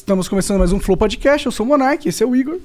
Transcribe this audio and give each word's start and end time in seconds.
Estamos 0.00 0.28
começando 0.30 0.58
mais 0.58 0.72
um 0.72 0.80
Flow 0.80 0.96
Podcast. 0.96 1.44
Eu 1.44 1.52
sou 1.52 1.66
o 1.66 1.68
Monark, 1.68 2.08
esse 2.08 2.22
é 2.22 2.26
o 2.26 2.34
Igor. 2.34 2.56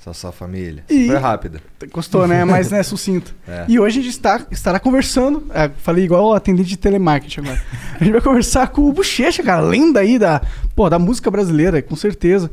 Só 0.00 0.12
sua 0.12 0.32
família. 0.32 0.82
E- 0.90 1.06
Foi 1.06 1.16
rápida. 1.18 1.60
Gostou, 1.92 2.26
né? 2.26 2.44
Mas, 2.44 2.68
né, 2.72 2.82
sucinto. 2.82 3.32
É. 3.46 3.64
E 3.68 3.78
hoje 3.78 4.00
a 4.00 4.02
gente 4.02 4.12
está, 4.12 4.44
estará 4.50 4.80
conversando. 4.80 5.46
é, 5.54 5.70
falei 5.78 6.04
igual 6.04 6.26
o 6.26 6.34
atendente 6.34 6.68
de 6.68 6.76
telemarketing 6.76 7.42
agora. 7.42 7.62
A 7.94 8.02
gente 8.02 8.12
vai 8.12 8.20
conversar 8.20 8.68
com 8.68 8.82
o 8.82 8.92
Bochecha, 8.92 9.40
cara. 9.40 9.60
Lenda 9.60 10.00
aí 10.00 10.18
da, 10.18 10.42
pô, 10.74 10.90
da 10.90 10.98
música 10.98 11.30
brasileira, 11.30 11.80
com 11.80 11.94
certeza. 11.94 12.50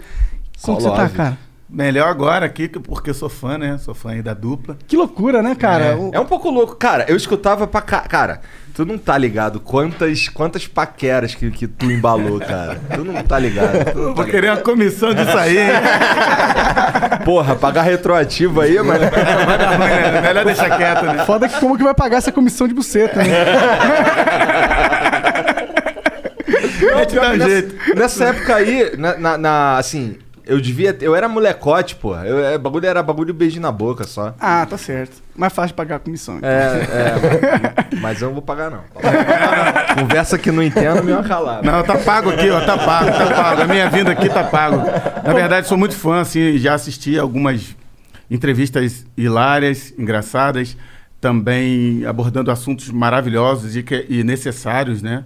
Como 0.61 0.79
você 0.79 0.89
tá, 0.91 1.09
cara? 1.09 1.37
Melhor 1.67 2.07
agora 2.07 2.45
aqui, 2.45 2.69
porque 2.69 3.09
eu 3.09 3.13
sou 3.15 3.27
fã, 3.29 3.57
né? 3.57 3.77
Sou 3.79 3.95
fã 3.95 4.11
aí 4.11 4.21
da 4.21 4.35
dupla. 4.35 4.77
Que 4.87 4.95
loucura, 4.95 5.41
né, 5.41 5.55
cara? 5.55 5.85
É. 5.85 5.95
O- 5.95 6.11
É 6.13 6.19
um 6.19 6.25
pouco 6.25 6.49
louco. 6.51 6.75
Cara, 6.75 7.05
eu 7.09 7.17
escutava 7.17 7.65
pra 7.67 7.81
cá. 7.81 8.01
Cara, 8.01 8.41
tu 8.77 8.85
não 8.85 8.95
tá 8.95 9.17
ligado 9.17 9.59
quantas, 9.59 10.29
quantas 10.29 10.67
paqueras 10.67 11.33
que, 11.33 11.49
que 11.49 11.65
tu 11.67 11.89
embalou, 11.91 12.39
cara. 12.39 12.79
Tu 12.93 13.03
não 13.03 13.23
tá 13.23 13.39
ligado. 13.39 13.91
Tu 13.91 13.97
não 13.97 14.13
tá 14.13 14.21
Vou 14.21 14.25
querer 14.31 14.51
uma 14.51 14.57
comissão 14.57 15.15
disso 15.15 15.35
aí, 15.35 15.57
hein? 15.57 15.65
ligado. 15.65 17.23
Porra, 17.25 17.55
pagar 17.55 17.81
retroativo 17.81 18.61
aí, 18.61 18.75
mano. 18.79 18.99
Melhor 20.21 20.45
deixar 20.45 20.77
quieto, 20.77 21.05
né? 21.07 21.25
Foda 21.25 21.49
que 21.49 21.59
como 21.59 21.75
que 21.75 21.83
vai 21.83 21.95
pagar 21.95 22.17
essa 22.17 22.31
comissão 22.31 22.67
de 22.67 22.75
buceta, 22.75 23.23
né? 23.23 23.25
Te 27.07 27.15
dar 27.15 27.33
um 27.33 27.37
nessa, 27.37 27.49
jeito. 27.49 27.95
nessa 27.95 28.25
época 28.25 28.55
aí, 28.55 28.91
na, 28.97 29.17
na- 29.17 29.37
na- 29.37 29.77
assim, 29.77 30.17
eu 30.47 30.59
devia. 30.61 30.95
Eu 31.01 31.15
era 31.15 31.27
molecote, 31.29 31.95
pô. 31.95 32.15
Eu, 32.17 32.39
é, 32.45 32.57
bagulho 32.57 32.85
era 32.85 33.03
bagulho 33.03 33.27
de 33.27 33.33
beijo 33.33 33.59
na 33.59 33.71
boca 33.71 34.05
só. 34.05 34.33
ah, 34.39 34.65
tá 34.65 34.77
certo. 34.77 35.21
Mais 35.35 35.53
fácil 35.53 35.69
de 35.69 35.73
pagar 35.75 35.97
a 35.97 35.99
comissão. 35.99 36.37
então. 36.37 36.49
É, 36.49 37.83
é. 37.93 37.97
Mas 38.01 38.21
eu 38.21 38.27
não 38.27 38.33
vou 38.33 38.41
pagar, 38.41 38.71
não. 38.71 38.81
Conversa 39.99 40.37
que 40.37 40.51
não 40.51 40.63
entendo, 40.63 41.03
me 41.03 41.11
calar. 41.27 41.63
Não, 41.63 41.83
tá 41.83 41.97
pago 41.97 42.29
aqui, 42.31 42.49
ó. 42.49 42.61
Tá 42.65 42.77
pago, 42.77 43.11
tá 43.11 43.25
pago. 43.33 43.61
A 43.61 43.65
minha 43.67 43.89
vinda 43.89 44.11
aqui 44.11 44.29
tá 44.29 44.43
pago. 44.43 44.77
Na 45.25 45.33
verdade, 45.33 45.67
sou 45.67 45.77
muito 45.77 45.95
fã, 45.95 46.21
assim, 46.21 46.57
já 46.57 46.73
assisti 46.73 47.17
algumas 47.17 47.75
entrevistas 48.29 49.05
hilárias, 49.15 49.93
engraçadas, 49.97 50.75
também 51.21 52.05
abordando 52.05 52.51
assuntos 52.51 52.89
maravilhosos 52.89 53.75
e, 53.75 53.83
que- 53.83 54.05
e 54.09 54.23
necessários, 54.23 55.01
né? 55.01 55.23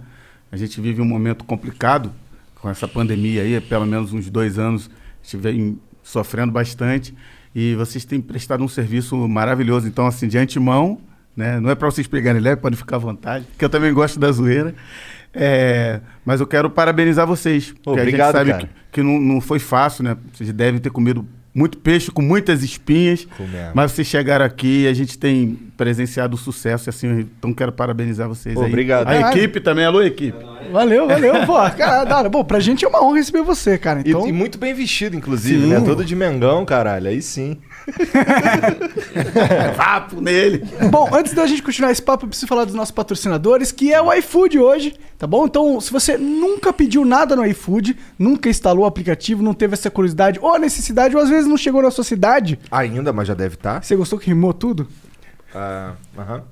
A 0.50 0.56
gente 0.56 0.80
vive 0.80 1.00
um 1.00 1.04
momento 1.04 1.44
complicado 1.44 2.12
com 2.60 2.68
essa 2.70 2.86
pandemia 2.86 3.42
aí, 3.42 3.60
pelo 3.60 3.86
menos 3.86 4.12
uns 4.12 4.30
dois 4.30 4.58
anos, 4.58 4.88
vem 5.36 5.78
sofrendo 6.02 6.52
bastante 6.52 7.14
e 7.54 7.74
vocês 7.74 8.04
têm 8.04 8.20
prestado 8.20 8.62
um 8.62 8.68
serviço 8.68 9.16
maravilhoso. 9.28 9.86
Então, 9.86 10.06
assim, 10.06 10.26
de 10.26 10.38
antemão, 10.38 11.00
né? 11.36 11.60
Não 11.60 11.70
é 11.70 11.74
para 11.74 11.90
vocês 11.90 12.06
pegarem 12.06 12.40
leve, 12.40 12.60
podem 12.60 12.76
ficar 12.76 12.96
à 12.96 12.98
vontade, 12.98 13.44
porque 13.46 13.64
eu 13.64 13.70
também 13.70 13.92
gosto 13.92 14.18
da 14.18 14.30
zoeira. 14.30 14.74
É, 15.34 16.00
mas 16.24 16.40
eu 16.40 16.46
quero 16.46 16.68
parabenizar 16.68 17.26
vocês. 17.26 17.72
porque 17.82 18.00
Obrigado, 18.00 18.36
a 18.36 18.44
gente 18.44 18.50
sabe 18.50 18.50
cara. 18.50 18.74
que, 18.90 19.00
que 19.00 19.02
não, 19.02 19.18
não 19.18 19.40
foi 19.40 19.58
fácil, 19.58 20.04
né? 20.04 20.16
Vocês 20.32 20.52
devem 20.52 20.80
ter 20.80 20.90
comido 20.90 21.26
muito 21.54 21.76
peixe 21.78 22.10
com 22.10 22.22
muitas 22.22 22.62
espinhas. 22.62 23.26
Comemos. 23.36 23.72
Mas 23.74 23.92
vocês 23.92 24.06
chegaram 24.08 24.44
aqui 24.44 24.84
e 24.84 24.88
a 24.88 24.94
gente 24.94 25.18
tem 25.18 25.58
presenciado 25.76 26.34
o 26.34 26.38
sucesso. 26.38 26.88
e 26.88 26.90
Assim, 26.90 27.20
então 27.38 27.52
quero 27.52 27.72
parabenizar 27.72 28.28
vocês 28.28 28.54
Pô, 28.54 28.62
aí. 28.62 28.68
obrigado. 28.68 29.08
A 29.08 29.12
Caralho. 29.12 29.38
equipe 29.38 29.60
também. 29.60 29.84
Alô, 29.84 30.02
equipe. 30.02 30.38
Valeu, 30.70 31.06
valeu. 31.06 31.34
Pô, 31.44 31.54
cara, 31.76 32.04
da 32.04 32.18
hora. 32.18 32.28
Bom, 32.28 32.42
pra 32.42 32.58
gente 32.60 32.84
é 32.84 32.88
uma 32.88 33.04
honra 33.04 33.16
receber 33.16 33.42
você, 33.42 33.76
cara. 33.76 34.00
E, 34.04 34.08
Então, 34.08 34.26
e 34.26 34.32
muito 34.32 34.56
bem 34.58 34.72
vestido, 34.72 35.14
inclusive, 35.16 35.62
Sim. 35.62 35.68
né? 35.68 35.80
Todo 35.80 36.04
de 36.04 36.16
Mengão, 36.16 36.64
caralho. 36.64 37.08
Aí 37.08 37.20
sim. 37.20 37.58
Vapo 39.76 40.20
nele. 40.20 40.64
Bom, 40.90 41.08
antes 41.12 41.32
da 41.32 41.46
gente 41.46 41.62
continuar 41.62 41.90
esse 41.90 42.02
papo, 42.02 42.24
eu 42.24 42.28
preciso 42.28 42.46
falar 42.48 42.64
dos 42.64 42.74
nossos 42.74 42.92
patrocinadores, 42.92 43.72
que 43.72 43.92
é 43.92 44.00
o 44.00 44.12
iFood 44.14 44.58
hoje, 44.58 44.94
tá 45.18 45.26
bom? 45.26 45.46
Então, 45.46 45.80
se 45.80 45.90
você 45.90 46.16
nunca 46.16 46.72
pediu 46.72 47.04
nada 47.04 47.34
no 47.36 47.44
iFood, 47.46 47.96
nunca 48.18 48.48
instalou 48.48 48.84
o 48.84 48.86
aplicativo, 48.86 49.42
não 49.42 49.54
teve 49.54 49.74
essa 49.74 49.90
curiosidade 49.90 50.38
ou 50.40 50.54
a 50.54 50.58
necessidade, 50.58 51.16
ou 51.16 51.22
às 51.22 51.28
vezes 51.28 51.46
não 51.46 51.56
chegou 51.56 51.82
na 51.82 51.90
sua 51.90 52.04
cidade, 52.04 52.58
Ainda, 52.70 53.12
mas 53.12 53.28
já 53.28 53.34
deve 53.34 53.54
estar. 53.54 53.82
você 53.82 53.96
gostou 53.96 54.18
que 54.18 54.26
rimou 54.26 54.52
tudo? 54.52 54.86
Ah, 55.54 55.92
aham. 56.16 56.42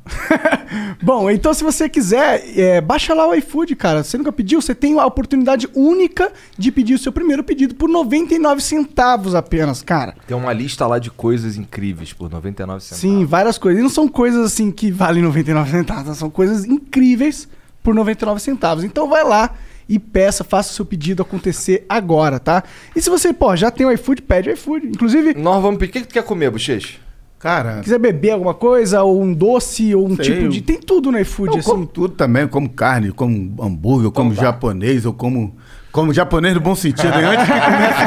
Bom, 1.03 1.31
então 1.31 1.55
se 1.55 1.65
você 1.65 1.89
quiser, 1.89 2.43
é, 2.59 2.81
baixa 2.81 3.15
lá 3.15 3.27
o 3.29 3.35
iFood, 3.35 3.75
cara. 3.77 4.05
Você 4.05 4.19
nunca 4.19 4.31
pediu? 4.33 4.61
Você 4.61 4.75
tem 4.75 4.99
a 4.99 5.07
oportunidade 5.07 5.69
única 5.75 6.33
de 6.59 6.71
pedir 6.71 6.95
o 6.95 6.99
seu 6.99 7.11
primeiro 7.13 7.43
pedido 7.43 7.75
por 7.75 7.89
99 7.89 8.61
centavos 8.61 9.35
apenas, 9.35 9.83
cara. 9.83 10.15
Tem 10.27 10.37
uma 10.37 10.53
lista 10.53 10.87
lá 10.87 10.99
de 10.99 11.11
coisas 11.11 11.57
incríveis 11.57 12.13
por 12.13 12.31
99 12.31 12.81
centavos. 12.83 13.01
Sim, 13.01 13.25
várias 13.25 13.57
coisas. 13.59 13.81
E 13.81 13.83
não 13.83 13.91
são 13.91 14.07
coisas 14.07 14.45
assim 14.45 14.71
que 14.71 14.91
valem 14.91 15.23
99 15.23 15.71
centavos, 15.71 16.19
são 16.19 16.31
coisas 16.31 16.65
incríveis 16.65 17.49
por 17.83 17.95
99 17.95 18.41
centavos. 18.41 18.85
Então 18.85 19.09
vai 19.09 19.25
lá 19.25 19.55
e 19.89 19.99
peça, 19.99 20.45
faça 20.45 20.71
o 20.71 20.75
seu 20.75 20.85
pedido 20.85 21.23
acontecer 21.23 21.85
agora, 21.89 22.39
tá? 22.39 22.63
E 22.95 23.01
se 23.01 23.11
você, 23.11 23.33
pô, 23.33 23.57
já 23.57 23.71
tem 23.71 23.87
o 23.87 23.91
iFood, 23.91 24.23
pede 24.23 24.51
o 24.51 24.53
iFood. 24.53 24.87
Inclusive, 24.87 25.35
Nós 25.35 25.61
vamos 25.63 25.79
pedir. 25.79 25.91
O 25.91 25.93
que 25.95 26.01
que 26.03 26.09
tu 26.09 26.13
quer 26.13 26.23
comer, 26.23 26.51
bochecha? 26.51 26.99
Cara, 27.41 27.81
quiser 27.83 27.99
beber 27.99 28.33
alguma 28.33 28.53
coisa, 28.53 29.03
ou 29.03 29.23
um 29.23 29.33
doce, 29.33 29.95
ou 29.95 30.07
um 30.07 30.15
Sei, 30.15 30.25
tipo 30.27 30.49
de. 30.51 30.59
eu- 30.59 30.65
Tem 30.65 30.79
tudo 30.79 31.11
no 31.11 31.19
iFood, 31.19 31.55
eu 31.55 31.61
assim. 31.61 31.71
como 31.71 31.87
tudo 31.87 32.15
também. 32.15 32.43
Eu 32.43 32.51
como 32.51 32.69
carne, 32.69 33.07
eu 33.09 33.15
como 33.15 33.33
hambúrguer, 33.63 34.09
eu 34.09 34.13
como 34.13 34.35
tá. 34.35 34.43
japonês, 34.43 35.07
eu 35.07 35.15
como... 35.15 35.57
Como 35.91 36.13
japonês 36.15 36.55
no 36.55 36.61
bom 36.61 36.75
sentido, 36.77 37.15
hein? 37.19 37.25
Antes 37.25 37.47
que 37.47 37.53
comece... 37.61 38.01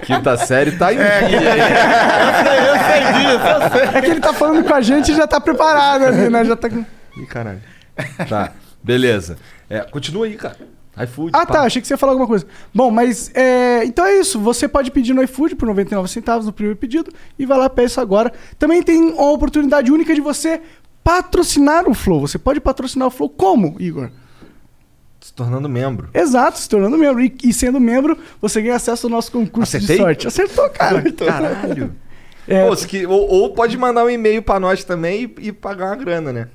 Quinta 0.06 0.36
série 0.36 0.70
tá 0.72 0.92
em 0.94 0.98
É, 0.98 1.22
dia, 1.26 1.38
hein? 1.38 1.44
eu 2.68 2.76
sei 2.78 3.00
disso, 3.12 3.46
eu 3.48 3.70
sei. 3.70 3.82
É 3.98 4.00
que 4.00 4.10
ele 4.12 4.20
tá 4.20 4.32
falando 4.32 4.64
com 4.64 4.72
a 4.74 4.80
gente 4.80 5.10
e 5.10 5.14
já 5.16 5.26
tá 5.26 5.40
preparado 5.40 6.04
ali, 6.04 6.30
né? 6.30 6.44
Já 6.44 6.54
tá 6.56 6.70
com. 6.70 6.84
Ih, 7.20 7.26
caralho. 7.26 7.60
Tá, 8.28 8.52
beleza. 8.82 9.36
É, 9.68 9.80
continua 9.80 10.26
aí, 10.26 10.34
cara. 10.36 10.56
iFood. 11.04 11.30
Ah, 11.34 11.44
pá. 11.46 11.52
tá. 11.54 11.60
Achei 11.62 11.80
que 11.82 11.86
você 11.88 11.94
ia 11.94 11.98
falar 11.98 12.12
alguma 12.12 12.26
coisa. 12.28 12.46
Bom, 12.74 12.90
mas 12.90 13.30
é, 13.34 13.84
então 13.84 14.04
é 14.06 14.18
isso. 14.18 14.40
Você 14.40 14.66
pode 14.66 14.90
pedir 14.90 15.12
no 15.14 15.22
iFood 15.22 15.54
por 15.56 15.66
99 15.66 16.08
centavos 16.08 16.46
no 16.46 16.52
primeiro 16.52 16.78
pedido 16.78 17.10
e 17.38 17.44
vai 17.44 17.58
lá 17.58 17.68
peça 17.68 18.00
agora. 18.00 18.32
Também 18.58 18.82
tem 18.82 19.00
uma 19.12 19.30
oportunidade 19.32 19.92
única 19.92 20.14
de 20.14 20.20
você 20.20 20.60
patrocinar 21.04 21.88
o 21.88 21.94
Flow. 21.94 22.20
Você 22.20 22.38
pode 22.38 22.60
patrocinar 22.60 23.08
o 23.08 23.10
Flow 23.10 23.28
como, 23.28 23.76
Igor? 23.78 24.10
Se 25.20 25.32
tornando 25.32 25.68
membro. 25.68 26.08
Exato, 26.14 26.58
se 26.58 26.68
tornando 26.68 26.96
membro. 26.96 27.22
E, 27.22 27.34
e 27.44 27.52
sendo 27.52 27.80
membro, 27.80 28.16
você 28.40 28.62
ganha 28.62 28.76
acesso 28.76 29.06
ao 29.06 29.10
nosso 29.10 29.30
concurso 29.32 29.76
Acertei? 29.76 29.96
de 29.96 30.02
sorte. 30.02 30.26
Acertou, 30.28 30.70
cara. 30.70 31.02
Caralho. 31.12 31.94
É, 32.48 32.76
se 32.76 32.86
que- 32.86 33.04
ou, 33.08 33.28
ou 33.28 33.52
pode 33.54 33.76
mandar 33.76 34.04
um 34.04 34.08
e-mail 34.08 34.40
pra 34.40 34.60
nós 34.60 34.84
também 34.84 35.24
e, 35.40 35.48
e 35.48 35.52
pagar 35.52 35.86
uma 35.86 35.96
grana, 35.96 36.32
né? 36.32 36.48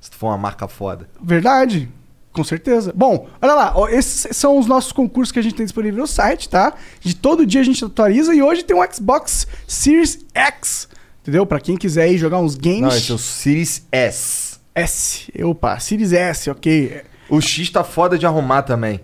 Se 0.00 0.08
tu 0.08 0.16
for 0.16 0.28
uma 0.28 0.38
marca 0.38 0.68
foda. 0.68 1.08
Verdade. 1.20 1.90
Com 2.32 2.42
certeza. 2.42 2.92
Bom, 2.94 3.28
olha 3.42 3.54
lá. 3.54 3.72
ó, 3.76 3.88
esses 3.88 4.34
são 4.36 4.58
os 4.58 4.66
nossos 4.66 4.90
concursos 4.90 5.30
que 5.30 5.38
a 5.38 5.42
gente 5.42 5.54
tem 5.54 5.66
disponível 5.66 6.00
no 6.00 6.06
site, 6.06 6.48
tá? 6.48 6.72
De 7.00 7.14
todo 7.14 7.44
dia 7.44 7.60
a 7.60 7.64
gente 7.64 7.84
atualiza 7.84 8.34
e 8.34 8.42
hoje 8.42 8.62
tem 8.62 8.74
um 8.74 8.82
Xbox 8.90 9.46
Series 9.66 10.18
X. 10.34 10.88
Entendeu? 11.20 11.44
Pra 11.44 11.60
quem 11.60 11.76
quiser 11.76 12.04
aí 12.04 12.16
jogar 12.16 12.38
uns 12.38 12.54
games. 12.54 12.80
Não, 12.80 12.88
esse 12.88 13.12
é 13.12 13.14
o 13.14 13.18
Series 13.18 13.86
S. 13.92 14.58
S. 14.74 15.30
Opa, 15.44 15.78
Series 15.78 16.12
S, 16.12 16.50
ok. 16.50 17.02
O 17.28 17.40
X 17.40 17.70
tá 17.70 17.84
foda 17.84 18.18
de 18.18 18.24
arrumar 18.26 18.62
também. 18.62 19.00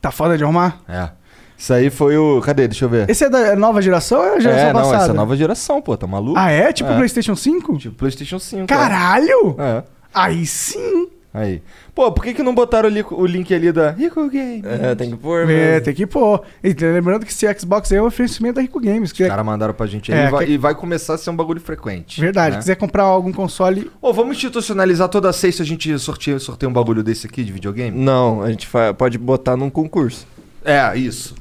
Tá 0.00 0.10
foda 0.10 0.36
de 0.36 0.42
arrumar? 0.44 0.80
É. 0.88 1.10
Isso 1.56 1.72
aí 1.72 1.90
foi 1.90 2.16
o. 2.16 2.40
Cadê? 2.40 2.66
Deixa 2.66 2.84
eu 2.84 2.88
ver. 2.88 3.08
Esse 3.08 3.24
é 3.24 3.28
da 3.28 3.54
nova 3.54 3.80
geração 3.82 4.18
ou 4.18 4.24
é 4.24 4.36
a 4.36 4.40
geração 4.40 4.68
é, 4.68 4.72
não, 4.72 4.80
passada? 4.80 4.96
essa 4.96 5.06
é 5.06 5.10
a 5.10 5.14
nova 5.14 5.36
geração, 5.36 5.82
pô, 5.82 5.96
tá 5.96 6.06
maluco? 6.06 6.38
Ah, 6.38 6.50
é? 6.50 6.72
Tipo 6.72 6.90
É. 6.90 6.96
PlayStation 6.96 7.36
5? 7.36 7.78
Tipo 7.78 7.96
PlayStation 7.96 8.38
5. 8.38 8.66
Caralho! 8.66 9.56
É. 9.58 9.84
Aí 10.12 10.46
sim! 10.46 11.08
Aí. 11.32 11.62
Pô, 11.94 12.10
por 12.10 12.24
que, 12.24 12.34
que 12.34 12.42
não 12.42 12.52
botaram 12.54 12.88
o, 12.88 12.92
li- 12.92 13.04
o 13.08 13.24
link 13.24 13.54
ali 13.54 13.70
da 13.70 13.92
Rico 13.92 14.28
Game? 14.28 14.62
É, 14.64 14.94
tem 14.96 15.10
que 15.10 15.16
pôr, 15.16 15.42
É, 15.42 15.46
mesmo. 15.46 15.84
tem 15.84 15.94
que 15.94 16.04
pôr. 16.06 16.42
E 16.62 16.72
lembrando 16.72 17.24
que 17.24 17.30
esse 17.30 17.46
Xbox 17.56 17.92
aí 17.92 17.98
é 17.98 18.02
um 18.02 18.06
oferecimento 18.06 18.56
da 18.56 18.62
Rico 18.62 18.80
Games. 18.80 19.10
Os 19.10 19.12
Que 19.12 19.22
é 19.24 19.28
caras 19.28 19.46
mandaram 19.46 19.72
pra 19.72 19.86
gente 19.86 20.12
aí 20.12 20.18
É, 20.18 20.26
e, 20.26 20.30
vai, 20.30 20.44
que- 20.46 20.52
e 20.52 20.58
vai 20.58 20.74
começar 20.74 21.14
a 21.14 21.18
ser 21.18 21.30
um 21.30 21.36
bagulho 21.36 21.60
frequente. 21.60 22.20
verdade. 22.20 22.54
né? 22.56 22.58
quiser 22.60 22.74
comprar 22.74 23.04
algum 23.04 23.32
console, 23.32 23.88
Ô, 24.02 24.12
vamos 24.12 24.36
institucionalizar 24.36 25.08
toda 25.08 25.32
sexta 25.32 25.62
a 25.62 25.66
gente 25.66 25.96
sorteia, 26.00 26.38
sorteia 26.40 26.68
um 26.68 26.72
bagulho 26.72 27.02
desse 27.02 27.28
aqui 27.28 27.44
de 27.44 27.52
videogame? 27.52 27.96
Não, 27.96 28.42
a 28.42 28.50
gente 28.50 28.66
fa- 28.66 28.92
pode 28.92 29.16
botar 29.16 29.56
num 29.56 29.70
concurso. 29.70 30.26
É, 30.62 30.94
isso. 30.96 31.34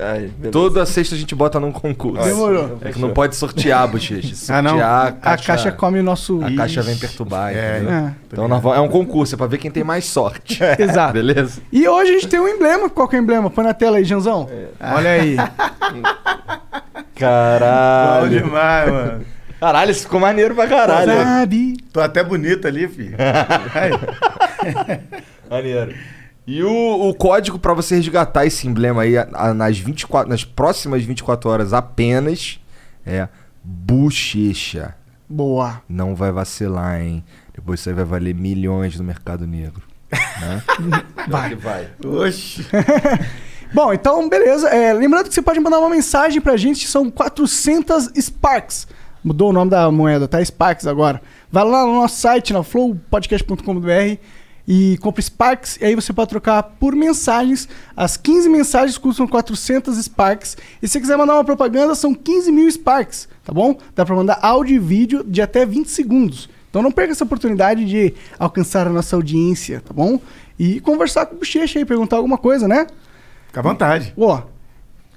Toda 0.52 0.86
sexta 0.86 1.14
a 1.14 1.18
gente 1.18 1.36
bota 1.36 1.60
num 1.60 1.72
concurso. 1.74 2.24
Demorou. 2.24 2.78
É 2.82 2.92
que 2.92 3.00
não 3.00 3.10
pode 3.12 3.36
sortear, 3.36 3.86
bochecha. 3.88 4.34
Ah, 4.54 4.62
não? 4.62 4.72
Sortear, 4.72 5.18
a 5.22 5.38
caixa 5.38 5.72
come 5.74 6.00
o 6.00 6.04
nosso. 6.04 6.42
A 6.44 6.56
caixa 6.56 6.82
vem 6.82 6.98
perturbar, 6.98 7.54
É, 7.54 7.78
entendeu? 7.78 7.94
É. 7.94 8.14
Então 8.28 8.48
nós 8.48 8.62
vamos- 8.62 8.78
é 8.78 8.82
um 8.82 8.88
concurso, 8.88 9.36
é 9.36 9.38
pra 9.38 9.48
ver 9.48 9.58
quem 9.58 9.70
tem 9.70 9.84
mais 9.84 10.06
sorte. 10.06 10.60
Exato. 10.80 11.14
Beleza? 11.14 11.62
E 11.72 11.88
hoje 11.88 12.12
a 12.12 12.14
gente 12.14 12.28
tem 12.28 12.40
um 12.40 12.48
emblema. 12.48 12.90
Qual 12.90 13.08
que 13.10 13.16
é 13.18 13.20
o 13.20 13.22
emblema? 13.24 13.50
Põe 13.50 13.66
na 13.66 13.74
tela 13.74 13.98
aí, 13.98 14.06
Janzão. 14.06 14.50
Olha 14.80 15.10
aí. 15.12 15.36
Bom 15.92 16.02
Caralho. 17.16 18.30
demais, 18.30 18.90
mano. 18.92 19.26
Caralho, 19.60 19.92
isso 19.92 20.04
ficou 20.04 20.22
maneiro 20.22 20.56
pra 20.56 20.66
caralho. 20.68 21.12
Sabe? 21.12 21.76
Tô 21.92 22.00
até 22.00 22.24
bonito 22.24 22.66
ali, 22.66 22.88
filho. 22.88 23.18
Maneiro. 25.50 25.94
E 26.52 26.64
o, 26.64 27.10
o 27.10 27.14
código 27.14 27.60
pra 27.60 27.74
você 27.76 27.96
resgatar 27.96 28.46
esse 28.46 28.68
emblema 28.68 29.04
aí 29.04 29.16
a- 29.18 29.28
a- 29.34 29.54
nas, 29.54 29.78
24, 29.78 30.28
nas 30.30 30.44
próximas 30.44 31.04
24 31.04 31.48
horas 31.50 31.74
apenas 31.74 32.60
é 33.06 33.28
bochecha. 33.64 34.96
Boa. 35.30 35.82
Não 35.88 36.16
vai 36.16 36.32
vacilar, 36.32 37.02
hein? 37.02 37.24
Depois 37.54 37.80
isso 37.80 37.90
aí 37.90 37.96
vai 37.96 38.06
valer 38.06 38.34
milhões 38.34 38.98
no 38.98 39.04
mercado 39.04 39.46
negro. 39.46 39.84
Né? 40.12 40.64
Vai. 41.30 41.54
vai. 41.56 41.88
Oxi. 42.04 42.66
Bom, 43.72 43.94
então, 43.94 44.28
beleza. 44.28 44.68
É, 44.70 44.92
lembrando 44.94 45.28
que 45.28 45.34
você 45.36 45.42
pode 45.44 45.60
mandar 45.60 45.78
uma 45.78 45.90
mensagem 45.90 46.42
pra 46.42 46.58
gente, 46.58 46.88
são 46.88 47.12
400 47.12 48.10
Sparks. 48.20 48.88
Mudou 49.24 49.50
o 49.52 49.54
nome 49.54 49.70
da 49.70 49.92
moeda, 49.92 50.28
tá? 50.28 50.44
Sparks 50.44 50.88
agora. 50.88 51.22
Vai 51.52 51.64
lá 51.64 51.86
no 51.86 51.94
nosso 51.94 52.20
site, 52.20 52.54
na 52.54 52.64
flowpodcast.com.br 52.64 54.18
e 54.72 55.00
compra 55.00 55.20
Sparks. 55.20 55.78
E 55.82 55.86
aí 55.86 55.96
você 55.96 56.14
pode 56.14 56.30
trocar 56.30 56.62
por 56.62 56.96
mensagens. 56.96 57.68
As 57.98 58.16
15 58.16 58.48
mensagens 58.48 59.00
custam 59.00 59.28
400 59.28 59.98
Sparks. 59.98 60.56
E 60.80 60.88
se 60.88 60.94
você 60.94 61.02
quiser 61.02 61.18
mandar 61.18 61.34
uma 61.34 61.44
propaganda, 61.44 61.96
são 61.96 62.14
15 62.14 62.52
mil 62.52 62.70
Sparks, 62.70 63.28
tá 63.44 63.52
bom? 63.52 63.80
Dá 63.96 64.06
pra 64.06 64.16
mandar 64.16 64.38
áudio 64.44 64.76
e 64.76 64.80
vídeo 64.80 65.24
de 65.24 65.42
até 65.42 65.66
20 65.66 65.88
segundos. 65.88 66.48
Então 66.70 66.84
não 66.84 66.92
perca 66.92 67.14
essa 67.14 67.24
oportunidade 67.24 67.84
de 67.84 68.14
alcançar 68.38 68.86
a 68.86 68.92
nossa 68.92 69.16
audiência, 69.16 69.82
tá 69.82 69.92
bom? 69.92 70.22
E 70.60 70.80
conversar 70.82 71.26
com 71.26 71.36
o 71.36 71.40
Bochecha 71.40 71.80
aí, 71.80 71.86
perguntar 71.86 72.18
alguma 72.18 72.38
coisa, 72.38 72.68
né? 72.68 72.86
Fica 73.48 73.62
à 73.62 73.64
vontade. 73.64 74.14
Ó, 74.16 74.44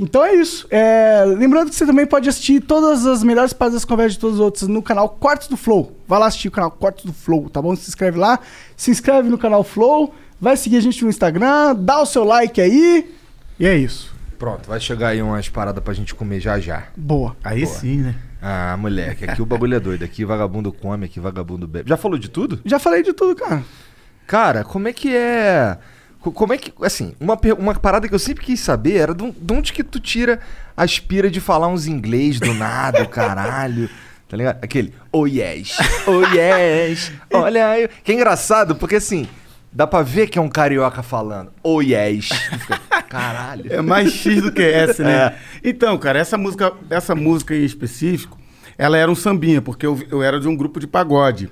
então 0.03 0.25
é 0.25 0.35
isso. 0.35 0.67
É, 0.71 1.25
lembrando 1.27 1.71
que 1.71 1.75
você 1.75 1.87
também 1.87 2.05
pode 2.07 2.29
assistir 2.29 2.61
todas 2.61 3.07
as 3.07 3.23
melhores 3.23 3.53
partes 3.53 3.75
das 3.75 3.85
conversas 3.85 4.15
de 4.15 4.19
todos 4.19 4.37
os 4.37 4.41
outros 4.41 4.69
no 4.69 4.83
canal 4.83 5.09
Cortes 5.09 5.49
do 5.49 5.57
Flow. 5.57 5.97
Vai 6.07 6.19
lá 6.19 6.27
assistir 6.27 6.49
o 6.49 6.51
canal 6.51 6.71
Cortes 6.71 7.05
do 7.05 7.13
Flow, 7.13 7.49
tá 7.49 7.63
bom? 7.63 7.75
Se 7.77 7.89
inscreve 7.89 8.19
lá. 8.19 8.39
Se 8.77 8.91
inscreve 8.91 9.29
no 9.29 9.39
canal 9.39 9.63
Flow. 9.63 10.15
Vai 10.41 10.57
seguir 10.57 10.77
a 10.77 10.81
gente 10.81 11.03
no 11.05 11.11
Instagram. 11.11 11.75
Dá 11.77 12.01
o 12.01 12.07
seu 12.07 12.25
like 12.25 12.61
aí. 12.61 13.15
E 13.59 13.67
é 13.67 13.77
isso. 13.77 14.13
Pronto, 14.39 14.69
vai 14.69 14.81
chegar 14.81 15.09
aí 15.09 15.23
umas 15.23 15.49
paradas 15.49 15.83
pra 15.85 15.95
gente 15.95 16.15
comer 16.17 16.41
já 16.41 16.59
já. 16.59 16.89
Boa. 16.97 17.37
Aí 17.45 17.65
sim, 17.65 17.99
né? 17.99 18.17
Ah, 18.43 18.77
moleque, 18.77 19.25
aqui 19.25 19.41
o 19.41 19.47
bagulho 19.47 19.77
é 19.77 19.79
doido. 19.79 20.05
Aqui 20.05 20.25
vagabundo 20.25 20.73
come, 20.73 21.07
aqui 21.07 21.21
vagabundo 21.21 21.69
bebe. 21.69 21.89
Já 21.89 21.97
falou 21.97 22.19
de 22.19 22.29
tudo? 22.29 22.61
Já 22.65 22.81
falei 22.81 23.05
de 23.05 23.13
tudo, 23.13 23.37
cara. 23.37 23.63
Cara, 24.27 24.65
como 24.65 24.89
é 24.89 24.93
que 24.93 25.15
é. 25.15 25.79
Co- 26.23 26.33
Como 26.33 26.53
é 26.53 26.59
que. 26.59 26.73
Assim, 26.83 27.15
uma, 27.21 27.39
uma 27.59 27.75
parada 27.75 28.09
que 28.09 28.15
eu 28.15 28.19
sempre 28.19 28.45
quis 28.45 28.61
saber 28.61 28.97
era 28.97 29.15
de, 29.15 29.31
de 29.31 29.53
onde 29.53 29.73
que 29.73 29.83
tu 29.83 29.99
tira 30.01 30.39
a 30.77 30.85
aspira 30.85 31.31
de 31.31 31.41
falar 31.41 31.69
uns 31.69 31.87
inglês 31.87 32.39
do 32.41 32.55
nada, 32.55 33.05
caralho. 33.07 33.89
Tá 34.33 34.37
ligado? 34.39 34.65
Aquele, 34.65 34.95
oh 35.13 35.27
yes, 35.27 35.77
oh 36.07 36.23
yes, 36.35 37.13
olha 37.31 37.69
aí. 37.69 37.87
Que 38.03 38.13
é 38.13 38.15
engraçado, 38.15 38.75
porque 38.75 38.95
assim, 38.97 39.29
dá 39.71 39.87
pra 39.87 40.01
ver 40.01 40.27
que 40.27 40.39
é 40.39 40.41
um 40.41 40.49
carioca 40.49 41.03
falando, 41.03 41.53
oh 41.63 41.83
yes. 41.83 42.31
Caralho. 43.11 43.71
É 43.71 43.83
mais 43.83 44.11
X 44.11 44.41
do 44.43 44.51
que 44.51 44.63
S, 44.63 45.01
É. 45.03 45.05
né? 45.05 45.35
Então, 45.63 45.99
cara, 45.99 46.19
essa 46.19 46.39
música, 46.39 46.73
essa 46.89 47.15
música 47.15 47.55
em 47.55 47.63
específico, 47.63 48.39
ela 48.79 48.97
era 48.97 49.11
um 49.11 49.15
sambinha, 49.15 49.61
porque 49.61 49.85
eu, 49.85 50.01
eu 50.11 50.23
era 50.23 50.41
de 50.41 50.49
um 50.49 50.57
grupo 50.57 50.81
de 50.81 50.87
pagode. 50.87 51.51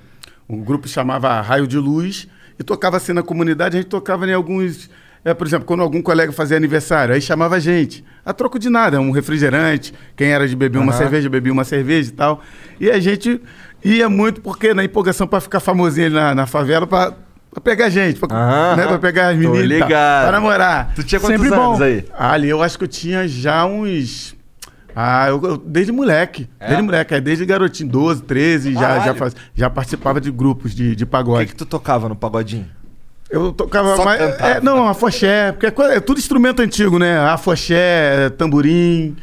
Um 0.49 0.63
grupo 0.63 0.87
chamava 0.87 1.39
Raio 1.39 1.67
de 1.67 1.77
Luz 1.77 2.27
e 2.61 2.63
tocava 2.63 2.97
assim 2.97 3.11
na 3.11 3.23
comunidade, 3.23 3.75
a 3.77 3.81
gente 3.81 3.89
tocava 3.89 4.25
em 4.27 4.33
alguns. 4.33 4.89
é, 5.25 5.33
por 5.33 5.45
exemplo, 5.45 5.65
quando 5.65 5.81
algum 5.81 6.01
colega 6.01 6.31
fazia 6.31 6.55
aniversário, 6.55 7.13
aí 7.13 7.21
chamava 7.21 7.55
a 7.55 7.59
gente. 7.59 8.03
A 8.25 8.31
troco 8.33 8.57
de 8.59 8.69
nada, 8.69 9.01
um 9.01 9.11
refrigerante, 9.11 9.93
quem 10.15 10.29
era 10.31 10.47
de 10.47 10.55
beber 10.55 10.77
uma 10.79 10.91
Aham. 10.91 10.97
cerveja, 10.99 11.29
bebia 11.29 11.51
uma 11.51 11.63
cerveja 11.63 12.09
e 12.09 12.13
tal. 12.13 12.41
E 12.79 12.89
a 12.89 12.99
gente 12.99 13.41
ia 13.83 14.07
muito, 14.07 14.41
porque 14.41 14.73
na 14.73 14.83
empolgação 14.83 15.27
para 15.27 15.41
ficar 15.41 15.59
famosinho 15.59 16.05
ali 16.07 16.15
na, 16.15 16.35
na 16.35 16.45
favela, 16.47 16.85
para 16.87 17.13
pegar 17.63 17.89
gente, 17.89 18.19
pra, 18.19 18.35
Aham. 18.35 18.75
né, 18.77 18.87
pra 18.87 18.99
pegar 18.99 19.29
as 19.29 19.37
meninas. 19.37 19.87
Pra 19.87 20.31
namorar. 20.31 20.93
Tu 20.95 21.03
tinha 21.03 21.19
quantos 21.19 21.41
Sempre 21.41 21.55
anos 21.59 21.79
bom. 21.79 21.83
aí? 21.83 22.05
Ali 22.17 22.49
eu 22.49 22.61
acho 22.61 22.77
que 22.77 22.83
eu 22.83 22.87
tinha 22.87 23.27
já 23.27 23.65
uns. 23.65 24.35
Ah, 24.95 25.27
eu, 25.29 25.41
eu- 25.43 25.57
desde 25.57 25.91
moleque. 25.91 26.49
É? 26.59 26.67
Desde 26.67 26.83
moleque, 26.83 27.13
é, 27.13 27.21
desde 27.21 27.45
garotinho, 27.45 27.89
12, 27.89 28.23
13, 28.23 28.73
já, 28.73 28.79
Caralho. 28.79 29.03
já, 29.05 29.13
faz- 29.15 29.35
já 29.55 29.69
participava 29.69 30.19
de 30.21 30.31
grupos 30.31 30.73
de, 30.75 30.95
de 30.95 31.03
O 31.03 31.07
que, 31.07 31.11
pagode. 31.11 31.45
que 31.47 31.55
tu 31.55 31.65
tocava 31.65 32.07
no 32.09 32.15
pagodinho? 32.15 32.67
Eu 33.29 33.53
tocava 33.53 33.95
Só 33.95 34.03
mais. 34.03 34.19
cantava. 34.19 34.49
é, 34.49 34.59
não, 34.61 34.87
afoxé, 34.89 35.53
porque 35.53 35.65
é, 35.67 35.95
é 35.95 35.99
tudo 36.01 36.19
instrumento 36.19 36.61
antigo, 36.61 36.99
né? 36.99 37.17
Afoxé, 37.19 38.29
tamborim. 38.31 39.15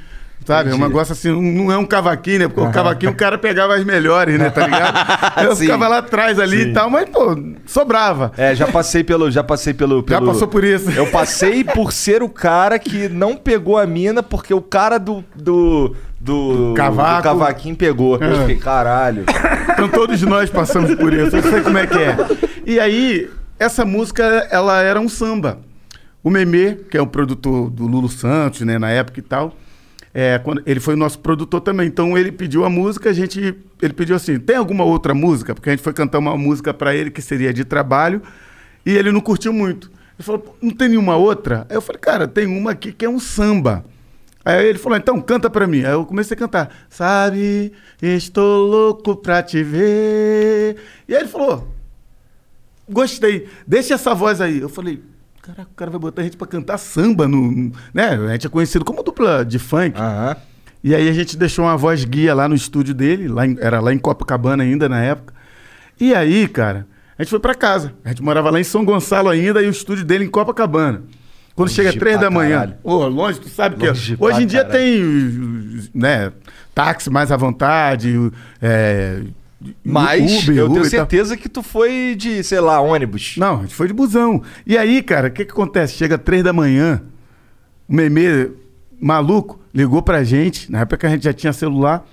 Sabe? 0.49 0.71
É 0.71 0.75
um 0.75 0.79
negócio 0.79 1.13
assim, 1.13 1.31
não 1.31 1.71
é 1.71 1.77
um 1.77 1.85
cavaquinho, 1.85 2.39
né? 2.39 2.49
Porque 2.49 2.63
o 2.63 2.73
cavaquinho 2.73 3.13
o 3.13 3.15
cara 3.15 3.37
pegava 3.37 3.75
as 3.75 3.85
melhores, 3.85 4.39
né? 4.39 4.49
Tá 4.49 4.65
ligado? 4.67 5.45
Eu 5.45 5.55
Sim. 5.55 5.65
ficava 5.65 5.87
lá 5.89 5.99
atrás 5.99 6.39
ali 6.41 6.63
Sim. 6.63 6.71
e 6.71 6.73
tal, 6.73 6.89
mas, 6.89 7.07
pô, 7.11 7.37
sobrava. 7.67 8.33
É, 8.35 8.55
já 8.55 8.67
passei 8.67 9.05
pelo. 9.05 9.31
Já 9.31 9.45
passei 9.45 9.75
pelo. 9.75 9.99
Já 10.09 10.19
pelo- 10.19 10.33
passou 10.33 10.49
por 10.49 10.65
isso. 10.65 10.91
Eu 10.91 11.07
passei 11.09 11.63
por 11.65 11.93
ser 11.93 12.23
o 12.23 12.31
cara 12.31 12.79
que 12.79 13.11
não 13.11 13.37
pegou 13.37 13.77
a 13.77 13.87
mina 13.87 14.23
porque 14.23 14.55
o 14.55 14.63
cara 14.63 14.97
do. 14.97 15.23
do. 15.37 15.95
do, 16.19 16.73
Cavaco. 16.75 17.19
do 17.19 17.23
cavaquinho 17.25 17.77
pegou. 17.77 18.17
Eu 18.17 18.33
É. 18.33 18.41
fiquei, 18.41 18.57
caralho. 18.57 19.25
Então 19.71 19.87
todos 19.87 20.23
nós 20.23 20.49
passamos 20.49 20.95
por 20.95 21.13
isso, 21.13 21.37
eu 21.37 21.43
sei 21.43 21.61
como 21.61 21.77
é 21.77 21.87
que 21.87 21.99
é. 21.99 22.17
E 22.65 22.81
aí, 22.81 23.29
essa 23.59 23.85
música, 23.85 24.25
ela 24.51 24.81
era 24.81 24.99
um 24.99 25.11
samba. 25.11 25.59
O 26.25 26.31
Memê, 26.31 26.75
que 26.91 26.97
é 26.97 27.03
o 27.03 27.07
produtor 27.07 27.69
do 27.69 27.87
Lulu 27.87 28.09
Santos, 28.09 28.63
né, 28.63 28.79
na 28.79 28.89
época 28.91 29.21
e 29.21 29.23
tal, 29.23 29.55
é, 30.21 30.37
quando, 30.37 30.61
ele 30.67 30.81
foi 30.81 30.95
o 30.95 30.97
nosso 30.97 31.21
produtor 31.21 31.61
também. 31.61 31.87
Então 31.87 32.19
ele 32.19 32.33
pediu 32.33 32.65
a 32.65 32.69
música, 32.69 33.11
a 33.11 33.13
gente. 33.13 33.55
Ele 33.81 33.93
pediu 33.93 34.17
assim: 34.17 34.37
tem 34.37 34.57
alguma 34.57 34.83
outra 34.83 35.15
música? 35.15 35.55
Porque 35.55 35.71
a 35.71 35.73
gente 35.73 35.83
foi 35.85 35.93
cantar 35.93 36.19
uma 36.19 36.37
música 36.37 36.75
pra 36.75 36.93
ele 36.93 37.09
que 37.09 37.23
seria 37.23 37.55
de 37.55 37.65
trabalho, 37.65 38.21
e 38.85 38.97
ele 38.97 39.13
não 39.13 39.21
curtiu 39.21 39.53
muito. 39.53 39.89
Ele 40.19 40.25
falou, 40.25 40.41
"Pô, 40.41 40.55
não 40.61 40.73
tem 40.73 40.89
nenhuma 40.89 41.15
outra? 41.15 41.65
Aí 41.71 41.77
eu 41.77 41.81
falei, 41.81 42.01
cara, 42.01 42.27
tem 42.27 42.49
uma 42.49 42.73
aqui 42.73 42.91
que 42.91 43.05
é 43.05 43.09
um 43.09 43.21
samba. 43.21 43.85
Aí 44.45 44.67
ele 44.67 44.79
falou, 44.79 44.99
então 44.99 45.21
canta 45.21 45.49
pra 45.49 45.69
mim. 45.69 45.85
Aí 45.85 45.93
eu 45.93 46.05
comecei 46.05 46.35
a 46.35 46.39
cantar. 46.39 46.75
Sabe, 46.91 47.73
estou 48.03 48.67
louco 48.67 49.15
pra 49.15 49.41
te 49.41 49.63
ver. 49.63 50.79
E 51.07 51.15
aí 51.15 51.21
ele 51.21 51.29
falou, 51.29 51.69
gostei, 52.91 53.47
deixa 53.65 53.95
essa 53.95 54.17
voz 54.17 54.41
aí. 54.41 54.59
Eu 54.59 54.69
falei, 54.69 55.01
caraca, 55.53 55.71
o 55.71 55.75
cara 55.75 55.91
vai 55.91 56.01
botar 56.01 56.23
a 56.23 56.25
gente 56.25 56.37
pra 56.37 56.47
cantar 56.47 56.79
samba, 56.79 57.27
no, 57.29 57.73
né? 57.93 58.11
A 58.11 58.33
gente 58.33 58.47
é 58.47 58.51
conhecido 58.51 58.85
como 58.85 59.03
dupla 59.03 59.45
de 59.45 59.59
funk. 59.59 59.99
Aham. 59.99 60.37
E 60.85 60.95
aí 60.95 61.09
a 61.09 61.13
gente 61.13 61.37
deixou 61.37 61.65
uma 61.65 61.77
voz 61.77 62.05
guia 62.05 62.35
lá 62.35 62.49
no 62.49 62.55
estúdio 62.55 62.95
dele, 62.95 63.27
lá 63.27 63.45
em- 63.47 63.57
era 63.61 63.81
lá 63.81 63.93
em 63.93 63.99
Copacabana 63.99 64.63
ainda 64.63 64.89
na 64.89 65.01
época. 65.03 65.35
E 66.01 66.15
aí, 66.15 66.47
cara, 66.47 66.87
a 67.19 67.23
gente 67.23 67.31
foi 67.31 67.41
pra 67.41 67.55
casa. 67.55 67.93
A 68.05 68.11
gente 68.11 68.23
morava 68.23 68.49
lá 68.51 68.61
em 68.61 68.65
São 68.65 68.85
Gonçalo 68.85 69.29
ainda 69.29 69.61
e 69.61 69.67
o 69.67 69.71
estúdio 69.71 70.05
dele 70.05 70.25
em 70.25 70.31
Copacabana. 70.31 71.03
Quando 71.57 71.71
Longe 71.71 71.75
chega 71.75 71.93
três 71.99 72.17
pra 72.17 72.27
da 72.27 72.31
manhã. 72.31 72.59
caralho. 72.61 72.75
Ô, 72.85 73.05
longe, 73.09 73.41
tu 73.41 73.49
sabe 73.49 73.75
que 73.75 73.89
Longe 73.89 74.17
hoje 74.21 74.43
em 74.45 74.47
dia 74.47 74.65
caralho. 74.65 74.81
tem, 74.81 75.91
né, 75.93 76.33
táxi 76.73 77.11
mais 77.11 77.33
à 77.33 77.37
vontade, 77.37 78.15
é, 78.63 79.23
Mas 79.83 80.43
Uber, 80.43 80.57
eu 80.57 80.67
Uber 80.67 80.75
tenho 80.75 80.87
e 80.87 80.91
certeza 80.91 81.37
que 81.37 81.49
tu 81.49 81.63
foi 81.63 82.15
de, 82.17 82.43
sei 82.45 82.61
lá, 82.61 82.81
ônibus. 82.81 83.35
Não, 83.37 83.59
a 83.59 83.63
gente 83.63 83.75
foi 83.75 83.89
de 83.89 83.93
busão. 83.93 84.43
E 84.65 84.79
aí, 84.79 85.03
cara, 85.03 85.29
o 85.29 85.31
que 85.31 85.45
que 85.45 85.51
acontece? 85.51 85.95
Chega 85.95 86.17
três 86.17 86.45
da 86.45 86.53
manhã, 86.53 87.03
o 87.89 87.95
Memê, 87.95 88.51
maluco, 89.01 89.61
ligou 89.75 90.01
pra 90.01 90.23
gente, 90.23 90.71
na 90.71 90.81
época 90.81 90.99
que 90.99 91.07
a 91.07 91.11
gente 91.11 91.25
já 91.25 91.33
tinha 91.33 91.53
celular. 91.53 92.07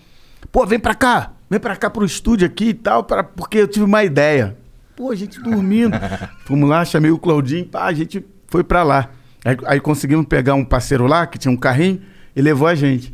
Pô, 0.51 0.65
vem 0.65 0.79
pra 0.79 0.95
cá, 0.95 1.33
vem 1.49 1.59
pra 1.59 1.75
cá 1.75 1.89
pro 1.89 2.05
estúdio 2.05 2.47
aqui 2.47 2.69
e 2.69 2.73
tal, 2.73 3.03
pra, 3.03 3.23
porque 3.23 3.59
eu 3.59 3.67
tive 3.67 3.85
uma 3.85 4.03
ideia. 4.03 4.57
Pô, 4.95 5.11
a 5.11 5.15
gente 5.15 5.39
dormindo. 5.39 5.95
Fomos 6.45 6.67
lá, 6.67 6.83
chamei 6.83 7.11
o 7.11 7.17
Claudinho, 7.19 7.65
pá, 7.65 7.85
a 7.85 7.93
gente 7.93 8.25
foi 8.47 8.63
pra 8.63 8.81
lá. 8.81 9.11
Aí, 9.43 9.57
aí 9.65 9.79
conseguimos 9.79 10.25
pegar 10.25 10.55
um 10.55 10.65
parceiro 10.65 11.05
lá, 11.05 11.27
que 11.27 11.37
tinha 11.37 11.51
um 11.51 11.57
carrinho, 11.57 12.01
e 12.35 12.41
levou 12.41 12.67
a 12.67 12.73
gente. 12.73 13.13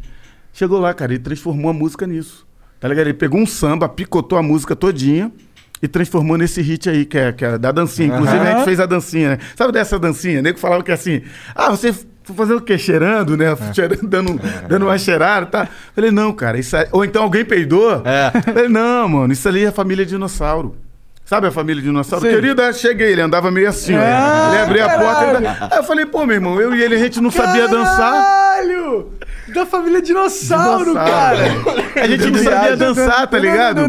Chegou 0.53 0.79
lá, 0.79 0.93
cara, 0.93 1.13
ele 1.13 1.23
transformou 1.23 1.71
a 1.71 1.73
música 1.73 2.07
nisso. 2.07 2.45
Tá 2.81 2.88
ligado? 2.88 3.05
Ele 3.07 3.13
pegou 3.13 3.39
um 3.39 3.45
samba, 3.45 3.88
picotou 3.88 4.38
a 4.38 4.41
música 4.43 4.75
todinha, 4.75 5.31
e 5.81 5.88
transformou 5.88 6.38
nesse 6.38 6.61
hit 6.61 6.89
aí, 6.89 7.05
que 7.05 7.17
é, 7.17 7.31
que 7.31 7.45
é 7.45 7.57
da 7.57 7.71
dancinha. 7.71 8.07
Inclusive, 8.13 8.39
a 8.39 8.51
gente 8.55 8.65
fez 8.65 8.79
a 8.79 8.85
dancinha, 8.85 9.29
né? 9.31 9.38
Sabe 9.55 9.71
dessa 9.71 9.97
dancinha? 9.97 10.39
O 10.39 10.43
nego 10.43 10.59
falava 10.59 10.83
que 10.83 10.91
assim, 10.91 11.21
ah, 11.55 11.69
você 11.69 11.93
fazendo 12.35 12.57
o 12.57 12.61
quê? 12.61 12.77
Cheirando, 12.77 13.35
né? 13.35 13.45
Cheirando, 13.73 14.01
dando, 14.07 14.39
dando 14.67 14.85
uma 14.85 14.97
cheirada, 14.97 15.45
tá? 15.45 15.67
Falei, 15.95 16.11
não, 16.11 16.33
cara, 16.33 16.59
isso 16.59 16.75
aí... 16.77 16.88
Ou 16.91 17.03
então 17.03 17.23
alguém 17.23 17.43
peidou. 17.43 18.01
É. 18.05 18.31
Falei, 18.41 18.69
não, 18.69 19.09
mano, 19.09 19.33
isso 19.33 19.47
ali 19.47 19.63
é 19.63 19.67
a 19.67 19.71
família 19.71 20.05
dinossauro. 20.05 20.75
Sabe 21.25 21.47
a 21.47 21.51
família 21.51 21.81
dinossauro? 21.81 22.25
Sei. 22.25 22.35
Querida, 22.35 22.73
cheguei, 22.73 23.13
ele 23.13 23.21
andava 23.21 23.50
meio 23.50 23.69
assim, 23.69 23.95
ó. 23.95 24.01
Ah, 24.01 24.50
Ele 24.51 24.61
abria 24.63 24.85
a 24.85 25.00
porta. 25.00 25.38
Ele... 25.38 25.47
Aí 25.47 25.77
eu 25.77 25.83
falei, 25.83 26.05
pô, 26.05 26.25
meu 26.25 26.35
irmão, 26.35 26.59
eu 26.59 26.75
e 26.75 26.83
ele, 26.83 26.95
a 26.95 27.00
gente 27.00 27.21
não 27.21 27.31
sabia 27.31 27.67
dançar. 27.69 28.11
Caralho! 28.11 29.11
Da 29.53 29.65
família 29.65 30.01
dinossauro, 30.01 30.86
Dinossauro. 30.91 30.93
cara! 31.12 32.03
A 32.03 32.08
gente 32.08 32.29
não 32.29 32.43
sabia 32.43 32.77
dançar, 32.77 33.27
tá 33.27 33.38
ligado? 33.38 33.81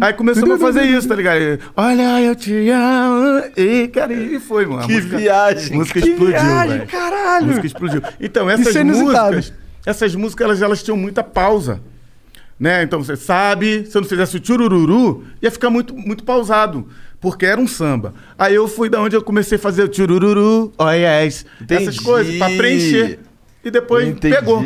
Aí 0.00 0.12
começamos 0.12 0.50
a 0.50 0.58
fazer 0.58 0.82
isso, 0.84 1.08
tá 1.08 1.14
ligado? 1.14 1.58
Olha, 1.76 2.20
eu 2.22 2.34
te 2.34 2.68
amo. 2.70 3.42
E, 3.56 3.88
cara, 3.88 4.12
e 4.12 4.38
foi, 4.38 4.66
mano. 4.66 4.86
Que 4.86 4.94
música- 4.94 5.16
viagem. 5.16 5.72
A 5.72 5.76
música 5.76 6.00
Que 6.00 6.08
explodiu, 6.10 6.36
viagem. 6.36 6.80
A 6.82 6.86
caralho! 6.86 7.46
música 7.46 7.66
explodiu. 7.66 8.02
Então, 8.20 8.50
essas 8.50 8.66
Isso 8.68 8.78
é 8.78 8.80
inusitado. 8.82 9.36
músicas, 9.36 9.58
essas 9.86 10.14
músicas, 10.14 10.44
elas, 10.44 10.62
elas 10.62 10.82
tinham 10.82 10.96
muita 10.96 11.22
pausa. 11.24 11.80
Né? 12.58 12.82
Então, 12.82 13.02
você 13.02 13.16
sabe, 13.16 13.86
se 13.86 13.96
eu 13.96 14.00
não 14.02 14.08
fizesse 14.08 14.36
o 14.36 14.40
tchurururu, 14.40 15.24
ia 15.42 15.50
ficar 15.50 15.70
muito, 15.70 15.94
muito 15.94 16.24
pausado. 16.24 16.86
Porque 17.20 17.44
era 17.46 17.60
um 17.60 17.66
samba. 17.66 18.14
Aí 18.38 18.54
eu 18.54 18.68
fui 18.68 18.88
da 18.88 19.00
onde 19.00 19.16
eu 19.16 19.22
comecei 19.22 19.56
a 19.56 19.58
fazer 19.58 19.82
o 19.82 19.88
tchurururu, 19.88 20.72
oh 20.78 20.90
yes, 20.90 21.44
essas 21.68 21.98
coisas, 21.98 22.36
pra 22.36 22.48
preencher. 22.50 23.18
E 23.64 23.70
depois 23.70 24.06
Entendi. 24.08 24.34
pegou. 24.34 24.64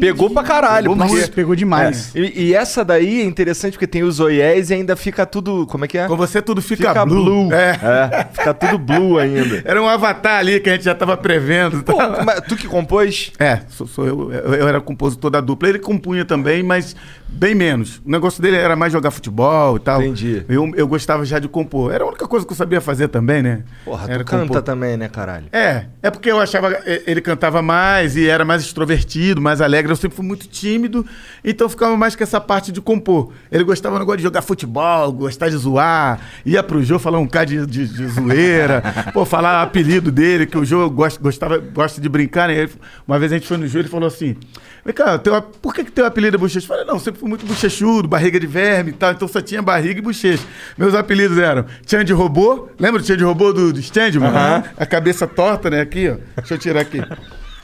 Pegou 0.00 0.30
pra 0.30 0.42
caralho. 0.42 0.90
Pegou 0.92 1.06
porque- 1.08 1.26
pegou 1.32 1.54
demais. 1.56 2.14
É, 2.14 2.18
E, 2.20 2.42
e 2.48 2.54
essa 2.54 2.84
daí 2.84 3.20
é 3.20 3.24
interessante 3.24 3.72
porque 3.72 3.86
tem 3.86 4.02
os 4.02 4.20
oiés 4.20 4.70
e 4.70 4.74
ainda 4.74 4.96
fica 4.96 5.24
tudo. 5.26 5.66
Como 5.66 5.84
é 5.84 5.88
que 5.88 5.98
é? 5.98 6.06
Com 6.06 6.16
você 6.16 6.40
tudo 6.42 6.60
fica, 6.62 6.88
Fica 6.88 7.04
blue. 7.06 7.24
blue. 7.24 7.52
É. 7.52 7.70
É, 7.82 8.26
fica 8.32 8.54
tudo 8.54 8.78
blue 8.78 9.18
ainda. 9.18 9.62
Era 9.64 9.80
um 9.82 9.88
avatar 9.88 10.38
ali 10.38 10.60
que 10.60 10.68
a 10.68 10.72
gente 10.72 10.84
já 10.84 10.94
tava 10.94 11.16
prevendo. 11.16 11.82
Pô, 11.82 11.96
mas 12.24 12.40
tu 12.48 12.56
que 12.56 12.66
compôs? 12.66 13.32
É, 13.38 13.60
sou, 13.68 13.86
sou 13.86 14.06
eu, 14.06 14.32
eu. 14.32 14.54
eu 14.54 14.68
era 14.68 14.80
compositor 14.80 15.30
da 15.30 15.40
dupla. 15.40 15.68
Ele 15.68 15.78
compunha 15.78 16.24
também, 16.24 16.62
mas 16.62 16.94
bem 17.34 17.54
menos. 17.54 18.00
O 18.04 18.10
negócio 18.10 18.40
dele 18.40 18.56
era 18.56 18.76
mais 18.76 18.92
jogar 18.92 19.10
futebol 19.10 19.76
e 19.76 19.80
tal. 19.80 20.00
Entendi. 20.00 20.44
Eu, 20.48 20.72
eu 20.76 20.86
gostava 20.86 21.24
já 21.24 21.38
de 21.38 21.48
compor. 21.48 21.92
Era 21.92 22.04
a 22.04 22.06
única 22.06 22.26
coisa 22.26 22.46
que 22.46 22.52
eu 22.52 22.56
sabia 22.56 22.80
fazer 22.80 23.08
também, 23.08 23.42
né? 23.42 23.64
Porra, 23.84 24.06
era 24.08 24.24
tu 24.24 24.26
canta 24.26 24.46
compor. 24.46 24.62
também, 24.62 24.96
né, 24.96 25.08
caralho? 25.08 25.46
É, 25.52 25.86
é 26.02 26.10
porque 26.10 26.30
eu 26.30 26.40
achava 26.40 26.72
eh, 26.86 27.02
ele 27.06 27.20
cantava 27.20 27.60
mais 27.60 28.16
e 28.16 28.28
era 28.28 28.44
mais 28.44 28.62
extrovertido, 28.62 29.40
mais 29.40 29.60
alegre. 29.60 29.90
Eu 29.92 29.96
sempre 29.96 30.16
fui 30.16 30.24
muito 30.24 30.46
tímido, 30.46 31.04
então 31.44 31.68
ficava 31.68 31.96
mais 31.96 32.14
com 32.14 32.22
essa 32.22 32.40
parte 32.40 32.70
de 32.70 32.80
compor. 32.80 33.32
Ele 33.50 33.64
gostava 33.64 33.96
do 33.96 34.00
negócio 34.00 34.18
de 34.18 34.22
jogar 34.22 34.42
futebol, 34.42 35.12
gostar 35.12 35.48
de 35.48 35.56
zoar, 35.56 36.20
ia 36.46 36.62
pro 36.62 36.82
Jô 36.82 36.98
falar 36.98 37.18
um 37.18 37.26
cara 37.26 37.46
de, 37.46 37.66
de, 37.66 37.86
de 37.86 38.06
zoeira, 38.08 38.82
pô, 39.12 39.24
falar 39.24 39.62
apelido 39.62 40.12
dele, 40.12 40.46
que 40.46 40.56
o 40.56 40.64
Jô 40.64 40.88
gosta, 40.90 41.20
gostava, 41.20 41.58
gosta 41.58 42.00
de 42.00 42.08
brincar, 42.08 42.48
né? 42.48 42.68
Uma 43.06 43.18
vez 43.18 43.32
a 43.32 43.36
gente 43.36 43.48
foi 43.48 43.56
no 43.56 43.66
Jô 43.66 43.78
e 43.78 43.82
ele 43.82 43.88
falou 43.88 44.06
assim: 44.06 44.36
Vem 44.84 44.92
cá, 44.92 45.18
teu, 45.18 45.40
por 45.40 45.72
que, 45.72 45.82
que 45.82 45.90
teu 45.90 46.04
apelido 46.04 46.36
é 46.36 46.38
bochecha? 46.38 46.66
Eu 46.66 46.68
falei, 46.68 46.84
não, 46.84 46.98
sempre 46.98 47.18
fui 47.24 47.28
muito 47.30 47.46
bochechudo, 47.46 48.06
barriga 48.06 48.38
de 48.38 48.46
verme 48.46 48.90
e 48.90 48.92
tal, 48.92 49.12
então 49.12 49.26
só 49.26 49.40
tinha 49.40 49.62
barriga 49.62 49.98
e 49.98 50.02
bochecha. 50.02 50.44
Meus 50.76 50.94
apelidos 50.94 51.38
eram 51.38 51.64
Tchan 51.86 52.04
de 52.04 52.12
Robô, 52.12 52.68
lembra 52.78 53.00
do 53.00 53.04
Tchan 53.04 53.16
de 53.16 53.24
Robô 53.24 53.50
do, 53.50 53.72
do 53.72 53.80
stand, 53.80 54.20
mano? 54.20 54.36
A 54.76 54.84
cabeça 54.84 55.26
torta, 55.26 55.70
né? 55.70 55.80
Aqui, 55.80 56.10
ó. 56.10 56.16
Deixa 56.36 56.54
eu 56.54 56.58
tirar 56.58 56.82
aqui. 56.82 57.00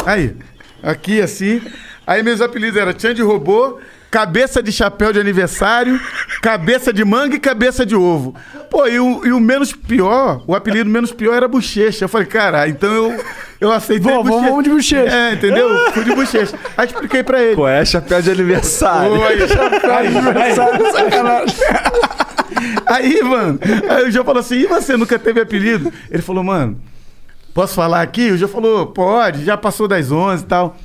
Aí, 0.07 0.35
aqui 0.83 1.21
assim. 1.21 1.61
Aí 2.07 2.23
meus 2.23 2.40
apelidos 2.40 2.81
eram 2.81 2.95
Tchan 2.95 3.14
de 3.14 3.23
Robô, 3.23 3.79
cabeça 4.11 4.62
de 4.62 4.73
chapéu 4.73 5.12
de 5.12 5.21
aniversário, 5.21 6.00
cabeça 6.43 6.93
de 6.93 7.05
manga 7.05 7.37
e 7.37 7.40
cabeça 7.40 7.87
de 7.87 7.95
ovo. 7.95 8.35
Pô, 8.69 8.87
e 8.87 8.99
o, 8.99 9.25
e 9.25 9.33
o 9.33 9.38
menos 9.38 9.73
pior, 9.73 10.43
o 10.47 10.55
apelido 10.55 10.90
menos 10.90 11.12
pior 11.12 11.35
era 11.35 11.47
bochecha. 11.47 12.05
Eu 12.05 12.09
falei, 12.09 12.26
cara, 12.26 12.69
então 12.69 12.93
eu, 12.93 13.25
eu 13.61 13.73
aceitei 13.73 14.12
Vou, 14.12 14.25
vou, 14.25 14.43
vamos 14.43 14.64
de 14.64 14.71
bochecha. 14.71 15.14
É, 15.14 15.35
entendeu? 15.35 15.93
Fui 15.93 16.05
de 16.05 16.14
bochecha. 16.14 16.59
Aí 16.76 16.87
expliquei 16.87 17.23
pra 17.23 17.40
ele. 17.43 17.57
Pô, 17.57 17.69
é 17.69 17.85
chapéu 17.85 18.21
de 18.21 18.31
aniversário. 18.31 19.12
Oi, 19.12 19.37
Sacanagem. 20.93 21.57
Aí, 22.87 23.23
mano, 23.23 23.59
aí 23.88 24.09
o 24.09 24.11
João 24.11 24.25
falou 24.25 24.40
assim: 24.40 24.57
e 24.57 24.67
você 24.67 24.97
nunca 24.97 25.19
teve 25.19 25.40
apelido? 25.40 25.93
Ele 26.11 26.23
falou, 26.23 26.43
mano, 26.43 26.81
posso 27.55 27.75
falar 27.75 28.02
aqui? 28.02 28.31
O 28.31 28.37
João 28.37 28.50
falou, 28.50 28.87
pode, 28.88 29.45
já 29.45 29.57
passou 29.57 29.87
das 29.87 30.11
11 30.11 30.43
e 30.43 30.47
tal. 30.47 30.76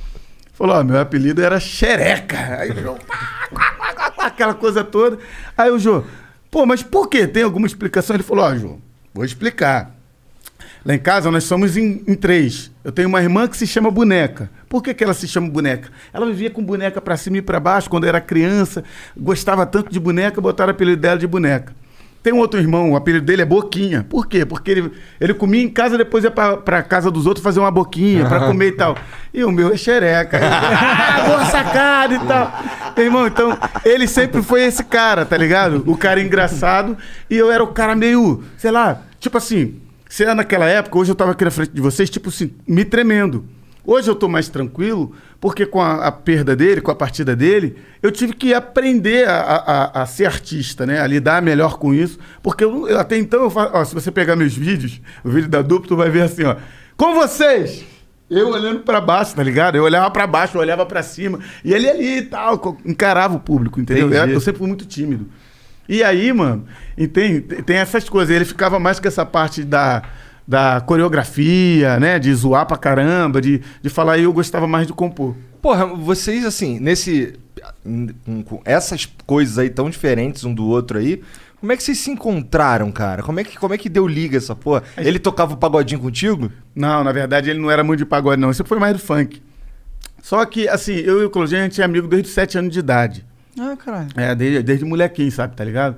Falou, 0.56 0.76
ó, 0.76 0.82
meu 0.82 0.98
apelido 0.98 1.42
era 1.42 1.60
xereca. 1.60 2.38
Aí 2.58 2.70
o 2.70 2.80
João, 2.80 2.98
aquela 4.18 4.54
coisa 4.54 4.82
toda. 4.82 5.18
Aí 5.54 5.70
o 5.70 5.78
João, 5.78 6.02
pô, 6.50 6.64
mas 6.64 6.82
por 6.82 7.10
quê? 7.10 7.26
Tem 7.26 7.42
alguma 7.42 7.66
explicação? 7.66 8.16
Ele 8.16 8.22
falou, 8.22 8.46
ó, 8.46 8.56
João, 8.56 8.80
vou 9.12 9.22
explicar. 9.22 9.94
Lá 10.82 10.94
em 10.94 10.98
casa 10.98 11.30
nós 11.30 11.44
somos 11.44 11.76
em, 11.76 12.02
em 12.08 12.14
três. 12.14 12.70
Eu 12.82 12.90
tenho 12.90 13.06
uma 13.06 13.20
irmã 13.20 13.46
que 13.46 13.56
se 13.56 13.66
chama 13.66 13.90
Boneca. 13.90 14.48
Por 14.66 14.82
que, 14.82 14.94
que 14.94 15.04
ela 15.04 15.12
se 15.12 15.28
chama 15.28 15.50
Boneca? 15.50 15.90
Ela 16.10 16.24
vivia 16.24 16.48
com 16.48 16.64
boneca 16.64 17.02
pra 17.02 17.18
cima 17.18 17.36
e 17.36 17.42
pra 17.42 17.60
baixo 17.60 17.90
quando 17.90 18.06
era 18.06 18.18
criança, 18.18 18.82
gostava 19.14 19.66
tanto 19.66 19.92
de 19.92 20.00
boneca, 20.00 20.40
botaram 20.40 20.72
o 20.72 20.74
apelido 20.74 21.02
dela 21.02 21.18
de 21.18 21.26
Boneca. 21.26 21.74
Tem 22.26 22.32
um 22.32 22.38
outro 22.38 22.58
irmão, 22.58 22.90
o 22.90 22.96
apelido 22.96 23.24
dele 23.24 23.42
é 23.42 23.44
Boquinha. 23.44 24.02
Por 24.02 24.26
quê? 24.26 24.44
Porque 24.44 24.68
ele, 24.68 24.90
ele 25.20 25.32
comia 25.32 25.62
em 25.62 25.68
casa, 25.68 25.96
depois 25.96 26.24
ia 26.24 26.30
pra, 26.32 26.56
pra 26.56 26.82
casa 26.82 27.08
dos 27.08 27.24
outros 27.24 27.40
fazer 27.40 27.60
uma 27.60 27.70
boquinha 27.70 28.26
pra 28.26 28.40
comer 28.50 28.66
e 28.66 28.72
tal. 28.72 28.96
E 29.32 29.44
o 29.44 29.52
meu 29.52 29.72
é 29.72 29.76
xereca. 29.76 30.36
ah, 30.42 31.22
boa 31.24 31.44
sacada 31.44 32.14
e 32.14 32.18
tal. 32.18 32.52
Irmão, 32.96 33.28
então, 33.28 33.56
ele 33.84 34.08
sempre 34.08 34.42
foi 34.42 34.64
esse 34.64 34.82
cara, 34.82 35.24
tá 35.24 35.36
ligado? 35.36 35.84
O 35.86 35.96
cara 35.96 36.20
engraçado. 36.20 36.98
E 37.30 37.36
eu 37.36 37.52
era 37.52 37.62
o 37.62 37.68
cara 37.68 37.94
meio, 37.94 38.42
sei 38.56 38.72
lá, 38.72 39.02
tipo 39.20 39.38
assim, 39.38 39.80
se 40.08 40.24
era 40.24 40.34
naquela 40.34 40.66
época, 40.66 40.98
hoje 40.98 41.12
eu 41.12 41.14
tava 41.14 41.30
aqui 41.30 41.44
na 41.44 41.52
frente 41.52 41.70
de 41.70 41.80
vocês, 41.80 42.10
tipo 42.10 42.28
assim, 42.28 42.50
me 42.66 42.84
tremendo. 42.84 43.44
Hoje 43.86 44.10
eu 44.10 44.14
tô 44.16 44.28
mais 44.28 44.48
tranquilo, 44.48 45.12
porque 45.40 45.64
com 45.64 45.80
a, 45.80 46.06
a 46.06 46.10
perda 46.12 46.56
dele, 46.56 46.80
com 46.80 46.90
a 46.90 46.94
partida 46.94 47.36
dele, 47.36 47.76
eu 48.02 48.10
tive 48.10 48.32
que 48.32 48.52
aprender 48.52 49.28
a, 49.28 49.36
a- 49.40 50.02
a- 50.02 50.06
ser 50.06 50.26
artista, 50.26 50.84
né? 50.84 51.00
A 51.00 51.06
lidar 51.06 51.40
melhor 51.40 51.78
com 51.78 51.94
isso. 51.94 52.18
Porque 52.42 52.64
eu, 52.64 52.88
eu- 52.88 52.98
até 52.98 53.16
então, 53.16 53.42
eu 53.44 53.50
faço, 53.50 53.70
ó, 53.74 53.84
se 53.84 53.94
você 53.94 54.10
pegar 54.10 54.34
meus 54.34 54.54
vídeos, 54.56 55.00
o 55.24 55.30
vídeo 55.30 55.48
da 55.48 55.62
dupla, 55.62 55.86
tu 55.88 55.96
vai 55.96 56.10
ver 56.10 56.22
assim, 56.22 56.42
ó. 56.44 56.56
Com 56.96 57.14
vocês! 57.14 57.84
Eu 58.28 58.48
olhando 58.48 58.80
pra 58.80 59.00
baixo, 59.00 59.36
tá 59.36 59.42
ligado? 59.44 59.76
Eu 59.76 59.84
olhava 59.84 60.10
pra 60.10 60.26
baixo, 60.26 60.56
eu 60.56 60.60
olhava 60.60 60.84
pra 60.84 61.00
cima. 61.00 61.38
E 61.64 61.72
ele 61.72 61.88
ali 61.88 62.16
e 62.18 62.22
tal, 62.22 62.76
encarava 62.84 63.36
o 63.36 63.40
público, 63.40 63.78
entendeu? 63.80 64.08
Eu, 64.08 64.34
eu 64.34 64.40
sempre 64.40 64.58
fui 64.58 64.66
muito 64.66 64.84
tímido. 64.84 65.28
E 65.88 66.02
aí, 66.02 66.32
mano, 66.32 66.64
tem, 67.12 67.40
tem 67.40 67.76
essas 67.76 68.08
coisas. 68.08 68.34
Ele 68.34 68.44
ficava 68.44 68.80
mais 68.80 68.98
com 68.98 69.06
essa 69.06 69.24
parte 69.24 69.62
da, 69.62 70.02
da 70.46 70.80
coreografia, 70.80 71.98
né? 71.98 72.18
De 72.18 72.32
zoar 72.34 72.66
pra 72.66 72.76
caramba, 72.76 73.40
de, 73.40 73.60
de 73.82 73.88
falar. 73.88 74.18
Eu 74.18 74.32
gostava 74.32 74.66
mais 74.66 74.86
de 74.86 74.92
compor. 74.92 75.34
Porra, 75.60 75.86
vocês, 75.86 76.44
assim, 76.44 76.78
nesse. 76.78 77.34
com- 78.44 78.60
essas 78.64 79.06
coisas 79.26 79.58
aí 79.58 79.70
tão 79.70 79.88
diferentes 79.90 80.44
um 80.44 80.54
do 80.54 80.66
outro 80.66 80.98
aí. 80.98 81.22
Como 81.58 81.72
é 81.72 81.76
que 81.76 81.82
vocês 81.82 81.98
se 81.98 82.10
encontraram, 82.10 82.92
cara? 82.92 83.22
Como 83.22 83.40
é 83.40 83.44
que, 83.44 83.56
como 83.58 83.72
é 83.74 83.78
que 83.78 83.88
deu 83.88 84.06
liga 84.06 84.36
essa 84.36 84.54
porra? 84.54 84.82
Ele 84.96 85.18
tocava 85.18 85.54
o 85.54 85.56
pagodinho 85.56 85.98
contigo? 86.00 86.52
Não, 86.74 87.02
na 87.02 87.10
verdade 87.12 87.48
ele 87.50 87.58
não 87.58 87.70
era 87.70 87.82
muito 87.82 87.98
de 88.00 88.04
pagode, 88.04 88.40
não. 88.40 88.50
Isso 88.50 88.62
foi 88.64 88.78
mais 88.78 88.92
do 88.92 88.98
funk. 88.98 89.42
Só 90.22 90.44
que, 90.44 90.68
assim, 90.68 90.92
eu 90.96 91.22
e 91.22 91.24
o 91.24 91.30
Claudinho, 91.30 91.60
a 91.60 91.64
gente 91.64 91.80
é 91.80 91.84
amigo 91.84 92.06
desde 92.08 92.28
os 92.28 92.34
7 92.34 92.58
anos 92.58 92.72
de 92.72 92.78
idade. 92.80 93.24
Ah, 93.58 93.74
caralho. 93.76 94.08
É, 94.16 94.34
desde, 94.34 94.62
desde 94.62 94.84
molequinho, 94.84 95.30
sabe, 95.32 95.56
tá 95.56 95.64
ligado? 95.64 95.96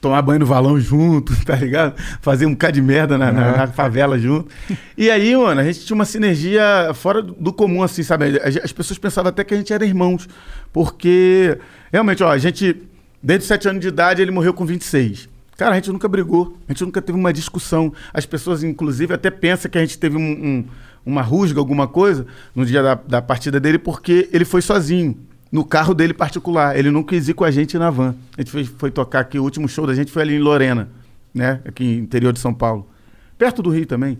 Tomar 0.00 0.22
banho 0.22 0.38
no 0.40 0.46
valão 0.46 0.78
junto, 0.78 1.34
tá 1.44 1.56
ligado? 1.56 1.94
Fazer 2.20 2.46
um 2.46 2.52
bocado 2.52 2.74
de 2.74 2.82
merda 2.82 3.18
na, 3.18 3.32
na- 3.32 3.56
na 3.56 3.66
favela 3.66 4.16
junto. 4.18 4.48
E 4.96 5.10
aí, 5.10 5.36
mano, 5.36 5.60
a 5.60 5.64
gente 5.64 5.84
tinha 5.84 5.94
uma 5.94 6.04
sinergia 6.04 6.62
fora 6.94 7.20
do, 7.20 7.52
comum, 7.52 7.82
assim, 7.82 8.02
sabe? 8.04 8.40
As 8.62 8.72
pessoas 8.72 8.96
pensavam 8.98 9.30
até 9.30 9.42
que 9.42 9.54
a 9.54 9.56
gente 9.56 9.72
era 9.72 9.84
irmãos. 9.84 10.28
Porque, 10.72 11.58
realmente, 11.92 12.22
ó, 12.22 12.30
a 12.30 12.38
gente, 12.38 12.76
desde 13.22 13.42
os 13.42 13.48
7 13.48 13.68
anos 13.68 13.80
de 13.80 13.88
idade, 13.88 14.22
ele 14.22 14.30
morreu 14.30 14.54
com 14.54 14.64
26. 14.64 15.28
Cara, 15.56 15.72
a 15.72 15.74
gente 15.74 15.90
nunca 15.90 16.06
brigou, 16.06 16.56
a 16.68 16.72
gente 16.72 16.84
nunca 16.84 17.02
teve 17.02 17.18
uma 17.18 17.32
discussão. 17.32 17.92
As 18.14 18.24
pessoas, 18.24 18.62
inclusive, 18.62 19.12
até 19.12 19.28
pensam 19.28 19.68
que 19.68 19.76
a 19.76 19.80
gente 19.80 19.98
teve 19.98 20.16
um- 20.16 20.20
um- 20.20 20.64
uma 21.04 21.20
rusga, 21.22 21.58
alguma 21.58 21.88
coisa, 21.88 22.24
no 22.54 22.64
dia 22.64 22.80
da, 22.82 22.94
da 22.94 23.20
partida 23.20 23.58
dele, 23.58 23.78
porque 23.78 24.28
ele 24.32 24.44
foi 24.44 24.62
sozinho, 24.62 25.16
no 25.50 25.64
carro 25.64 25.94
dele 25.94 26.14
particular. 26.14 26.76
Ele 26.76 26.90
não 26.90 27.02
quis 27.02 27.28
ir 27.28 27.34
com 27.34 27.44
a 27.44 27.50
gente 27.50 27.78
na 27.78 27.90
van. 27.90 28.14
A 28.36 28.40
gente 28.40 28.50
foi, 28.50 28.64
foi 28.64 28.90
tocar 28.90 29.20
aqui, 29.20 29.38
o 29.38 29.42
último 29.42 29.68
show 29.68 29.86
da 29.86 29.94
gente 29.94 30.12
foi 30.12 30.22
ali 30.22 30.34
em 30.34 30.40
Lorena, 30.40 30.88
né? 31.34 31.60
Aqui 31.66 31.84
no 31.84 32.04
interior 32.04 32.32
de 32.32 32.40
São 32.40 32.54
Paulo. 32.54 32.88
Perto 33.36 33.62
do 33.62 33.70
Rio 33.70 33.86
também. 33.86 34.18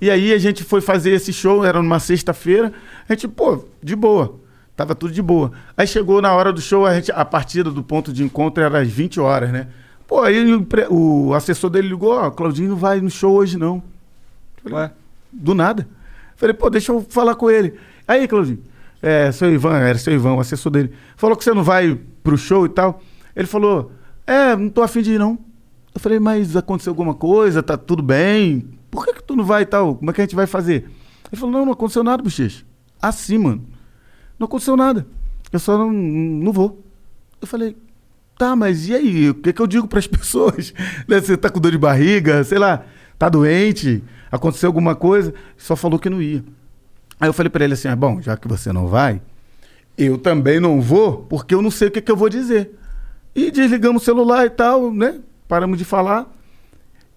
E 0.00 0.10
aí 0.10 0.32
a 0.32 0.38
gente 0.38 0.64
foi 0.64 0.80
fazer 0.80 1.10
esse 1.10 1.32
show, 1.32 1.64
era 1.64 1.82
numa 1.82 2.00
sexta-feira. 2.00 2.72
A 3.08 3.12
gente, 3.12 3.28
pô, 3.28 3.64
de 3.82 3.94
boa. 3.94 4.40
Tava 4.74 4.94
tudo 4.94 5.12
de 5.12 5.22
boa. 5.22 5.52
Aí 5.76 5.86
chegou 5.86 6.20
na 6.20 6.32
hora 6.32 6.52
do 6.52 6.60
show, 6.60 6.86
a, 6.86 6.94
gente, 6.94 7.12
a 7.12 7.24
partida 7.24 7.70
do 7.70 7.82
ponto 7.82 8.12
de 8.12 8.22
encontro 8.22 8.62
era 8.62 8.80
às 8.80 8.88
20 8.88 9.20
horas, 9.20 9.50
né? 9.50 9.68
Pô, 10.06 10.22
aí 10.22 10.54
o, 10.54 11.28
o 11.28 11.34
assessor 11.34 11.68
dele 11.68 11.88
ligou, 11.88 12.12
ó, 12.12 12.30
Claudinho 12.30 12.70
não 12.70 12.76
vai 12.76 13.00
no 13.00 13.10
show 13.10 13.34
hoje 13.34 13.58
não. 13.58 13.82
Ué? 14.70 14.90
Do 15.32 15.54
nada. 15.54 15.86
Falei, 16.36 16.54
pô, 16.54 16.70
deixa 16.70 16.92
eu 16.92 17.04
falar 17.08 17.34
com 17.34 17.50
ele. 17.50 17.74
Aí, 18.06 18.28
Claudinho, 18.28 18.62
é, 19.06 19.30
seu 19.30 19.52
Ivan, 19.54 19.76
era 19.78 19.96
seu 19.96 20.12
Ivan, 20.12 20.34
o 20.34 20.40
assessor 20.40 20.72
dele, 20.72 20.90
falou 21.16 21.36
que 21.36 21.44
você 21.44 21.54
não 21.54 21.62
vai 21.62 21.94
pro 22.24 22.36
show 22.36 22.66
e 22.66 22.68
tal. 22.68 23.00
Ele 23.36 23.46
falou, 23.46 23.92
é, 24.26 24.56
não 24.56 24.68
tô 24.68 24.82
afim 24.82 25.00
de 25.00 25.12
ir 25.12 25.18
não. 25.18 25.38
Eu 25.94 26.00
falei, 26.00 26.18
mas 26.18 26.56
aconteceu 26.56 26.90
alguma 26.90 27.14
coisa, 27.14 27.62
tá 27.62 27.76
tudo 27.76 28.02
bem? 28.02 28.68
Por 28.90 29.04
que, 29.04 29.14
que 29.14 29.22
tu 29.22 29.36
não 29.36 29.44
vai 29.44 29.62
e 29.62 29.66
tal? 29.66 29.94
Como 29.94 30.10
é 30.10 30.12
que 30.12 30.20
a 30.20 30.24
gente 30.24 30.34
vai 30.34 30.48
fazer? 30.48 30.90
Ele 31.30 31.40
falou, 31.40 31.52
não, 31.52 31.64
não 31.64 31.72
aconteceu 31.72 32.02
nada, 32.02 32.20
bochecha. 32.20 32.64
Assim, 33.00 33.38
mano. 33.38 33.64
Não 34.40 34.46
aconteceu 34.46 34.76
nada. 34.76 35.06
Eu 35.52 35.60
só 35.60 35.78
não, 35.78 35.92
não 35.92 36.52
vou. 36.52 36.82
Eu 37.40 37.46
falei, 37.46 37.76
tá, 38.36 38.56
mas 38.56 38.88
e 38.88 38.94
aí? 38.94 39.30
O 39.30 39.34
que, 39.34 39.52
que 39.52 39.62
eu 39.62 39.68
digo 39.68 39.86
pras 39.86 40.06
pessoas? 40.08 40.74
Né, 41.06 41.20
Você 41.20 41.36
tá 41.36 41.48
com 41.48 41.60
dor 41.60 41.70
de 41.70 41.78
barriga, 41.78 42.42
sei 42.42 42.58
lá, 42.58 42.84
tá 43.16 43.28
doente, 43.28 44.02
aconteceu 44.32 44.66
alguma 44.66 44.96
coisa, 44.96 45.32
só 45.56 45.76
falou 45.76 45.96
que 45.96 46.10
não 46.10 46.20
ia. 46.20 46.42
Aí 47.20 47.28
eu 47.28 47.32
falei 47.32 47.50
pra 47.50 47.64
ele 47.64 47.74
assim: 47.74 47.88
ah, 47.88 47.96
bom, 47.96 48.20
já 48.20 48.36
que 48.36 48.46
você 48.48 48.72
não 48.72 48.86
vai, 48.86 49.20
eu 49.96 50.18
também 50.18 50.60
não 50.60 50.80
vou, 50.80 51.18
porque 51.28 51.54
eu 51.54 51.62
não 51.62 51.70
sei 51.70 51.88
o 51.88 51.90
que, 51.90 52.00
que 52.00 52.10
eu 52.12 52.16
vou 52.16 52.28
dizer. 52.28 52.70
E 53.34 53.50
desligamos 53.50 54.02
o 54.02 54.04
celular 54.04 54.46
e 54.46 54.50
tal, 54.50 54.92
né? 54.92 55.20
Paramos 55.48 55.78
de 55.78 55.84
falar. 55.84 56.32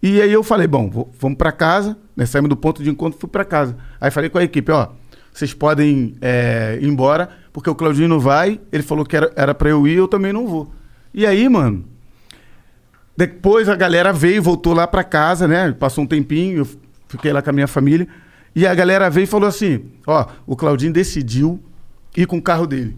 E 0.01 0.21
aí 0.21 0.31
eu 0.31 0.43
falei, 0.43 0.67
bom, 0.67 0.89
vou- 0.89 1.11
vamos 1.19 1.37
pra 1.37 1.51
casa, 1.51 1.97
né? 2.15 2.25
Saímos 2.25 2.49
do 2.49 2.55
ponto 2.55 2.81
de 2.83 2.89
encontro, 2.89 3.19
fui 3.19 3.29
pra 3.29 3.43
casa. 3.43 3.75
Aí 3.99 4.09
falei 4.11 4.29
com 4.29 4.37
a 4.37 4.43
equipe, 4.43 4.71
ó, 4.71 4.87
vocês 5.33 5.53
podem 5.53 6.15
é, 6.21 6.77
ir 6.81 6.87
embora, 6.87 7.29
porque 7.51 7.69
o 7.69 7.75
Claudinho 7.75 8.07
não 8.07 8.19
vai, 8.19 8.59
ele 8.71 8.83
falou 8.83 9.05
que 9.05 9.15
era, 9.15 9.53
pra 9.53 9.69
eu 9.69 9.85
ir, 9.87 9.95
eu 9.97 10.07
também 10.07 10.31
não 10.31 10.47
vou. 10.47 10.71
E 11.13 11.25
aí, 11.25 11.47
mano, 11.49 11.83
depois 13.15 13.67
a 13.67 13.75
galera 13.75 14.13
veio 14.13 14.41
voltou 14.41 14.73
lá 14.73 14.87
pra 14.87 15.03
casa, 15.03 15.47
né? 15.47 15.71
Passou 15.73 16.03
um 16.03 16.07
tempinho, 16.07 16.59
eu 16.59 16.67
fiquei 17.09 17.33
lá 17.33 17.41
com 17.41 17.49
a 17.49 17.53
minha 17.53 17.67
família. 17.67 18.07
E 18.55 18.65
a 18.65 18.73
galera 18.73 19.09
veio 19.09 19.23
e 19.23 19.27
falou 19.27 19.47
assim: 19.47 19.85
Ó, 20.05 20.25
o 20.45 20.55
Claudinho 20.55 20.93
decidiu 20.93 21.63
ir 22.15 22.25
com 22.25 22.37
o 22.37 22.41
carro 22.41 22.67
dele. 22.67 22.97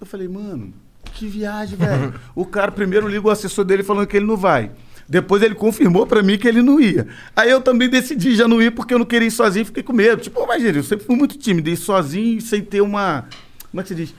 Eu 0.00 0.06
falei, 0.06 0.28
mano, 0.28 0.72
que 1.12 1.26
viagem, 1.26 1.76
velho. 1.76 2.14
o 2.34 2.44
cara 2.46 2.72
primeiro 2.72 3.08
liga 3.08 3.26
o 3.26 3.30
assessor 3.30 3.64
dele 3.64 3.82
falando 3.82 4.06
que 4.06 4.16
ele 4.16 4.26
não 4.26 4.36
vai. 4.36 4.70
Depois 5.08 5.42
ele 5.42 5.56
confirmou 5.56 6.06
pra 6.06 6.22
mim 6.22 6.38
que 6.38 6.46
ele 6.46 6.62
não 6.62 6.80
ia. 6.80 7.08
Aí 7.34 7.50
eu 7.50 7.60
também 7.60 7.88
decidi 7.88 8.34
já 8.34 8.46
não 8.46 8.62
ir 8.62 8.70
porque 8.70 8.94
eu 8.94 8.98
não 8.98 9.04
queria 9.04 9.26
ir 9.26 9.30
sozinho, 9.32 9.66
fiquei 9.66 9.82
com 9.82 9.92
medo. 9.92 10.22
Tipo, 10.22 10.42
imagina, 10.42 10.78
eu 10.78 10.84
sempre 10.84 11.04
fui 11.04 11.16
muito 11.16 11.36
tímido, 11.36 11.68
ir 11.68 11.76
sozinho 11.76 12.40
sem 12.40 12.62
ter 12.62 12.80
uma. 12.80 13.26
Como 13.70 13.80
é 13.80 13.82
que 13.82 13.88
se 13.88 13.94
diz? 13.94 14.14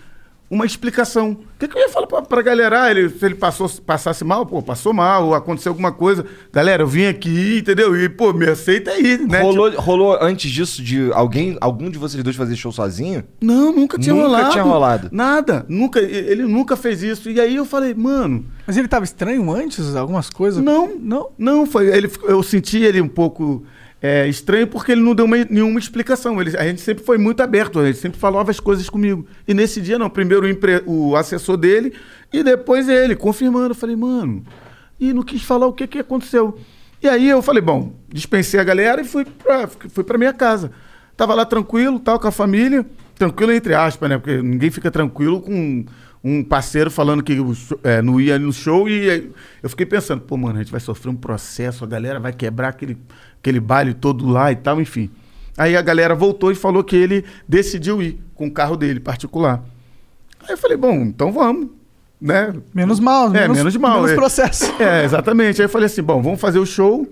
Uma 0.52 0.66
explicação. 0.66 1.32
O 1.32 1.38
que, 1.58 1.66
que 1.66 1.78
eu 1.78 1.82
ia 1.82 1.88
falar 1.88 2.08
pra, 2.08 2.22
pra 2.22 2.42
galera? 2.42 2.84
Ah, 2.84 2.92
ele, 2.92 3.08
se 3.10 3.26
ele 3.26 3.36
passou, 3.36 3.70
passasse 3.86 4.22
mal, 4.26 4.46
pô, 4.46 4.62
passou 4.62 4.94
mal, 4.94 5.28
ou 5.28 5.34
aconteceu 5.34 5.70
alguma 5.72 5.94
coisa. 5.94 6.26
Galera, 6.52 6.84
eu 6.84 6.88
vim 6.88 7.06
aqui, 7.06 7.60
entendeu? 7.60 7.96
E, 7.96 8.10
pô, 8.10 8.34
me 8.34 8.46
aceita 8.50 8.92
aí, 8.92 9.18
né? 9.18 9.40
rolou, 9.42 9.72
rolou 9.80 10.18
antes 10.22 10.52
disso 10.52 10.84
de 10.84 11.10
alguém, 11.14 11.58
algum 11.62 11.90
de 11.90 11.98
vocês 11.98 12.22
dois 12.22 12.36
fazer 12.36 12.58
show 12.58 12.70
sozinho? 12.72 13.24
Não, 13.40 13.72
nunca 13.72 13.98
tinha 13.98 14.14
Nunca 14.14 14.28
rolado. 14.28 14.52
tinha 14.52 14.64
rolado. 14.64 15.10
Nada. 15.12 15.66
Nunca, 15.70 16.02
ele 16.02 16.44
nunca 16.44 16.76
fez 16.76 17.02
isso. 17.02 17.30
E 17.30 17.40
aí 17.40 17.56
eu 17.56 17.64
falei, 17.64 17.94
mano, 17.94 18.46
Mas 18.68 18.76
ele 18.76 18.90
tava 18.90 19.06
estranho 19.06 19.50
antes, 19.50 19.96
algumas 19.96 20.30
coisas? 20.30 20.62
não, 20.62 20.98
não, 21.00 21.30
não. 21.38 21.66
Foi, 21.66 21.88
ele, 21.88 22.12
eu 22.24 22.44
senti 22.44 22.80
ele 22.80 23.00
um 23.00 23.08
pouco 23.08 23.64
é, 24.02 24.28
estranho 24.28 24.66
porque 24.68 24.92
ele 24.94 25.02
não 25.02 25.14
deu 25.14 25.26
uma- 25.26 25.46
nenhuma 25.50 25.80
explicação. 25.80 26.42
Ele, 26.42 26.58
a 26.58 26.64
gente 26.64 26.82
sempre 26.82 27.04
foi 27.04 27.18
muito 27.18 27.42
aberto, 27.42 27.80
ele 27.80 27.94
sempre 27.94 28.20
falava 28.20 28.50
as 28.50 28.60
coisas 28.60 28.90
comigo. 28.90 29.26
E 29.48 29.54
nesse 29.54 29.80
dia, 29.80 30.00
não. 30.00 30.10
Primeiro 30.10 30.46
o, 30.46 30.50
empre- 30.50 30.82
o 30.86 31.16
assessor 31.16 31.56
dele 31.58 31.94
e 32.34 32.44
depois 32.44 32.90
ele, 32.90 33.16
confirmando. 33.16 33.72
Eu 33.72 33.76
falei, 33.76 33.96
mano, 33.96 34.44
e 35.00 35.14
não 35.14 35.22
quis 35.24 35.44
falar 35.44 35.68
o 35.68 35.74
que, 35.74 35.86
que 35.88 36.00
aconteceu. 36.00 36.58
E 37.04 37.08
aí 37.08 37.28
eu 37.30 37.42
falei, 37.42 37.62
bom, 37.62 37.94
dispensei 38.10 38.60
a 38.60 38.64
galera 38.64 39.02
e 39.02 39.04
fui 39.06 39.26
pra, 39.26 39.68
fui 39.68 40.04
pra 40.04 40.18
minha 40.18 40.34
casa. 40.34 40.72
Tava 41.18 41.34
lá 41.36 41.46
tranquilo, 41.46 42.00
tal, 42.00 42.20
com 42.20 42.28
a 42.28 42.32
família. 42.32 42.86
Tranquilo 43.16 43.52
entre 43.52 43.76
aspas, 43.76 44.10
né? 44.10 44.18
Porque 44.18 44.42
ninguém 44.42 44.72
fica 44.72 44.90
tranquilo 44.90 45.42
com 45.42 45.86
um 46.24 46.44
parceiro 46.44 46.92
falando 46.92 47.24
que 47.24 47.38
é, 47.84 48.02
não 48.02 48.22
ia 48.22 48.38
no 48.38 48.54
show 48.54 48.88
e 48.88 49.10
aí 49.10 49.32
eu 49.62 49.70
fiquei 49.70 49.86
pensando, 49.86 50.22
pô, 50.22 50.38
mano, 50.38 50.60
a 50.60 50.62
gente 50.62 50.72
vai 50.72 50.80
sofrer 50.80 51.10
um 51.10 51.16
processo, 51.16 51.84
a 51.84 51.88
galera 51.88 52.20
vai 52.20 52.32
quebrar 52.32 52.70
aquele, 52.70 52.98
aquele 53.40 53.60
baile 53.60 53.94
todo 53.94 54.28
lá 54.28 54.52
e 54.52 54.56
tal, 54.56 54.80
enfim. 54.80 55.10
Aí 55.58 55.76
a 55.76 55.82
galera 55.82 56.14
voltou 56.16 56.52
e 56.52 56.56
falou 56.56 56.84
que 56.84 56.96
ele 56.96 57.26
decidiu 57.48 58.02
ir 58.02 58.22
com 58.36 58.48
o 58.48 58.52
carro 58.52 58.78
dele, 58.78 59.00
particular. 59.00 59.64
Aí 60.48 60.54
eu 60.54 60.58
falei, 60.58 60.78
bom, 60.78 60.94
então 60.94 61.32
vamos, 61.32 61.70
né? 62.20 62.54
Menos 62.74 63.00
mal, 63.00 63.28
É, 63.28 63.42
menos, 63.42 63.58
menos 63.58 63.78
mal, 63.78 63.96
Menos 63.96 64.12
é. 64.12 64.16
processo. 64.16 64.72
É, 64.80 65.04
exatamente. 65.04 65.62
Aí 65.62 65.66
eu 65.66 65.70
falei 65.70 65.88
assim, 65.88 66.04
bom, 66.04 66.22
vamos 66.22 66.40
fazer 66.40 66.60
o 66.60 66.66
show 66.66 67.08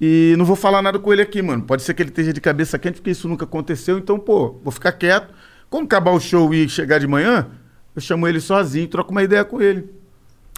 e 0.00 0.34
não 0.36 0.44
vou 0.44 0.56
falar 0.56 0.82
nada 0.82 0.98
com 0.98 1.12
ele 1.12 1.22
aqui, 1.22 1.40
mano. 1.40 1.62
Pode 1.62 1.82
ser 1.82 1.94
que 1.94 2.02
ele 2.02 2.10
esteja 2.10 2.32
de 2.32 2.40
cabeça 2.40 2.78
quente, 2.78 2.96
porque 2.96 3.10
isso 3.10 3.28
nunca 3.28 3.44
aconteceu. 3.44 3.98
Então, 3.98 4.18
pô, 4.18 4.60
vou 4.62 4.70
ficar 4.70 4.92
quieto. 4.92 5.32
Quando 5.70 5.84
acabar 5.84 6.10
o 6.12 6.20
show 6.20 6.52
e 6.54 6.68
chegar 6.68 6.98
de 6.98 7.06
manhã, 7.06 7.46
eu 7.94 8.02
chamo 8.02 8.26
ele 8.28 8.40
sozinho, 8.40 8.88
troco 8.88 9.10
uma 9.10 9.22
ideia 9.22 9.44
com 9.44 9.60
ele. 9.60 9.88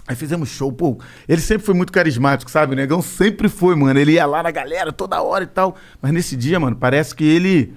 Aí 0.07 0.15
fizemos 0.15 0.47
show, 0.49 0.71
pô. 0.71 0.97
Ele 1.27 1.41
sempre 1.41 1.65
foi 1.65 1.75
muito 1.75 1.91
carismático, 1.91 2.49
sabe? 2.49 2.71
O 2.73 2.75
negão 2.75 3.01
sempre 3.01 3.49
foi, 3.49 3.75
mano. 3.75 3.99
Ele 3.99 4.13
ia 4.13 4.25
lá 4.25 4.41
na 4.41 4.51
galera 4.51 4.91
toda 4.93 5.21
hora 5.21 5.43
e 5.43 5.47
tal. 5.47 5.75
Mas 6.01 6.13
nesse 6.13 6.35
dia, 6.37 6.57
mano, 6.59 6.77
parece 6.77 7.13
que 7.13 7.25
ele. 7.25 7.73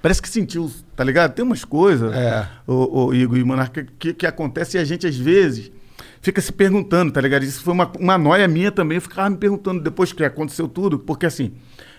Parece 0.00 0.22
que 0.22 0.28
sentiu, 0.28 0.70
tá 0.94 1.02
ligado? 1.02 1.32
Tem 1.34 1.44
umas 1.44 1.64
coisas, 1.64 2.12
É. 2.14 2.46
o, 2.66 3.06
o 3.06 3.14
Igor 3.14 3.38
e 3.38 3.42
Monarca, 3.42 3.86
que, 3.98 4.12
que 4.12 4.26
acontece 4.26 4.76
e 4.76 4.80
a 4.80 4.84
gente, 4.84 5.06
às 5.06 5.16
vezes, 5.16 5.72
fica 6.20 6.40
se 6.42 6.52
perguntando, 6.52 7.10
tá 7.10 7.20
ligado? 7.20 7.42
Isso 7.42 7.62
foi 7.62 7.72
uma, 7.72 7.90
uma 7.98 8.18
noia 8.18 8.46
minha 8.46 8.70
também. 8.70 8.96
Eu 8.96 9.02
ficava 9.02 9.28
me 9.30 9.36
perguntando 9.38 9.82
depois 9.82 10.12
que 10.12 10.22
aconteceu 10.22 10.68
tudo, 10.68 10.98
porque 10.98 11.26
assim. 11.26 11.54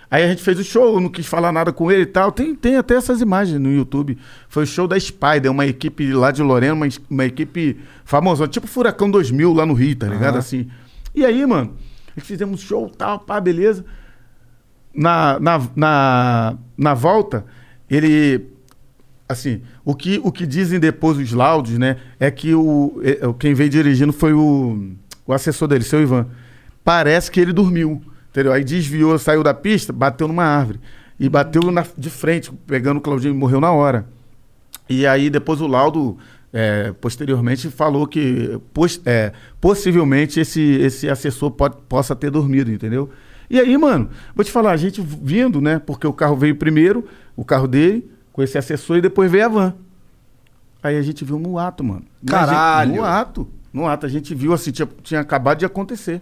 Aí 0.10 0.24
a 0.24 0.28
gente 0.28 0.42
fez 0.42 0.60
o 0.60 0.64
show, 0.64 1.00
não 1.02 1.10
quis 1.10 1.26
falar 1.26 1.52
nada 1.52 1.74
com 1.74 1.92
ele 1.92 2.04
e 2.04 2.06
tal. 2.06 2.32
Tem, 2.32 2.56
tem 2.56 2.78
até 2.78 2.96
essas 2.96 3.22
imagens 3.22 3.60
no 3.60 3.72
YouTube. 3.72 4.18
Foi 4.48 4.64
o 4.64 4.68
show 4.68 4.88
da 4.88 5.00
Spider, 5.00 5.52
uma 5.52 5.66
equipe 5.66 6.12
lá 6.14 6.32
de 6.32 6.42
Lorena, 6.42 6.74
uma, 6.74 6.88
uma 7.10 7.26
equipe 7.26 7.78
famosa, 8.04 8.48
tipo 8.48 8.68
Furacão 8.68 9.10
2000 9.10 9.54
lá 9.54 9.66
no 9.66 9.74
Rio, 9.74 9.96
tá 9.96 10.08
ligado? 10.08 10.38
Assim. 10.38 10.70
E 11.14 11.26
aí, 11.26 11.46
mano, 11.46 11.76
a 12.16 12.20
gente 12.20 12.28
fizemos 12.28 12.62
show 12.62 12.90
tal, 12.90 13.20
pá, 13.20 13.40
beleza. 13.40 13.86
Na, 14.94 15.40
na, 15.40 15.62
na, 15.76 16.58
na 16.78 16.94
volta, 16.94 17.46
ele 17.90 18.56
assim, 19.28 19.62
o 19.84 19.96
que, 19.96 20.22
o 20.24 20.32
que 20.32 20.46
dizem 20.46 20.80
depois 20.80 21.18
os 21.18 21.32
laudos, 21.32 21.78
né, 21.78 21.98
é 22.20 22.30
que 22.30 22.54
o, 22.54 23.02
é, 23.04 23.20
quem 23.40 23.54
veio 23.54 23.70
dirigindo 23.70 24.14
foi 24.14 24.34
o, 24.34 24.92
o 25.26 25.34
assessor 25.34 25.68
dele, 25.68 25.84
seu 25.84 26.02
Ivan. 26.02 26.28
Parece 26.84 27.32
que 27.32 27.40
ele 27.40 27.52
dormiu, 27.52 28.02
entendeu? 28.36 28.52
Aí 28.52 28.64
desviou, 28.66 29.18
saiu 29.18 29.42
da 29.42 29.54
pista, 29.54 29.94
bateu 29.94 30.28
numa 30.28 30.44
árvore. 30.44 30.82
E 31.18 31.30
bateu 31.30 31.72
na, 31.72 31.86
de 31.98 32.10
frente, 32.10 32.52
pegando 32.68 32.98
o 32.98 33.02
Claudinho 33.02 33.34
e 33.34 33.38
morreu 33.38 33.62
na 33.62 33.72
hora. 33.72 34.06
E 34.90 35.08
aí 35.08 35.30
depois 35.30 35.62
o 35.62 35.68
laudo, 35.68 36.18
é, 36.52 36.92
posteriormente, 37.00 37.70
falou 37.70 38.06
que 38.06 38.60
é, 39.06 39.32
possivelmente 39.62 40.42
esse, 40.42 40.62
esse 40.62 41.10
assessor 41.10 41.52
pode, 41.52 41.78
possa 41.88 42.14
ter 42.14 42.30
dormido, 42.30 42.70
entendeu? 42.70 43.10
E 43.50 43.58
aí, 43.60 43.78
mano, 43.78 44.10
vou 44.36 44.44
te 44.44 44.52
falar, 44.52 44.72
a 44.72 44.78
gente 44.78 45.02
vindo, 45.02 45.62
né? 45.62 45.80
Porque 45.80 46.06
o 46.06 46.12
carro 46.12 46.36
veio 46.36 46.56
primeiro, 46.58 47.06
o 47.36 47.46
carro 47.46 47.68
dele, 47.68 48.10
com 48.34 48.44
esse 48.44 48.58
assessor, 48.58 48.98
e 48.98 49.02
depois 49.02 49.32
veio 49.32 49.46
a 49.46 49.48
van. 49.48 49.74
Aí 50.84 50.98
a 50.98 51.02
gente 51.02 51.24
viu 51.24 51.40
no 51.40 51.58
ato, 51.58 51.84
mano. 51.84 52.02
A 52.02 52.20
gente- 52.20 52.30
Caralho! 52.32 52.96
No 52.96 53.04
ato. 53.06 53.48
No 53.72 53.88
ato, 53.88 54.06
a 54.06 54.10
gente 54.10 54.36
viu 54.36 54.52
assim, 54.54 54.72
tinha, 54.72 54.88
tinha 55.02 55.20
acabado 55.22 55.60
de 55.60 55.66
acontecer. 55.66 56.22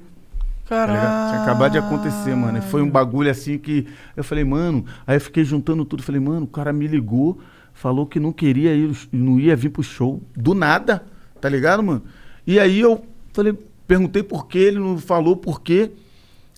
Tá? 0.65 0.75
Caralho. 0.75 1.29
Tinha 1.29 1.43
acabado 1.43 1.71
de 1.73 1.77
acontecer, 1.77 2.35
mano. 2.35 2.57
E 2.57 2.61
foi 2.61 2.81
um 2.81 2.89
bagulho 2.89 3.29
assim 3.29 3.57
que. 3.57 3.87
Eu 4.15 4.23
falei, 4.23 4.43
mano. 4.43 4.85
Aí 5.05 5.17
eu 5.17 5.21
fiquei 5.21 5.43
juntando 5.43 5.85
tudo. 5.85 6.03
Falei, 6.03 6.21
mano, 6.21 6.45
o 6.45 6.47
cara 6.47 6.71
me 6.71 6.87
ligou, 6.87 7.39
falou 7.73 8.05
que 8.05 8.19
não 8.19 8.31
queria 8.31 8.73
ir, 8.73 8.95
não 9.11 9.39
ia 9.39 9.55
vir 9.55 9.69
pro 9.69 9.83
show. 9.83 10.21
Do 10.35 10.53
nada, 10.53 11.03
tá 11.39 11.49
ligado, 11.49 11.83
mano? 11.83 12.03
E 12.45 12.59
aí 12.59 12.79
eu 12.79 13.03
falei, 13.33 13.57
perguntei 13.87 14.23
por 14.23 14.47
quê, 14.47 14.59
ele 14.59 14.79
não 14.79 14.97
falou 14.97 15.35
por 15.35 15.61
quê. 15.61 15.91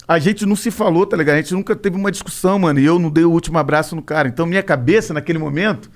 A 0.08 0.20
gente 0.20 0.46
não 0.46 0.56
se 0.56 0.70
falou, 0.70 1.06
tá 1.06 1.18
ligado? 1.18 1.36
A 1.36 1.42
gente 1.42 1.54
nunca 1.54 1.76
teve 1.76 1.98
uma 1.98 2.12
discussão, 2.12 2.60
mano. 2.60 2.80
E 2.80 2.86
eu 2.86 3.00
não 3.00 3.10
dei 3.10 3.26
o 3.26 3.32
último 3.32 3.58
abraço 3.58 3.96
no 3.96 4.04
cara. 4.04 4.28
Então, 4.28 4.46
minha 4.46 4.62
cabeça, 4.62 5.14
naquele 5.14 5.40
momento, 5.40 5.90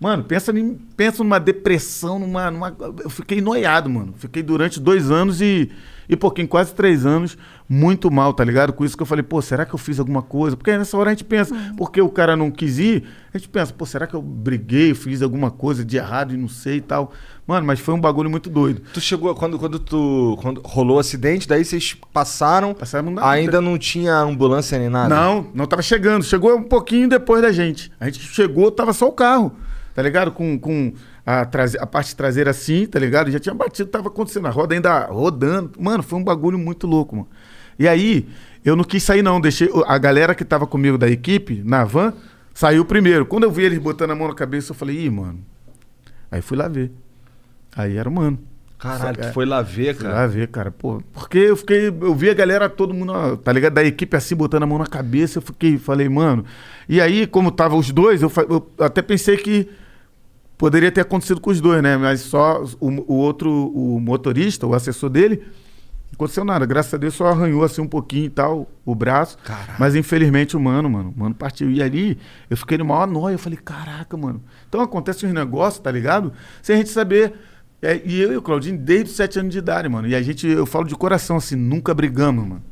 mano, 0.00 0.24
pensa, 0.24 0.50
em, 0.58 0.74
pensa 0.96 1.22
numa 1.22 1.38
depressão, 1.38 2.18
numa, 2.18 2.50
numa. 2.50 2.74
Eu 3.02 3.10
fiquei 3.10 3.40
noiado, 3.40 3.88
mano. 3.90 4.14
Fiquei 4.16 4.42
durante 4.42 4.78
dois 4.80 5.10
anos 5.10 5.40
e, 5.40 5.70
e 6.08 6.16
pouquinho, 6.16 6.46
quase 6.48 6.74
três 6.74 7.04
anos, 7.06 7.36
muito 7.68 8.10
mal, 8.10 8.32
tá 8.32 8.44
ligado? 8.44 8.72
Com 8.72 8.84
isso 8.84 8.96
que 8.96 9.02
eu 9.02 9.06
falei, 9.06 9.22
pô, 9.22 9.40
será 9.42 9.64
que 9.64 9.74
eu 9.74 9.78
fiz 9.78 9.98
alguma 9.98 10.22
coisa? 10.22 10.56
Porque 10.56 10.76
nessa 10.76 10.96
hora 10.96 11.10
a 11.10 11.12
gente 11.12 11.24
pensa, 11.24 11.54
porque 11.76 12.00
o 12.00 12.08
cara 12.08 12.36
não 12.36 12.50
quis 12.50 12.78
ir, 12.78 13.04
a 13.34 13.38
gente 13.38 13.48
pensa, 13.48 13.72
pô, 13.72 13.84
será 13.84 14.06
que 14.06 14.14
eu 14.14 14.22
briguei, 14.22 14.94
fiz 14.94 15.20
alguma 15.22 15.50
coisa 15.50 15.84
de 15.84 15.96
errado 15.96 16.32
e 16.32 16.36
não 16.36 16.48
sei 16.48 16.76
e 16.76 16.80
tal. 16.80 17.12
Mano, 17.46 17.64
mas 17.66 17.78
foi 17.80 17.94
um 17.94 18.00
bagulho 18.00 18.28
muito 18.28 18.50
doido. 18.50 18.82
Tu 18.92 19.00
chegou, 19.00 19.32
quando, 19.34 19.56
quando 19.58 19.78
tu. 19.78 20.36
Quando 20.42 20.60
rolou 20.64 20.96
o 20.96 21.00
acidente, 21.00 21.46
daí 21.46 21.64
vocês 21.64 21.96
passaram. 22.12 22.74
Passaram 22.74 23.08
na- 23.10 23.28
ainda 23.28 23.60
não 23.60 23.78
tinha 23.78 24.16
ambulância 24.18 24.76
nem 24.78 24.88
nada. 24.88 25.14
Não, 25.14 25.46
não 25.54 25.64
tava 25.64 25.80
chegando. 25.80 26.24
Chegou 26.24 26.56
um 26.56 26.62
pouquinho 26.64 27.08
depois 27.08 27.42
da 27.42 27.52
gente. 27.52 27.92
A 28.00 28.06
gente 28.06 28.18
chegou, 28.20 28.68
tava 28.72 28.92
só 28.92 29.06
o 29.06 29.12
carro, 29.12 29.52
tá 29.96 30.02
ligado? 30.02 30.30
Com, 30.30 30.58
com 30.58 30.92
a, 31.24 31.44
traze- 31.46 31.78
a 31.80 31.86
parte 31.86 32.14
traseira 32.14 32.50
assim, 32.50 32.86
tá 32.86 32.98
ligado? 33.00 33.30
Já 33.30 33.40
tinha 33.40 33.54
batido, 33.54 33.88
tava 33.90 34.08
acontecendo. 34.08 34.46
A 34.46 34.50
roda 34.50 34.74
ainda 34.74 35.06
rodando. 35.06 35.72
Mano, 35.80 36.02
foi 36.02 36.18
um 36.18 36.22
bagulho 36.22 36.58
muito 36.58 36.86
louco, 36.86 37.16
mano. 37.16 37.28
E 37.78 37.88
aí, 37.88 38.28
eu 38.64 38.76
não 38.76 38.84
quis 38.84 39.02
sair, 39.02 39.22
não. 39.22 39.40
Deixei 39.40 39.70
a 39.86 39.96
galera 39.98 40.34
que 40.34 40.44
tava 40.44 40.66
comigo 40.66 40.98
da 40.98 41.08
equipe, 41.08 41.62
na 41.64 41.84
van, 41.84 42.12
saiu 42.54 42.84
primeiro. 42.84 43.24
Quando 43.26 43.44
eu 43.44 43.50
vi 43.50 43.64
eles 43.64 43.78
botando 43.78 44.10
a 44.10 44.14
mão 44.14 44.28
na 44.28 44.34
cabeça, 44.34 44.72
eu 44.72 44.76
falei, 44.76 45.06
ih, 45.06 45.10
mano. 45.10 45.40
Aí 46.30 46.42
fui 46.42 46.56
lá 46.58 46.68
ver. 46.68 46.92
Aí 47.74 47.96
era 47.96 48.08
o 48.08 48.12
mano. 48.12 48.38
Caralho, 48.78 49.16
tu 49.16 49.32
foi 49.32 49.46
lá 49.46 49.62
ver, 49.62 49.94
Fui 49.94 50.04
cara. 50.04 50.14
lá 50.20 50.26
ver, 50.26 50.48
cara. 50.48 50.70
Pô, 50.70 51.02
porque 51.14 51.38
eu 51.38 51.56
fiquei. 51.56 51.88
Eu 51.88 52.14
vi 52.14 52.28
a 52.28 52.34
galera, 52.34 52.68
todo 52.68 52.92
mundo, 52.92 53.36
tá 53.38 53.50
ligado? 53.50 53.72
Da 53.72 53.82
equipe 53.82 54.14
assim, 54.14 54.34
botando 54.36 54.64
a 54.64 54.66
mão 54.66 54.76
na 54.78 54.86
cabeça. 54.86 55.38
Eu 55.38 55.42
fiquei, 55.42 55.78
falei, 55.78 56.08
mano. 56.10 56.44
E 56.86 57.00
aí, 57.00 57.26
como 57.26 57.50
tava 57.50 57.74
os 57.74 57.90
dois, 57.90 58.20
eu, 58.20 58.30
eu 58.50 58.70
até 58.84 59.00
pensei 59.00 59.38
que 59.38 59.66
poderia 60.56 60.90
ter 60.90 61.02
acontecido 61.02 61.40
com 61.40 61.50
os 61.50 61.60
dois, 61.60 61.82
né? 61.82 61.96
Mas 61.96 62.20
só 62.20 62.64
o, 62.80 62.88
o 63.12 63.16
outro, 63.16 63.50
o 63.50 64.00
motorista, 64.00 64.66
o 64.66 64.74
assessor 64.74 65.10
dele, 65.10 65.36
não 65.36 66.14
aconteceu 66.14 66.44
nada. 66.44 66.64
Graças 66.64 66.94
a 66.94 66.96
Deus 66.96 67.14
só 67.14 67.28
arranhou 67.28 67.64
assim 67.64 67.82
um 67.82 67.88
pouquinho 67.88 68.26
e 68.26 68.30
tal, 68.30 68.70
o 68.84 68.94
braço. 68.94 69.36
Mas 69.78 69.94
infelizmente 69.94 70.56
o 70.56 70.60
mano, 70.60 70.88
mano, 70.88 71.12
o 71.14 71.20
mano 71.20 71.34
partiu. 71.34 71.70
E 71.70 71.82
ali 71.82 72.18
eu 72.48 72.56
fiquei 72.56 72.78
no 72.78 72.84
maior 72.84 73.06
nóia. 73.06 73.34
Eu 73.34 73.38
falei, 73.38 73.58
caraca, 73.58 74.16
mano. 74.16 74.42
Então 74.68 74.80
acontece 74.80 75.26
uns 75.26 75.32
negócios, 75.32 75.82
tá 75.82 75.90
ligado? 75.90 76.32
Sem 76.62 76.74
a 76.74 76.78
gente 76.78 76.90
saber. 76.90 77.34
É, 77.82 78.00
e 78.04 78.20
eu 78.20 78.32
e 78.32 78.36
o 78.36 78.42
Claudinho, 78.42 78.78
desde 78.78 79.10
os 79.10 79.16
sete 79.16 79.38
anos 79.38 79.52
de 79.52 79.58
idade, 79.58 79.88
mano. 79.88 80.08
E 80.08 80.14
a 80.14 80.22
gente, 80.22 80.46
eu 80.46 80.64
falo 80.64 80.86
de 80.86 80.94
coração, 80.94 81.36
assim, 81.36 81.56
nunca 81.56 81.92
brigamos, 81.92 82.46
mano. 82.46 82.62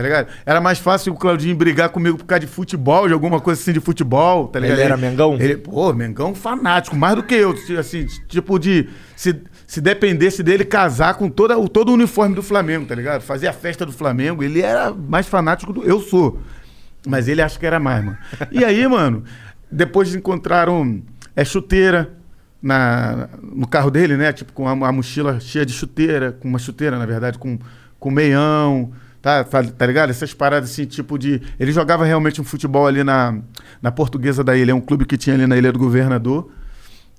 Tá 0.00 0.04
ligado? 0.04 0.28
Era 0.46 0.62
mais 0.62 0.78
fácil 0.78 1.12
o 1.12 1.16
Claudinho 1.16 1.54
brigar 1.54 1.90
comigo 1.90 2.16
por 2.16 2.24
causa 2.24 2.40
de 2.40 2.46
futebol, 2.46 3.06
de 3.06 3.12
alguma 3.12 3.38
coisa 3.38 3.60
assim 3.60 3.70
de 3.70 3.80
futebol, 3.80 4.48
tá 4.48 4.58
ligado? 4.58 4.78
Ele 4.78 4.82
era 4.82 4.96
Mengão? 4.96 5.36
Ele, 5.38 5.58
pô, 5.58 5.92
Mengão 5.92 6.34
fanático, 6.34 6.96
mais 6.96 7.16
do 7.16 7.22
que 7.22 7.34
eu. 7.34 7.54
Assim, 7.78 8.06
tipo 8.26 8.58
de. 8.58 8.88
Se, 9.14 9.42
se 9.66 9.78
dependesse 9.78 10.42
dele 10.42 10.64
casar 10.64 11.16
com 11.16 11.28
toda, 11.28 11.54
todo 11.68 11.90
o 11.90 11.92
uniforme 11.92 12.34
do 12.34 12.42
Flamengo, 12.42 12.86
tá 12.86 12.94
ligado? 12.94 13.20
Fazer 13.20 13.46
a 13.46 13.52
festa 13.52 13.84
do 13.84 13.92
Flamengo. 13.92 14.42
Ele 14.42 14.62
era 14.62 14.90
mais 14.90 15.28
fanático 15.28 15.70
do. 15.70 15.84
Eu 15.84 16.00
sou. 16.00 16.40
Mas 17.06 17.28
ele 17.28 17.42
acha 17.42 17.58
que 17.58 17.66
era 17.66 17.78
mais, 17.78 18.02
mano. 18.02 18.16
E 18.50 18.64
aí, 18.64 18.88
mano, 18.88 19.22
depois 19.70 20.14
encontraram 20.14 21.02
é, 21.36 21.44
chuteira 21.44 22.10
na, 22.62 23.28
no 23.42 23.68
carro 23.68 23.90
dele, 23.90 24.16
né? 24.16 24.32
Tipo, 24.32 24.54
com 24.54 24.66
a, 24.66 24.72
a 24.72 24.92
mochila 24.92 25.38
cheia 25.40 25.66
de 25.66 25.74
chuteira, 25.74 26.32
com 26.32 26.48
uma 26.48 26.58
chuteira, 26.58 26.98
na 26.98 27.04
verdade, 27.04 27.36
com, 27.38 27.58
com 27.98 28.10
meião, 28.10 28.92
tá, 29.20 29.44
tá, 29.44 29.62
tá 29.62 29.86
ligado? 29.86 30.10
Essas 30.10 30.34
paradas 30.34 30.70
assim, 30.70 30.84
tipo 30.84 31.18
de. 31.18 31.40
Ele 31.58 31.72
jogava 31.72 32.04
realmente 32.04 32.40
um 32.40 32.44
futebol 32.44 32.86
ali 32.86 33.04
na, 33.04 33.38
na 33.80 33.90
Portuguesa 33.90 34.42
da 34.42 34.56
Ilha, 34.56 34.72
é 34.72 34.74
um 34.74 34.80
clube 34.80 35.04
que 35.04 35.16
tinha 35.16 35.34
ali 35.34 35.46
na 35.46 35.56
Ilha 35.56 35.72
do 35.72 35.78
Governador. 35.78 36.50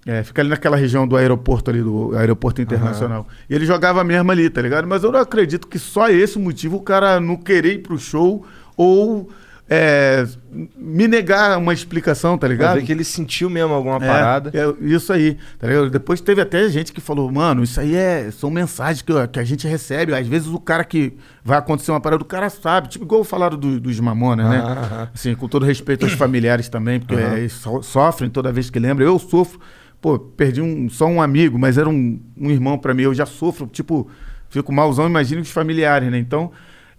É, 0.06 0.24
fica 0.24 0.42
ali 0.42 0.50
naquela 0.50 0.76
região 0.76 1.08
do 1.08 1.16
aeroporto 1.16 1.70
ali, 1.70 1.82
do 1.82 2.18
aeroporto 2.18 2.60
internacional. 2.60 3.28
E 3.48 3.54
ele 3.54 3.68
jogava 3.68 4.04
mesmo 4.04 4.32
ali, 4.32 4.50
tá 4.50 4.60
ligado? 4.60 4.88
Mas 4.88 5.04
eu 5.04 5.12
não 5.12 5.20
acredito 5.20 5.68
que 5.68 5.78
só 5.78 6.10
esse 6.10 6.40
motivo 6.40 6.78
o 6.78 6.82
cara 6.82 7.20
não 7.20 7.36
querer 7.36 7.74
ir 7.74 7.80
pro 7.80 8.00
show 8.00 8.44
ou 8.76 9.30
é, 9.74 10.28
me 10.76 11.08
negar 11.08 11.58
uma 11.58 11.74
explicação, 11.74 12.38
tá 12.38 12.46
ligado? 12.46 12.76
ver 12.76 12.84
que 12.84 12.92
ele 12.92 13.06
sentiu 13.06 13.50
mesmo 13.50 13.74
alguma 13.74 13.96
É, 13.96 14.00
parada. 14.00 14.52
é, 14.54 14.86
isso 14.86 15.14
aí, 15.14 15.38
tá 15.58 15.66
ligado? 15.66 15.90
Depois 15.90 16.20
teve 16.20 16.42
até 16.42 16.68
gente 16.68 16.92
que 16.92 17.00
falou, 17.00 17.32
mano, 17.32 17.64
isso 17.64 17.80
aí 17.80 17.96
é, 17.96 18.30
são 18.32 18.50
mensagens 18.52 19.02
que, 19.02 19.14
que 19.30 19.40
a 19.40 19.44
gente 19.46 19.66
recebe. 19.66 20.14
Às 20.14 20.28
vezes 20.28 20.50
o 20.50 20.60
cara 20.60 20.84
que 20.84 21.14
vai 21.42 21.58
acontecer 21.58 21.90
uma 21.92 22.02
parada, 22.02 22.22
o 22.22 22.26
cara 22.26 22.50
sabe. 22.50 22.90
Tipo, 22.90 23.06
igual 23.06 23.24
falaram 23.24 23.58
do, 23.58 23.80
dos 23.80 23.98
Mamonas, 24.02 24.50
né? 24.50 24.58
Aham, 24.60 24.72
aham. 24.84 25.10
Assim, 25.14 25.34
com 25.36 25.48
todo 25.48 25.66
respeito 25.66 26.04
aos 26.04 26.12
familiares 26.14 26.68
também, 26.68 27.00
porque 27.00 27.16
eles 27.16 27.54
so- 27.54 27.82
sofrem 27.82 28.30
toda 28.30 28.52
vez 28.52 28.70
que 28.70 28.78
lembram. 28.78 29.06
Eu 29.08 29.18
sofro, 29.18 29.58
pô, 30.02 30.20
perdi 30.20 30.62
um, 30.62 30.90
só 30.90 31.06
um 31.06 31.22
amigo, 31.22 31.58
mas 31.58 31.78
era 31.78 31.88
um, 31.88 32.20
um 32.38 32.52
irmão 32.52 32.78
pra 32.78 32.94
mim. 32.94 33.04
Eu 33.04 33.14
já 33.14 33.26
sofro, 33.26 33.68
tipo, 33.68 34.10
fico 34.50 34.74
malzão, 34.74 35.06
imagine 35.08 35.40
os 35.40 35.50
familiares, 35.50 36.12
né? 36.12 36.18
Então, 36.18 36.52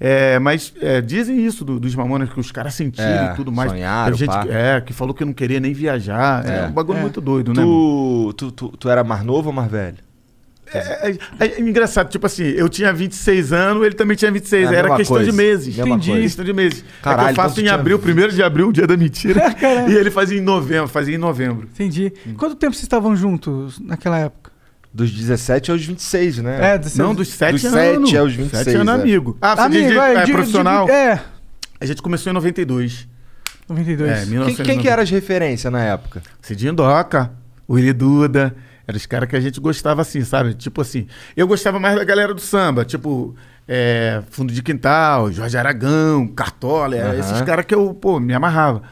é, 0.05 0.39
mas 0.41 0.73
é, 0.81 1.01
dizem 1.01 1.45
isso 1.47 1.65
do- 1.65 1.79
dos 1.79 1.95
Mamonas, 1.95 2.29
que 2.33 2.41
os 2.41 2.51
caras 2.51 2.75
sentiram 2.75 3.29
É, 3.29 3.33
e 3.33 3.37
tudo 3.37 3.53
mais. 3.53 3.71
sonharam, 3.71 4.17
gente 4.17 4.37
que- 4.41 4.49
é, 4.51 4.81
que 4.81 4.93
falou 4.93 5.15
que 5.15 5.25
não 5.25 5.33
queria 5.33 5.61
nem 5.61 5.73
viajar. 5.73 6.45
É, 6.45 6.59
É. 6.65 6.67
um 6.67 6.73
bagulho 6.73 6.99
É. 6.99 7.03
muito 7.03 7.21
doido, 7.21 7.53
né? 7.55 7.63
Tu, 7.63 8.33
tu, 8.37 8.51
tu, 8.53 8.69
tu 8.77 8.89
era 8.89 9.05
mais 9.05 9.23
novo 9.25 9.51
ou 9.51 9.55
mais 9.55 9.71
velho? 9.71 9.99
É, 10.75 11.11
é- 11.11 11.47
é 11.47 11.61
engraçado, 11.61 12.09
tipo 12.09 12.25
assim, 12.25 12.45
eu 12.45 12.67
tinha 12.67 12.93
26 12.95 13.53
anos, 13.53 13.85
ele 13.85 13.95
também 13.95 14.17
tinha 14.17 14.31
26. 14.33 14.71
É 14.73 14.75
era 14.75 14.97
questão 14.97 15.19
de 15.19 15.25
coisa. 15.25 15.37
meses. 15.37 15.77
Mesma 15.77 15.91
Entendi. 15.91 16.07
coisa. 16.11 16.23
Questão 16.23 16.45
de 16.47 16.53
meses. 16.55 16.85
Caralho, 17.03 17.21
é 17.21 17.25
que 17.25 17.29
eu 17.29 17.33
então 17.33 17.45
faço 17.45 17.61
em 17.61 17.65
tinha- 17.65 17.75
abril, 17.75 17.99
primeiro 17.99 18.33
de 18.33 18.43
abril, 18.43 18.69
o 18.69 18.73
dia 18.73 18.87
da 18.87 18.97
mentira. 18.97 19.39
e 19.91 19.93
ele 19.95 20.11
fazia 20.11 20.39
em 20.39 20.41
novembro, 20.41 20.89
fazia 20.89 21.15
em 21.15 21.19
novembro. 21.19 21.69
Entendi. 21.75 22.11
Quanto 22.39 22.55
tempo 22.57 22.73
vocês 22.73 22.85
estavam 22.85 23.15
juntos 23.15 23.79
naquela 23.81 24.19
época? 24.19 24.51
Dos 24.95 25.11
17 25.11 25.71
aos 25.71 25.85
26, 25.85 26.39
né? 26.39 26.75
É, 26.75 26.79
de 26.79 26.99
Não, 26.99 27.15
dos 27.15 27.29
7 27.29 27.53
Dos 27.53 27.65
anos. 27.67 28.09
sete 28.11 28.17
aos 28.19 28.33
26, 28.35 28.65
7 28.65 28.77
anos, 28.77 28.95
é. 28.95 29.01
amigo. 29.01 29.39
Ah, 29.41 29.57
você 29.57 29.63
Amigo, 29.63 29.83
diz 29.85 29.93
de- 29.93 29.99
é, 29.99 30.15
é, 30.15 30.25
digo- 30.25 30.37
profissional? 30.39 30.85
digo- 30.85 30.97
é, 30.97 31.23
A 31.81 31.87
gente 31.87 32.03
começou 32.03 32.31
em 32.31 32.35
92. 32.35 33.09
92. 33.69 34.11
É, 34.11 34.15
Quem, 34.21 34.27
1990. 34.31 34.65
quem 34.65 34.79
que 34.81 34.89
era 34.89 35.03
as 35.03 35.11
referências 35.11 35.73
na 35.73 35.83
época? 35.83 36.23
Cidinho 36.43 36.75
Doca, 36.75 37.31
Willy 37.69 37.93
Duda. 37.93 38.55
Eram 38.87 38.97
os 38.97 39.07
caras 39.07 39.29
que 39.29 39.37
a 39.37 39.41
gente 39.41 39.59
gostava 39.61 40.03
assim, 40.03 40.23
sabe? 40.23 40.55
Tipo 40.55 40.83
assim. 40.83 41.07
Eu 41.37 41.47
gostava 41.47 41.79
mais 41.81 41.97
da 41.97 42.05
galera 42.05 42.35
do 42.35 42.41
samba, 42.41 42.85
tipo. 42.85 43.35
é, 43.67 44.21
Fundo 44.31 44.53
de 44.53 44.61
Quintal, 44.63 45.33
Jorge 45.33 45.57
Aragão, 45.57 46.27
Cartola, 46.27 46.97
Aham. 46.97 47.15
esses 47.19 47.41
caras 47.43 47.65
que 47.65 47.75
eu, 47.75 47.95
pô, 47.95 48.19
me 48.21 48.35
amarrava. 48.35 48.83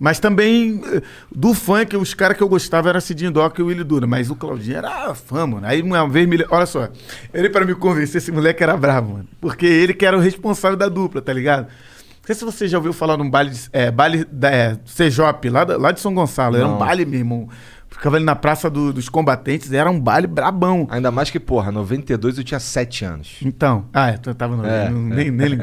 Mas 0.00 0.18
também 0.18 0.80
eh, 0.94 1.02
do 1.30 1.52
funk, 1.52 1.94
os 1.94 2.14
caras 2.14 2.34
que 2.34 2.42
eu 2.42 2.48
gostava 2.48 2.88
era 2.88 3.02
Cidinho 3.02 3.30
Doca 3.30 3.60
e 3.60 3.62
o 3.62 3.66
Willy 3.66 3.84
Duda. 3.84 4.06
Mas 4.06 4.30
o 4.30 4.34
Claudinho 4.34 4.78
era 4.78 5.14
fã, 5.14 5.46
mano. 5.46 5.66
Aí 5.66 5.82
uma 5.82 6.08
vez 6.08 6.26
me. 6.26 6.42
Olha 6.50 6.64
só, 6.64 6.88
ele 7.34 7.50
pra 7.50 7.66
me 7.66 7.74
convencer, 7.74 8.16
esse 8.16 8.32
moleque 8.32 8.62
era 8.62 8.74
bravo, 8.78 9.12
mano. 9.12 9.28
Porque 9.42 9.66
ele 9.66 9.92
que 9.92 10.06
era 10.06 10.16
o 10.16 10.20
responsável 10.20 10.74
da 10.76 10.88
dupla, 10.88 11.20
tá 11.20 11.32
ligado? 11.34 11.64
Não 11.66 12.24
sei 12.24 12.34
se 12.34 12.44
você 12.44 12.66
já 12.66 12.78
ouviu 12.78 12.92
falar 12.94 13.16
num 13.18 13.28
baile, 13.28 13.50
de- 13.50 13.68
é, 13.72 13.90
baile 13.90 14.24
da 14.32 14.50
é, 14.50 14.78
Cejop, 14.86 15.48
lá, 15.50 15.64
da- 15.64 15.76
lá 15.76 15.92
de 15.92 16.00
São 16.00 16.14
Gonçalo. 16.14 16.56
Era 16.56 16.66
Não. 16.66 16.76
um 16.76 16.78
baile, 16.78 17.04
meu 17.04 17.18
irmão. 17.18 17.48
Ficava 17.90 18.16
ali 18.16 18.24
na 18.24 18.36
Praça 18.36 18.70
do- 18.70 18.92
dos 18.94 19.08
Combatentes, 19.10 19.70
era 19.72 19.90
um 19.90 20.00
baile 20.00 20.26
brabão. 20.26 20.86
Ainda 20.90 21.10
mais 21.10 21.28
que, 21.28 21.38
porra, 21.40 21.70
92 21.70 22.38
eu 22.38 22.44
tinha 22.44 22.60
7 22.60 23.04
anos. 23.04 23.36
Então, 23.44 23.84
ah, 23.92 24.10
é, 24.10 24.16
tu 24.16 24.32
tava 24.34 24.56
no. 24.56 24.64
É, 24.64 24.88
no- 24.88 25.12
é. 25.12 25.16
nem, 25.16 25.30
nem. 25.30 25.60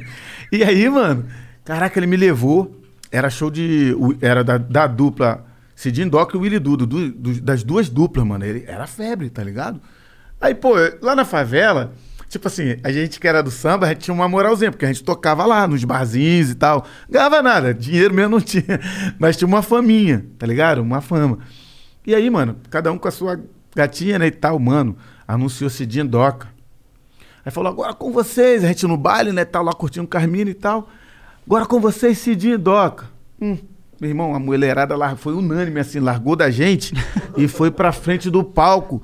E 0.51 0.63
aí, 0.63 0.87
mano, 0.89 1.25
caraca, 1.65 1.97
ele 1.97 2.05
me 2.05 2.17
levou. 2.17 2.76
Era 3.11 3.29
show 3.29 3.49
de. 3.49 3.95
Era 4.21 4.43
da, 4.43 4.57
da 4.57 4.87
dupla 4.87 5.45
Cidinho 5.75 6.09
Doc 6.09 6.33
e 6.33 6.37
Willy 6.37 6.59
Dudo, 6.59 6.85
do- 6.85 7.11
do- 7.11 7.41
das 7.41 7.63
duas 7.63 7.87
duplas, 7.89 8.25
mano. 8.25 8.43
Ele, 8.45 8.63
era 8.67 8.85
febre, 8.87 9.29
tá 9.29 9.43
ligado? 9.43 9.79
Aí, 10.41 10.53
pô, 10.53 10.73
lá 11.01 11.15
na 11.15 11.23
favela, 11.25 11.93
tipo 12.29 12.47
assim, 12.47 12.77
a 12.83 12.91
gente 12.91 13.19
que 13.19 13.27
era 13.27 13.41
do 13.41 13.49
samba, 13.49 13.85
a 13.85 13.89
gente 13.89 13.99
tinha 14.01 14.13
uma 14.13 14.27
moralzinha, 14.27 14.71
porque 14.71 14.85
a 14.85 14.87
gente 14.87 15.03
tocava 15.03 15.45
lá 15.45 15.67
nos 15.67 15.83
barzinhos 15.83 16.49
e 16.51 16.55
tal. 16.55 16.85
Ganhava 17.09 17.41
nada, 17.41 17.73
dinheiro 17.73 18.13
mesmo 18.13 18.31
não 18.31 18.41
tinha. 18.41 18.79
Mas 19.17 19.37
tinha 19.37 19.47
uma 19.47 19.61
faminha, 19.61 20.25
tá 20.37 20.45
ligado? 20.45 20.81
Uma 20.81 21.01
fama. 21.01 21.39
E 22.05 22.13
aí, 22.13 22.29
mano, 22.29 22.57
cada 22.69 22.91
um 22.91 22.97
com 22.97 23.07
a 23.07 23.11
sua 23.11 23.39
gatinha, 23.75 24.17
né, 24.19 24.27
e 24.27 24.31
tal, 24.31 24.57
mano, 24.59 24.97
anunciou 25.27 25.69
Cidinho 25.69 26.07
Doca. 26.07 26.47
Aí 27.45 27.51
falou, 27.51 27.71
agora 27.71 27.93
com 27.93 28.11
vocês, 28.11 28.63
a 28.63 28.67
gente 28.67 28.85
no 28.87 28.97
baile, 28.97 29.31
né, 29.31 29.45
tal, 29.45 29.63
lá 29.63 29.73
curtindo 29.73 30.07
Carmina 30.07 30.49
e 30.49 30.53
tal. 30.53 30.89
Agora 31.47 31.65
com 31.65 31.79
vocês, 31.79 32.17
Cidinho 32.17 32.55
e 32.55 32.57
Doca. 32.57 33.05
Hum, 33.41 33.57
meu 34.01 34.09
irmão, 34.09 34.35
a 34.35 34.39
mulherada 34.39 34.97
lá 34.97 35.15
foi 35.15 35.33
unânime, 35.33 35.79
assim, 35.79 35.97
largou 35.97 36.35
da 36.35 36.51
gente 36.51 36.93
e 37.37 37.47
foi 37.47 37.71
pra 37.71 37.93
frente 37.93 38.29
do 38.29 38.43
palco 38.43 39.01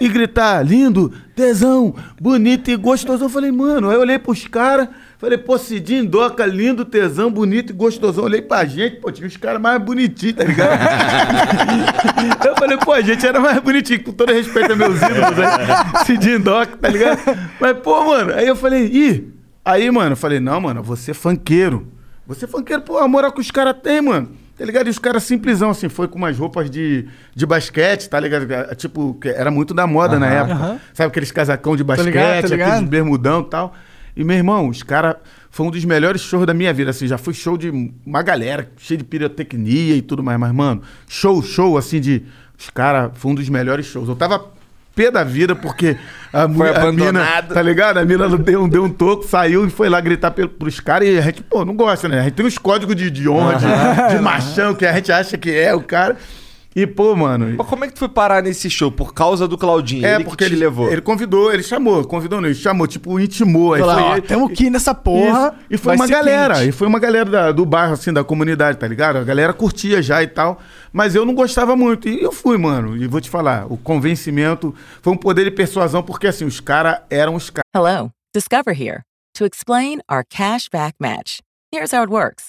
e 0.00 0.08
gritar, 0.08 0.66
lindo, 0.66 1.12
tesão, 1.36 1.94
bonito 2.20 2.72
e 2.72 2.76
gostoso. 2.76 3.24
Eu 3.24 3.28
falei, 3.28 3.52
mano, 3.52 3.88
aí 3.88 3.94
eu 3.94 4.00
olhei 4.00 4.18
pros 4.18 4.48
caras, 4.48 4.88
falei, 5.16 5.38
pô, 5.38 5.56
Cidinho 5.56 6.02
e 6.02 6.08
Doca, 6.08 6.44
lindo, 6.44 6.84
tesão, 6.84 7.30
bonito 7.30 7.70
e 7.70 7.72
gostosão. 7.72 8.24
Eu 8.24 8.30
olhei 8.30 8.42
pra 8.42 8.64
gente, 8.64 8.96
pô, 8.96 9.12
tinha 9.12 9.28
os 9.28 9.36
caras 9.36 9.62
mais 9.62 9.80
bonitinhos, 9.80 10.38
tá 10.38 10.42
ligado? 10.42 10.80
Eu 12.44 12.56
falei, 12.56 12.78
pô, 12.78 12.92
a 12.94 13.00
gente 13.00 13.24
era 13.24 13.38
mais 13.38 13.60
bonitinho, 13.60 14.02
com 14.02 14.10
todo 14.10 14.32
respeito 14.32 14.72
a 14.72 14.74
meus 14.74 14.96
ídolos, 14.96 15.36
né? 15.36 16.04
Cidinho 16.04 16.40
Doc, 16.40 16.68
tá 16.80 16.88
ligado? 16.88 17.20
Mas, 17.60 17.78
pô, 17.78 18.04
mano, 18.04 18.34
aí 18.34 18.48
eu 18.48 18.56
falei, 18.56 18.86
ih. 18.86 19.35
Aí, 19.66 19.90
mano, 19.90 20.12
eu 20.12 20.16
falei, 20.16 20.38
não, 20.38 20.60
mano, 20.60 20.80
você 20.80 21.10
é 21.10 21.14
funkeiro. 21.14 21.88
Você 22.24 22.44
é 22.44 22.48
funkeiro, 22.48 22.82
pô, 22.82 22.98
a 22.98 23.08
moral 23.08 23.32
que 23.32 23.40
os 23.40 23.50
caras 23.50 23.74
têm, 23.82 24.00
mano. 24.00 24.28
Tá 24.56 24.64
ligado? 24.64 24.86
E 24.86 24.90
os 24.90 24.98
caras 24.98 25.24
simplesão, 25.24 25.70
assim, 25.70 25.88
foi 25.88 26.06
com 26.06 26.16
umas 26.16 26.38
roupas 26.38 26.70
de, 26.70 27.08
de 27.34 27.44
basquete, 27.44 28.08
tá 28.08 28.20
ligado? 28.20 28.46
Tipo, 28.76 29.18
era 29.24 29.50
muito 29.50 29.74
da 29.74 29.84
moda 29.84 30.20
na 30.20 30.26
Aham. 30.28 30.36
época. 30.36 30.54
Aham. 30.54 30.80
Sabe 30.94 31.08
aqueles 31.08 31.32
casacão 31.32 31.76
de 31.76 31.82
basquete, 31.82 32.06
ligado, 32.06 32.42
tô 32.42 32.48
ligado. 32.54 32.70
aqueles 32.74 32.88
bermudão 32.88 33.40
e 33.40 33.50
tal. 33.50 33.74
E, 34.16 34.22
meu 34.22 34.36
irmão, 34.36 34.68
os 34.68 34.84
caras. 34.84 35.16
Foi 35.50 35.66
um 35.66 35.70
dos 35.70 35.84
melhores 35.84 36.20
shows 36.20 36.46
da 36.46 36.54
minha 36.54 36.72
vida, 36.72 36.90
assim. 36.90 37.08
Já 37.08 37.18
fui 37.18 37.34
show 37.34 37.58
de 37.58 37.70
uma 38.06 38.22
galera, 38.22 38.70
cheio 38.76 38.98
de 38.98 39.04
pirotecnia 39.04 39.96
e 39.96 40.00
tudo 40.00 40.22
mais. 40.22 40.38
Mas, 40.38 40.52
mano, 40.52 40.80
show, 41.08 41.42
show, 41.42 41.76
assim, 41.76 42.00
de. 42.00 42.22
Os 42.56 42.70
caras. 42.70 43.10
Foi 43.14 43.32
um 43.32 43.34
dos 43.34 43.48
melhores 43.48 43.84
shows. 43.86 44.08
Eu 44.08 44.14
tava 44.14 44.46
pé 44.96 45.10
da 45.12 45.22
vida 45.22 45.54
porque 45.54 45.96
a, 46.32 46.48
Foi 46.48 46.68
a 46.70 46.72
mina. 46.72 46.78
abandonado. 46.80 47.54
Tá 47.54 47.62
ligado? 47.62 47.98
A 47.98 48.04
mina 48.04 48.28
deu, 48.36 48.62
um- 48.64 48.68
deu 48.68 48.82
um 48.84 48.88
toco, 48.90 49.24
saiu 49.28 49.64
e 49.66 49.70
foi 49.70 49.88
lá 49.88 50.00
gritar 50.00 50.30
pros 50.32 50.80
caras. 50.80 51.06
E 51.06 51.18
a 51.18 51.20
gente, 51.20 51.42
pô, 51.42 51.64
não 51.64 51.76
gosta, 51.76 52.08
né? 52.08 52.20
A 52.20 52.22
gente 52.24 52.32
tem 52.34 52.44
uns 52.46 52.58
códigos 52.58 52.96
de, 52.96 53.10
de 53.10 53.28
honra, 53.28 53.54
de, 53.56 54.14
de 54.16 54.20
machão, 54.22 54.74
que 54.74 54.84
a 54.86 54.92
gente 54.94 55.12
acha 55.12 55.36
que 55.38 55.54
é 55.54 55.72
o 55.74 55.80
cara. 55.82 56.16
E, 56.78 56.86
pô, 56.86 57.16
mano. 57.16 57.54
Mas 57.56 57.66
como 57.66 57.84
é 57.86 57.88
que 57.88 57.94
tu 57.94 58.00
foi 58.00 58.08
parar 58.10 58.42
nesse 58.42 58.68
show? 58.68 58.92
Por 58.92 59.14
causa 59.14 59.48
do 59.48 59.56
Claudinho? 59.56 60.04
É, 60.04 60.16
ele 60.16 60.24
porque 60.24 60.44
que 60.44 60.50
te 60.50 60.54
ele 60.54 60.60
levou. 60.62 60.92
Ele 60.92 61.00
convidou, 61.00 61.50
ele 61.50 61.62
chamou, 61.62 62.04
convidou 62.04 62.38
não, 62.38 62.48
ele 62.48 62.54
chamou, 62.54 62.86
tipo, 62.86 63.18
intimou. 63.18 63.72
Aí 63.72 63.80
Falar, 63.80 63.94
foi 63.94 64.02
ó, 64.02 64.12
ele- 64.18 64.26
tamo 64.26 64.46
aqui 64.46 64.68
nessa 64.68 64.94
porra. 64.94 65.54
Isso. 65.58 65.66
E 65.70 65.78
foi 65.78 65.94
uma 65.94 66.06
galera, 66.06 66.54
quente. 66.56 66.68
e 66.68 66.72
foi 66.72 66.86
uma 66.86 66.98
galera 66.98 67.30
da- 67.30 67.50
do 67.52 67.64
bairro, 67.64 67.94
assim, 67.94 68.12
da 68.12 68.22
comunidade, 68.22 68.76
tá 68.78 68.86
ligado? 68.86 69.16
A 69.16 69.24
galera 69.24 69.54
curtia 69.54 70.02
já 70.02 70.22
e 70.22 70.26
tal, 70.26 70.60
mas 70.92 71.14
eu 71.14 71.24
não 71.24 71.34
gostava 71.34 71.74
muito. 71.74 72.10
E 72.10 72.22
eu 72.22 72.30
fui, 72.30 72.58
mano, 72.58 72.94
e 72.94 73.06
vou 73.06 73.22
te 73.22 73.30
falar, 73.30 73.64
o 73.72 73.78
convencimento 73.78 74.74
foi 75.00 75.14
um 75.14 75.16
poder 75.16 75.44
de 75.44 75.50
persuasão, 75.52 76.02
porque 76.02 76.26
assim, 76.26 76.44
os 76.44 76.60
caras 76.60 76.98
eram 77.08 77.34
os 77.36 77.48
caras. 77.48 77.64
Hello, 77.74 78.10
Discover 78.34 78.78
here 78.78 79.00
to 79.34 79.46
explain 79.46 80.00
our 80.12 80.22
cash 80.28 80.68
back 80.70 80.94
match. 81.00 81.38
Here's 81.74 81.92
how 81.94 82.02
it 82.02 82.12
works 82.12 82.48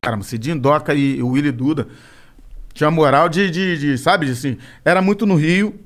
Cara, 0.00 0.20
Cidinho 0.22 0.58
Doca 0.58 0.94
e 0.94 1.22
o 1.22 1.28
Willy 1.28 1.52
Duda 1.52 1.88
tinha 2.74 2.90
moral 2.90 3.28
de, 3.28 3.50
de, 3.50 3.78
de, 3.78 3.98
sabe, 3.98 4.26
de, 4.26 4.32
assim, 4.32 4.58
era 4.84 5.00
muito 5.00 5.24
no 5.24 5.36
Rio, 5.36 5.78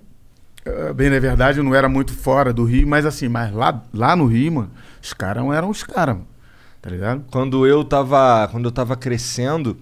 eh, 0.64 0.92
bem 0.94 1.10
na 1.10 1.18
verdade, 1.18 1.62
não 1.62 1.74
era 1.74 1.88
muito 1.88 2.14
fora 2.14 2.52
do 2.52 2.64
Rio, 2.64 2.88
mas 2.88 3.04
assim, 3.04 3.28
mas 3.28 3.52
lá, 3.52 3.84
lá 3.92 4.16
no 4.16 4.26
Rio, 4.26 4.52
mano, 4.52 4.70
os 5.02 5.12
caras 5.12 5.44
eram 5.52 5.68
os 5.68 5.82
caras, 5.82 6.14
mano, 6.14 6.26
tá 6.80 6.88
ligado? 6.88 7.24
Quando 7.30 7.66
eu 7.66 7.84
tava, 7.84 8.48
quando 8.50 8.64
eu 8.64 8.72
tava 8.72 8.96
crescendo, 8.96 9.76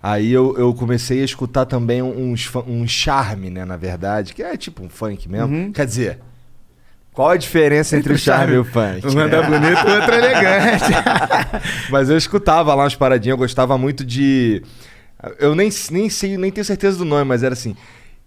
aí 0.00 0.30
eu, 0.30 0.56
eu 0.56 0.72
comecei 0.74 1.22
a 1.22 1.24
escutar 1.24 1.66
também 1.66 2.00
uns, 2.02 2.48
um 2.68 2.86
charme, 2.86 3.50
né, 3.50 3.64
na 3.64 3.76
verdade, 3.76 4.32
que 4.32 4.42
é 4.42 4.56
tipo 4.56 4.84
um 4.84 4.88
funk 4.88 5.28
mesmo. 5.28 5.72
Quer 5.72 5.86
dizer, 5.86 6.20
qual 7.14 7.30
a 7.30 7.36
diferença 7.36 7.96
entre, 7.96 8.12
o 8.12 8.18
charme 8.18 8.54
e 8.54 8.58
o 8.58 8.64
funk? 8.64 9.06
Um 9.06 9.20
anda 9.20 9.40
bonito, 9.40 9.86
o 9.86 9.94
outro 9.94 10.14
é 10.14 10.18
elegante. 10.18 10.84
Mas 11.88 12.10
eu 12.10 12.16
escutava 12.16 12.74
lá 12.74 12.82
umas 12.82 12.96
paradinhas, 12.96 13.34
eu 13.34 13.38
gostava 13.38 13.78
muito 13.78 14.04
de. 14.04 14.60
Eu 15.38 15.54
nem, 15.54 15.70
nem 15.92 16.10
sei, 16.10 16.36
nem 16.36 16.50
tenho 16.50 16.64
certeza 16.64 16.98
do 16.98 17.04
nome, 17.04 17.24
mas 17.24 17.42
era 17.42 17.54
assim. 17.54 17.74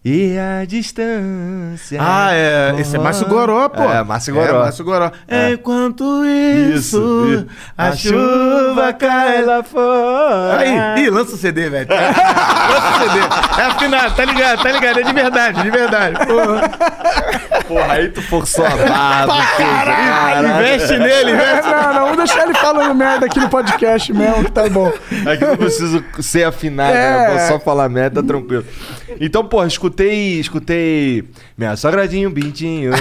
E 0.04 0.38
a 0.38 0.64
distância. 0.64 2.00
ah, 2.02 2.30
é, 2.32 2.76
esse 2.80 2.96
é 2.96 3.00
Márcio 3.00 3.28
Goró, 3.28 3.68
pô. 3.68 3.84
É, 3.84 4.04
Márcio 4.04 4.34
Goró. 4.34 4.48
É, 4.48 4.64
Márcio 4.64 4.86
Goró. 4.86 5.12
É. 5.28 5.52
Enquanto 5.52 6.26
isso, 6.26 7.26
isso. 7.28 7.48
a, 7.78 7.92
chuva 7.94 8.94
cai 8.94 9.42
lá 9.42 9.58
lá 9.58 9.64
fora. 9.64 10.60
Aí, 10.60 11.04
ih, 11.04 11.10
lança 11.10 11.36
o 11.36 11.38
CD, 11.38 11.70
velho. 11.70 11.90
lança 11.92 12.90
o 12.90 13.12
CD. 13.12 13.62
É 13.62 13.66
afinado, 13.66 14.16
tá 14.16 14.26
ligado, 14.26 14.64
tá 14.64 14.72
ligado, 14.72 15.00
é 15.00 15.04
de 15.04 15.14
verdade, 15.14 15.62
de 15.62 15.72
verdade. 15.72 16.26
Porra. 16.26 17.57
Porra, 17.68 17.94
aí 17.94 18.10
tu 18.10 18.22
forçou 18.22 18.66
a 18.66 18.70
barra. 18.70 19.58
Caralho, 19.58 20.48
investe 20.48 20.98
nele, 20.98 21.32
investe. 21.32 21.70
Não, 21.70 21.94
não, 21.94 22.02
vamos 22.02 22.18
deixar 22.18 22.44
ele 22.44 22.54
falando 22.56 22.96
merda 22.96 23.26
aqui 23.26 23.40
no 23.40 23.50
podcast 23.50 24.14
mesmo, 24.14 24.46
que 24.46 24.52
tá 24.52 24.70
bom. 24.70 24.88
Aqui 24.88 25.44
eu 25.44 25.48
não 25.50 25.58
preciso 25.58 26.04
ser 26.20 26.44
afinado, 26.46 26.96
É. 26.96 27.28
né? 27.28 27.30
Vou 27.38 27.48
só 27.48 27.60
falar 27.60 27.90
merda, 27.90 28.22
tá 28.22 28.28
tranquilo. 28.28 28.66
Então, 29.20 29.46
porra, 29.46 29.68
escutei, 29.68 30.40
escutei. 30.40 31.24
Minha 31.58 31.76
sogradinho, 31.76 32.30
Bintinho. 32.30 32.92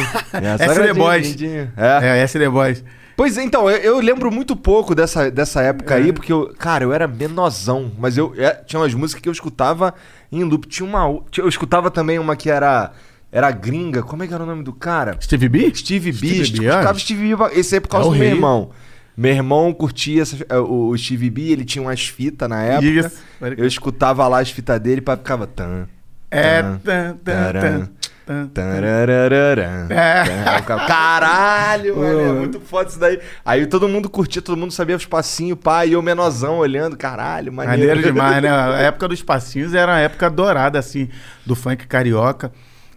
Minha 0.40 0.58
sogradinho, 0.58 0.94
Boys. 0.94 1.28
Bintinho. 1.30 1.70
É. 1.76 2.18
É, 2.18 2.22
SD 2.22 2.48
Boys. 2.48 2.82
Pois 3.16 3.38
é, 3.38 3.42
então, 3.42 3.70
eu, 3.70 3.78
eu 3.78 3.98
lembro 4.00 4.30
muito 4.30 4.54
pouco 4.54 4.94
dessa, 4.94 5.30
dessa 5.30 5.62
época 5.62 5.94
É. 5.94 5.96
aí, 5.98 6.12
porque 6.12 6.30
eu, 6.30 6.52
cara, 6.58 6.84
eu 6.84 6.92
era 6.92 7.08
menosão, 7.08 7.90
mas 7.98 8.18
eu 8.18 8.34
é, 8.36 8.50
tinha 8.66 8.78
umas 8.78 8.92
músicas 8.92 9.22
que 9.22 9.28
eu 9.28 9.32
escutava 9.32 9.94
em 10.30 10.44
loop. 10.44 10.68
Tinha 10.68 10.86
uma. 10.86 11.22
Eu 11.38 11.48
escutava 11.48 11.90
também 11.90 12.18
uma 12.18 12.36
que 12.36 12.50
era. 12.50 12.90
Era 13.30 13.50
gringa. 13.50 14.02
Como 14.02 14.22
é 14.22 14.26
que 14.26 14.32
era 14.34 14.42
o 14.42 14.46
nome 14.46 14.62
do 14.62 14.72
cara? 14.72 15.16
Steve 15.20 15.48
B? 15.48 15.72
Steve 15.74 16.12
B. 16.12 16.16
Steve 16.28 16.58
B, 16.60 16.66
escutava. 16.66 16.98
Steve 16.98 17.36
B. 17.36 17.44
Esse 17.54 17.74
aí 17.74 17.78
é 17.78 17.80
por 17.80 17.88
causa 17.88 18.08
É 18.08 18.12
do 18.12 18.16
meu 18.18 18.28
irmão. 18.28 18.70
Meu 19.16 19.32
irmão 19.32 19.72
curtia 19.72 20.22
essa- 20.22 20.36
o, 20.60 20.96
Steve 20.96 21.30
B, 21.30 21.50
ele 21.50 21.64
tinha 21.64 21.82
umas 21.82 22.06
fitas 22.06 22.48
na 22.48 22.62
época. 22.62 22.86
Isso. 22.86 23.22
Eu 23.56 23.66
escutava 23.66 24.26
lá 24.28 24.40
as 24.40 24.50
fitas 24.50 24.78
dele 24.80 25.02
e 25.06 25.10
ficava. 25.16 25.46
Tan, 25.46 25.86
É. 26.30 26.62
tan, 26.62 27.16
tan, 27.24 27.88
tan, 28.26 28.46
taran. 28.48 29.86
É. 29.90 30.58
Ficava, 30.58 30.86
Caralho, 30.86 31.96
mano, 31.98 32.20
é 32.20 32.32
muito 32.32 32.60
foda 32.60 32.88
isso 32.90 32.98
daí. 32.98 33.18
Aí 33.44 33.66
todo 33.66 33.88
mundo 33.88 34.10
curtia, 34.10 34.42
todo 34.42 34.56
mundo 34.56 34.72
sabia 34.72 34.96
os 34.96 35.06
passinhos, 35.06 35.58
pá, 35.62 35.86
e 35.86 35.92
eu 35.92 36.02
menosão 36.02 36.58
olhando, 36.58 36.96
caralho, 36.96 37.52
maneiro. 37.52 37.80
Maneiro 37.88 38.02
demais, 38.12 38.42
né? 38.42 38.50
A 38.50 38.78
época 38.80 39.08
dos 39.08 39.22
passinhos 39.22 39.72
era 39.74 39.94
a 39.94 39.98
época 40.00 40.28
dourada, 40.28 40.78
assim, 40.78 41.08
do 41.46 41.54
funk 41.54 41.86
carioca. 41.86 42.52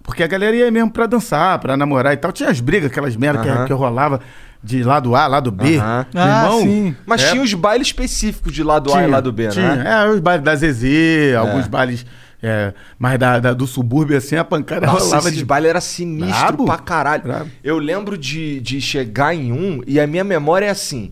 Porque 0.09 0.23
a 0.23 0.27
galera 0.27 0.55
ia 0.55 0.71
mesmo 0.71 0.89
pra 0.89 1.05
dançar, 1.05 1.59
pra 1.59 1.77
namorar 1.77 2.13
e 2.13 2.17
tal. 2.17 2.31
Tinha 2.31 2.49
as 2.49 2.59
brigas, 2.59 2.89
aquelas 2.89 3.15
merda 3.15 3.41
Aham. 3.41 3.61
que, 3.61 3.67
que 3.67 3.73
rolava 3.73 4.19
de 4.63 4.83
lado 4.83 5.15
A, 5.15 5.27
lado 5.27 5.51
B. 5.51 5.77
Meu 5.77 5.81
Ah, 5.83 6.05
irmão, 6.15 6.61
sim. 6.61 6.95
Mas 7.05 7.23
É. 7.23 7.29
tinha 7.31 7.43
os 7.43 7.53
bailes 7.53 7.87
específicos 7.87 8.51
de 8.51 8.63
lado 8.63 8.89
A 8.91 8.93
e 8.93 8.97
Tinha, 9.03 9.07
lado 9.07 9.31
B, 9.31 9.47
tinha. 9.49 9.75
né? 9.75 10.03
É, 10.03 10.09
os 10.09 10.19
bailes 10.19 10.43
da 10.43 10.55
Zezé, 10.55 11.35
alguns 11.35 11.67
bailes 11.67 12.05
é, 12.41 12.73
mais 12.97 13.19
da, 13.19 13.39
da- 13.39 13.53
do 13.53 13.67
subúrbio, 13.67 14.17
assim, 14.17 14.35
a 14.35 14.43
pancada 14.43 14.87
Nossa, 14.87 15.03
rolava 15.05 15.27
esses 15.27 15.37
de... 15.39 15.45
bailes 15.45 15.69
era 15.69 15.81
sinistro 15.81 16.33
Brabo. 16.39 16.65
pra 16.65 16.77
caralho. 16.77 17.23
Brabo. 17.23 17.49
Eu 17.63 17.77
lembro 17.77 18.17
de, 18.17 18.59
de 18.61 18.81
chegar 18.81 19.35
em 19.35 19.51
um 19.51 19.81
e 19.85 19.99
a 19.99 20.07
minha 20.07 20.23
memória 20.23 20.65
é 20.65 20.69
assim: 20.69 21.11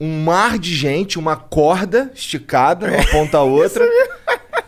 um 0.00 0.22
mar 0.24 0.58
de 0.58 0.74
gente, 0.74 1.18
uma 1.18 1.36
corda 1.36 2.10
esticada, 2.14 2.86
uma 2.88 3.06
ponta 3.12 3.38
a 3.38 3.42
outra. 3.42 3.84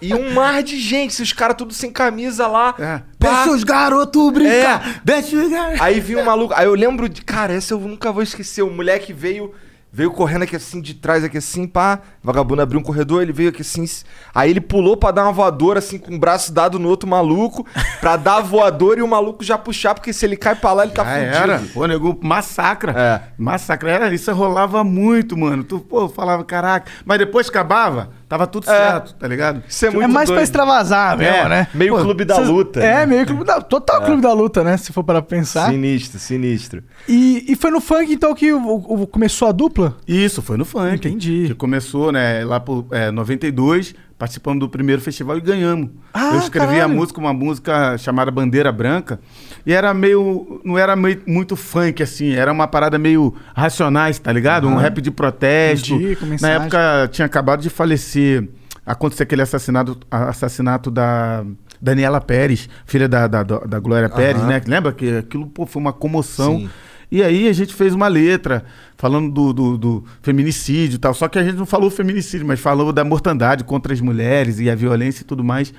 E 0.01 0.15
um 0.15 0.33
mar 0.33 0.63
de 0.63 0.79
gente, 0.79 1.11
esses 1.11 1.33
caras 1.33 1.57
tudo 1.57 1.73
sem 1.73 1.91
camisa 1.91 2.47
lá. 2.47 2.75
É. 2.79 3.03
Deixa 3.19 3.51
os 3.51 3.65
garotos 3.65 4.33
brincar! 4.33 4.89
É. 4.89 5.01
Deixa 5.05 5.37
os 5.37 5.51
garotos... 5.51 5.81
Aí 5.81 6.01
vi 6.01 6.17
um 6.17 6.25
maluco. 6.25 6.55
Aí 6.57 6.67
eu 6.67 6.75
lembro 6.75 7.09
de. 7.09 7.23
Cara, 7.23 7.53
essa 7.53 7.75
eu 7.75 7.81
nunca 7.81 8.13
vou 8.13 8.23
esquecer. 8.23 8.63
O 8.63 8.71
moleque 8.71 9.13
veio. 9.13 9.53
Veio 9.93 10.11
correndo 10.11 10.43
aqui 10.43 10.55
assim, 10.57 10.79
de 10.81 10.93
trás 10.93 11.25
aqui 11.25 11.39
assim, 11.39 11.67
pá. 11.67 12.01
Vagabundo 12.23 12.61
abriu 12.61 12.79
um 12.79 12.83
corredor, 12.83 13.23
ele 13.23 13.33
veio 13.33 13.49
aqui 13.49 13.63
assim. 13.63 13.87
Aí 14.35 14.51
ele 14.51 14.61
pulou 14.61 14.95
pra 14.95 15.11
dar 15.11 15.23
uma 15.23 15.33
voadora, 15.33 15.79
assim, 15.79 15.97
com 15.97 16.15
o 16.15 16.19
braço 16.19 16.53
dado 16.53 16.79
no 16.79 16.87
outro 16.89 17.09
maluco. 17.09 17.67
Pra 18.01 18.17
dar 18.17 18.37
a 18.37 18.41
voadora 18.41 19.01
e 19.01 19.03
o 19.03 19.09
maluco 19.09 19.43
já 19.43 19.57
puxar, 19.57 19.95
porque 19.95 20.13
se 20.13 20.25
ele 20.27 20.37
cai 20.37 20.55
pra 20.55 20.73
lá, 20.73 20.85
ele 20.85 20.93
tá 20.93 21.03
Já 21.03 21.11
fudido. 21.15 21.37
era. 21.37 21.63
Pô, 21.73 21.87
nego, 21.87 22.19
massacra. 22.23 22.93
É. 22.97 23.23
Massacra. 23.39 23.91
Era, 23.91 24.15
isso 24.15 24.31
rolava 24.33 24.85
muito, 24.85 25.37
mano. 25.37 25.65
Tu, 25.65 25.81
pô, 25.81 26.09
falava, 26.09 26.45
caraca. 26.45 26.91
Mas 27.05 27.19
depois 27.19 27.49
que 27.51 27.57
acabava, 27.57 28.11
tava 28.29 28.47
tudo 28.47 28.67
certo, 28.67 29.15
tá 29.15 29.27
ligado? 29.27 29.63
Isso 29.67 29.87
é 29.87 29.91
muito 29.91 30.05
é 30.05 30.07
mais 30.09 30.29
pra 30.29 30.37
doido. 30.37 30.45
extravasar 30.45 31.17
mesmo, 31.17 31.35
É, 31.37 31.49
né? 31.49 31.69
Meio 31.75 31.97
Pô, 31.97 32.03
clube 32.03 32.25
da 32.25 32.37
cês- 32.37 32.49
luta. 32.49 32.81
É, 32.81 32.99
né? 32.99 33.07
meio 33.07 33.27
clube 33.27 33.45
da 33.45 33.61
Total 33.63 34.03
clube 34.05 34.21
da 34.23 34.33
luta, 34.33 34.63
né? 34.63 34.77
Se 34.77 34.93
for 34.93 35.03
para 35.03 35.23
pensar. 35.23 35.71
Sinistro, 35.71 36.19
sinistro. 36.21 36.85
E, 37.09 37.45
e 37.49 37.57
foi 37.57 37.71
no 37.71 37.81
funk, 37.81 38.13
então, 38.13 38.35
que 38.35 38.53
o- 38.53 38.75
o- 39.03 39.07
começou 39.07 39.49
a 39.49 39.53
dupla? 39.53 39.76
Isso, 40.07 40.41
foi 40.43 40.57
no 40.57 40.65
funk. 40.65 40.95
Entendi. 40.95 41.45
Que 41.49 41.55
começou, 41.55 42.11
né, 42.13 42.45
lá 42.45 42.59
por 42.61 42.87
é, 42.91 43.11
92, 43.11 43.95
participamos 44.19 44.61
do 44.61 44.69
primeiro 44.69 45.01
festival 45.03 45.37
e 45.37 45.41
ganhamos. 45.41 45.91
Ah, 46.15 46.31
Eu 46.35 46.39
escrevi 46.41 46.75
a 46.75 46.81
caralho. 46.81 46.95
música, 46.95 47.21
uma 47.21 47.33
música 47.33 47.99
chamada 47.99 48.31
Bandeira 48.31 48.73
Branca, 48.73 49.21
e 49.65 49.73
era 49.73 49.93
meio. 49.93 50.61
não 50.65 50.79
era 50.79 50.95
meio, 50.97 51.21
muito 51.27 51.57
funk, 51.57 52.03
assim, 52.03 52.33
era 52.33 52.53
uma 52.53 52.67
parada 52.67 52.99
meio 52.99 53.35
racionais, 53.55 54.19
tá 54.19 54.33
ligado? 54.33 54.67
Um 54.69 54.77
rap 54.77 55.01
de 55.01 55.11
protesto. 55.11 55.95
Entendi, 55.95 56.41
Na 56.41 56.49
época 56.51 57.09
tinha 57.13 57.27
acabado 57.27 57.61
de 57.63 57.71
falecer. 57.71 58.49
Aconteceu 58.85 59.25
aquele 59.25 59.43
assassinato, 59.43 59.99
assassinato 60.11 60.91
da. 60.91 61.45
Daniela 61.79 62.23
Pérez, 62.23 62.71
filha 62.87 63.07
da, 63.07 63.27
da, 63.27 63.43
da 63.43 63.79
Glória 63.79 64.09
Pérez, 64.09 64.39
Aham. 64.41 64.49
né? 64.49 64.63
Lembra 64.67 64.93
que 64.95 65.19
aquilo 65.19 65.47
pô, 65.47 65.67
foi 65.67 65.81
uma 65.83 65.93
comoção. 65.93 66.61
Sim. 66.61 66.71
E 67.11 67.23
aí 67.23 67.49
a 67.49 67.53
gente 67.53 67.75
fez 67.75 67.95
uma 67.95 68.09
letra 68.09 68.65
falando 68.97 69.31
do, 69.31 69.53
do, 69.53 69.79
do 69.79 70.05
feminicídio 70.23 70.97
e 70.97 70.99
tal. 70.99 71.15
Só 71.15 71.29
que 71.29 71.39
a 71.39 71.45
gente 71.45 71.57
não 71.57 71.67
falou 71.67 71.91
feminicídio, 71.91 72.47
mas 72.47 72.59
falou 72.59 72.93
da 72.93 73.05
mortandade 73.05 73.65
contra 73.65 73.93
as 73.93 74.01
mulheres 74.01 74.59
e 74.59 74.69
a 74.69 74.75
violência 74.75 75.23
e 75.23 75.25
tudo 75.25 75.45
mais. 75.45 75.73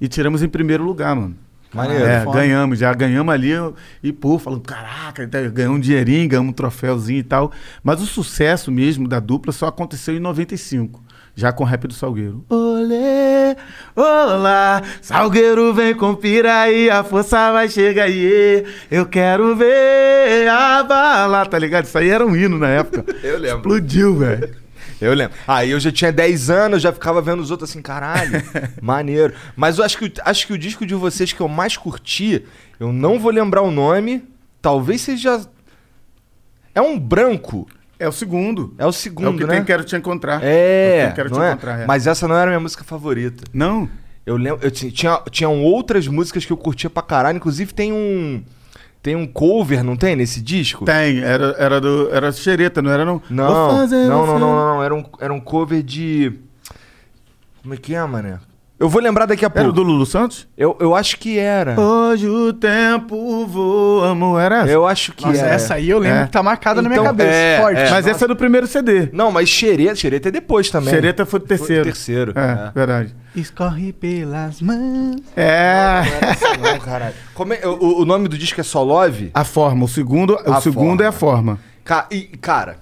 E 0.00 0.08
tiramos 0.08 0.42
em 0.42 0.48
primeiro 0.48 0.84
lugar, 0.84 1.14
mano. 1.14 1.36
Maneiro. 1.72 2.04
É, 2.04 2.22
foda. 2.22 2.38
ganhamos, 2.38 2.78
já 2.78 2.92
ganhamos 2.92 3.32
ali 3.32 3.50
e, 4.02 4.12
pô, 4.12 4.38
falando, 4.38 4.60
caraca, 4.60 5.26
tá, 5.26 5.40
ganhamos 5.48 5.78
um 5.78 5.80
dinheirinho, 5.80 6.28
ganhamos 6.28 6.50
um 6.50 6.54
troféuzinho 6.54 7.20
e 7.20 7.22
tal. 7.22 7.50
Mas 7.82 8.02
o 8.02 8.06
sucesso 8.06 8.70
mesmo 8.70 9.08
da 9.08 9.18
dupla 9.18 9.52
só 9.52 9.68
aconteceu 9.68 10.14
em 10.14 10.20
95, 10.20 11.02
já 11.34 11.52
com 11.52 11.64
o 11.64 11.66
rap 11.66 11.86
do 11.88 11.94
Salgueiro. 11.94 12.44
Olê, 12.48 13.56
olá, 13.96 14.82
Salgueiro 15.00 15.72
vem 15.72 15.94
com 15.94 16.14
piraí, 16.14 16.90
a 16.90 17.02
força 17.02 17.52
vai 17.52 17.68
chegar 17.68 18.04
aí, 18.04 18.64
eu 18.90 19.06
quero 19.06 19.56
ver 19.56 20.48
a 20.48 20.82
bala, 20.82 21.46
tá 21.46 21.58
ligado? 21.58 21.84
Isso 21.84 21.96
aí 21.96 22.10
era 22.10 22.26
um 22.26 22.36
hino 22.36 22.58
na 22.58 22.68
época. 22.68 23.04
Eu 23.22 23.38
lembro. 23.38 23.58
Explodiu, 23.58 24.16
velho. 24.18 24.62
Eu 25.00 25.14
lembro. 25.14 25.36
Aí 25.48 25.70
eu 25.72 25.80
já 25.80 25.90
tinha 25.90 26.12
10 26.12 26.48
anos, 26.48 26.80
já 26.80 26.92
ficava 26.92 27.20
vendo 27.20 27.40
os 27.40 27.50
outros 27.50 27.68
assim, 27.70 27.82
caralho, 27.82 28.40
maneiro. 28.80 29.34
Mas 29.56 29.78
eu 29.78 29.84
acho 29.84 29.98
que, 29.98 30.04
o- 30.04 30.12
acho 30.24 30.46
que 30.46 30.52
o 30.52 30.58
disco 30.58 30.86
de 30.86 30.94
vocês 30.94 31.32
que 31.32 31.40
eu 31.40 31.48
mais 31.48 31.76
curti, 31.76 32.44
eu 32.78 32.92
não 32.92 33.18
vou 33.18 33.32
lembrar 33.32 33.62
o 33.62 33.70
nome, 33.72 34.22
talvez 34.60 35.00
seja. 35.00 35.40
É 36.72 36.80
um 36.80 36.96
branco. 36.98 37.66
É 38.02 38.08
o 38.08 38.12
segundo. 38.12 38.74
É 38.78 38.84
o 38.84 38.86
É 38.86 38.88
o 38.88 38.92
segundo, 38.92 39.38
que 39.38 39.44
né? 39.44 39.54
tem 39.54 39.64
Quero 39.64 39.84
Te 39.84 39.94
Encontrar. 39.96 40.40
É, 40.42 41.08
que 41.08 41.14
Quero 41.16 41.30
Te 41.30 41.38
é? 41.40 41.48
Encontrar. 41.50 41.80
é. 41.80 41.86
Mas 41.86 42.06
essa 42.06 42.26
não 42.26 42.34
era 42.34 42.44
a 42.44 42.48
minha 42.52 42.60
música 42.60 42.82
favorita. 42.84 43.44
Não? 43.52 43.88
Eu 44.24 44.36
lembro, 44.36 44.60
eu 44.64 44.70
ti- 44.70 44.90
tinha, 44.92 45.20
tinham 45.30 45.60
outras 45.62 46.06
músicas 46.06 46.44
que 46.44 46.52
eu 46.52 46.56
curtia 46.56 46.88
pra 46.88 47.02
caralho, 47.02 47.36
inclusive 47.36 47.72
tem 47.74 47.92
um 47.92 48.42
tem 49.02 49.16
um 49.16 49.26
cover, 49.26 49.82
não 49.82 49.96
tem 49.96 50.14
nesse 50.14 50.40
disco? 50.40 50.84
Tem, 50.84 51.18
era, 51.20 51.56
era 51.58 51.80
do. 51.80 52.08
Era 52.12 52.30
xereta, 52.30 52.80
não 52.80 52.90
era 52.92 53.04
não? 53.04 53.20
Não, 53.28 53.86
não, 53.86 54.26
não, 54.26 54.26
não, 54.26 54.38
não, 54.38 54.82
era 54.82 54.94
um 54.94 55.04
era 55.20 55.32
um 55.34 55.40
cover 55.40 55.82
de 55.82 56.32
Como 57.62 57.74
é 57.74 57.76
que 57.76 57.94
é, 57.96 58.04
mané? 58.04 58.38
Eu 58.82 58.88
vou 58.88 59.00
lembrar 59.00 59.26
daqui 59.26 59.44
a 59.44 59.46
Era 59.46 59.54
pouco. 59.54 59.68
o 59.68 59.72
do 59.72 59.82
Lulu 59.84 60.04
Santos? 60.04 60.48
Eu, 60.58 60.76
eu 60.80 60.92
acho 60.92 61.16
que 61.16 61.38
era. 61.38 61.80
Hoje 61.80 62.28
o 62.28 62.52
tempo 62.52 63.46
voa, 63.46 64.10
amor. 64.10 64.40
Era 64.40 64.62
essa? 64.62 64.72
Eu 64.72 64.84
acho 64.84 65.12
que 65.12 65.24
Nossa, 65.24 65.38
era. 65.38 65.54
essa 65.54 65.74
aí 65.74 65.88
eu 65.88 66.00
lembro 66.00 66.18
É. 66.18 66.24
que 66.24 66.32
tá 66.32 66.42
marcada 66.42 66.82
na 66.82 66.88
minha 66.88 66.96
Então, 67.00 67.04
cabeça. 67.06 67.30
é, 67.30 67.60
forte. 67.60 67.78
é. 67.80 67.90
Mas 67.90 68.06
essa 68.08 68.24
é 68.24 68.28
do 68.28 68.34
primeiro 68.34 68.66
CD. 68.66 69.08
Não, 69.12 69.30
mas 69.30 69.48
xereta, 69.48 69.94
xereta 69.94 70.28
é 70.30 70.32
depois 70.32 70.68
também. 70.68 70.92
Xereta 70.92 71.24
foi 71.24 71.38
do 71.38 71.46
terceiro. 71.46 71.84
terceiro, 71.84 72.32
É, 72.36 72.68
é. 72.68 72.72
verdade. 72.74 73.14
Escorre 73.36 73.92
pelas 73.92 74.60
mãos. 74.60 75.22
É. 75.36 76.02
Não 76.04 76.16
era 76.16 76.26
essa 76.26 76.56
não, 76.56 76.78
caralho. 76.80 77.14
Como 77.34 77.52
é- 77.54 77.64
o, 77.64 78.00
o 78.00 78.04
nome 78.04 78.26
do 78.26 78.36
disco 78.36 78.60
é 78.60 78.64
só 78.64 78.82
Love? 78.82 79.30
A 79.32 79.44
forma. 79.44 79.84
O 79.84 79.88
segundo, 79.88 80.34
o 80.44 80.60
segundo 80.60 80.88
forma. 80.98 81.04
é 81.04 81.06
a 81.06 81.12
forma. 81.12 81.58
Ca- 81.84 82.08
e, 82.10 82.22
cara. 82.22 82.78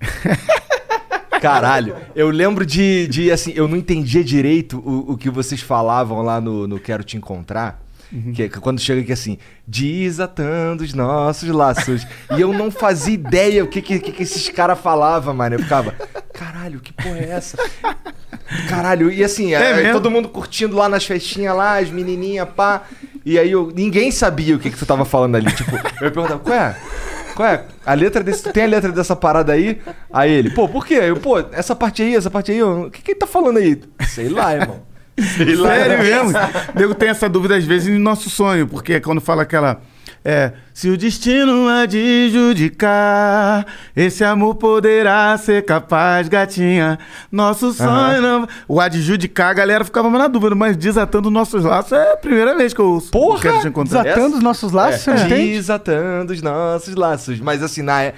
Caralho, 1.44 1.96
eu 2.14 2.30
lembro 2.30 2.64
de, 2.64 3.06
de, 3.08 3.30
assim, 3.30 3.52
eu 3.54 3.68
não 3.68 3.76
entendia 3.76 4.24
direito 4.24 4.78
o, 4.78 5.12
o 5.12 5.16
que 5.16 5.28
vocês 5.28 5.60
falavam 5.60 6.22
lá 6.22 6.40
no, 6.40 6.66
no 6.66 6.80
Quero 6.80 7.04
Te 7.04 7.16
Encontrar. 7.16 7.82
Que, 8.32 8.48
que 8.48 8.60
quando 8.60 8.78
chega 8.78 9.00
aqui 9.00 9.12
assim, 9.12 9.38
desatando 9.66 10.84
os 10.84 10.94
nossos 10.94 11.48
laços. 11.48 12.06
e 12.36 12.40
eu 12.40 12.52
não 12.52 12.70
fazia 12.70 13.14
ideia 13.14 13.64
o 13.64 13.66
que, 13.66 13.82
que, 13.82 13.98
que 13.98 14.22
esses 14.22 14.48
caras 14.50 14.78
falavam, 14.78 15.34
mano. 15.34 15.56
Eu 15.56 15.58
ficava, 15.58 15.92
caralho, 16.32 16.78
que 16.78 16.92
porra 16.92 17.18
é 17.18 17.30
essa? 17.30 17.58
Caralho, 18.68 19.10
e 19.10 19.24
assim, 19.24 19.52
é, 19.54 19.90
todo 19.92 20.10
mundo 20.10 20.28
curtindo 20.28 20.76
lá 20.76 20.88
nas 20.88 21.04
festinhas 21.04 21.56
lá, 21.56 21.78
as 21.78 21.90
menininhas, 21.90 22.48
pá. 22.54 22.82
E 23.24 23.36
aí 23.38 23.50
eu, 23.50 23.72
ninguém 23.74 24.12
sabia 24.12 24.54
o 24.54 24.60
que, 24.60 24.70
que 24.70 24.78
tu 24.78 24.86
tava 24.86 25.04
falando 25.04 25.34
ali. 25.34 25.50
Tipo, 25.50 25.74
eu 26.00 26.12
perguntava, 26.12 26.38
qual 26.38 26.56
é? 26.56 26.76
Qual 27.34 27.48
é? 27.48 27.64
A 27.84 27.94
letra 27.94 28.22
desse. 28.22 28.50
Tem 28.52 28.64
a 28.64 28.66
letra 28.66 28.92
dessa 28.92 29.16
parada 29.16 29.52
aí? 29.52 29.80
Aí 30.12 30.30
ele, 30.30 30.50
pô, 30.50 30.68
por 30.68 30.86
quê? 30.86 30.94
Eu, 30.94 31.16
pô, 31.16 31.38
essa 31.52 31.74
parte 31.74 32.02
aí, 32.02 32.14
essa 32.14 32.30
parte 32.30 32.52
aí, 32.52 32.62
o 32.62 32.90
que, 32.90 33.02
que 33.02 33.10
ele 33.12 33.18
tá 33.18 33.26
falando 33.26 33.58
aí? 33.58 33.80
Sei 34.06 34.28
lá, 34.28 34.54
irmão. 34.54 34.82
Sei 35.36 35.54
lá. 35.54 35.70
Sério 35.70 35.98
mesmo? 35.98 36.38
Nego 36.74 36.94
tem 36.94 37.08
essa 37.08 37.28
dúvida 37.28 37.56
às 37.56 37.64
vezes 37.64 37.88
no 37.92 37.98
nosso 37.98 38.30
sonho, 38.30 38.66
porque 38.66 39.00
quando 39.00 39.20
fala 39.20 39.42
aquela. 39.42 39.80
É, 40.26 40.52
se 40.72 40.88
o 40.88 40.96
destino 40.96 41.68
adjudicar, 41.68 43.66
esse 43.94 44.24
amor 44.24 44.54
poderá 44.54 45.36
ser 45.36 45.62
capaz, 45.66 46.28
gatinha. 46.28 46.98
Nosso 47.30 47.74
sonho 47.74 48.22
não. 48.22 48.48
O 48.66 48.80
adjudicar, 48.80 49.50
a 49.50 49.52
galera 49.52 49.84
ficava 49.84 50.08
mais 50.08 50.22
na 50.22 50.28
dúvida, 50.28 50.54
mas 50.54 50.78
desatando 50.78 51.30
nossos 51.30 51.62
laços 51.62 51.92
é 51.92 52.12
a 52.12 52.16
primeira 52.16 52.56
vez 52.56 52.72
que 52.72 52.80
eu 52.80 52.86
ouço. 52.86 53.10
Porra! 53.10 53.42
Quero 53.42 53.60
te 53.60 53.68
encontrar. 53.68 54.02
Desatando 54.02 54.36
os 54.38 54.42
nossos 54.42 54.72
laços, 54.72 55.02
você 55.02 55.10
entende? 55.10 55.52
Desatando 55.52 56.32
os 56.32 56.40
nossos 56.40 56.94
laços. 56.94 57.38
Mas 57.40 57.62
assim, 57.62 57.82
na. 57.82 58.04
é 58.04 58.14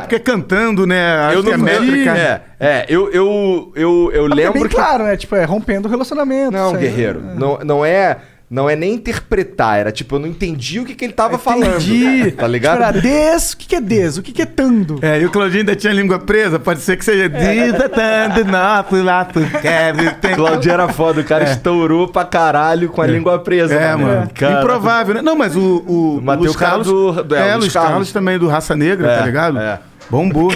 porque 0.00 0.20
cantando, 0.20 0.86
né? 0.86 1.16
Acho 1.16 1.38
eu 1.38 1.42
que 1.42 1.48
não 1.48 1.54
a 1.56 1.58
métrica. 1.58 2.16
É, 2.16 2.42
é 2.60 2.86
eu, 2.88 3.10
eu, 3.10 3.72
eu, 3.74 4.10
eu 4.12 4.26
É 4.26 4.34
lembro 4.34 4.60
bem 4.60 4.68
que. 4.68 4.74
claro, 4.76 5.02
né? 5.02 5.16
Tipo, 5.16 5.34
é 5.34 5.44
rompendo 5.44 5.88
o 5.88 5.90
relacionamento. 5.90 6.52
Não, 6.52 6.74
guerreiro. 6.74 7.20
Não, 7.20 7.58
não 7.58 7.84
é. 7.84 8.18
Não 8.50 8.68
é 8.70 8.76
nem 8.76 8.92
interpretar, 8.94 9.78
era 9.78 9.90
tipo, 9.90 10.14
eu 10.16 10.20
não 10.20 10.28
entendi 10.28 10.78
o 10.78 10.84
que, 10.84 10.94
que 10.94 11.04
ele 11.04 11.12
tava 11.14 11.38
falando. 11.38 11.76
Entendi. 11.76 12.30
Tá 12.36 12.46
ligado? 12.46 12.76
Tipo, 12.76 12.88
era 12.88 13.00
des, 13.00 13.52
o 13.52 13.56
que, 13.56 13.66
que 13.66 13.76
é 13.76 13.80
des? 13.80 14.18
O 14.18 14.22
que, 14.22 14.32
que 14.32 14.42
é 14.42 14.46
tando? 14.46 14.98
É, 15.02 15.20
e 15.20 15.24
o 15.26 15.30
Claudinho 15.30 15.60
ainda 15.60 15.74
tinha 15.74 15.92
a 15.92 15.96
língua 15.96 16.18
presa, 16.18 16.58
pode 16.58 16.80
ser 16.80 16.96
que 16.96 17.04
seja 17.04 17.28
desatando 17.28 18.44
nosso 18.44 19.02
laço, 19.02 19.32
quero 19.60 19.98
te 20.20 20.28
Claudio 20.34 20.72
era 20.72 20.88
foda, 20.88 21.20
o 21.20 21.24
cara 21.24 21.44
estourou 21.44 22.08
pra 22.08 22.24
caralho 22.24 22.88
com 22.90 23.00
a 23.02 23.06
língua 23.06 23.38
presa. 23.38 23.74
É, 23.74 23.96
mano. 23.96 24.28
Cara, 24.34 24.60
Improvável, 24.60 25.14
né? 25.14 25.22
Não, 25.22 25.34
mas 25.36 25.56
o, 25.56 25.82
o 25.86 26.16
o 26.18 26.54
cara 26.54 26.70
Carlos. 26.70 26.86
do- 26.86 27.34
é, 27.34 27.50
é, 27.50 27.56
o 27.56 27.58
Luiz 27.60 27.72
Carlos. 27.72 27.90
Carlos. 27.90 28.12
também 28.12 28.38
do 28.38 28.46
Raça 28.48 28.76
Negra, 28.76 29.10
É, 29.10 29.18
tá 29.18 29.24
ligado? 29.26 29.58
é. 29.58 29.80
Bombou. 30.10 30.52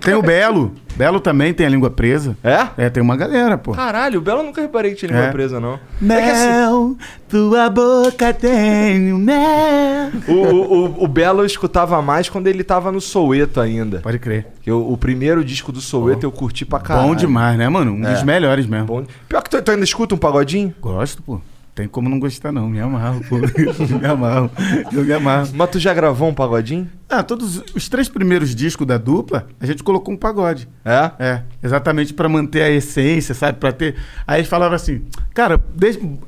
Tem 0.00 0.14
o 0.14 0.22
Belo. 0.22 0.74
Belo 1.00 1.18
também 1.18 1.54
tem 1.54 1.64
a 1.64 1.68
língua 1.70 1.88
presa. 1.90 2.36
É? 2.44 2.66
É, 2.76 2.90
tem 2.90 3.02
uma 3.02 3.16
galera, 3.16 3.56
pô. 3.56 3.72
Caralho, 3.72 4.18
o 4.18 4.22
Belo 4.22 4.40
eu 4.40 4.44
nunca 4.44 4.60
reparei 4.60 4.90
que 4.90 4.98
tinha 4.98 5.10
língua 5.10 5.24
É. 5.28 5.32
presa, 5.32 5.58
não. 5.58 5.74
É 5.74 5.78
Mel, 5.98 6.20
que 6.20 6.30
assim, 6.30 6.96
tua 7.26 7.70
boca 7.70 8.34
tem 8.34 9.10
um 9.12 9.16
mel. 9.18 10.10
o, 10.28 10.32
o, 10.34 11.04
o 11.04 11.08
Belo 11.08 11.40
eu 11.40 11.46
escutava 11.46 12.02
mais 12.02 12.28
quando 12.28 12.48
ele 12.48 12.62
tava 12.62 12.92
no 12.92 13.00
Soueto 13.00 13.60
ainda. 13.62 14.00
Pode 14.00 14.18
crer. 14.18 14.48
Que 14.60 14.70
eu- 14.70 14.90
o 14.92 14.96
primeiro 14.98 15.42
disco 15.42 15.72
do 15.72 15.80
Soueto 15.80 16.26
eu 16.26 16.30
curti 16.30 16.66
pra 16.66 16.78
caralho. 16.80 17.08
Bom 17.08 17.14
demais, 17.14 17.56
né, 17.56 17.66
mano? 17.68 17.92
Um 17.92 18.06
É. 18.06 18.12
dos 18.12 18.22
melhores 18.22 18.66
mesmo. 18.66 18.84
Bom- 18.86 19.04
Pior 19.26 19.40
que 19.42 19.48
tu, 19.48 19.62
tu 19.62 19.70
ainda 19.70 19.84
escuta 19.84 20.14
um 20.14 20.18
pagodinho? 20.18 20.74
Gosto, 20.82 21.22
pô. 21.22 21.40
Tem 21.80 21.88
como 21.88 22.10
não 22.10 22.20
gostar, 22.20 22.52
não. 22.52 22.68
Me 22.68 22.78
amarro, 22.78 23.22
pô. 23.26 23.36
me 23.98 24.06
amarro. 24.06 24.50
Eu 24.92 25.02
me 25.02 25.12
amarro. 25.14 25.48
Mas 25.54 25.70
tu 25.70 25.78
já 25.78 25.94
gravou 25.94 26.28
um 26.28 26.34
pagodinho? 26.34 26.90
Ah, 27.08 27.22
todos 27.22 27.62
os 27.74 27.88
três 27.88 28.06
primeiros 28.06 28.54
discos 28.54 28.86
da 28.86 28.98
dupla, 28.98 29.46
a 29.58 29.64
gente 29.64 29.82
colocou 29.82 30.12
um 30.12 30.16
pagode. 30.16 30.68
É? 30.84 31.10
É, 31.18 31.42
exatamente 31.62 32.12
pra 32.12 32.28
manter 32.28 32.60
a 32.60 32.70
essência, 32.70 33.34
sabe? 33.34 33.56
Para 33.58 33.72
ter. 33.72 33.96
Aí 34.26 34.40
eles 34.40 34.48
falavam 34.50 34.76
assim, 34.76 35.00
cara, 35.32 35.58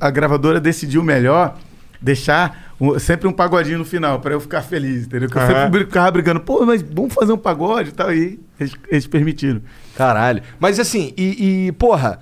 a 0.01 0.09
gravadora 0.09 0.59
decidiu 0.59 1.03
melhor 1.03 1.55
deixar 2.01 2.73
um- 2.81 2.97
sempre 2.97 3.27
um 3.27 3.31
pagodinho 3.31 3.77
no 3.77 3.85
final, 3.85 4.19
pra 4.21 4.33
eu 4.33 4.39
ficar 4.41 4.63
feliz, 4.63 5.05
entendeu? 5.05 5.29
Porque 5.29 5.37
eu 5.37 5.43
Aham. 5.55 5.65
sempre 5.65 5.85
ficava 5.85 6.09
brigando, 6.09 6.39
pô, 6.39 6.65
mas 6.65 6.81
vamos 6.81 7.13
fazer 7.13 7.31
um 7.31 7.37
pagode 7.37 7.89
e 7.89 7.93
tal. 7.93 8.11
E 8.11 8.39
eles, 8.59 8.73
eles 8.89 9.05
permitiram. 9.05 9.61
Caralho. 9.95 10.41
Mas 10.59 10.79
assim, 10.79 11.13
e, 11.15 11.67
e, 11.67 11.71
porra, 11.73 12.17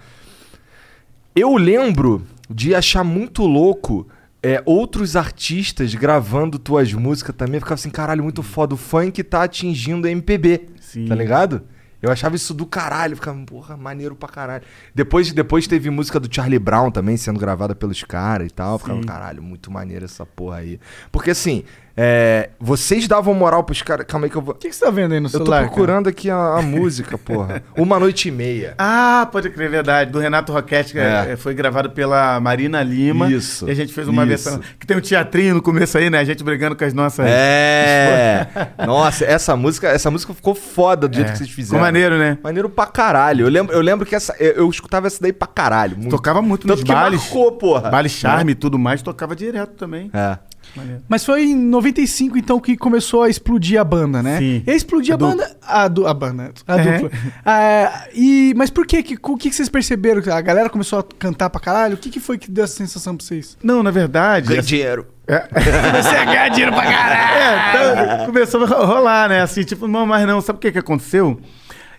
eu 1.33 1.55
lembro 1.55 2.23
de 2.53 2.75
achar 2.75 3.03
muito 3.03 3.43
louco 3.43 4.07
é, 4.43 4.61
outros 4.65 5.15
artistas 5.15 5.93
gravando 5.93 6.57
tuas 6.57 6.91
músicas 6.93 7.35
também. 7.35 7.55
Eu 7.55 7.61
ficava 7.61 7.75
assim, 7.75 7.89
caralho, 7.89 8.23
muito 8.23 8.41
foda. 8.41 8.73
O 8.73 8.77
funk 8.77 9.23
tá 9.23 9.43
atingindo 9.43 10.07
a 10.07 10.11
MPB. 10.11 10.69
Sim. 10.79 11.05
Tá 11.05 11.15
ligado? 11.15 11.63
Eu 12.01 12.11
achava 12.11 12.35
isso 12.35 12.51
do 12.53 12.65
caralho, 12.65 13.15
ficava, 13.15 13.37
porra, 13.45 13.77
maneiro 13.77 14.15
pra 14.15 14.27
caralho. 14.27 14.63
Depois, 14.93 15.31
depois 15.31 15.67
teve 15.67 15.91
música 15.91 16.19
do 16.19 16.33
Charlie 16.33 16.57
Brown 16.57 16.89
também 16.89 17.15
sendo 17.15 17.39
gravada 17.39 17.75
pelos 17.75 18.03
caras 18.03 18.47
e 18.47 18.49
tal. 18.49 18.73
Eu 18.73 18.79
ficava, 18.79 18.99
Sim. 18.99 19.05
caralho, 19.05 19.43
muito 19.43 19.69
maneiro 19.69 20.05
essa 20.05 20.25
porra 20.25 20.57
aí. 20.57 20.79
Porque 21.11 21.29
assim, 21.29 21.63
é, 21.95 22.49
vocês 22.59 23.07
davam 23.07 23.33
moral 23.33 23.63
pros 23.63 23.81
caras. 23.81 24.05
Calma 24.07 24.25
aí 24.25 24.29
que 24.29 24.35
eu 24.37 24.41
vou. 24.41 24.53
O 24.53 24.57
que, 24.57 24.69
que 24.69 24.75
você 24.75 24.85
tá 24.85 24.91
vendo 24.91 25.13
aí 25.13 25.19
no 25.19 25.27
Eu 25.27 25.31
tô 25.31 25.37
celular? 25.39 25.57
cara? 25.57 25.67
procurando 25.69 26.07
aqui 26.09 26.29
a, 26.29 26.35
a 26.57 26.61
música, 26.61 27.17
porra. 27.17 27.61
Uma 27.77 27.99
noite 27.99 28.29
e 28.29 28.31
meia. 28.31 28.73
Ah, 28.77 29.27
pode 29.31 29.49
crer, 29.49 29.69
verdade. 29.69 30.11
Do 30.11 30.19
Renato 30.19 30.51
Roquette, 30.53 30.93
que 30.93 30.99
É. 30.99 31.31
é, 31.31 31.35
foi 31.35 31.53
gravado 31.53 31.89
pela 31.91 32.39
Marina 32.39 32.81
Lima. 32.81 33.29
Isso, 33.31 33.67
E 33.67 33.71
a 33.71 33.75
gente 33.75 33.93
fez 33.93 34.07
uma 34.07 34.23
isso. 34.23 34.29
versão. 34.29 34.61
Que 34.79 34.87
tem 34.87 34.95
um 34.97 35.01
teatrinho 35.01 35.55
no 35.55 35.61
começo 35.61 35.97
aí, 35.97 36.09
né? 36.09 36.19
A 36.19 36.23
gente 36.23 36.43
brigando 36.43 36.75
com 36.75 36.83
as 36.85 36.93
nossas. 36.93 37.25
É. 37.27 38.47
Nossa, 38.85 39.25
essa 39.25 39.55
música, 39.55 39.87
essa 39.89 40.09
música 40.09 40.33
ficou 40.33 40.55
foda 40.55 41.07
do 41.07 41.15
jeito 41.15 41.29
É. 41.29 41.31
que 41.31 41.37
vocês 41.39 41.49
fizeram. 41.49 41.71
Ficou 41.79 41.81
maneiro, 41.81 42.17
né? 42.17 42.37
Maneiro 42.43 42.69
pra 42.69 42.85
caralho. 42.85 43.45
Eu 43.45 43.49
lembro, 43.49 43.75
eu 43.75 43.81
lembro 43.81 44.05
que 44.05 44.15
essa, 44.15 44.35
eu, 44.39 44.51
eu 44.53 44.69
escutava 44.69 45.07
essa 45.07 45.19
daí 45.21 45.33
pra 45.33 45.47
caralho. 45.47 45.97
Muito. 45.97 46.09
Tocava 46.11 46.41
muito 46.41 46.61
Tanto 46.67 46.77
nos 46.79 46.83
que 46.83 46.93
bailes. 46.93 47.21
marcou, 47.21 47.51
porra. 47.53 47.89
Baile 47.89 48.09
charme 48.09 48.51
e 48.53 48.55
tudo 48.55 48.77
mais, 48.79 49.01
tocava 49.01 49.35
direto 49.35 49.73
também. 49.75 50.09
É. 50.13 50.37
Maneiro. 50.75 51.01
Mas 51.07 51.25
foi 51.25 51.43
em 51.43 51.55
95, 51.55 52.37
então, 52.37 52.59
que 52.59 52.77
começou 52.77 53.23
a 53.23 53.29
explodir 53.29 53.79
a 53.79 53.83
banda, 53.83 54.23
né? 54.23 54.37
Sim. 54.37 54.63
E 54.65 54.71
a 54.71 54.75
explodir 54.75 55.13
a, 55.13 55.15
A 55.15 55.17
banda. 55.17 55.57
A, 55.61 55.87
du, 55.87 56.07
a 56.07 56.13
banda. 56.13 56.51
A 56.67 56.77
É. 56.79 56.97
dupla. 56.99 57.19
Ah, 57.45 58.07
e, 58.13 58.53
mas 58.55 58.69
por 58.69 58.85
quê? 58.85 59.03
Que, 59.03 59.17
o 59.21 59.37
que, 59.37 59.51
vocês 59.51 59.67
perceberam? 59.67 60.21
A 60.33 60.41
galera 60.41 60.69
começou 60.69 60.99
a 60.99 61.03
cantar 61.03 61.49
pra 61.49 61.59
caralho? 61.59 61.95
O 61.95 61.97
que, 61.97 62.09
que 62.09 62.19
foi 62.19 62.37
que 62.37 62.49
deu 62.49 62.63
essa 62.63 62.75
sensação 62.75 63.15
pra 63.17 63.25
vocês? 63.25 63.57
Não, 63.61 63.83
na 63.83 63.91
verdade. 63.91 64.47
Ganhei 64.47 64.61
dinheiro. 64.61 65.07
Comecei 65.27 66.17
a 66.17 66.25
ganhar 66.25 66.49
dinheiro 66.49 66.73
pra 66.73 66.83
caralho! 66.83 67.99
É, 68.01 68.13
então, 68.15 68.25
começou 68.25 68.63
a 68.63 68.85
rolar, 68.85 69.29
né? 69.29 69.41
Assim, 69.41 69.63
tipo, 69.63 69.87
não, 69.87 70.05
mas 70.05 70.25
não, 70.27 70.41
sabe 70.41 70.57
o 70.57 70.59
que 70.59 70.71
que 70.71 70.79
aconteceu? 70.79 71.39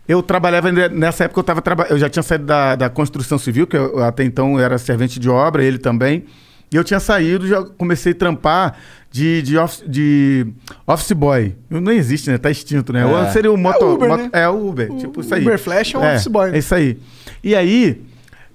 Eu 0.07 0.22
trabalhava, 0.22 0.70
nessa 0.72 1.24
época 1.24 1.41
eu 1.41 1.45
tava 1.45 1.62
eu 1.89 1.99
já 1.99 2.11
tinha 2.11 2.22
saído 2.22 2.45
da, 2.45 2.74
da 2.74 2.91
construção 2.91 3.39
civil, 3.39 3.66
que 3.66 3.76
eu, 3.76 4.03
até 4.03 4.24
então 4.24 4.59
eu 4.59 4.64
era 4.64 4.76
servente 4.76 5.20
de 5.20 5.30
obra, 5.30 5.64
ele 5.64 5.78
também. 5.78 6.24
E 6.73 6.77
eu 6.77 6.83
tinha 6.83 6.99
saído, 6.99 7.47
já 7.47 7.62
comecei 7.62 8.12
a 8.12 8.14
trampar 8.14 8.77
de, 9.11 9.43
de, 9.43 9.59
office, 9.59 9.85
de 9.87 10.47
office 10.87 11.12
boy. 11.12 11.55
Não 11.68 11.93
existe, 11.93 12.31
né? 12.31 12.39
Tá 12.39 12.51
extinto, 12.51 12.93
né? 12.93 13.05
Ou 13.05 13.29
seria 13.31 13.53
o 13.53 13.57
moto, 13.59 13.83
É 13.83 13.85
o 13.85 13.93
Uber, 13.95 14.09
moto- 14.09 14.23
né? 14.23 14.31
é 14.33 14.49
o 14.49 14.68
Uber, 14.68 14.97
tipo 14.97 15.20
isso 15.20 15.35
aí. 15.35 15.43
Uber 15.43 15.59
Flash 15.59 15.95
é 15.95 15.99
um 15.99 16.01
office 16.14 16.27
boy, 16.29 16.51
né? 16.51 16.57
É 16.57 16.59
isso 16.59 16.75
aí. 16.75 16.99
E 17.45 17.55
aí, 17.55 18.03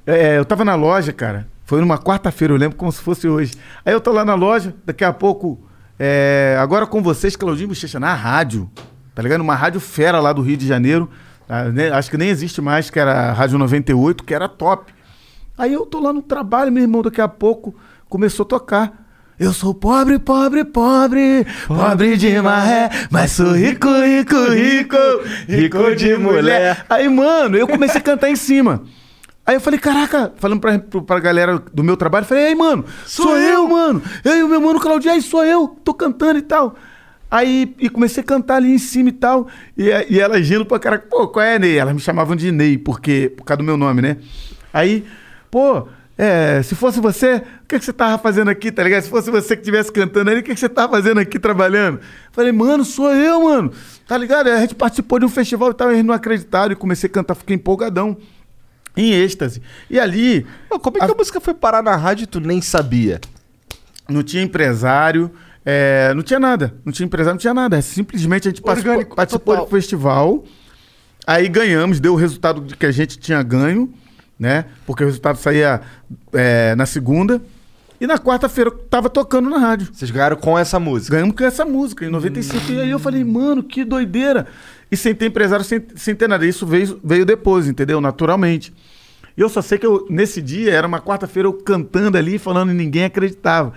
é, 0.06 0.38
eu 0.40 0.46
tava 0.46 0.66
na 0.66 0.74
loja, 0.74 1.14
cara. 1.14 1.48
Foi 1.64 1.80
numa 1.80 1.98
quarta-feira, 2.00 2.54
eu 2.54 2.58
lembro 2.58 2.76
como 2.76 2.92
se 2.92 3.00
fosse 3.02 3.28
hoje. 3.28 3.54
Aí 3.86 3.94
eu 3.94 4.02
tô 4.02 4.12
lá 4.12 4.26
na 4.26 4.34
loja, 4.34 4.74
daqui 4.86 5.04
a 5.04 5.14
pouco, 5.14 5.60
é, 6.00 6.58
agora 6.60 6.88
com 6.88 7.04
vocês, 7.04 7.36
Claudinho 7.36 7.68
Bochecha, 7.70 8.00
na 8.00 8.14
rádio. 8.16 8.68
Tá 9.14 9.22
ligado? 9.22 9.42
Uma 9.42 9.56
rádio 9.56 9.80
fera 9.80 10.20
lá 10.20 10.32
do 10.34 10.42
Rio 10.42 10.58
de 10.58 10.66
Janeiro. 10.66 11.10
Ah, 11.48 11.66
né? 11.66 11.92
Acho 11.92 12.10
que 12.10 12.18
nem 12.18 12.30
existe 12.30 12.62
mais, 12.62 12.90
que 12.90 13.00
era 13.00 13.14
a 13.30 13.34
Rádio 13.34 13.58
98, 13.60 14.24
que 14.24 14.34
era 14.34 14.48
top. 14.50 14.92
Aí 15.58 15.74
eu 15.74 15.86
tô 15.86 16.00
lá 16.00 16.12
no 16.14 16.22
trabalho, 16.22 16.72
meu 16.72 16.84
irmão, 16.84 17.02
daqui 17.02 17.20
a 17.22 17.28
pouco 17.28 17.76
começou 18.10 18.44
a 18.44 18.48
tocar. 18.48 19.08
Eu 19.40 19.54
sou 19.54 19.72
pobre, 19.74 20.18
pobre, 20.18 20.66
pobre, 20.66 21.46
pobre 21.68 22.18
de 22.18 22.42
maré, 22.42 22.90
mas 23.12 23.34
sou 23.34 23.52
rico, 23.52 23.88
rico, 23.88 24.36
rico, 24.50 24.98
rico 25.48 25.96
de 25.96 26.18
mulher. 26.18 26.84
Aí, 26.90 27.08
mano, 27.08 27.56
eu 27.56 27.68
comecei 27.68 28.02
a 28.02 28.04
cantar 28.04 28.32
em 28.32 28.36
cima. 28.36 28.84
Aí 29.46 29.56
eu 29.56 29.62
falei, 29.62 29.80
caraca, 29.80 30.34
falando 30.38 30.60
pra, 30.60 30.80
pra 30.80 31.20
galera 31.20 31.60
do 31.72 31.84
meu 31.84 31.96
trabalho, 31.96 32.26
falei, 32.26 32.48
ei, 32.48 32.56
mano, 32.56 32.84
sou, 33.06 33.38
eu, 33.38 33.68
mano. 33.68 34.02
Eu 34.26 34.38
e 34.38 34.44
o 34.44 34.50
meu 34.50 34.60
mano 34.60 34.80
Claudio, 34.80 35.12
aí 35.12 35.22
sou 35.22 35.46
eu, 35.46 35.68
tô 35.84 35.94
cantando 35.94 36.40
e 36.40 36.42
tal. 36.42 36.76
Aí 37.30 37.76
e 37.80 37.90
comecei 37.90 38.24
a 38.24 38.26
cantar 38.26 38.56
ali 38.56 38.74
em 38.74 38.80
cima 38.80 39.10
e 39.10 39.14
tal. 39.14 39.48
E, 39.78 39.90
e 40.10 40.20
elas 40.20 40.50
rindo 40.50 40.66
pra 40.66 40.80
cara, 40.80 40.98
pô, 40.98 41.28
qual 41.28 41.46
é, 41.46 41.60
Ney? 41.60 41.78
Elas 41.78 41.94
me 41.94 42.00
chamavam 42.00 42.36
de 42.36 42.52
Ney, 42.52 42.78
porque, 42.78 43.32
por 43.38 43.44
causa 43.44 43.60
do 43.60 43.64
meu 43.64 43.78
nome, 43.78 44.02
né? 44.02 44.18
Aí, 44.74 45.06
pô, 45.52 45.88
é, 46.18 46.62
se 46.64 46.76
fosse 46.76 47.00
você, 47.00 47.36
o 47.36 47.68
que, 47.68 47.78
que 47.78 47.86
você 47.86 47.94
tava 47.94 48.18
fazendo 48.18 48.50
aqui, 48.50 48.72
tá 48.72 48.84
ligado? 48.84 49.04
Se 49.04 49.10
fosse 49.10 49.30
você 49.30 49.56
que 49.56 49.62
estivesse 49.62 49.92
cantando 49.92 50.32
ali, 50.32 50.40
o 50.40 50.44
que, 50.44 50.54
que 50.54 50.60
você 50.60 50.70
tava 50.70 50.94
fazendo 50.94 51.20
aqui 51.20 51.38
trabalhando? 51.38 52.00
Falei, 52.32 52.52
mano, 52.52 52.84
sou 52.84 53.14
eu, 53.14 53.44
mano. 53.44 53.72
Tá 54.08 54.18
ligado? 54.18 54.48
A 54.48 54.60
gente 54.62 54.76
participou 54.76 55.20
de 55.20 55.26
um 55.26 55.30
festival 55.30 55.72
e 55.72 55.74
tal, 55.74 55.92
eles 55.92 56.04
não 56.04 56.14
acreditaram. 56.14 56.72
E 56.72 56.76
comecei 56.76 57.08
a 57.10 57.14
cantar, 57.14 57.36
fiquei 57.36 57.56
empolgadão. 57.56 58.18
Em 58.96 59.14
êxtase. 59.14 59.62
E 59.92 60.00
ali, 60.00 60.44
como 60.82 60.98
é 60.98 61.06
que 61.06 61.12
a... 61.12 61.16
música 61.16 61.40
foi 61.40 61.54
parar 61.54 61.84
na 61.84 61.96
rádio 61.96 62.24
e 62.24 62.28
tu 62.28 62.40
nem 62.40 62.62
sabia? 62.62 63.22
não 64.10 64.24
tinha 64.24 64.42
empresário, 64.42 65.32
é, 65.66 66.14
não 66.16 66.24
tinha 66.24 66.40
nada. 66.40 66.74
Não 66.86 66.94
tinha 66.94 67.06
empresário, 67.06 67.36
não 67.36 67.40
tinha 67.40 67.54
nada. 67.54 67.82
Simplesmente 67.82 68.48
a 68.48 68.52
gente 68.52 68.62
participou, 68.62 68.92
Orgânico, 68.94 69.16
participou 69.16 69.56
total. 69.56 69.66
do 69.66 69.72
festival. 69.72 70.44
Aí 71.26 71.48
ganhamos, 71.50 72.00
deu 72.00 72.14
o 72.14 72.16
resultado 72.16 72.62
que 72.76 72.86
a 72.86 72.92
gente 72.92 73.20
tinha 73.20 73.44
ganho, 73.44 73.94
né? 74.40 74.66
Porque 74.86 75.04
o 75.04 75.08
resultado 75.08 75.38
saía 75.38 75.82
é, 76.34 76.76
na 76.76 76.86
segunda. 76.86 77.42
E 78.00 78.06
na 78.06 78.20
quarta-feira 78.20 78.70
eu 78.70 78.78
tava 78.78 79.10
tocando 79.10 79.50
na 79.50 79.58
rádio. 79.58 79.90
Vocês 79.92 80.12
ganharam 80.12 80.38
com 80.38 80.58
essa 80.58 80.80
música. 80.80 81.16
Ganhamos 81.16 81.36
com 81.36 81.44
essa 81.44 81.66
música, 81.66 82.06
em 82.06 82.10
95. 82.10 82.72
E 82.72 82.82
aí 82.82 82.90
eu 82.92 83.00
falei, 83.00 83.24
mano, 83.24 83.64
que 83.64 83.84
doideira. 83.84 84.46
E 84.92 84.96
sem 84.96 85.16
ter 85.16 85.26
empresário, 85.26 85.66
sem, 85.66 85.82
sem 85.96 86.14
ter 86.14 86.28
nada. 86.28 86.46
Isso 86.46 86.66
veio, 86.66 87.00
veio 87.04 87.26
depois, 87.26 87.68
entendeu? 87.68 88.00
Naturalmente. 88.00 88.72
E 89.36 89.42
eu 89.42 89.50
só 89.50 89.62
sei 89.62 89.78
que 89.78 89.86
eu, 89.86 90.06
nesse 90.10 90.42
dia, 90.42 90.74
era 90.74 90.88
uma 90.88 91.00
quarta-feira, 91.00 91.48
eu 91.48 91.54
cantando 91.54 92.18
ali, 92.18 92.38
falando 92.38 92.72
e 92.72 92.76
ninguém 92.76 93.06
acreditava. 93.06 93.74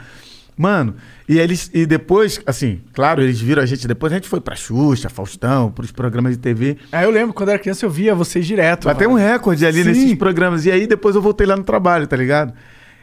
Mano, 0.57 0.95
e 1.29 1.39
eles, 1.39 1.71
e 1.73 1.87
depois, 1.87 2.41
assim, 2.45 2.81
claro, 2.93 3.23
eles 3.23 3.41
viram 3.41 3.63
a 3.63 3.67
gente 3.67 3.87
depois, 3.87 4.13
a 4.13 4.17
gente 4.17 4.29
foi 4.29 4.41
pra 4.41 4.55
Xuxa, 4.55 5.09
Faustão, 5.09 5.71
pros 5.71 5.91
programas 5.91 6.33
de 6.33 6.39
TV. 6.39 6.77
Aí 6.93 7.05
eu 7.05 7.11
lembro, 7.11 7.33
quando 7.33 7.49
era 7.49 7.59
criança, 7.59 7.87
eu 7.87 7.91
via 7.91 8.15
vocês 8.15 8.47
direto. 8.47 8.85
Bateu 8.85 9.11
um 9.11 9.15
recorde 9.15 9.65
ali 9.65 9.83
Sim. 9.83 9.89
nesses 9.89 10.15
programas. 10.15 10.67
E 10.67 10.71
aí 10.71 10.87
depois 10.87 11.15
eu 11.15 11.23
voltei 11.23 11.47
lá 11.47 11.57
no 11.57 11.65
trabalho, 11.65 12.07
tá 12.07 12.17
ligado? 12.17 12.53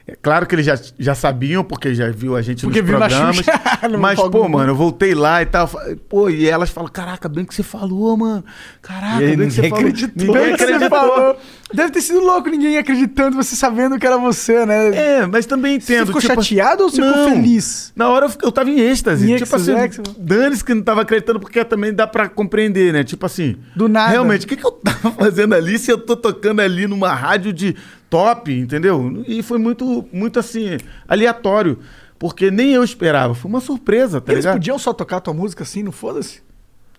É 0.09 0.15
claro 0.15 0.45
que 0.45 0.55
eles 0.55 0.65
já, 0.65 0.79
já 0.97 1.13
sabiam, 1.13 1.65
porque 1.65 1.93
já 1.93 2.09
viu 2.09 2.37
a 2.37 2.41
gente 2.41 2.61
Porque 2.61 2.81
nos 2.81 2.89
viu 2.89 2.97
na 2.97 3.09
programas. 3.09 3.45
Mas, 3.99 4.17
pô, 4.17 4.47
mano, 4.47 4.71
eu 4.71 4.75
voltei 4.75 5.13
lá 5.13 5.41
e 5.41 5.45
tal. 5.45 5.69
Pô, 6.07 6.29
e 6.29 6.47
elas 6.47 6.69
falam, 6.69 6.89
caraca, 6.89 7.27
bem 7.27 7.43
que 7.43 7.53
você 7.53 7.61
falou, 7.61 8.15
mano. 8.15 8.43
Caraca, 8.81 9.19
bem 9.19 9.37
que 9.37 9.51
você 9.51 9.63
falou. 9.63 9.79
acreditou. 9.79 10.27
Ninguém 10.27 10.43
Bem 10.43 10.55
que 10.55 10.63
você 10.63 10.73
acreditou. 10.73 11.37
Deve 11.73 11.91
ter 11.91 12.01
sido 12.01 12.19
louco 12.21 12.49
ninguém 12.49 12.77
acreditando, 12.77 13.35
você 13.35 13.55
sabendo 13.55 13.99
que 13.99 14.07
era 14.07 14.17
você, 14.17 14.65
né? 14.65 14.87
É, 14.95 15.25
mas 15.25 15.45
também 15.45 15.79
Você 15.79 15.95
entendo. 15.95 16.07
ficou 16.07 16.21
tipo, 16.21 16.41
chateado 16.41 16.83
ou 16.83 16.89
você 16.89 17.01
ficou 17.01 17.17
não. 17.17 17.29
feliz? 17.29 17.91
Na 17.95 18.09
hora 18.09 18.27
eu, 18.27 18.31
eu 18.43 18.51
tava 18.51 18.69
em 18.69 18.79
êxtase. 18.79 19.29
Em 19.29 19.35
tipo 19.35 19.53
assim, 19.55 19.73
dane-se 20.17 20.63
que 20.63 20.73
não 20.73 20.81
tava 20.81 21.01
acreditando, 21.01 21.39
porque 21.39 21.63
também 21.65 21.93
dá 21.93 22.07
pra 22.07 22.29
compreender, 22.29 22.93
né? 22.93 23.03
Tipo 23.03 23.25
assim. 23.25 23.57
Do 23.75 23.89
nada. 23.89 24.11
Realmente, 24.11 24.45
o 24.45 24.49
que, 24.49 24.55
que 24.55 24.65
eu 24.65 24.71
tava 24.71 25.11
fazendo 25.19 25.53
ali 25.55 25.77
se 25.77 25.91
eu 25.91 25.97
tô 25.97 26.15
tocando 26.15 26.61
ali 26.61 26.87
numa 26.87 27.13
rádio 27.13 27.51
de 27.51 27.75
top, 28.09 28.53
entendeu? 28.53 29.23
E 29.27 29.43
foi 29.43 29.57
muito, 29.57 30.05
muito 30.13 30.39
assim, 30.39 30.77
aleatório. 31.07 31.79
Porque 32.19 32.49
nem 32.49 32.73
eu 32.73 32.83
esperava. 32.83 33.35
Foi 33.35 33.49
uma 33.49 33.59
surpresa, 33.61 34.19
tá 34.19 34.31
Eles 34.31 34.43
ligado? 34.45 34.55
podiam 34.55 34.79
só 34.79 34.91
tocar 34.93 35.19
tua 35.19 35.33
música 35.33 35.63
assim, 35.63 35.83
não 35.83 35.91
foda-se? 35.91 36.41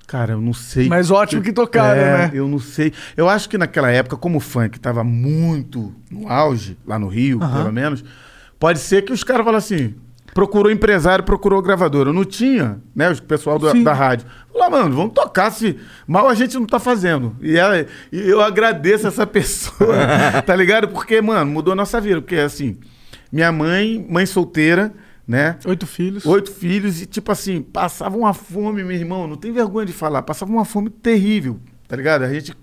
Cara, 0.08 0.32
eu 0.32 0.40
não 0.40 0.54
sei. 0.54 0.88
Mas 0.88 1.10
ótimo 1.10 1.42
que 1.42 1.52
tocaram, 1.52 2.00
É, 2.00 2.18
né? 2.18 2.30
Eu 2.32 2.48
não 2.48 2.58
sei. 2.58 2.94
Eu 3.14 3.28
acho 3.28 3.46
que 3.46 3.58
naquela 3.58 3.90
época, 3.90 4.16
como 4.16 4.38
o 4.38 4.40
funk 4.40 4.80
tava 4.80 5.04
muito 5.04 5.94
no 6.10 6.26
auge, 6.26 6.78
lá 6.86 6.98
no 6.98 7.08
Rio, 7.08 7.38
pelo 7.38 7.70
menos, 7.70 8.02
pode 8.58 8.78
ser 8.78 9.02
que 9.02 9.12
os 9.12 9.22
caras 9.22 9.44
falam 9.44 9.58
assim. 9.58 9.94
Procurou 10.32 10.70
empresário, 10.70 11.24
procurou 11.24 11.60
gravadora. 11.60 12.08
Eu 12.08 12.14
não 12.14 12.24
tinha, 12.24 12.80
né? 12.94 13.10
O 13.10 13.22
pessoal 13.22 13.58
da, 13.58 13.72
Sim. 13.72 13.82
da 13.82 13.92
rádio. 13.92 14.26
Falou, 14.50 14.70
mano, 14.70 14.96
vamos 14.96 15.12
tocar 15.12 15.50
se 15.50 15.76
mal 16.06 16.26
a 16.26 16.34
gente 16.34 16.54
não 16.54 16.64
tá 16.66 16.78
fazendo. 16.78 17.36
E, 17.42 17.56
ela, 17.58 17.84
e 18.10 18.18
eu 18.30 18.40
agradeço 18.40 19.06
essa 19.06 19.26
pessoa, 19.28 19.94
tá 20.46 20.56
ligado? 20.56 20.88
Porque, 20.88 21.20
mano, 21.20 21.50
mudou 21.50 21.72
a 21.72 21.76
nossa 21.76 22.00
vida. 22.00 22.20
Porque, 22.22 22.36
assim, 22.36 22.78
minha 23.30 23.52
mãe, 23.52 24.06
mãe 24.08 24.24
solteira, 24.24 24.92
né? 25.28 25.56
Oito 25.66 25.86
filhos. 25.86 26.24
Oito 26.24 26.50
filhos 26.50 27.02
e, 27.02 27.06
tipo 27.06 27.30
assim, 27.30 27.60
passava 27.60 28.16
uma 28.16 28.32
fome, 28.32 28.82
meu 28.82 28.96
irmão, 28.96 29.26
não 29.28 29.36
tem 29.36 29.52
vergonha 29.52 29.84
de 29.86 29.92
falar, 29.92 30.22
passava 30.22 30.50
uma 30.50 30.64
fome 30.64 30.88
terrível, 30.88 31.60
tá 31.86 31.94
ligado? 31.94 32.22
A 32.24 32.32
gente, 32.32 32.56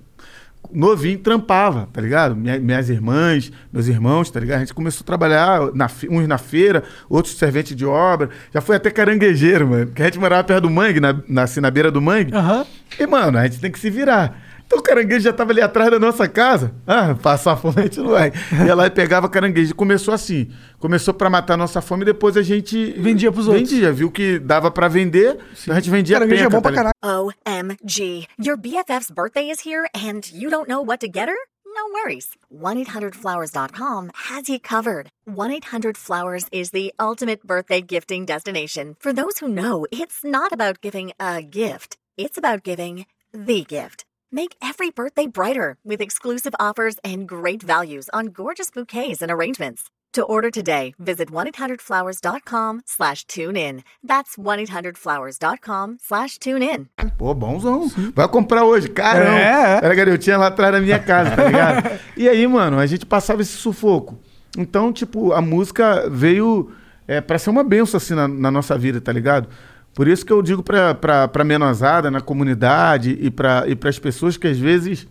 novinho, 0.74 1.20
trampava, 1.20 1.88
tá 1.94 2.02
ligado? 2.02 2.36
Minha- 2.36 2.60
minhas 2.60 2.90
irmãs, 2.90 3.52
meus 3.72 3.88
irmãos, 3.88 4.32
tá 4.32 4.40
ligado? 4.40 4.58
A 4.58 4.60
gente 4.62 4.74
começou 4.74 5.04
a 5.04 5.06
trabalhar, 5.06 5.72
na, 5.76 5.88
uns 6.10 6.28
na 6.28 6.38
feira, 6.40 6.84
outros 7.08 7.38
servente 7.38 7.76
de 7.76 7.86
obra, 7.86 8.30
já 8.54 8.62
foi 8.62 8.76
até 8.78 8.90
caranguejeiro, 8.90 9.68
mano, 9.68 9.92
que 9.92 10.02
a 10.02 10.06
gente 10.06 10.18
morava 10.20 10.44
perto 10.44 10.64
do 10.64 10.70
mangue, 10.72 11.00
na, 11.00 11.16
na, 11.28 11.44
assim, 11.44 11.60
na 11.62 11.70
beira 11.70 11.92
do 11.92 12.02
mangue. 12.02 12.34
Aham. 12.34 12.66
E, 13.00 13.06
mano, 13.06 13.38
a 13.38 13.44
gente 13.46 13.60
tem 13.60 13.72
que 13.72 13.78
se 13.80 13.90
virar. 13.92 14.42
Então 14.66 14.80
o 14.80 14.82
caranguejo 14.82 15.22
já 15.22 15.32
tava 15.34 15.52
ali 15.52 15.62
atrás 15.62 15.92
da 15.92 16.00
nossa 16.00 16.28
casa. 16.28 16.74
Ah, 16.88 17.16
passar 17.22 17.56
fome 17.56 17.76
a 17.78 17.82
gente 17.84 18.00
não 18.00 18.10
vai. 18.10 18.32
Ia 18.66 18.74
lá 18.76 18.88
e 18.88 18.90
pegava 18.90 19.30
caranguejo. 19.30 19.72
E 19.72 19.74
Começou 19.74 20.14
assim. 20.14 20.52
Começou 20.80 21.14
pra 21.14 21.30
matar 21.30 21.54
a 21.54 21.58
nossa 21.58 21.82
fome 21.82 22.02
e 22.04 22.06
depois 22.06 22.36
a 22.36 22.42
gente... 22.42 22.92
Vendia 22.98 23.32
pros 23.32 23.48
outros. 23.48 23.70
Vendia. 23.70 23.92
Viu 23.92 24.10
que 24.12 24.40
dava 24.40 24.72
pra 24.72 24.88
vender, 24.88 25.38
então 25.62 25.76
a 25.76 25.80
gente 25.80 25.90
vendia 25.90 26.18
Caranguejo 26.18 26.42
é 26.42 26.46
penca, 26.46 26.56
bom 26.58 26.62
pra 26.62 26.72
tá 26.72 26.78
ligado? 26.84 26.94
caralho. 27.02 27.34
OMG. 27.48 28.28
Your 28.44 28.58
BFF's 28.58 29.12
birthday 29.12 29.50
is 29.52 29.66
here 29.66 29.88
and 29.96 30.22
you 30.34 30.50
don't 30.50 30.68
know 30.68 30.84
what 30.84 31.00
to 31.06 31.08
get 31.12 31.30
her? 31.30 31.38
No 31.66 31.92
worries. 31.94 32.30
1-800-Flowers.com 32.54 34.10
has 34.30 34.48
you 34.50 34.60
covered. 34.60 35.10
1-800-Flowers 35.30 36.46
is 36.52 36.72
the 36.72 36.94
ultimate 37.00 37.46
birthday 37.46 37.82
gifting 37.82 38.26
destination. 38.26 38.96
For 39.00 39.12
those 39.14 39.40
who 39.40 39.48
know, 39.50 39.86
it's 39.92 40.24
not 40.24 40.52
about 40.54 40.82
giving 40.82 41.12
a 41.20 41.42
gift. 41.42 41.98
It's 42.18 42.38
about 42.38 42.64
giving 42.64 43.06
the 43.34 43.64
gift. 43.66 44.06
Make 44.32 44.56
every 44.62 44.90
birthday 44.90 45.28
brighter 45.28 45.78
with 45.84 46.02
exclusive 46.02 46.54
offers 46.60 46.96
and 47.04 47.28
great 47.28 47.62
values 47.64 48.10
on 48.14 48.28
gorgeous 48.28 48.70
bouquets 48.72 49.22
and 49.22 49.32
arrangements. 49.32 49.90
To 50.14 50.24
order 50.24 50.50
today, 50.50 50.94
visit 50.98 51.30
1-800-Flowers.com 51.30 52.84
slash 52.86 53.26
tune 53.26 53.58
in. 53.58 53.84
That's 54.02 54.38
1-800-Flowers.com 54.38 55.98
slash 56.02 56.38
tune 56.38 56.64
in. 56.64 56.88
Pô, 57.18 57.34
bonzão. 57.34 57.90
Vai 58.16 58.28
comprar 58.30 58.64
hoje, 58.64 58.88
caramba. 58.88 59.38
É, 59.38 59.42
é. 59.42 59.80
Era 59.84 59.94
garotinha 59.94 60.38
lá 60.38 60.48
atrás 60.48 60.72
da 60.72 60.80
minha 60.80 61.00
casa, 61.00 61.36
tá 61.36 61.44
ligado? 61.44 62.00
e 62.16 62.30
aí, 62.30 62.48
mano, 62.48 62.80
a 62.80 62.86
gente 62.86 63.06
passava 63.06 63.42
esse 63.42 63.58
sufoco. 63.58 64.18
Então, 64.58 64.94
tipo, 64.94 65.34
a 65.34 65.42
música 65.42 66.10
veio 66.10 66.72
é, 67.08 67.20
pra 67.20 67.38
ser 67.38 67.50
uma 67.50 67.64
benção, 67.64 67.98
assim, 67.98 68.14
na, 68.14 68.26
na 68.26 68.50
nossa 68.50 68.78
vida, 68.78 69.02
tá 69.02 69.12
ligado? 69.12 69.50
Por 69.96 70.08
isso 70.08 70.26
que 70.26 70.32
eu 70.34 70.42
digo 70.42 70.62
pra, 70.62 70.94
pra 70.94 71.44
menosada, 71.44 72.12
na 72.12 72.20
comunidade 72.22 73.18
e 73.20 73.32
pra, 73.32 73.64
e 73.66 73.76
pras 73.76 73.98
pessoas 73.98 74.36
que 74.38 74.46
às 74.46 74.60
vezes 74.60 75.08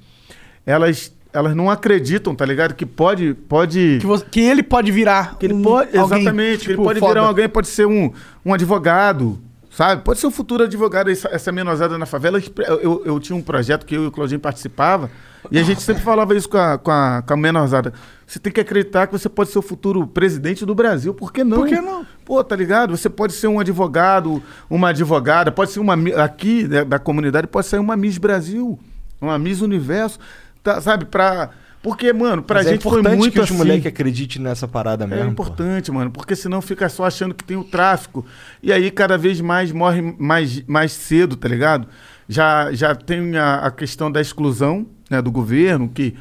elas, 0.67 1.11
elas 1.33 1.57
não 1.57 1.71
acreditam, 1.71 2.35
tá 2.35 2.45
ligado? 2.45 2.75
Que 2.75 2.85
pode, 2.85 3.33
pode 3.49 3.97
Que, 4.01 4.07
você- 4.07 4.27
que 4.31 4.41
ele 4.41 4.63
pode 4.63 4.93
virar. 4.93 5.39
que 5.39 5.47
ele 5.47 5.55
um- 5.55 5.63
pode, 5.63 5.97
alguém, 5.97 6.19
exatamente, 6.19 6.59
que 6.61 6.67
ele 6.67 6.73
tipo, 6.75 6.85
pode 6.85 7.01
foda. 7.01 7.15
virar 7.15 7.27
alguém, 7.27 7.49
pode 7.49 7.67
ser 7.69 7.87
um, 7.87 8.13
um 8.45 8.53
advogado, 8.53 9.39
sabe? 9.75 10.03
Pode 10.03 10.21
ser 10.21 10.27
um 10.27 10.31
futuro 10.31 10.65
advogado, 10.65 11.11
essa, 11.11 11.29
essa 11.29 11.51
menosada 11.51 11.99
na 11.99 12.07
favela. 12.07 12.41
Eu, 12.59 12.81
eu, 12.81 13.03
eu 13.05 13.21
tinha 13.21 13.37
um 13.37 13.43
projeto 13.43 13.85
que 13.85 13.95
eu 13.95 14.05
e 14.05 14.07
o 14.07 14.11
Claudinho 14.11 14.41
participava, 14.41 15.11
e 15.51 15.59
a 15.59 15.63
gente 15.63 15.83
sempre 15.83 16.03
falava 16.03 16.35
isso 16.35 16.49
com 16.49 16.57
a, 16.57 16.79
com 16.79 16.91
a, 16.91 17.23
com 17.27 17.35
a 17.35 17.37
menosada. 17.37 17.93
Você 18.27 18.39
tem 18.39 18.53
que 18.53 18.61
acreditar 18.61 19.07
que 19.07 19.13
você 19.13 19.29
pode 19.29 19.51
ser 19.51 19.59
o 19.59 19.63
futuro 19.63 20.07
presidente 20.07 20.65
do 20.65 20.75
Brasil, 20.75 21.13
por 21.13 21.33
que 21.33 21.43
não? 21.43 21.59
Por 21.59 21.69
que 21.69 21.81
não? 21.81 22.07
Pô, 22.25 22.43
tá 22.43 22.57
ligado? 22.57 22.97
Você 22.97 23.11
pode 23.11 23.33
ser 23.33 23.49
um 23.49 23.59
advogado, 23.59 24.43
uma 24.71 24.91
advogada, 24.91 25.51
pode 25.51 25.73
ser 25.73 25.81
uma. 25.81 25.95
Aqui, 26.23 26.67
né, 26.67 26.85
da 26.85 26.99
comunidade, 26.99 27.47
pode 27.47 27.67
ser 27.67 27.79
uma 27.79 27.97
Miss 27.97 28.17
Brasil, 28.17 28.79
uma 29.21 29.39
Miss 29.39 29.61
Universo, 29.61 30.19
tá, 30.63 30.81
sabe? 30.81 31.05
Pra, 31.05 31.51
Porque, 31.85 32.13
mano, 32.15 32.43
pra 32.43 32.61
Mas 32.61 32.67
é 32.67 32.71
gente 32.71 32.83
foi 32.83 32.93
importante 32.99 33.19
muito 33.19 33.33
que 33.35 33.39
os 33.41 33.45
assim. 33.45 33.57
moleques 33.59 33.87
acreditem 33.87 34.41
nessa 34.43 34.67
parada 34.67 35.05
É 35.05 35.07
mesmo. 35.07 35.27
pô. 35.27 35.31
importante, 35.43 35.93
mano, 35.93 36.11
porque 36.11 36.35
senão 36.35 36.61
fica 36.63 36.89
só 36.89 37.05
achando 37.05 37.35
que 37.35 37.45
tem 37.45 37.57
o 37.59 37.63
tráfico. 37.63 38.25
E 38.63 38.73
aí 38.73 38.91
cada 38.91 39.19
vez 39.19 39.39
mais 39.41 39.71
morre 39.71 40.01
mais, 40.19 40.63
mais 40.67 40.93
cedo, 40.93 41.37
tá 41.37 41.47
ligado? 41.47 41.87
Já, 42.27 42.73
já 42.73 42.95
tem 42.95 43.37
a, 43.37 43.57
a 43.67 43.71
questão 43.71 44.11
da 44.11 44.19
exclusão 44.21 44.87
né, 45.11 45.21
do 45.21 45.31
governo, 45.31 45.87
que 45.89 46.15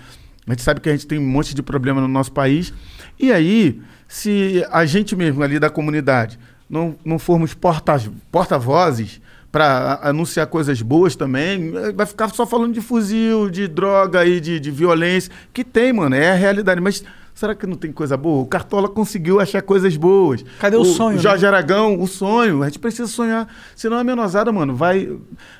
a 0.45 0.51
gente 0.51 0.61
sabe 0.61 0.81
que 0.81 0.89
a 0.89 0.91
gente 0.91 1.07
tem 1.07 1.17
um 1.17 1.25
monte 1.25 1.55
de 1.55 1.63
problema 1.63 2.01
no 2.01 2.09
nosso 2.09 2.33
país. 2.33 2.73
E 3.17 3.31
aí, 3.31 3.81
se 4.05 4.65
a 4.69 4.85
gente 4.85 5.15
mesmo 5.15 5.41
ali 5.41 5.57
da 5.59 5.69
comunidade 5.69 6.37
não, 6.69 6.95
não 7.05 7.17
formos 7.17 7.53
porta- 7.53 7.97
porta-vozes 8.29 9.21
para 9.53 9.99
anunciar 10.01 10.47
coisas 10.47 10.81
boas 10.81 11.15
também, 11.15 11.71
eh, 11.77 11.91
vai 11.91 12.07
ficar 12.07 12.27
só 12.29 12.43
falando 12.43 12.73
de 12.73 12.81
fuzil, 12.81 13.51
de 13.51 13.67
droga 13.67 14.25
e 14.25 14.39
de, 14.39 14.59
de 14.59 14.71
violência, 14.71 15.31
que 15.53 15.63
tem, 15.63 15.93
mano, 15.93 16.15
é 16.15 16.31
a 16.31 16.33
realidade. 16.33 16.81
Mas 16.81 17.03
será 17.35 17.53
que 17.53 17.67
não 17.67 17.75
tem 17.75 17.91
coisa 17.91 18.17
boa? 18.17 18.41
O 18.41 18.47
Cartola 18.47 18.89
conseguiu 18.89 19.39
achar 19.39 19.61
coisas 19.61 19.95
boas. 19.95 20.43
Cadê 20.57 20.75
o 20.75 20.83
sonho, 20.83 21.17
né? 21.17 21.21
Jorge 21.21 21.45
Aragão, 21.45 22.01
o 22.01 22.07
sonho. 22.07 22.63
A 22.63 22.65
gente 22.65 22.79
precisa 22.79 23.07
sonhar. 23.07 23.47
Senão 23.75 23.99
a 23.99 24.03
menosada, 24.03 24.51
mano, 24.51 24.75
vai. 24.75 25.15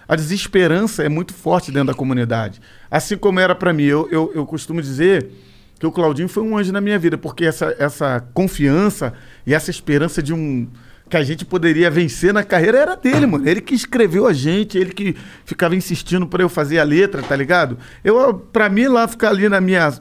A 0.07 0.15
desesperança 0.15 1.03
é 1.03 1.07
muito 1.07 1.31
forte 1.31 1.71
dentro 1.71 1.89
da 1.89 1.93
comunidade. 1.93 2.59
Assim 2.89 3.15
como 3.15 3.39
era 3.39 3.53
para 3.53 3.71
mim. 3.71 3.83
Eu, 3.83 4.09
eu, 4.09 4.31
eu 4.33 4.43
costumo 4.47 4.81
dizer 4.81 5.29
que 5.79 5.85
o 5.85 5.91
Claudinho 5.91 6.27
foi 6.27 6.41
um 6.41 6.57
anjo 6.57 6.73
na 6.73 6.81
minha 6.81 6.97
vida, 6.97 7.15
porque 7.15 7.45
essa, 7.45 7.75
essa 7.77 8.25
confiança 8.33 9.13
e 9.45 9.53
essa 9.53 9.69
esperança 9.69 10.19
de 10.23 10.33
um. 10.33 10.67
Que 11.09 11.17
a 11.17 11.23
gente 11.23 11.45
poderia 11.45 11.91
vencer 11.91 12.33
na 12.33 12.43
carreira 12.43 12.77
era 12.79 12.95
dele, 12.95 13.25
mano. 13.27 13.47
Ele 13.47 13.61
que 13.61 13.75
escreveu 13.75 14.25
a 14.25 14.33
gente, 14.33 14.77
ele 14.77 14.91
que 14.91 15.15
ficava 15.45 15.75
insistindo 15.75 16.25
para 16.25 16.41
eu 16.41 16.49
fazer 16.49 16.79
a 16.79 16.83
letra, 16.83 17.21
tá 17.21 17.35
ligado? 17.35 17.77
Eu, 18.03 18.33
para 18.33 18.67
mim, 18.69 18.87
lá 18.87 19.07
ficar 19.07 19.29
ali 19.29 19.47
na 19.49 19.61
minha. 19.61 19.91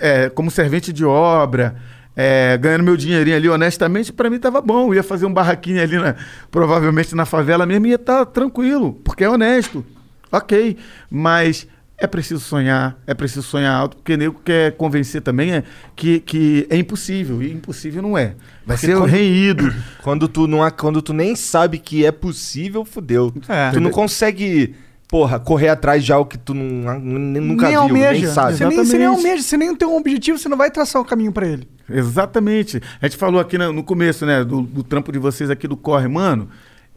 é, 0.00 0.30
como 0.30 0.50
servente 0.50 0.92
de 0.92 1.04
obra, 1.04 1.76
é, 2.16 2.56
ganhando 2.56 2.84
meu 2.84 2.96
dinheirinho 2.96 3.36
ali 3.36 3.48
honestamente, 3.48 4.12
pra 4.12 4.30
mim 4.30 4.38
tava 4.38 4.60
bom. 4.60 4.86
Eu 4.88 4.94
ia 4.94 5.02
fazer 5.02 5.26
um 5.26 5.32
barraquinho 5.32 5.82
ali, 5.82 5.98
na- 5.98 6.14
provavelmente 6.50 7.14
na 7.14 7.26
favela 7.26 7.66
mesmo, 7.66 7.86
ia 7.86 7.96
estar 7.96 8.24
tranquilo, 8.26 8.94
porque 9.04 9.24
é 9.24 9.28
honesto. 9.28 9.84
Ok, 10.30 10.76
mas 11.10 11.66
é 12.00 12.06
preciso 12.06 12.40
sonhar, 12.40 12.96
é 13.06 13.12
preciso 13.12 13.42
sonhar 13.42 13.74
alto, 13.74 13.96
porque 13.96 14.16
nego 14.16 14.40
quer 14.44 14.72
convencer 14.76 15.20
também 15.20 15.52
é, 15.52 15.64
que, 15.96 16.20
que 16.20 16.66
é 16.70 16.76
impossível, 16.76 17.42
e 17.42 17.52
impossível 17.52 18.00
não 18.00 18.16
é. 18.16 18.34
Vai 18.64 18.76
Porque 18.76 18.86
ser 18.86 18.96
quando- 18.96 19.10
reído. 19.10 19.74
Quando 20.02 20.28
tu, 20.28 20.46
não, 20.46 20.62
há- 20.62 20.70
quando 20.70 21.02
tu 21.02 21.12
nem 21.12 21.34
sabe 21.34 21.78
que 21.78 22.06
é 22.06 22.12
possível, 22.12 22.84
fudeu. 22.84 23.32
É. 23.48 23.70
Tu 23.72 23.80
não 23.80 23.90
consegue, 23.90 24.74
porra, 25.08 25.40
correr 25.40 25.68
atrás 25.70 26.04
de 26.04 26.12
algo 26.12 26.30
que 26.30 26.38
tu 26.38 26.54
não, 26.54 27.00
nunca 27.00 27.62
nem 27.64 27.72
viu, 27.72 27.80
almeja. 27.80 28.12
nem 28.12 28.26
sabe. 28.26 28.56
Você 28.56 28.66
nem, 28.66 28.76
você 28.76 28.98
nem 28.98 29.06
almeja, 29.06 29.42
você 29.42 29.56
nem 29.56 29.74
tem 29.74 29.88
um 29.88 29.96
objetivo, 29.96 30.38
você 30.38 30.48
não 30.48 30.56
vai 30.56 30.70
traçar 30.70 31.02
o 31.02 31.04
caminho 31.04 31.32
pra 31.32 31.46
ele. 31.48 31.68
Exatamente. 31.90 32.80
A 33.02 33.06
gente 33.08 33.16
falou 33.18 33.40
aqui 33.40 33.58
na- 33.58 33.72
no 33.72 33.82
começo, 33.82 34.24
né, 34.24 34.44
do, 34.44 34.62
do 34.62 34.82
trampo 34.82 35.10
de 35.10 35.18
vocês 35.18 35.50
aqui 35.50 35.66
do 35.66 35.76
Corre, 35.76 36.06
mano. 36.08 36.48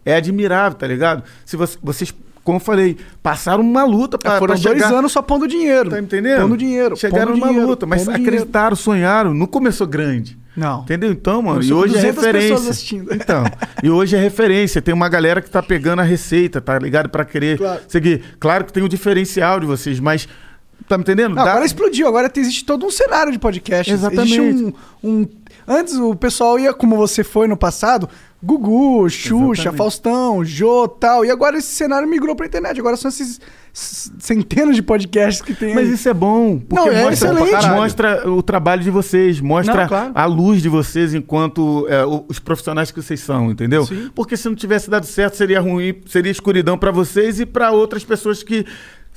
É 0.05 0.15
admirável, 0.15 0.77
tá 0.77 0.87
ligado? 0.87 1.23
Se 1.45 1.55
você- 1.57 1.77
vocês, 1.81 2.13
como 2.43 2.57
eu 2.57 2.59
falei, 2.61 2.97
passaram 3.21 3.61
uma 3.63 3.83
luta 3.83 4.17
pra, 4.17 4.35
É, 4.35 4.39
Foram 4.39 4.55
pra 4.59 4.71
dois 4.71 4.83
anos 4.83 5.11
só 5.11 5.21
pondo 5.21 5.47
dinheiro. 5.47 5.89
Tá 5.89 5.99
entendendo? 5.99 6.41
Pondo 6.41 6.57
dinheiro. 6.57 6.95
Chegaram 6.97 7.27
pondo 7.27 7.35
numa 7.39 7.47
dinheiro, 7.47 7.67
luta, 7.69 7.85
mas 7.85 8.03
pondo 8.03 8.15
dinheiro. 8.15 8.35
acreditaram, 8.35 8.75
sonharam. 8.75 9.33
Não 9.33 9.45
começou 9.47 9.85
grande. 9.87 10.37
Não. 10.55 10.81
Entendeu? 10.81 11.11
Então, 11.11 11.41
mano, 11.41 11.63
e 11.63 11.71
hoje 11.71 11.95
é 11.97 12.11
200 12.11 12.15
pessoas 12.31 12.65
referência. 12.65 13.05
Então, 13.15 13.43
e 13.81 13.89
hoje 13.89 14.15
é 14.17 14.19
referência. 14.19 14.81
Tem 14.81 14.93
uma 14.93 15.07
galera 15.07 15.41
que 15.41 15.49
tá 15.49 15.63
pegando 15.63 15.99
a 15.99 16.03
receita, 16.03 16.59
tá 16.59 16.77
ligado? 16.77 17.07
Pra 17.09 17.23
querer 17.23 17.57
Claro. 17.57 17.81
seguir. 17.87 18.21
Claro 18.39 18.65
que 18.65 18.73
tem 18.73 18.83
o 18.83 18.89
diferencial 18.89 19.59
de 19.59 19.65
vocês, 19.65 19.99
mas. 19.99 20.27
Tá 20.87 20.97
me 20.97 21.03
entendendo? 21.03 21.35
Não, 21.35 21.43
Dá- 21.43 21.51
agora 21.51 21.65
explodiu, 21.65 22.07
agora 22.07 22.31
existe 22.35 22.65
todo 22.65 22.85
um 22.85 22.91
cenário 22.91 23.31
de 23.31 23.39
podcast. 23.39 23.91
Exatamente. 23.91 24.39
Existe 24.39 24.75
um, 25.03 25.09
um- 25.09 25.27
Antes 25.67 25.93
o 25.95 26.15
pessoal 26.15 26.59
ia, 26.59 26.73
como 26.73 26.97
você 26.97 27.23
foi 27.23 27.47
no 27.47 27.55
passado, 27.55 28.09
Gugu, 28.43 29.07
Xuxa, 29.09 29.61
Exatamente. 29.61 29.77
Faustão, 29.77 30.43
Jô 30.43 30.87
tal. 30.87 31.23
E 31.23 31.29
agora 31.29 31.55
esse 31.57 31.67
cenário 31.67 32.07
migrou 32.09 32.35
pra 32.35 32.47
internet. 32.47 32.79
Agora 32.79 32.97
são 32.97 33.07
esses 33.09 33.39
centenas 33.71 34.75
de 34.75 34.81
podcasts 34.81 35.41
que 35.41 35.53
tem. 35.53 35.73
Mas 35.75 35.87
aí. 35.87 35.93
isso 35.93 36.09
é 36.09 36.13
bom, 36.13 36.59
porque 36.59 36.89
Não, 36.89 36.91
é 36.91 37.03
mostra, 37.03 37.29
excelente. 37.31 37.67
mostra 37.69 38.29
o 38.29 38.41
trabalho 38.41 38.81
de 38.83 38.89
vocês, 38.89 39.39
mostra 39.39 39.81
Não, 39.81 39.87
claro. 39.87 40.11
a 40.15 40.25
luz 40.25 40.61
de 40.61 40.67
vocês 40.69 41.13
enquanto 41.13 41.85
é, 41.87 42.03
os 42.27 42.39
profissionais 42.39 42.91
que 42.91 43.01
vocês 43.01 43.19
são, 43.19 43.51
entendeu? 43.51 43.85
Sim. 43.85 44.09
Porque 44.15 44.35
se 44.35 44.47
não 44.49 44.55
tivesse 44.55 44.89
dado 44.89 45.05
certo, 45.05 45.35
seria 45.37 45.61
ruim, 45.61 45.95
seria 46.07 46.31
escuridão 46.31 46.77
pra 46.77 46.91
vocês 46.91 47.39
e 47.39 47.45
pra 47.45 47.71
outras 47.71 48.03
pessoas 48.03 48.41
que, 48.43 48.65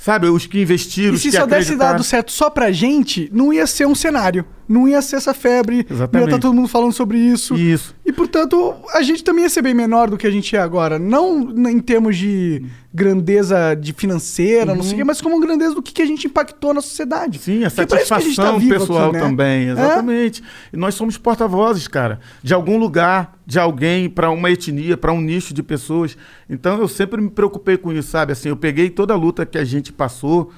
sabe, 0.04 0.28
os 0.28 0.46
que 0.46 0.60
investiram, 0.60 1.14
E 1.14 1.16
os 1.16 1.22
se 1.22 1.30
que 1.30 1.36
só 1.36 1.46
desse 1.46 1.62
acreditaram. 1.62 1.92
dado 1.92 2.04
certo 2.04 2.30
só 2.30 2.50
pra 2.50 2.70
gente, 2.70 3.30
não 3.32 3.52
ia 3.52 3.66
ser 3.66 3.86
um 3.86 3.94
cenário. 3.94 4.44
Não 4.68 4.88
ia 4.88 5.00
ser 5.02 5.16
essa 5.16 5.34
febre. 5.34 5.76
Não 5.76 5.82
ia 5.82 5.94
Exatamente. 5.94 6.28
estar 6.28 6.38
todo 6.40 6.54
mundo 6.54 6.68
falando 6.68 6.92
sobre 6.92 7.18
isso. 7.18 7.54
Isso. 7.54 7.94
E, 8.04 8.12
portanto, 8.12 8.74
a 8.94 9.02
gente 9.02 9.22
também 9.22 9.44
ia 9.44 9.50
ser 9.50 9.62
bem 9.62 9.74
menor 9.74 10.08
do 10.10 10.16
que 10.16 10.26
a 10.26 10.30
gente 10.30 10.54
é 10.56 10.60
agora. 10.60 10.98
Não 10.98 11.50
em 11.68 11.78
termos 11.80 12.16
de 12.16 12.64
grandeza 12.92 13.74
de 13.74 13.92
financeira, 13.92 14.72
não 14.74 14.82
sei 14.84 14.94
o 14.94 14.96
quê, 14.98 15.04
mas 15.04 15.20
como 15.20 15.40
grandeza 15.40 15.74
do 15.74 15.82
que, 15.82 15.92
que 15.92 16.00
a 16.02 16.06
gente 16.06 16.26
impactou 16.28 16.72
na 16.72 16.80
sociedade. 16.80 17.38
Sim, 17.40 17.64
a 17.64 17.70
Porque 17.70 17.94
é 17.94 17.98
gente 17.98 18.06
satisfação 18.08 18.60
tá 18.60 18.66
pessoal 18.68 19.04
aqui, 19.08 19.12
né? 19.16 19.20
também, 19.20 19.68
É? 19.68 19.72
exatamente. 19.72 20.42
E 20.72 20.76
nós 20.76 20.94
somos 20.94 21.18
porta-vozes, 21.18 21.88
cara, 21.88 22.20
de 22.42 22.54
algum 22.54 22.78
lugar, 22.78 23.36
de 23.44 23.58
alguém, 23.58 24.08
pra 24.08 24.30
uma 24.30 24.48
etnia, 24.50 24.96
pra 24.96 25.12
um 25.12 25.20
nicho 25.20 25.52
de 25.52 25.62
pessoas. 25.62 26.16
Então 26.48 26.78
eu 26.78 26.86
sempre 26.86 27.20
me 27.20 27.28
preocupei 27.30 27.76
com 27.76 27.92
isso, 27.92 28.10
sabe? 28.10 28.32
Assim, 28.32 28.48
eu 28.48 28.56
peguei 28.56 28.88
toda 28.90 29.12
a 29.12 29.16
luta 29.16 29.44
que 29.44 29.58
a 29.58 29.64
gente 29.64 29.92
passou, 29.92 30.52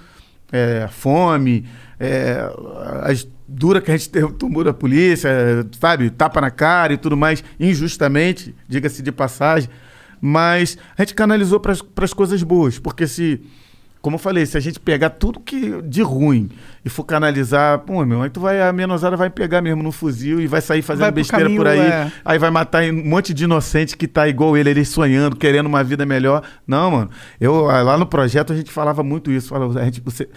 é, 0.52 0.86
fome, 0.90 1.64
é, 1.98 2.38
as 3.02 3.26
dura 3.48 3.80
que 3.80 3.90
a 3.90 3.96
gente 3.96 4.10
teve, 4.10 4.32
tomou 4.32 4.64
da 4.64 4.74
polícia, 4.74 5.30
sabe? 5.78 6.10
Tapa 6.10 6.40
na 6.40 6.50
cara 6.50 6.92
e 6.92 6.96
tudo 6.96 7.16
mais, 7.16 7.44
injustamente, 7.58 8.54
diga-se 8.68 9.02
de 9.02 9.12
passagem. 9.12 9.70
Mas 10.20 10.76
a 10.96 11.02
gente 11.02 11.14
canalizou 11.14 11.60
para 11.60 11.72
as 11.72 12.12
coisas 12.12 12.42
boas, 12.42 12.78
porque 12.78 13.06
se, 13.06 13.40
como 14.06 14.14
eu 14.14 14.20
falei, 14.20 14.46
se 14.46 14.56
a 14.56 14.60
gente 14.60 14.78
pegar 14.78 15.10
tudo 15.10 15.40
que 15.40 15.82
de 15.82 16.00
ruim 16.00 16.48
e 16.84 16.88
for 16.88 17.02
canalizar, 17.02 17.80
pô, 17.80 18.06
meu, 18.06 18.22
aí 18.22 18.30
tu 18.30 18.38
vai, 18.38 18.62
a 18.62 18.72
menosada 18.72 19.16
vai 19.16 19.28
pegar 19.28 19.60
mesmo 19.60 19.82
no 19.82 19.90
fuzil 19.90 20.40
e 20.40 20.46
vai 20.46 20.60
sair 20.60 20.80
fazendo 20.80 21.02
Vai 21.02 21.10
besteira 21.10 21.50
por 21.50 21.64
caminho, 21.64 21.82
aí, 21.82 21.90
é. 21.90 22.12
aí 22.24 22.38
vai 22.38 22.48
matar 22.48 22.84
um 22.84 23.04
monte 23.04 23.34
de 23.34 23.42
inocente 23.42 23.96
que 23.96 24.06
tá 24.06 24.28
igual 24.28 24.56
ele, 24.56 24.70
ele 24.70 24.84
sonhando, 24.84 25.34
querendo 25.34 25.66
uma 25.66 25.82
vida 25.82 26.06
melhor. 26.06 26.44
Não, 26.64 26.88
mano, 26.88 27.10
eu 27.40 27.68
ah, 27.68 27.82
lá 27.82 27.98
no 27.98 28.06
projeto 28.06 28.52
a 28.52 28.56
gente 28.56 28.70
falava 28.70 29.02
muito 29.02 29.28
isso, 29.32 29.48
falava, 29.48 29.80
a 29.80 29.84
gente, 29.84 30.00
você, 30.00 30.28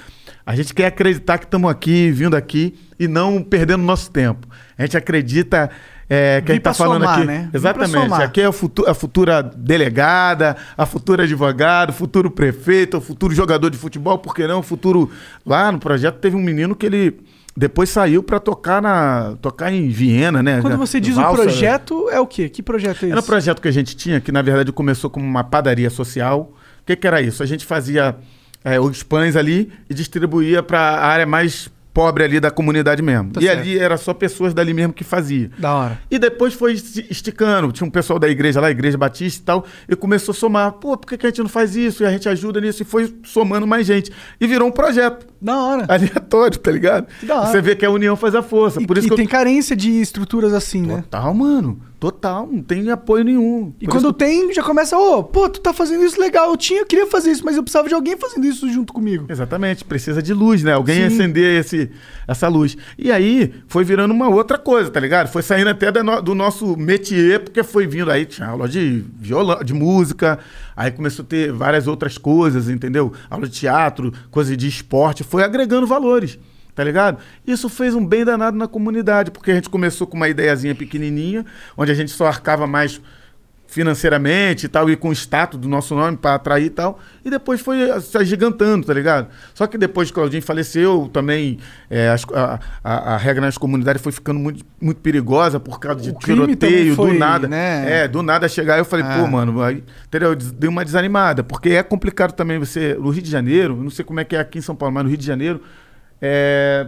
a 0.43 0.55
gente 0.55 0.73
quer 0.73 0.87
acreditar 0.87 1.37
que 1.37 1.45
estamos 1.45 1.69
aqui, 1.69 2.09
vindo 2.09 2.35
aqui 2.35 2.73
e 2.99 3.07
não 3.07 3.39
perdendo 3.43 3.83
nosso 3.83 4.09
tempo. 4.09 4.47
A 4.79 4.81
gente 4.81 4.97
acredita 4.97 5.69
é, 6.09 6.41
que 6.41 6.47
Vim 6.47 6.51
a 6.51 6.55
gente 6.55 6.63
tá 6.63 6.69
pra 6.71 6.73
falando 6.73 7.01
somar, 7.03 7.17
aqui. 7.19 7.27
né? 7.27 7.49
Exatamente. 7.53 8.13
Aqui 8.13 8.41
é 8.41 8.45
a, 8.45 8.51
futu- 8.51 8.89
a 8.89 8.93
futura 8.93 9.43
delegada, 9.43 10.57
a 10.77 10.85
futura 10.85 11.23
advogado, 11.23 11.91
o 11.91 11.93
futuro 11.93 12.31
prefeito, 12.31 12.97
o 12.97 13.01
futuro 13.01 13.33
jogador 13.33 13.69
de 13.69 13.77
futebol, 13.77 14.17
por 14.17 14.33
que 14.33 14.47
não? 14.47 14.59
O 14.59 14.63
futuro. 14.63 15.09
Lá 15.45 15.71
no 15.71 15.79
projeto 15.79 16.15
teve 16.17 16.35
um 16.35 16.41
menino 16.41 16.75
que 16.75 16.85
ele 16.85 17.19
depois 17.55 17.89
saiu 17.89 18.23
pra 18.23 18.39
tocar 18.39 18.81
na 18.81 19.35
tocar 19.41 19.71
em 19.71 19.89
Viena, 19.89 20.41
né? 20.41 20.61
Quando 20.61 20.77
você 20.77 20.99
diz 20.99 21.17
o 21.17 21.21
Valsa, 21.21 21.43
projeto, 21.43 22.09
é 22.09 22.19
o 22.19 22.25
quê? 22.25 22.47
Que 22.49 22.63
projeto 22.63 23.03
é 23.03 23.05
esse? 23.07 23.11
era 23.11 23.19
um 23.19 23.23
projeto 23.23 23.61
que 23.61 23.67
a 23.67 23.71
gente 23.71 23.95
tinha, 23.95 24.19
que 24.21 24.31
na 24.31 24.41
verdade 24.41 24.71
começou 24.71 25.09
como 25.09 25.25
uma 25.25 25.43
padaria 25.43 25.89
social. 25.89 26.53
O 26.81 26.85
que, 26.85 26.95
que 26.95 27.05
era 27.05 27.21
isso? 27.21 27.43
A 27.43 27.45
gente 27.45 27.65
fazia 27.65 28.15
é, 28.63 28.79
os 28.79 29.03
pães 29.03 29.35
ali 29.35 29.71
e 29.89 29.93
distribuía 29.93 30.63
para 30.63 30.79
a 30.79 31.05
área 31.05 31.25
mais 31.25 31.69
pobre 31.99 32.23
ali 32.23 32.39
da 32.39 32.49
comunidade 32.49 33.01
mesmo. 33.01 33.31
Tá 33.31 33.41
e 33.41 33.43
certo. 33.43 33.59
ali 33.59 33.77
era 33.77 33.97
só 33.97 34.13
pessoas 34.13 34.53
dali 34.53 34.73
mesmo 34.73 34.93
que 34.93 35.03
fazia. 35.03 35.51
Da 35.57 35.73
hora. 35.75 35.99
E 36.09 36.17
depois 36.17 36.53
foi 36.53 36.71
esticando. 36.71 37.73
Tinha 37.73 37.85
um 37.85 37.91
pessoal 37.91 38.17
da 38.17 38.29
igreja 38.29 38.61
lá, 38.61 38.71
Igreja 38.71 38.97
Batista 38.97 39.41
e 39.41 39.43
tal, 39.43 39.65
e 39.89 39.95
começou 39.97 40.31
a 40.31 40.35
somar. 40.35 40.71
Pô, 40.71 40.95
por 40.95 41.05
que, 41.05 41.17
que 41.17 41.25
a 41.25 41.29
gente 41.29 41.41
não 41.41 41.49
faz 41.49 41.75
isso? 41.75 42.01
E 42.01 42.05
a 42.05 42.11
gente 42.11 42.29
ajuda 42.29 42.61
nisso. 42.61 42.83
E 42.83 42.85
foi 42.85 43.13
somando 43.25 43.67
mais 43.67 43.85
gente. 43.85 44.13
E 44.39 44.47
virou 44.47 44.69
um 44.69 44.71
projeto 44.71 45.27
Da 45.41 45.61
hora. 45.61 45.85
aleatório, 45.93 46.57
tá 46.57 46.71
ligado? 46.71 47.07
Da 47.21 47.41
hora. 47.41 47.51
Você 47.51 47.61
vê 47.61 47.75
que 47.75 47.85
a 47.85 47.91
união 47.91 48.15
faz 48.15 48.33
a 48.33 48.41
força. 48.41 48.81
E, 48.81 48.87
Por 48.87 48.97
isso 48.97 49.07
e 49.07 49.15
tem 49.17 49.25
eu... 49.25 49.29
carência 49.29 49.75
de 49.75 49.91
estruturas 49.99 50.53
assim, 50.53 50.83
né? 50.83 51.01
Total, 51.01 51.33
mano. 51.33 51.81
Total. 51.99 52.47
Não 52.49 52.61
tem 52.63 52.89
apoio 52.89 53.25
nenhum. 53.25 53.73
E 53.81 53.85
Por 53.85 53.91
quando 53.95 54.13
que 54.13 54.19
tem, 54.19 54.53
já 54.53 54.63
começa, 54.63 54.97
ô, 54.97 55.21
pô, 55.23 55.49
tu 55.49 55.59
tá 55.59 55.73
fazendo 55.73 56.03
isso 56.05 56.19
legal. 56.19 56.49
Eu 56.49 56.55
tinha, 56.57 56.79
eu 56.81 56.85
queria 56.85 57.05
fazer 57.07 57.31
isso, 57.31 57.43
mas 57.43 57.57
eu 57.57 57.63
precisava 57.63 57.89
de 57.89 57.93
alguém 57.93 58.15
fazendo 58.17 58.45
isso 58.47 58.69
junto 58.71 58.93
comigo. 58.93 59.25
Exatamente, 59.27 59.83
precisa 59.83 60.21
de 60.21 60.33
luz, 60.33 60.63
né? 60.63 60.71
Alguém 60.73 61.09
Sim. 61.09 61.15
acender 61.15 61.59
esse, 61.59 61.91
essa 62.25 62.47
luz. 62.47 62.77
E 62.97 63.11
aí 63.11 63.53
foi 63.67 63.83
virando 63.83 64.13
uma 64.13 64.29
outra 64.29 64.57
coisa, 64.57 64.89
tá 64.89 64.99
ligado? 64.99 65.27
Foi 65.27 65.41
saindo 65.41 65.69
até 65.69 65.91
no- 66.01 66.21
do 66.21 66.33
nosso 66.33 66.77
métier, 66.77 67.41
porque 67.43 67.63
foi 67.63 67.85
vindo 67.85 68.09
aí, 68.09 68.25
tinha 68.25 68.47
aula 68.47 68.69
de 68.69 69.03
violão, 69.19 69.61
de 69.61 69.73
música, 69.73 70.39
aí 70.77 70.91
começou 70.91 71.23
a 71.23 71.27
ter 71.27 71.51
várias 71.51 71.85
outras 71.85 72.17
coisas, 72.17 72.69
entendeu? 72.69 73.11
Aula 73.29 73.45
de 73.47 73.59
teatro, 73.59 74.13
coisa 74.31 74.55
de 74.55 74.67
esporte, 74.69 75.23
foi 75.23 75.43
agregando 75.43 75.85
valores. 75.85 76.39
Tá 76.79 76.83
ligado? 76.85 77.17
Isso 77.45 77.67
fez 77.67 77.93
um 77.93 78.05
bem 78.05 78.23
danado 78.23 78.55
na 78.55 78.65
comunidade, 78.65 79.31
porque 79.31 79.51
a 79.51 79.53
gente 79.55 79.67
começou 79.69 80.07
com 80.07 80.15
uma 80.15 80.29
ideiazinha 80.29 80.73
pequenininha, 80.73 81.45
onde 81.75 81.91
a 81.91 81.93
gente 81.93 82.09
só 82.09 82.25
arcava 82.25 82.65
mais 82.65 83.01
financeiramente 83.67 84.65
e 84.65 84.69
tal, 84.69 84.89
e 84.89 84.95
com 84.95 85.09
o 85.09 85.11
status 85.13 85.59
do 85.59 85.67
nosso 85.67 85.93
nome 85.93 86.15
para 86.15 86.35
atrair 86.35 86.67
e 86.67 86.69
tal. 86.69 86.99
E 87.23 87.29
depois 87.29 87.59
foi 87.59 87.77
se 87.99 88.17
agigantando, 88.17 88.87
tá 88.87 88.93
ligado? 88.93 89.27
Só 89.53 89.67
que 89.67 89.77
depois 89.77 90.07
que 90.09 90.13
o 90.13 90.15
Claudinho 90.15 90.41
faleceu, 90.41 91.09
também 91.11 91.59
é, 91.89 92.15
a, 92.33 92.59
a- 92.81 93.13
a 93.13 93.17
regra 93.17 93.41
nas 93.45 93.57
comunidades 93.57 94.01
foi 94.01 94.13
ficando 94.13 94.39
muito, 94.39 94.65
muito 94.81 95.01
perigosa 95.01 95.59
por 95.59 95.81
causa 95.81 96.01
de 96.01 96.11
O 96.11 96.13
tiroteio, 96.13 96.95
foi, 96.95 97.11
do 97.11 97.19
nada. 97.19 97.45
né? 97.47 98.03
É, 98.03 98.07
do 98.07 98.23
nada 98.23 98.47
chegar, 98.47 98.77
eu 98.79 98.85
falei, 98.85 99.05
Ah. 99.05 99.19
pô, 99.19 99.27
mano, 99.27 99.61
aí, 99.61 99.83
entendeu? 100.07 100.33
Deu 100.33 100.71
uma 100.71 100.85
desanimada, 100.85 101.43
porque 101.43 101.71
é 101.71 101.83
complicado 101.83 102.31
também 102.31 102.57
você. 102.57 102.93
No 102.95 103.09
Rio 103.09 103.21
de 103.21 103.29
Janeiro, 103.29 103.75
não 103.75 103.89
sei 103.89 104.03
como 104.05 104.21
é 104.21 104.23
que 104.23 104.35
é 104.35 104.39
aqui 104.39 104.57
em 104.59 104.61
São 104.61 104.75
Paulo, 104.77 104.95
mas 104.95 105.03
no 105.03 105.09
Rio 105.09 105.17
de 105.17 105.25
Janeiro, 105.25 105.61
é. 106.21 106.87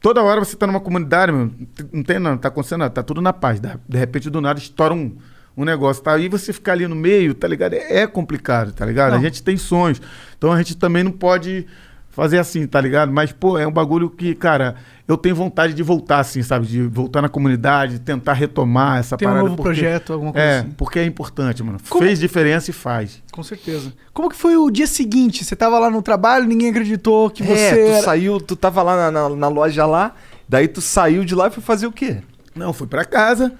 Toda 0.00 0.20
hora 0.20 0.44
você 0.44 0.56
tá 0.56 0.66
numa 0.66 0.80
comunidade, 0.80 1.30
meu, 1.30 1.52
não 1.92 2.02
tem 2.02 2.18
nada, 2.18 2.36
tá 2.36 2.48
acontecendo 2.48 2.80
nada, 2.80 2.92
tá 2.92 3.04
tudo 3.04 3.22
na 3.22 3.32
paz. 3.32 3.60
De, 3.60 3.96
repente, 3.96 4.28
do 4.28 4.40
nada, 4.40 4.58
estoura 4.58 4.92
um, 4.92 5.16
um 5.56 5.64
negócio, 5.64 6.02
tá? 6.02 6.14
Aí 6.14 6.28
você 6.28 6.52
ficar 6.52 6.72
ali 6.72 6.88
no 6.88 6.96
meio, 6.96 7.34
tá 7.34 7.46
ligado? 7.46 7.74
É, 7.74 8.00
é 8.00 8.06
complicado, 8.08 8.72
tá 8.72 8.84
ligado? 8.84 9.12
Não. 9.12 9.18
A 9.18 9.22
gente 9.22 9.44
tem 9.44 9.56
sonhos. 9.56 10.02
Então 10.36 10.50
a 10.50 10.58
gente 10.58 10.76
também 10.76 11.04
não 11.04 11.12
pode 11.12 11.68
fazer 12.12 12.38
assim, 12.38 12.66
tá 12.66 12.80
ligado? 12.80 13.10
Mas, 13.10 13.32
pô, 13.32 13.58
é 13.58 13.66
um 13.66 13.72
bagulho 13.72 14.08
que, 14.08 14.34
cara, 14.34 14.76
eu 15.08 15.16
tenho 15.16 15.34
vontade 15.34 15.72
de 15.74 15.82
voltar, 15.82 16.20
assim, 16.20 16.42
sabe? 16.42 16.66
De 16.66 16.82
voltar 16.82 17.20
na 17.22 17.28
comunidade, 17.28 17.98
tentar 17.98 18.34
retomar 18.34 18.98
essa 19.00 19.16
Tem 19.16 19.26
um 19.26 19.30
parada. 19.30 19.48
novo 19.48 19.56
porque- 19.56 19.68
projeto, 19.80 20.12
alguma 20.12 20.32
coisa 20.32 20.46
É, 20.46 20.58
assim. 20.60 20.70
porque 20.76 20.98
é 21.00 21.04
importante, 21.04 21.62
mano. 21.62 21.78
Como- 21.88 22.04
Fez 22.04 22.20
diferença 22.20 22.70
e 22.70 22.74
faz. 22.74 23.20
Com 23.32 23.42
certeza. 23.42 23.92
Como 24.12 24.28
que 24.28 24.36
foi 24.36 24.56
o 24.56 24.70
dia 24.70 24.86
seguinte? 24.86 25.42
Você 25.44 25.56
tava 25.56 25.78
lá 25.78 25.90
no 25.90 26.02
trabalho, 26.02 26.44
ninguém 26.46 26.68
acreditou 26.70 27.30
que 27.30 27.42
você 27.42 27.52
é, 27.58 27.70
tu 27.74 27.90
era... 27.92 28.02
saiu, 28.02 28.38
tu 28.40 28.54
tava 28.54 28.82
lá 28.82 29.10
na, 29.10 29.28
na- 29.30 29.36
na 29.36 29.48
loja 29.48 29.86
lá, 29.86 30.14
daí 30.48 30.68
tu 30.68 30.80
saiu 30.82 31.24
de 31.24 31.34
lá 31.34 31.48
e 31.48 31.50
foi 31.50 31.62
fazer 31.62 31.86
o 31.86 31.92
quê? 31.92 32.18
Não, 32.54 32.72
fui 32.74 32.86
pra 32.86 33.04
casa. 33.06 33.52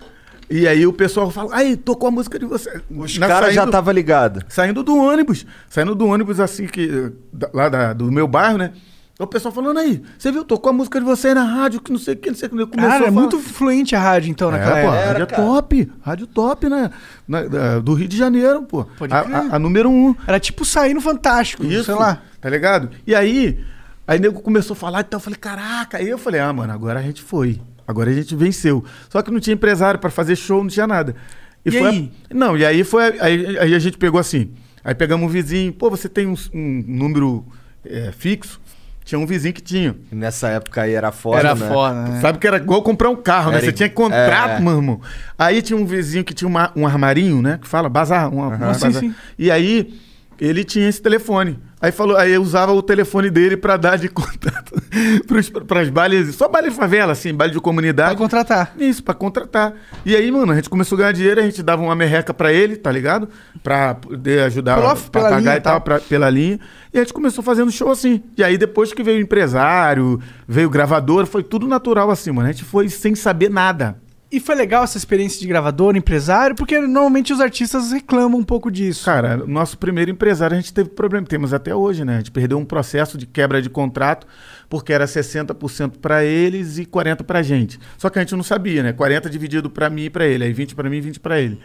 E 0.51 0.68
aí 0.68 0.86
o 0.86 0.93
pessoal 0.93 1.30
fala, 1.30 1.55
aí, 1.55 1.76
tocou 1.76 2.09
a 2.09 2.11
música 2.11 2.38
de 2.38 2.45
você. 2.45 2.80
Os 2.90 3.16
Na- 3.18 3.26
caras 3.28 3.55
já 3.55 3.66
tava 3.66 3.90
ligado. 3.93 4.45
Saindo 4.49 4.82
do 4.82 4.97
ônibus. 4.97 5.47
Saindo 5.68 5.95
do 5.95 6.07
ônibus, 6.07 6.38
assim, 6.40 6.66
que. 6.66 7.12
da- 7.32 7.51
lá 7.55 7.68
da- 7.68 7.93
do 7.93 8.11
meu 8.12 8.26
bairro, 8.28 8.59
né? 8.59 8.72
O 9.18 9.26
pessoal 9.26 9.53
falando 9.55 9.78
aí, 9.78 10.03
você 10.18 10.32
viu, 10.32 10.45
tocou 10.45 10.70
a 10.70 10.72
música 10.72 10.99
de 10.99 11.05
você 11.07 11.28
aí 11.28 11.34
na 11.34 11.45
rádio, 11.45 11.80
que 11.80 11.93
não 11.93 11.99
sei 11.99 12.14
o 12.14 12.16
que, 12.16 12.28
não 12.30 12.36
sei 12.36 12.49
o 12.49 12.51
que. 12.51 12.57
Começou 12.66 12.90
Cara, 12.90 13.05
a 13.05 13.09
é 13.09 13.11
muito 13.11 13.38
fluente 13.38 13.95
a 13.95 14.01
rádio, 14.01 14.30
então, 14.30 14.51
naquela 14.51 14.78
É, 14.78 14.82
pô, 14.84 14.90
a 14.90 14.95
época. 14.97 15.07
rádio 15.12 15.22
é 15.22 15.26
top. 15.26 15.93
Rádio 16.03 16.26
top, 16.26 16.68
né? 16.68 16.90
Na- 17.28 17.43
da- 17.45 17.78
do 17.78 17.95
Rio 17.95 18.09
de 18.09 18.16
Janeiro, 18.16 18.62
pô. 18.62 18.84
Pode 18.99 19.14
A, 19.14 19.20
a- 19.20 19.57
a 19.57 19.59
número 19.61 19.88
um. 19.88 20.14
Era 20.26 20.40
tipo 20.40 20.64
sair 20.64 20.93
no 20.93 21.01
Fantástico, 21.01 21.64
Isso, 21.64 21.84
sei 21.84 21.95
lá. 21.95 22.20
Tá 22.40 22.49
ligado? 22.51 22.90
E 23.07 23.14
aí, 23.14 23.61
aí 24.09 24.18
nego 24.18 24.40
começou 24.40 24.74
a 24.74 24.76
falar, 24.76 25.01
então 25.03 25.18
eu 25.18 25.22
falei, 25.22 25.38
caraca. 25.38 25.99
Aí 25.99 26.09
eu 26.09 26.18
falei, 26.18 26.40
ah, 26.40 26.53
mano, 26.53 26.72
agora 26.72 26.99
a 26.99 27.03
gente 27.03 27.22
foi. 27.22 27.61
Agora 27.87 28.11
a 28.11 28.14
gente 28.14 28.35
venceu. 28.37 28.85
Só 29.09 29.20
que 29.22 29.30
não 29.30 29.41
tinha 29.41 29.55
empresário 29.55 29.99
pra 30.01 30.11
fazer 30.11 30.37
show, 30.37 30.62
não 30.62 30.68
tinha 30.70 30.87
nada. 30.87 31.14
E 31.64 31.70
foi 31.70 31.87
a- 31.87 31.91
aí? 31.91 32.12
não, 32.33 32.57
e 32.57 32.64
aí 32.64 32.85
foi. 32.85 33.05
a- 33.18 33.24
Aí, 33.24 33.59
aí 33.59 33.74
a 33.74 33.78
gente 33.78 33.97
pegou 33.99 34.20
assim. 34.20 34.51
Aí 34.85 34.95
pegamos 34.95 35.26
um 35.26 35.28
vizinho, 35.33 35.72
pô, 35.72 35.89
você 35.91 36.09
tem 36.09 36.26
um, 36.26 36.35
um 36.53 36.85
número 36.87 37.45
é, 37.85 38.11
fixo? 38.12 38.61
Tinha 39.05 39.18
um 39.18 39.26
vizinho 39.26 39.53
que 39.53 39.61
tinha. 39.61 39.97
E 40.12 40.14
nessa 40.14 40.49
época 40.49 40.83
aí 40.83 40.93
era 40.93 41.11
foda, 41.11 41.39
Era 41.41 41.55
né? 41.57 41.68
foda, 41.68 41.95
né? 42.05 42.20
Sabe 42.20 42.39
que 42.39 42.47
era 42.47 42.57
igual 42.59 42.83
comprar 42.83 43.11
um 43.11 43.16
carro, 43.16 43.51
né? 43.51 43.57
Era 43.57 43.64
Você 43.64 43.70
ig- 43.70 43.76
tinha 43.76 43.91
contrato, 43.91 44.59
é. 44.59 44.61
meu 44.61 44.76
irmão. 44.76 45.01
Aí 45.37 45.61
tinha 45.61 45.76
um 45.76 45.85
vizinho 45.85 46.24
que 46.24 46.33
tinha 46.33 46.47
uma- 46.49 46.70
um 46.76 46.87
armarinho, 46.87 47.43
né? 47.43 47.59
Que 47.61 47.66
fala, 47.66 47.89
bazar. 47.89 48.33
Uma, 48.33 48.47
uma 48.49 48.74
Sim, 48.74 48.80
bazar. 48.87 49.01
sim. 49.01 49.14
E 49.39 49.51
aí 49.51 49.93
ele 50.47 50.64
tinha 50.64 50.88
esse 50.88 51.01
telefone. 51.01 51.59
Aí 51.80 51.90
falou, 51.90 52.16
aí 52.16 52.32
eu 52.32 52.40
usava 52.43 52.72
o 52.72 52.80
telefone 52.80 53.28
dele 53.28 53.57
pra 53.57 53.76
dar 53.76 53.97
de 53.99 54.07
contato 54.11 54.72
pros, 55.26 55.49
pras 55.51 55.88
bailes, 55.88 56.34
só 56.36 56.49
baile 56.49 56.70
de 56.70 56.76
favela, 56.76 57.12
assim, 57.12 57.34
baile 57.34 57.53
de 57.53 57.59
Pra 57.59 57.64
comunidade. 57.64 58.16
contratar. 58.16 58.72
Isso, 58.78 59.03
pra 59.03 59.14
contratar. 59.14 59.74
E 60.07 60.14
aí, 60.14 60.30
mano, 60.30 60.53
a 60.53 60.55
gente 60.55 60.70
começou 60.70 60.95
a 60.97 60.99
ganhar 61.01 61.12
dinheiro, 61.12 61.40
a 61.40 61.45
gente 61.45 61.61
dava 61.62 61.82
uma 61.82 61.95
merreca 61.97 62.32
pra 62.32 62.53
ele, 62.53 62.76
tá 62.76 62.90
ligado? 62.93 63.28
Pra 63.62 63.95
poder 63.97 64.43
ajudar 64.45 64.76
Pela- 64.76 64.95
pra 64.97 65.22
pagar 65.22 65.40
linha 65.40 65.57
e 65.57 65.61
tal, 65.61 65.72
tal. 65.74 65.80
pra- 65.80 66.01
pela 66.01 66.30
linha. 66.30 66.61
E 66.95 66.99
a 66.99 67.03
gente 67.03 67.12
começou 67.12 67.43
fazendo 67.43 67.70
show 67.72 67.90
assim. 67.90 68.22
E 68.36 68.45
aí, 68.45 68.57
depois 68.57 68.93
que 68.93 69.03
veio 69.03 69.18
o 69.18 69.22
empresário, 69.22 70.20
veio 70.47 70.68
o 70.68 70.70
gravador, 70.70 71.26
foi 71.26 71.43
tudo 71.43 71.66
natural 71.66 72.11
assim, 72.11 72.30
mano. 72.30 72.49
A 72.49 72.53
gente 72.53 72.64
foi 72.64 72.88
sem 72.88 73.14
saber 73.14 73.49
nada. 73.51 73.97
E 74.33 74.41
foi 74.41 74.55
legal 74.55 74.83
essa 74.83 74.97
experiência 74.97 75.39
de 75.39 75.47
gravador, 75.47 75.95
empresário, 75.95 76.57
porque 76.57 76.80
normalmente 76.80 77.35
os 77.35 77.41
artistas 77.41 77.93
reclamam 77.93 78.41
um 78.41 78.43
pouco 78.43 78.70
disso. 78.70 79.05
Cara, 79.05 79.37
nosso 79.37 79.76
primeiro 79.76 80.11
empresário 80.11 80.57
a 80.57 80.59
gente 80.59 80.72
teve 80.72 80.89
problema, 80.89 81.26
temos 81.26 81.53
até 81.53 81.74
hoje, 81.74 82.03
né? 82.03 82.14
A 82.14 82.18
gente 82.18 82.30
perdeu 82.30 82.57
um 82.57 82.64
processo 82.64 83.18
de 83.18 83.26
quebra 83.26 83.61
de 83.61 83.68
contrato, 83.68 84.26
porque 84.70 84.91
era 84.91 85.05
60% 85.05 85.99
pra 86.01 86.24
eles 86.24 86.78
e 86.78 86.87
40 86.87 87.22
pra 87.24 87.43
gente. 87.43 87.78
Só 87.99 88.09
que 88.09 88.18
a 88.18 88.22
gente 88.22 88.35
não 88.35 88.43
sabia, 88.43 88.83
né? 88.83 88.95
40 88.95 89.28
dividido 89.28 89.68
pra 89.68 89.91
mim 89.91 90.05
e 90.05 90.11
pra 90.11 90.24
ele, 90.26 90.45
aí 90.45 90.53
20 90.55 90.74
pra 90.74 90.89
mim 90.89 90.97
e 90.97 91.01
20 91.03 91.20
pra 91.20 91.39
ele. 91.39 91.61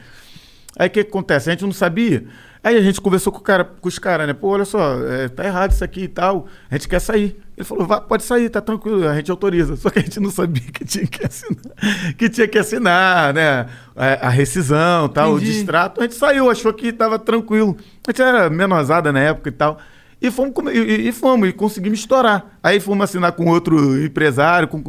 Aí 0.78 0.90
o 0.90 0.92
que, 0.92 1.06
que 1.06 1.10
acontece? 1.10 1.50
A 1.50 1.54
gente 1.54 1.64
não 1.64 1.72
sabia. 1.72 2.26
Aí 2.62 2.76
a 2.76 2.82
gente 2.82 3.00
conversou 3.00 3.32
com, 3.32 3.40
cara, 3.40 3.64
com 3.64 3.88
os 3.88 3.98
caras, 3.98 4.28
né? 4.28 4.34
Pô, 4.34 4.50
olha 4.50 4.66
só, 4.66 5.02
é, 5.08 5.30
tá 5.30 5.46
errado 5.46 5.72
isso 5.72 5.86
aqui 5.86 6.02
e 6.02 6.08
tal. 6.10 6.48
A 6.70 6.76
gente 6.76 6.90
quer 6.90 7.00
sair. 7.00 7.40
Ele 7.58 7.66
falou, 7.66 7.88
"Vá, 7.88 8.00
pode 8.00 8.22
sair, 8.24 8.50
tá 8.50 8.62
tranquilo, 8.62 9.08
a 9.08 9.16
gente 9.16 9.32
autoriza. 9.32 9.76
Só 9.76 9.90
que 9.90 9.98
a 9.98 10.02
gente 10.04 10.20
não 10.20 10.30
sabia 10.30 10.62
que 10.72 10.86
tinha 10.86 11.08
que 11.08 11.26
assinar, 11.26 12.14
que 12.16 12.30
tinha 12.30 12.48
que 12.48 12.58
assinar, 12.60 13.34
né? 13.34 13.66
A, 13.96 14.28
a 14.28 14.30
rescisão, 14.30 15.10
tal, 15.10 15.34
o 15.34 15.38
Entendi. 15.38 15.54
distrato. 15.54 16.00
A 16.00 16.04
gente 16.04 16.14
saiu, 16.16 16.52
achou 16.52 16.72
que 16.72 16.94
tava 16.94 17.18
tranquilo. 17.18 17.76
A 18.08 18.12
gente 18.12 18.22
era 18.22 18.48
menosada 18.50 19.12
na 19.12 19.20
época 19.20 19.50
e 19.50 19.52
tal. 19.52 19.80
E 20.22 20.30
fomos, 20.30 20.54
e, 20.72 21.08
e- 21.08 21.12
fomos, 21.12 21.50
e 21.50 21.54
conseguimos 21.54 21.98
estourar. 22.00 22.46
Aí 22.62 22.80
fomos 22.80 23.04
assinar 23.06 23.32
com 23.32 23.46
outro 23.48 24.04
empresário. 24.06 24.68
Com, 24.68 24.84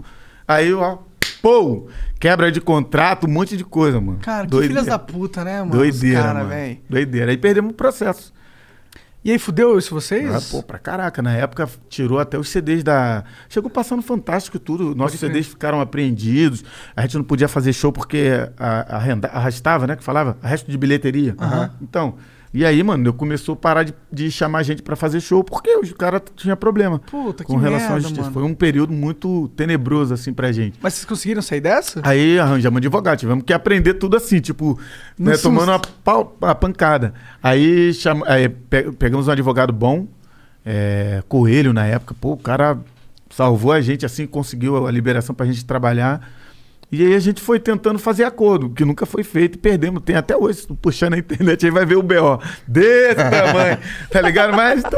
aí, 0.46 0.70
ó, 0.74 0.98
pô, 1.40 1.88
quebra 2.20 2.52
de 2.52 2.60
contrato, 2.60 3.26
um 3.26 3.30
monte 3.30 3.56
de 3.56 3.64
coisa, 3.64 3.98
mano. 4.00 4.18
Cara, 4.20 4.44
que 4.44 4.50
Doideira. 4.50 4.74
filhas 4.74 4.86
da 4.86 4.98
puta, 4.98 5.42
né, 5.42 5.60
mano? 5.60 5.72
Doideira, 5.72 6.18
Os 6.18 6.24
cara, 6.26 6.38
mano. 6.40 6.50
velho. 6.50 6.78
Doideira. 6.88 7.30
Aí 7.30 7.36
perdemos 7.38 7.70
o 7.70 7.74
processo. 7.74 8.32
E 9.28 9.32
aí, 9.32 9.38
fudeu 9.38 9.76
isso 9.78 9.92
vocês? 9.94 10.34
Ah, 10.34 10.40
pô, 10.50 10.62
pra 10.62 10.78
caraca. 10.78 11.20
Na 11.20 11.34
época 11.34 11.68
tirou 11.90 12.18
até 12.18 12.38
os 12.38 12.48
CDs 12.48 12.82
da. 12.82 13.24
Chegou 13.48 13.68
passando 13.68 14.00
fantástico 14.00 14.58
tudo. 14.58 14.94
Nossos. 14.94 15.20
CDs 15.20 15.46
ficaram 15.48 15.82
apreendidos. 15.82 16.64
A 16.96 17.02
gente 17.02 17.18
não 17.18 17.24
podia 17.24 17.46
fazer 17.46 17.74
show 17.74 17.92
porque 17.92 18.30
a, 18.56 18.96
a 18.96 18.98
renda- 18.98 19.28
arrastava, 19.28 19.86
né? 19.86 19.96
Que 19.96 20.02
falava, 20.02 20.38
resto 20.42 20.70
de 20.70 20.78
bilheteria. 20.78 21.36
Então. 21.82 22.14
E 22.52 22.64
aí, 22.64 22.82
mano, 22.82 23.06
eu 23.06 23.12
começou 23.12 23.52
a 23.52 23.56
parar 23.56 23.82
de, 23.82 23.92
de 24.10 24.30
chamar 24.30 24.62
gente 24.62 24.82
pra 24.82 24.96
fazer 24.96 25.20
show 25.20 25.44
porque 25.44 25.70
os 25.76 25.92
caras 25.92 26.22
tinham 26.34 26.56
problema 26.56 26.98
Puta, 26.98 27.44
que 27.44 27.50
com 27.52 27.58
relação 27.58 27.88
à 27.88 27.90
merda, 27.92 28.00
justiça. 28.08 28.22
mano. 28.22 28.32
Foi 28.32 28.42
um 28.42 28.54
período 28.54 28.92
muito 28.92 29.48
tenebroso, 29.54 30.14
assim, 30.14 30.32
pra 30.32 30.50
gente. 30.50 30.78
Mas 30.82 30.94
vocês 30.94 31.04
conseguiram 31.04 31.42
sair 31.42 31.60
dessa? 31.60 32.00
Aí 32.02 32.38
arranjamos 32.38 32.78
advogado, 32.78 33.18
tivemos 33.18 33.44
que 33.44 33.52
aprender 33.52 33.94
tudo 33.94 34.16
assim, 34.16 34.40
tipo, 34.40 34.78
né, 35.18 35.36
tomando 35.36 35.68
uma, 35.72 35.78
pau- 35.78 36.36
uma 36.40 36.54
pancada. 36.54 37.12
Aí, 37.42 37.92
chama, 37.92 38.24
aí 38.26 38.48
pe- 38.48 38.92
pegamos 38.92 39.28
um 39.28 39.30
advogado 39.30 39.72
bom, 39.72 40.06
é, 40.64 41.22
Coelho 41.28 41.72
na 41.72 41.86
época, 41.86 42.14
pô, 42.18 42.32
o 42.32 42.36
cara 42.38 42.78
salvou 43.30 43.72
a 43.72 43.80
gente 43.82 44.06
assim, 44.06 44.26
conseguiu 44.26 44.86
a 44.86 44.90
liberação 44.90 45.34
pra 45.34 45.44
gente 45.46 45.64
trabalhar. 45.64 46.26
E 46.90 47.04
aí 47.04 47.14
a 47.14 47.18
gente 47.18 47.42
foi 47.42 47.60
tentando 47.60 47.98
fazer 47.98 48.24
acordo, 48.24 48.70
que 48.70 48.82
nunca 48.82 49.04
foi 49.04 49.22
feito 49.22 49.56
e 49.56 49.58
perdemos. 49.58 50.02
Tem 50.02 50.16
até 50.16 50.34
hoje, 50.34 50.60
se 50.60 50.66
tu 50.66 50.74
puxar 50.74 51.10
na 51.10 51.18
internet, 51.18 51.66
aí 51.66 51.70
vai 51.70 51.84
ver 51.84 51.96
o 51.96 52.02
BO 52.02 52.40
desse 52.66 53.14
tamanho, 53.16 53.78
tá 54.10 54.20
ligado? 54.22 54.56
Mas 54.56 54.82
tá, 54.82 54.96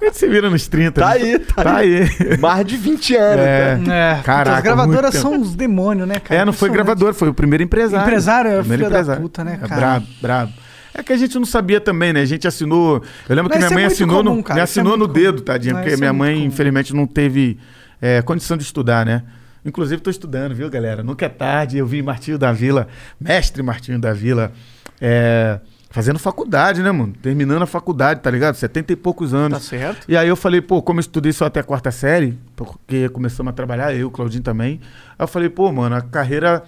a 0.00 0.02
gente 0.02 0.16
se 0.16 0.26
vira 0.26 0.48
nos 0.48 0.66
30. 0.66 0.98
Tá 0.98 1.08
né? 1.08 1.12
aí, 1.14 1.38
tá 1.38 1.62
tá 1.62 1.76
aí. 1.76 2.08
Mais 2.40 2.64
de 2.64 2.76
20 2.78 3.16
anos, 3.16 3.44
É. 3.44 3.76
tá? 3.84 3.94
É, 3.94 4.22
Caraca, 4.22 4.56
as 4.56 4.62
gravadoras 4.64 5.14
são 5.14 5.34
uns 5.34 5.54
demônios, 5.54 6.08
né, 6.08 6.18
cara? 6.20 6.40
É, 6.40 6.44
não 6.44 6.54
foi 6.54 6.70
gravador, 6.70 7.12
foi 7.12 7.28
o 7.28 7.34
primeiro 7.34 7.62
empresário. 7.64 8.06
Empresário 8.06 8.50
é 8.52 8.58
primeiro 8.60 8.84
filho 8.86 9.04
da 9.04 9.16
puta, 9.16 9.44
né, 9.44 9.58
É 9.62 9.68
cara? 9.68 9.76
brabo, 9.80 10.06
brabo. 10.22 10.52
É 10.94 11.02
que 11.02 11.12
a 11.12 11.16
gente 11.18 11.34
não 11.38 11.44
sabia 11.44 11.80
também, 11.82 12.14
né? 12.14 12.22
A 12.22 12.24
gente 12.24 12.48
assinou. 12.48 13.02
Eu 13.28 13.36
lembro 13.36 13.50
Mas 13.50 13.52
que 13.52 13.58
minha 13.58 13.66
é 13.66 13.74
mãe 13.74 13.84
muito 13.84 13.92
assinou, 13.92 14.24
comum, 14.24 14.42
no, 14.48 14.58
é 14.58 14.60
assinou 14.62 14.96
no 14.96 15.06
comum. 15.06 15.12
dedo, 15.20 15.40
tadinha, 15.42 15.74
Não, 15.74 15.80
porque 15.82 15.94
é 15.94 15.96
minha 15.98 16.12
muito 16.14 16.18
mãe, 16.26 16.34
comum. 16.36 16.46
infelizmente, 16.46 16.94
não 16.94 17.06
teve 17.06 17.58
é, 18.00 18.22
condição 18.22 18.56
de 18.56 18.62
estudar, 18.64 19.04
né? 19.04 19.22
Inclusive, 19.64 19.98
estou 19.98 20.10
estudando, 20.10 20.54
viu, 20.54 20.68
galera? 20.70 21.02
Nunca 21.02 21.26
é 21.26 21.28
tarde. 21.28 21.78
Eu 21.78 21.86
vi 21.86 22.02
Martinho 22.02 22.38
da 22.38 22.52
Vila, 22.52 22.88
mestre 23.20 23.62
Martinho 23.62 23.98
da 23.98 24.12
Vila, 24.12 24.52
é, 25.00 25.60
fazendo 25.90 26.18
faculdade, 26.18 26.82
né, 26.82 26.90
mano? 26.90 27.12
Terminando 27.20 27.62
a 27.62 27.66
faculdade, 27.66 28.20
tá 28.20 28.30
ligado? 28.30 28.54
70 28.54 28.92
e 28.92 28.96
poucos 28.96 29.34
anos. 29.34 29.58
Tá 29.58 29.64
certo. 29.64 30.04
E 30.08 30.16
aí 30.16 30.28
eu 30.28 30.36
falei, 30.36 30.60
pô, 30.60 30.80
como 30.80 30.98
eu 30.98 31.02
estudei 31.02 31.32
só 31.32 31.46
até 31.46 31.60
a 31.60 31.64
quarta 31.64 31.90
série, 31.90 32.38
porque 32.56 33.08
começamos 33.08 33.50
a 33.50 33.52
trabalhar, 33.52 33.94
eu, 33.94 34.10
Claudinho 34.10 34.42
também. 34.42 34.80
Aí 35.18 35.24
eu 35.24 35.28
falei, 35.28 35.48
pô, 35.48 35.70
mano, 35.72 35.96
a 35.96 36.00
carreira 36.00 36.62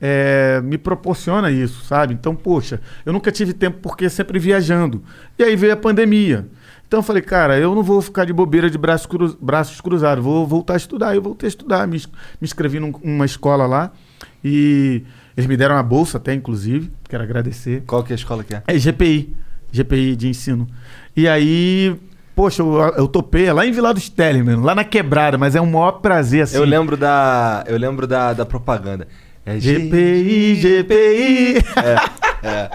é, 0.00 0.60
me 0.62 0.76
proporciona 0.76 1.50
isso, 1.50 1.84
sabe? 1.84 2.14
Então, 2.14 2.34
poxa, 2.34 2.80
eu 3.04 3.12
nunca 3.12 3.32
tive 3.32 3.52
tempo 3.52 3.78
porque 3.80 4.10
sempre 4.10 4.38
viajando. 4.38 5.02
E 5.38 5.44
aí 5.44 5.56
veio 5.56 5.72
a 5.72 5.76
pandemia. 5.76 6.46
Então 6.86 7.00
eu 7.00 7.02
falei, 7.02 7.22
cara, 7.22 7.58
eu 7.58 7.74
não 7.74 7.82
vou 7.82 8.00
ficar 8.00 8.24
de 8.24 8.32
bobeira 8.32 8.70
de 8.70 8.78
braços, 8.78 9.06
cru- 9.06 9.36
braços 9.40 9.80
cruzados, 9.80 10.22
vou 10.22 10.46
voltar 10.46 10.74
a 10.74 10.76
estudar. 10.76 11.14
Eu 11.14 11.22
voltei 11.22 11.46
a 11.46 11.50
estudar, 11.50 11.86
me, 11.86 11.96
me 11.96 12.02
inscrevi 12.42 12.78
num- 12.78 12.92
numa 13.02 13.24
escola 13.24 13.66
lá 13.66 13.90
e 14.44 15.02
eles 15.36 15.48
me 15.48 15.56
deram 15.56 15.74
uma 15.74 15.82
bolsa 15.82 16.18
até, 16.18 16.32
inclusive, 16.32 16.90
quero 17.08 17.22
agradecer. 17.22 17.82
Qual 17.86 18.02
que 18.04 18.12
é 18.12 18.14
a 18.14 18.16
escola 18.16 18.44
que 18.44 18.54
é? 18.54 18.62
É 18.66 18.78
GPI, 18.78 19.34
GPI 19.72 20.14
de 20.16 20.28
ensino. 20.28 20.66
E 21.16 21.26
aí, 21.26 21.96
poxa, 22.34 22.62
eu, 22.62 22.74
eu 22.96 23.08
topei, 23.08 23.46
é 23.46 23.52
lá 23.52 23.66
em 23.66 23.72
Vila 23.72 23.92
dos 23.92 24.08
Teles, 24.08 24.44
mano, 24.44 24.62
lá 24.62 24.74
na 24.74 24.84
quebrada, 24.84 25.36
mas 25.36 25.56
é 25.56 25.60
um 25.60 25.66
maior 25.70 25.92
prazer, 26.00 26.42
assim. 26.42 26.56
Eu 26.56 26.64
lembro 26.64 26.96
da. 26.96 27.64
Eu 27.66 27.76
lembro 27.78 28.06
da, 28.06 28.32
da 28.32 28.46
propaganda. 28.46 29.08
É 29.44 29.58
GPI, 29.60 30.54
GPI. 30.56 31.56
É, 31.58 32.25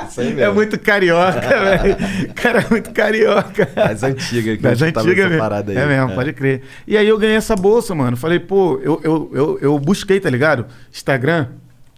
isso 0.07 0.21
aí 0.21 0.27
mesmo. 0.27 0.41
É 0.41 0.51
muito 0.53 0.79
carioca, 0.79 1.39
velho. 1.41 1.97
O 2.29 2.33
cara 2.33 2.61
é 2.61 2.69
muito 2.69 2.91
carioca. 2.91 3.65
Das 3.75 4.03
antigas 4.03 4.57
que 4.57 4.61
Das 4.63 4.81
a 4.81 4.85
gente 4.85 4.93
tava 4.93 5.07
antigas 5.07 5.25
mesmo. 5.27 5.41
parada 5.41 5.71
aí. 5.71 5.77
É 5.77 5.85
mesmo, 5.85 6.13
pode 6.13 6.33
crer. 6.33 6.61
E 6.87 6.97
aí 6.97 7.07
eu 7.07 7.17
ganhei 7.17 7.35
essa 7.35 7.55
bolsa, 7.55 7.93
mano. 7.95 8.15
Falei, 8.17 8.39
pô, 8.39 8.79
eu, 8.83 8.99
eu, 9.03 9.31
eu, 9.33 9.59
eu 9.61 9.79
busquei, 9.79 10.19
tá 10.19 10.29
ligado? 10.29 10.65
Instagram, 10.91 11.47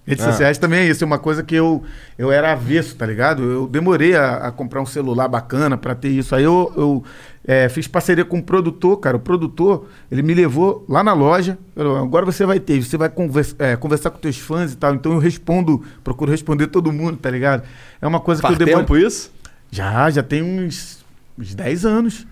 redes 0.05 0.25
Ah. 0.25 0.31
sociais 0.31 0.57
também 0.57 0.79
é 0.79 0.85
isso. 0.87 1.03
É 1.03 1.07
uma 1.07 1.19
coisa 1.19 1.41
que 1.43 1.55
eu, 1.55 1.83
eu 2.17 2.31
era 2.31 2.51
avesso, 2.51 2.95
tá 2.95 3.05
ligado? 3.05 3.43
Eu 3.43 3.67
demorei 3.67 4.15
a, 4.15 4.35
a 4.47 4.51
comprar 4.51 4.81
um 4.81 4.85
celular 4.85 5.27
bacana 5.27 5.77
pra 5.77 5.95
ter 5.95 6.09
isso. 6.09 6.35
Aí 6.35 6.43
eu, 6.43 6.71
eu 6.75 7.03
é, 7.45 7.67
fiz 7.69 7.87
parceria 7.87 8.23
com 8.25 8.37
um 8.37 8.41
produtor, 8.41 8.97
cara. 8.97 9.17
O 9.17 9.19
produtor, 9.19 9.87
ele 10.11 10.21
me 10.21 10.33
levou 10.33 10.85
lá 10.89 11.03
na 11.03 11.13
loja. 11.13 11.57
Falou, 11.75 11.97
agora 11.97 12.25
você 12.25 12.45
vai 12.45 12.59
ter, 12.59 12.81
você 12.83 12.97
vai 12.97 13.09
convers- 13.09 13.55
é, 13.59 13.75
conversar 13.75 14.09
com 14.11 14.17
teus 14.19 14.37
fãs 14.37 14.73
e 14.73 14.77
tal. 14.77 14.93
Então 14.95 15.13
eu 15.13 15.19
respondo, 15.19 15.81
procuro 16.03 16.29
responder 16.31 16.67
todo 16.67 16.91
mundo, 16.91 17.17
tá 17.17 17.29
ligado? 17.29 17.63
É 18.01 18.07
uma 18.07 18.19
coisa 18.19 18.41
Faz 18.41 18.55
que 18.57 18.61
eu 18.61 18.65
demorei. 18.65 18.85
tempo 18.85 18.97
isso? 18.97 19.31
Já, 19.71 20.09
já 20.09 20.21
tem 20.21 20.41
uns, 20.43 21.03
uns 21.39 21.55
10 21.55 21.85
anos. 21.85 22.27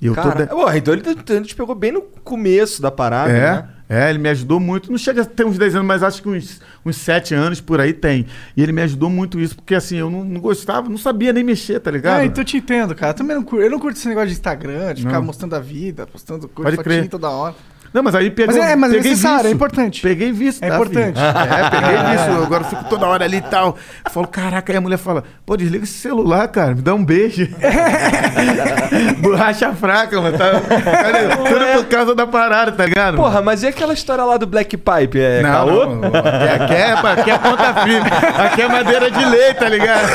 E 0.00 0.06
eu 0.06 0.14
tô 0.14 0.22
Cara, 0.22 0.46
de- 0.46 0.50
Porra, 0.50 0.78
então 0.78 0.94
ele, 0.94 1.02
te- 1.02 1.32
ele 1.32 1.44
te 1.44 1.54
pegou 1.54 1.74
bem 1.74 1.92
no 1.92 2.00
começo 2.00 2.80
da 2.80 2.90
parada, 2.90 3.30
É, 3.30 3.50
né? 3.52 3.68
É, 3.92 4.08
ele 4.08 4.20
me 4.20 4.28
ajudou 4.28 4.60
muito. 4.60 4.88
Não 4.88 4.96
chega 4.96 5.22
a 5.22 5.24
ter 5.24 5.44
uns 5.44 5.58
10 5.58 5.74
anos, 5.74 5.86
mas 5.88 6.04
acho 6.04 6.22
que 6.22 6.28
uns, 6.28 6.60
uns 6.86 6.96
7 6.96 7.34
anos 7.34 7.60
por 7.60 7.80
aí 7.80 7.92
tem. 7.92 8.24
E 8.56 8.62
ele 8.62 8.70
me 8.70 8.82
ajudou 8.82 9.10
muito 9.10 9.40
isso, 9.40 9.56
porque 9.56 9.74
assim, 9.74 9.96
eu 9.96 10.08
não, 10.08 10.22
não 10.22 10.40
gostava, 10.40 10.88
não 10.88 10.96
sabia 10.96 11.32
nem 11.32 11.42
mexer, 11.42 11.80
tá 11.80 11.90
ligado? 11.90 12.20
Ah, 12.20 12.24
então 12.24 12.42
eu 12.42 12.46
te 12.46 12.56
entendo, 12.56 12.94
cara. 12.94 13.10
Eu 13.10 13.16
também 13.16 13.34
não 13.34 13.42
curto. 13.42 13.64
Eu 13.64 13.70
não 13.70 13.80
curto 13.80 13.96
esse 13.96 14.06
negócio 14.06 14.28
de 14.28 14.34
Instagram, 14.34 14.94
de 14.94 15.02
ficar 15.02 15.14
Não. 15.18 15.24
mostrando 15.24 15.56
a 15.56 15.60
vida, 15.60 16.06
postando 16.06 16.48
Pode 16.48 16.54
coisa 16.76 16.82
crer. 16.84 16.94
fotinho 16.98 17.10
toda 17.10 17.30
hora. 17.30 17.56
Não, 17.92 18.02
mas 18.04 18.14
aí 18.14 18.30
pegou, 18.30 18.54
Mas 18.56 18.64
é- 18.70 18.76
mas 18.76 18.92
é 18.92 18.96
peguei 18.96 19.10
necessário, 19.10 19.36
vício. 19.38 19.48
é 19.48 19.52
importante. 19.54 20.00
Peguei 20.02 20.30
vício, 20.32 20.64
É 20.64 20.68
tá, 20.68 20.74
importante. 20.76 21.18
filho? 21.18 21.26
É, 21.50 21.70
peguei 21.70 21.96
vício. 22.16 22.42
Agora 22.44 22.62
eu 22.62 22.68
fico 22.68 22.84
toda 22.84 23.06
hora 23.06 23.24
ali 23.24 23.38
e 23.38 23.42
tal. 23.42 23.76
Eu 24.04 24.10
falo, 24.10 24.28
caraca, 24.28 24.72
aí 24.72 24.76
a 24.76 24.80
mulher 24.80 24.96
fala, 24.96 25.24
pô, 25.44 25.56
desliga 25.56 25.82
esse 25.84 25.94
celular, 25.94 26.46
cara, 26.48 26.74
me 26.74 26.82
dá 26.82 26.94
um 26.94 27.04
beijo. 27.04 27.48
Borracha 29.20 29.72
fraca, 29.74 30.20
mano. 30.20 30.38
Tá, 30.38 30.50
cara, 30.60 31.36
tudo 31.36 31.64
por 31.78 31.84
causa 31.86 32.14
da 32.14 32.26
parada, 32.26 32.72
tá 32.72 32.86
ligado? 32.86 33.16
Porra, 33.16 33.42
mas 33.42 33.62
e 33.62 33.66
aquela 33.66 33.92
história 33.92 34.24
lá 34.24 34.36
do 34.36 34.46
Black 34.46 34.76
Pipe? 34.76 35.20
É 35.20 35.42
Não, 35.42 35.50
caô? 35.50 35.86
não. 35.96 36.08
Aqui, 36.08 36.62
aqui 36.62 36.74
é, 36.74 36.92
aqui 36.92 37.30
é 37.30 37.38
ponta 37.38 37.74
firme. 37.82 38.10
Aqui 38.46 38.62
é 38.62 38.68
madeira 38.68 39.10
de 39.10 39.24
lei, 39.24 39.54
tá 39.54 39.68
ligado? 39.68 40.08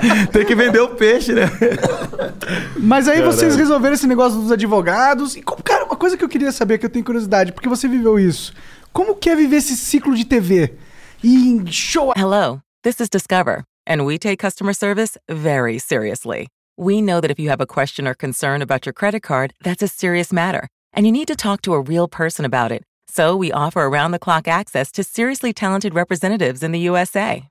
Tem 0.32 0.44
que 0.44 0.54
vender 0.54 0.80
o 0.80 0.94
peixe, 0.94 1.32
né? 1.32 1.42
Mas 2.76 3.08
aí 3.08 3.22
vocês 3.22 3.56
resolveram 3.56 3.94
esse 3.94 4.06
negócio 4.06 4.40
dos 4.40 4.52
advogados. 4.52 5.36
E 5.36 5.42
como, 5.42 5.62
cara, 5.62 5.84
uma 5.84 5.96
coisa 5.96 6.16
que 6.16 6.24
eu 6.24 6.28
queria 6.28 6.52
saber, 6.52 6.78
que 6.78 6.86
eu 6.86 6.90
tenho 6.90 7.04
curiosidade, 7.04 7.52
porque 7.52 7.68
você 7.68 7.88
viveu 7.88 8.18
isso. 8.18 8.52
Como 8.92 9.14
que 9.14 9.30
é 9.30 9.36
viver 9.36 9.56
esse 9.56 9.76
ciclo 9.76 10.14
de 10.14 10.24
TV? 10.24 10.74
E 11.22 11.62
show. 11.70 12.12
Hello, 12.16 12.60
this 12.82 13.00
is 13.00 13.08
Discover, 13.08 13.64
and 13.86 14.04
we 14.04 14.18
take 14.18 14.38
customer 14.38 14.74
service 14.74 15.18
very 15.28 15.78
seriously. 15.78 16.48
We 16.76 17.02
know 17.02 17.20
that 17.20 17.30
if 17.30 17.38
you 17.38 17.50
have 17.50 17.60
a 17.60 17.66
question 17.66 18.08
or 18.08 18.14
concern 18.14 18.62
about 18.62 18.86
your 18.86 18.94
credit 18.94 19.22
card, 19.22 19.52
that's 19.62 19.82
a 19.82 19.88
serious 19.88 20.32
matter, 20.32 20.66
and 20.94 21.04
you 21.04 21.12
need 21.12 21.28
to 21.28 21.36
talk 21.36 21.60
to 21.62 21.74
a 21.74 21.80
real 21.80 22.08
person 22.08 22.44
about 22.44 22.72
it. 22.72 22.82
So 23.06 23.36
we 23.36 23.52
offer 23.52 23.82
around 23.82 24.12
the 24.12 24.18
clock 24.18 24.48
access 24.48 24.90
to 24.92 25.04
seriously 25.04 25.52
talented 25.52 25.94
representatives 25.94 26.62
in 26.62 26.72
the 26.72 26.78
USA. 26.80 27.48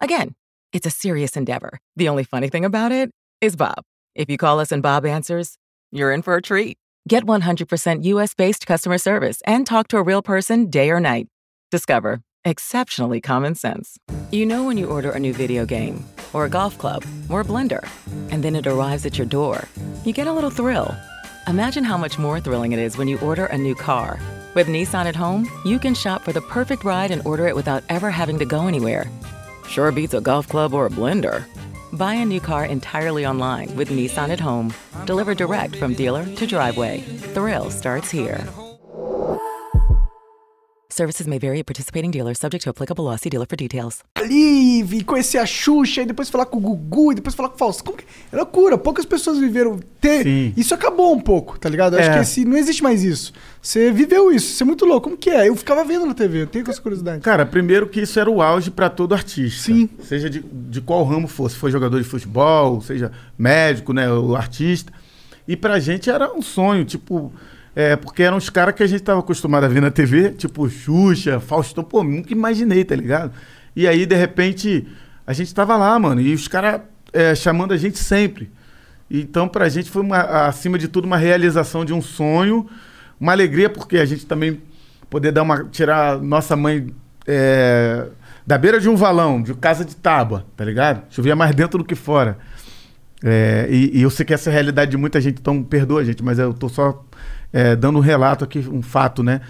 Again, 0.00 0.34
it's 0.74 0.86
a 0.86 0.90
serious 0.90 1.36
endeavor. 1.36 1.78
The 1.96 2.08
only 2.08 2.24
funny 2.24 2.48
thing 2.48 2.64
about 2.64 2.92
it 2.92 3.10
is 3.40 3.56
Bob. 3.56 3.84
If 4.14 4.28
you 4.28 4.36
call 4.36 4.60
us 4.60 4.72
and 4.72 4.82
Bob 4.82 5.06
answers, 5.06 5.56
you're 5.92 6.12
in 6.12 6.20
for 6.20 6.34
a 6.34 6.42
treat. 6.42 6.76
Get 7.08 7.24
100% 7.24 8.04
US 8.04 8.34
based 8.34 8.66
customer 8.66 8.98
service 8.98 9.40
and 9.46 9.66
talk 9.66 9.88
to 9.88 9.96
a 9.96 10.02
real 10.02 10.20
person 10.20 10.68
day 10.68 10.90
or 10.90 11.00
night. 11.00 11.28
Discover 11.70 12.20
exceptionally 12.44 13.20
common 13.20 13.54
sense. 13.54 13.96
You 14.30 14.44
know 14.44 14.64
when 14.64 14.76
you 14.76 14.86
order 14.86 15.10
a 15.10 15.18
new 15.18 15.32
video 15.32 15.64
game, 15.64 16.04
or 16.32 16.44
a 16.44 16.48
golf 16.48 16.76
club, 16.76 17.04
or 17.30 17.40
a 17.40 17.44
blender, 17.44 17.88
and 18.30 18.42
then 18.42 18.54
it 18.54 18.66
arrives 18.66 19.06
at 19.06 19.16
your 19.16 19.26
door, 19.26 19.66
you 20.04 20.12
get 20.12 20.26
a 20.26 20.32
little 20.32 20.50
thrill. 20.50 20.94
Imagine 21.46 21.84
how 21.84 21.96
much 21.96 22.18
more 22.18 22.40
thrilling 22.40 22.72
it 22.72 22.78
is 22.78 22.98
when 22.98 23.08
you 23.08 23.18
order 23.20 23.46
a 23.46 23.56
new 23.56 23.74
car. 23.74 24.18
With 24.54 24.66
Nissan 24.66 25.06
at 25.06 25.16
home, 25.16 25.48
you 25.64 25.78
can 25.78 25.94
shop 25.94 26.22
for 26.22 26.32
the 26.32 26.42
perfect 26.42 26.84
ride 26.84 27.10
and 27.10 27.26
order 27.26 27.46
it 27.46 27.56
without 27.56 27.82
ever 27.88 28.10
having 28.10 28.38
to 28.38 28.44
go 28.44 28.66
anywhere. 28.66 29.10
Sure 29.68 29.92
beats 29.92 30.14
a 30.14 30.20
golf 30.20 30.48
club 30.48 30.74
or 30.74 30.86
a 30.86 30.90
blender. 30.90 31.44
Buy 31.92 32.14
a 32.14 32.24
new 32.24 32.40
car 32.40 32.64
entirely 32.64 33.26
online 33.26 33.74
with 33.76 33.88
Nissan 33.88 34.30
at 34.30 34.40
home. 34.40 34.72
Delivered 35.04 35.38
direct 35.38 35.76
from 35.76 35.94
dealer 35.94 36.24
to 36.24 36.46
driveway. 36.46 37.00
Thrill 37.34 37.70
starts 37.70 38.10
here. 38.10 38.44
Services 40.94 41.26
may 41.26 41.38
vary 41.40 41.58
at 41.58 41.66
participating 41.66 42.10
dealers, 42.12 42.38
subject 42.38 42.62
to 42.64 42.70
applicable 42.70 43.04
law. 43.04 43.16
See 43.16 43.28
dealer 43.28 43.46
for 43.48 43.56
details. 43.56 43.98
ali 44.16 44.80
e 44.82 45.02
conhecer 45.04 45.38
a 45.38 45.44
Xuxa, 45.46 46.02
e 46.02 46.06
depois 46.06 46.30
falar 46.30 46.46
com 46.46 46.58
o 46.58 46.60
Gugu, 46.60 47.10
e 47.12 47.14
depois 47.16 47.34
falar 47.34 47.48
com 47.48 47.56
o 47.56 47.58
Faustão. 47.58 47.86
Como 47.86 47.98
que... 47.98 48.04
É 48.32 48.36
loucura, 48.36 48.78
poucas 48.78 49.04
pessoas 49.04 49.38
viveram 49.38 49.80
ter. 50.00 50.22
Sim. 50.22 50.52
Isso 50.56 50.72
acabou 50.72 51.12
um 51.12 51.20
pouco, 51.20 51.58
tá 51.58 51.68
ligado? 51.68 51.94
Eu 51.94 52.00
Acho 52.00 52.10
É. 52.10 52.14
que 52.14 52.20
esse, 52.20 52.44
não 52.44 52.56
existe 52.56 52.82
mais 52.82 53.02
isso. 53.02 53.32
Você 53.60 53.90
viveu 53.90 54.30
isso, 54.30 54.46
isso 54.52 54.62
é 54.62 54.66
muito 54.66 54.84
louco. 54.86 55.04
Como 55.08 55.16
que 55.16 55.30
é? 55.30 55.48
Eu 55.48 55.56
ficava 55.56 55.84
vendo 55.84 56.06
na 56.06 56.14
TV, 56.14 56.42
eu 56.42 56.46
tenho 56.46 56.64
essa 56.70 56.80
curiosidade. 56.80 57.20
Cara, 57.22 57.44
primeiro 57.44 57.88
que 57.88 58.00
isso 58.02 58.18
era 58.20 58.30
o 58.30 58.40
auge 58.40 58.70
pra 58.70 58.88
todo 58.88 59.14
artista. 59.14 59.64
Sim. 59.72 59.88
Seja 60.02 60.30
de, 60.30 60.40
de 60.40 60.80
qual 60.80 61.02
ramo 61.04 61.26
fosse. 61.26 61.56
Foi 61.56 61.70
jogador 61.72 61.98
de 62.00 62.04
futebol, 62.08 62.80
seja 62.80 63.10
médico, 63.36 63.92
né? 63.92 64.08
O 64.12 64.36
artista. 64.36 64.92
E 65.48 65.56
pra 65.56 65.80
gente 65.80 66.08
era 66.08 66.32
um 66.32 66.40
sonho, 66.40 66.84
tipo. 66.84 67.32
É, 67.76 67.96
porque 67.96 68.22
eram 68.22 68.36
os 68.36 68.48
caras 68.48 68.74
que 68.74 68.82
a 68.82 68.86
gente 68.86 69.02
tava 69.02 69.20
acostumado 69.20 69.64
a 69.64 69.68
ver 69.68 69.82
na 69.82 69.90
TV, 69.90 70.30
tipo 70.30 70.68
Xuxa, 70.68 71.40
Faustão, 71.40 71.82
pô, 71.82 72.04
nunca 72.04 72.32
imaginei, 72.32 72.84
tá 72.84 72.94
ligado? 72.94 73.32
E 73.74 73.88
aí, 73.88 74.06
de 74.06 74.14
repente, 74.14 74.86
a 75.26 75.32
gente 75.32 75.52
tava 75.52 75.76
lá, 75.76 75.98
mano, 75.98 76.20
e 76.20 76.32
os 76.32 76.46
caras 76.46 76.82
é, 77.12 77.34
chamando 77.34 77.72
a 77.72 77.76
gente 77.76 77.98
sempre. 77.98 78.50
Então, 79.10 79.48
pra 79.48 79.68
gente 79.68 79.90
foi, 79.90 80.02
uma, 80.02 80.46
acima 80.46 80.78
de 80.78 80.86
tudo, 80.86 81.04
uma 81.04 81.16
realização 81.16 81.84
de 81.84 81.92
um 81.92 82.00
sonho, 82.00 82.68
uma 83.18 83.32
alegria, 83.32 83.68
porque 83.68 83.98
a 83.98 84.04
gente 84.04 84.24
também 84.24 84.60
poder 85.10 85.32
dar 85.32 85.42
uma, 85.42 85.64
tirar 85.64 86.18
nossa 86.20 86.54
mãe 86.56 86.94
é, 87.26 88.06
da 88.46 88.56
beira 88.56 88.80
de 88.80 88.88
um 88.88 88.96
valão, 88.96 89.42
de 89.42 89.52
casa 89.54 89.84
de 89.84 89.96
tábua, 89.96 90.46
tá 90.56 90.64
ligado? 90.64 91.02
Chovia 91.10 91.34
mais 91.34 91.54
dentro 91.54 91.78
do 91.78 91.84
que 91.84 91.94
fora. 91.94 92.38
É, 93.22 93.66
e, 93.70 93.98
e 93.98 94.02
eu 94.02 94.10
sei 94.10 94.24
que 94.24 94.34
essa 94.34 94.50
é 94.50 94.52
a 94.52 94.54
realidade 94.54 94.90
de 94.90 94.96
muita 94.96 95.20
gente, 95.20 95.38
então 95.40 95.62
perdoa, 95.62 96.04
gente, 96.04 96.22
mas 96.22 96.38
eu 96.38 96.52
tô 96.52 96.68
só 96.68 97.04
é, 97.54 97.76
dando 97.76 97.98
um 97.98 98.02
relato 98.02 98.42
aqui, 98.42 98.58
um 98.58 98.82
fato, 98.82 99.22
né? 99.22 99.40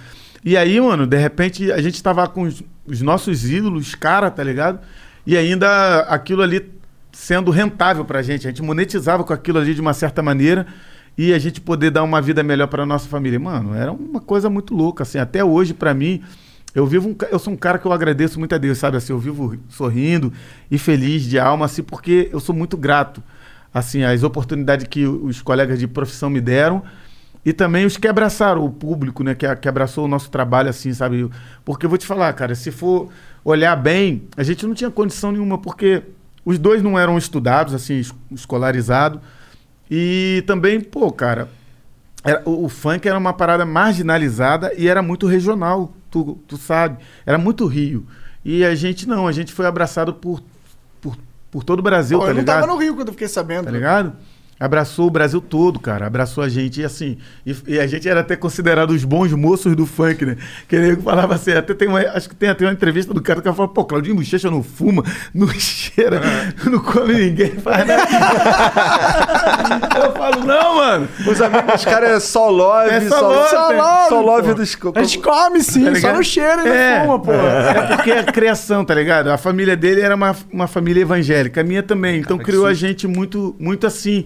E 0.45 0.59
aí, 0.59 0.79
mano, 0.79 1.07
de 1.07 1.17
repente 1.17 1.73
a 1.73 1.81
gente 1.81 2.03
tava 2.03 2.29
com 2.29 2.43
os, 2.43 2.63
os 2.87 3.01
nossos 3.01 3.51
ídolos, 3.51 3.95
cara, 3.95 4.31
tá 4.31 4.45
ligado? 4.45 4.79
E 5.27 5.39
ainda 5.39 6.01
aquilo 6.01 6.43
ali 6.43 6.71
sendo 7.11 7.51
rentável 7.51 8.05
pra 8.05 8.21
gente. 8.21 8.47
A 8.47 8.51
gente 8.51 8.63
monetizava 8.63 9.25
com 9.25 9.33
aquilo 9.33 9.59
ali 9.59 9.75
de 9.75 9.81
uma 9.81 9.95
certa 9.95 10.23
maneira 10.23 10.67
e 11.17 11.33
a 11.33 11.39
gente 11.39 11.63
poder 11.63 11.91
dar 11.91 12.03
uma 12.03 12.21
vida 12.21 12.43
melhor 12.43 12.67
pra 12.67 12.85
nossa 12.85 13.09
família. 13.09 13.41
Mano, 13.41 13.75
era 13.75 13.91
uma 13.91 14.21
coisa 14.21 14.51
muito 14.51 14.75
louca, 14.75 15.03
assim. 15.03 15.17
Até 15.17 15.43
hoje, 15.43 15.73
pra 15.73 15.95
mim, 15.95 16.23
eu 16.75 16.87
vivo 16.87 17.09
um, 17.09 17.17
eu 17.31 17.39
sou 17.39 17.55
um 17.55 17.57
cara 17.57 17.79
que 17.79 17.87
eu 17.87 17.93
agradeço 17.93 18.39
muito 18.39 18.55
a 18.55 18.59
Deus, 18.59 18.77
sabe? 18.77 18.99
Assim, 18.99 19.15
eu 19.15 19.19
vivo 19.19 19.57
sorrindo 19.71 20.31
e 20.71 20.77
feliz 20.77 21.23
de 21.23 21.39
alma, 21.39 21.65
assim, 21.65 21.83
porque 21.83 22.29
eu 22.31 22.41
sou 22.41 22.55
muito 22.55 22.77
grato, 22.77 23.23
assim, 23.73 24.03
às 24.03 24.23
oportunidades 24.23 24.87
que 24.89 25.07
os 25.07 25.41
colegas 25.41 25.79
de 25.79 25.87
profissão 25.87 26.29
me 26.29 26.43
deram 26.43 26.83
e 27.45 27.53
também 27.53 27.85
os 27.85 27.97
que 27.97 28.09
abraçaram 28.09 28.65
o 28.65 28.71
público, 28.71 29.23
né? 29.23 29.35
Que, 29.35 29.55
que 29.57 29.69
abraçou 29.69 30.05
o 30.05 30.09
nosso 30.09 30.31
trabalho, 30.31 30.71
assim, 30.71 30.93
sabe? 30.95 31.29
Porque 31.65 31.85
eu 31.87 31.91
vou 31.91 31.99
te 31.99 32.07
falar, 32.07 32.33
cara, 32.33 32.55
se 32.55 32.71
for 32.71 33.09
olhar 33.45 33.77
bem, 33.77 34.23
a 34.37 34.43
gente 34.43 34.67
não 34.67 34.75
tinha 34.75 34.91
condição 34.91 35.31
nenhuma, 35.33 35.59
porque 35.59 36.03
os 36.45 36.59
dois 36.59 36.83
não 36.83 36.99
eram 36.99 37.19
estudados, 37.19 37.75
assim, 37.75 37.99
es- 37.99 38.15
escolarizados. 38.31 39.21
E 39.91 40.43
também, 40.47 40.81
pô, 40.81 41.13
cara, 41.13 41.49
era- 42.25 42.43
o, 42.47 42.65
o 42.65 42.69
funk 42.69 43.07
era 43.07 43.19
uma 43.19 43.33
parada 43.35 43.67
marginalizada 43.67 44.73
e 44.77 44.89
era 44.89 45.03
muito 45.03 45.27
regional, 45.27 45.93
tu, 46.11 46.39
tu 46.49 46.57
sabe. 46.57 46.99
Era 47.27 47.37
muito 47.37 47.67
Rio. 47.67 48.07
E 48.45 48.65
a 48.65 48.75
gente 48.75 49.07
não, 49.07 49.27
a 49.29 49.33
gente 49.33 49.53
foi 49.53 49.67
abraçado 49.67 50.15
por, 50.15 50.43
por, 51.01 51.17
por 51.51 51.63
todo 51.65 51.81
o 51.81 51.83
Brasil, 51.83 52.19
Pô, 52.19 52.25
tá 52.25 52.31
eu 52.31 52.35
não 52.35 52.41
ligado? 52.41 52.61
tava 52.61 52.73
no 52.73 52.79
Rio 52.79 52.95
quando 52.95 53.09
eu 53.09 53.13
fiquei 53.15 53.29
sabendo. 53.29 53.65
Tá 53.65 53.71
ligado? 53.71 54.13
Abraçou 54.59 55.09
o 55.09 55.11
Brasil 55.11 55.41
todo, 55.41 55.81
cara. 55.81 56.07
Abraçou 56.07 56.43
a 56.45 56.49
gente 56.49 56.81
e 56.81 56.85
assim. 56.85 57.19
E, 57.45 57.55
e 57.67 57.81
a 57.81 57.87
gente 57.87 58.09
era 58.09 58.21
até 58.21 58.37
considerado 58.37 58.91
os 58.91 59.05
bons 59.05 59.33
moços 59.33 59.75
do 59.75 59.85
funk, 59.85 60.25
né? 60.25 60.37
Que 60.69 60.79
nego 60.79 61.03
falava 61.03 61.35
assim, 61.35 61.53
até 61.53 61.75
tem 61.75 61.89
uma. 61.89 61.99
Acho 62.01 62.29
que 62.29 62.37
tem 62.37 62.49
até 62.49 62.65
uma 62.65 62.73
entrevista 62.73 63.13
do 63.13 63.21
cara 63.21 63.43
que 63.43 63.53
fala, 63.53 63.69
pô, 63.69 63.85
Claudinho 63.85 64.15
Bochecha 64.15 64.51
não 64.51 64.63
fuma, 64.63 65.03
não 65.35 65.49
cheira, 65.49 66.21
não 66.71 66.79
come 66.79 67.15
ninguém, 67.15 67.51
faz 67.57 67.87
nada. 67.87 68.05
Eu 70.05 70.13
falo, 70.13 70.45
não, 70.45 70.77
mano. 70.77 71.09
Os 71.29 71.41
amigos 71.41 71.73
dos 71.73 71.85
caras 71.85 72.11
é 72.11 72.21
só 72.21 72.49
love, 72.51 72.91
É 72.91 73.01
só 73.03 73.19
só, 73.19 73.29
love, 73.29 73.49
só 73.51 73.67
pô. 73.69 73.73
love, 73.77 74.09
só 74.09 74.21
love 74.21 74.55
dos... 74.55 74.77
A 74.95 75.03
gente 75.03 75.19
come 75.19 75.63
sim, 75.63 75.85
Tá 75.85 75.95
só 75.97 76.13
no 76.15 76.25
cheiro 76.25 76.63
e 76.67 76.69
É. 76.69 76.99
não 76.99 77.05
fuma, 77.07 77.19
pô. 77.21 77.33
É 77.33 77.97
porque 77.97 78.13
a 78.13 78.25
criação, 78.25 78.85
tá 78.85 78.95
ligado? 78.95 79.31
A 79.31 79.39
família 79.39 79.77
dele 79.77 80.01
era 80.01 80.15
uma, 80.15 80.35
uma 80.53 80.67
família 80.67 81.03
evangélica, 81.03 81.61
a 81.61 81.65
minha 81.65 81.83
também. 81.83 82.21
Então 82.21 82.39
criou 82.39 82.67
a 82.67 82.75
gente 82.75 83.07
muito, 83.07 83.55
muito 83.59 83.87
assim, 83.87 84.25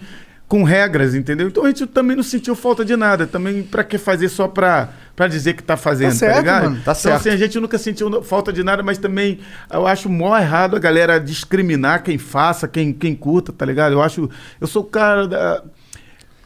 com 0.48 0.62
regras, 0.62 1.14
entendeu? 1.14 1.48
Então 1.48 1.64
a 1.64 1.68
gente 1.68 1.86
também 1.86 2.16
não 2.16 2.22
sentiu 2.22 2.56
falta 2.56 2.82
de 2.82 2.96
nada. 2.96 3.26
Também 3.26 3.62
pra 3.62 3.84
que 3.84 3.98
fazer 3.98 4.30
só 4.30 4.48
pra, 4.48 4.88
pra 5.14 5.28
dizer 5.28 5.52
que 5.52 5.62
tá 5.62 5.76
fazendo, 5.76 6.08
tá, 6.08 6.16
certo, 6.16 6.38
ligado? 6.38 6.64
mano. 6.64 6.76
Tá 6.76 6.80
então, 6.80 6.94
certo. 6.94 7.16
assim, 7.16 7.28
a 7.28 7.36
gente 7.36 7.60
nunca 7.60 7.76
sentiu 7.76 8.22
falta 8.22 8.50
de 8.50 8.64
nada, 8.64 8.82
mas 8.82 8.96
também 8.96 9.40
eu 9.70 9.86
acho 9.86 10.08
mó 10.08 10.36
errado 10.36 10.74
a 10.74 10.78
galera 10.78 11.20
discriminar 11.20 12.02
quem 12.02 12.16
faça, 12.16 12.66
quem, 12.66 12.94
quem 12.94 13.14
curta, 13.14 13.52
tá 13.52 13.66
ligado? 13.66 13.92
Eu 13.92 14.02
acho. 14.02 14.30
Eu 14.58 14.66
sou 14.66 14.82
o 14.82 14.86
cara 14.86 15.28
da. 15.28 15.62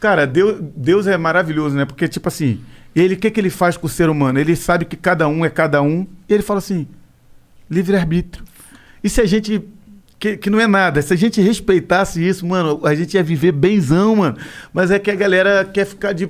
Cara, 0.01 0.27
Deus, 0.27 0.59
Deus 0.75 1.07
é 1.07 1.15
maravilhoso, 1.15 1.77
né? 1.77 1.85
Porque, 1.85 2.09
tipo 2.09 2.27
assim, 2.27 2.59
ele, 2.93 3.13
o 3.13 3.17
que, 3.17 3.31
que 3.31 3.39
ele 3.39 3.49
faz 3.49 3.77
com 3.77 3.87
o 3.87 3.89
ser 3.89 4.09
humano? 4.09 4.37
Ele 4.37 4.53
sabe 4.53 4.83
que 4.83 4.97
cada 4.97 5.29
um 5.29 5.45
é 5.45 5.49
cada 5.49 5.81
um, 5.81 6.05
e 6.27 6.33
ele 6.33 6.43
fala 6.43 6.57
assim: 6.57 6.85
livre-arbítrio. 7.71 8.43
E 9.01 9.07
se 9.09 9.21
a 9.21 9.25
gente. 9.25 9.63
Que, 10.23 10.37
que 10.37 10.49
não 10.49 10.57
é 10.57 10.65
nada, 10.65 11.01
se 11.01 11.11
a 11.13 11.17
gente 11.17 11.41
respeitasse 11.41 12.25
isso, 12.25 12.45
mano, 12.47 12.79
a 12.85 12.95
gente 12.95 13.15
ia 13.15 13.21
viver 13.21 13.51
benzão, 13.51 14.15
mano. 14.15 14.37
Mas 14.73 14.89
é 14.89 14.97
que 14.97 15.11
a 15.11 15.15
galera 15.15 15.65
quer 15.65 15.85
ficar 15.85 16.13
de. 16.13 16.29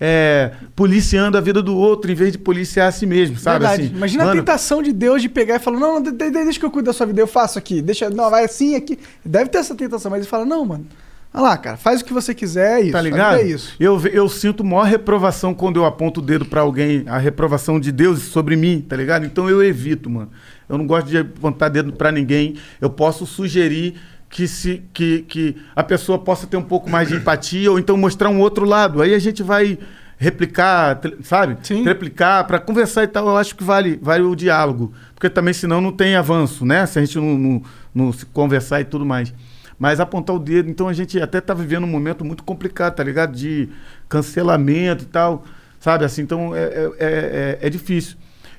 é, 0.00 0.52
policiando 0.74 1.36
a 1.36 1.42
vida 1.42 1.60
do 1.60 1.76
outro 1.76 2.10
em 2.10 2.14
vez 2.14 2.32
de 2.32 2.38
policiar 2.38 2.88
a 2.88 2.90
si 2.90 3.04
mesmo, 3.04 3.36
sabe? 3.36 3.58
Verdade. 3.58 3.82
Assim, 3.82 3.94
Imagina 3.96 4.22
a 4.22 4.26
mano, 4.28 4.40
tentação 4.40 4.82
de 4.82 4.94
Deus 4.94 5.20
de 5.20 5.28
pegar 5.28 5.56
e 5.56 5.58
falar: 5.58 5.78
Não, 5.78 6.00
de- 6.02 6.10
de- 6.12 6.30
deixa 6.30 6.58
que 6.58 6.64
eu 6.64 6.70
cuido 6.70 6.86
da 6.86 6.94
sua 6.94 7.04
vida, 7.04 7.20
eu 7.20 7.26
faço 7.26 7.58
aqui. 7.58 7.82
Deixa, 7.82 8.08
não, 8.08 8.30
vai 8.30 8.46
assim 8.46 8.76
aqui. 8.76 8.98
Deve 9.22 9.50
ter 9.50 9.58
essa 9.58 9.74
tentação, 9.74 10.10
mas 10.10 10.20
ele 10.20 10.28
fala: 10.30 10.46
Não, 10.46 10.64
mano. 10.64 10.86
Olha 11.34 11.42
lá, 11.42 11.56
cara, 11.58 11.76
faz 11.76 12.00
o 12.00 12.04
que 12.04 12.12
você 12.12 12.32
quiser, 12.32 12.78
é 12.78 12.80
isso. 12.82 12.92
Tá 12.92 13.00
ligado? 13.00 13.38
É 13.38 13.42
isso. 13.42 13.74
Eu, 13.80 14.00
eu 14.06 14.28
sinto 14.28 14.62
maior 14.62 14.84
reprovação 14.84 15.52
quando 15.52 15.76
eu 15.76 15.84
aponto 15.84 16.20
o 16.20 16.22
dedo 16.22 16.44
pra 16.44 16.60
alguém, 16.60 17.02
a 17.08 17.18
reprovação 17.18 17.80
de 17.80 17.90
Deus 17.90 18.22
sobre 18.22 18.54
mim, 18.54 18.80
tá 18.80 18.94
ligado? 18.94 19.26
Então 19.26 19.50
eu 19.50 19.60
evito, 19.60 20.08
mano. 20.08 20.30
Eu 20.68 20.78
não 20.78 20.86
gosto 20.86 21.08
de 21.08 21.18
apontar 21.18 21.70
dedo 21.70 21.92
pra 21.92 22.12
ninguém. 22.12 22.54
Eu 22.80 22.88
posso 22.88 23.26
sugerir 23.26 23.96
que, 24.30 24.46
se, 24.46 24.84
que, 24.94 25.22
que 25.22 25.56
a 25.74 25.82
pessoa 25.82 26.20
possa 26.20 26.46
ter 26.46 26.56
um 26.56 26.62
pouco 26.62 26.88
mais 26.88 27.08
de 27.08 27.16
empatia 27.16 27.68
ou 27.68 27.80
então 27.80 27.96
mostrar 27.96 28.28
um 28.28 28.38
outro 28.38 28.64
lado. 28.64 29.02
Aí 29.02 29.12
a 29.12 29.18
gente 29.18 29.42
vai 29.42 29.76
replicar, 30.16 31.00
sabe? 31.24 31.56
Sim. 31.64 31.82
Replicar 31.82 32.44
pra 32.46 32.60
conversar 32.60 33.02
e 33.02 33.08
tal. 33.08 33.26
Eu 33.26 33.36
acho 33.36 33.56
que 33.56 33.64
vale, 33.64 33.98
vale 34.00 34.22
o 34.22 34.36
diálogo. 34.36 34.92
Porque 35.16 35.28
também 35.28 35.52
senão 35.52 35.80
não 35.80 35.90
tem 35.90 36.14
avanço, 36.14 36.64
né? 36.64 36.86
Se 36.86 36.96
a 36.96 37.04
gente 37.04 37.18
não, 37.18 37.36
não, 37.36 37.62
não 37.92 38.12
se 38.12 38.24
conversar 38.24 38.80
e 38.80 38.84
tudo 38.84 39.04
mais. 39.04 39.34
Mas 39.78 40.00
apontar 40.00 40.34
o 40.34 40.38
dedo, 40.38 40.70
então 40.70 40.88
a 40.88 40.92
gente 40.92 41.20
até 41.20 41.40
tá 41.40 41.52
vivendo 41.54 41.84
um 41.84 41.88
momento 41.88 42.24
muito 42.24 42.42
complicado, 42.44 42.94
tá 42.94 43.04
ligado? 43.04 43.36
De 43.36 43.68
cancelamento 44.08 45.04
e 45.04 45.06
tal, 45.06 45.44
sabe? 45.80 46.04
Assim, 46.04 46.22
então 46.22 46.54
é, 46.54 46.62
é, 46.62 46.92
é, 46.98 47.58
é 47.62 47.70
difícil. 47.70 48.16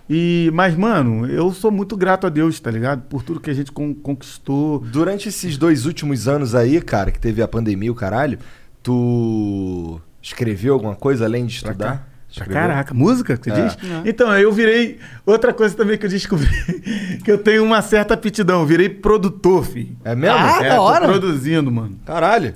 E, 0.10 0.52
mas, 0.54 0.76
mano, 0.76 1.26
eu 1.28 1.52
sou 1.52 1.72
muito 1.72 1.98
grato 1.98 2.28
a 2.28 2.30
Deus, 2.30 2.60
tá 2.60 2.70
ligado? 2.70 3.02
Por 3.04 3.24
tudo 3.24 3.40
que 3.40 3.50
a 3.50 3.54
gente 3.54 3.72
con- 3.72 3.94
conquistou. 3.96 4.80
Durante 4.80 5.30
esses 5.30 5.58
dois 5.58 5.86
últimos 5.88 6.28
anos 6.28 6.54
aí, 6.54 6.80
cara, 6.80 7.12
que 7.12 7.20
teve 7.20 7.42
a 7.42 7.48
pandemia 7.48 7.88
e 7.88 7.90
o 7.90 7.96
caralho, 7.96 8.38
tu 8.84 10.00
escreveu 10.22 10.74
alguma 10.74 10.96
coisa 10.96 11.26
além 11.26 11.46
de 11.46 11.54
estudar? 11.56 12.08
Escreveu? 12.42 12.54
caraca, 12.62 12.94
música, 12.94 13.40
você 13.42 13.50
É. 13.52 13.54
diz? 13.66 13.78
Então, 14.06 14.32
eu 14.38 14.52
virei. 14.52 15.00
Outra 15.26 15.54
coisa 15.54 15.76
também 15.76 15.98
que 15.98 16.06
eu 16.06 16.10
descobri, 16.10 16.48
que 17.24 17.32
eu 17.32 17.38
tenho 17.38 17.64
uma 17.64 17.82
certa 17.82 18.14
aptidão, 18.14 18.62
eu 18.62 18.66
virei 18.66 18.90
produtor, 18.90 19.66
filho. 19.66 19.96
É 20.04 20.16
mesmo? 20.16 20.38
Ah, 20.38 20.60
é, 20.62 20.70
da 20.70 20.76
tô 20.76 20.82
hora. 20.82 21.08
produzindo, 21.08 21.72
mano. 21.72 21.98
Caralho. 22.06 22.54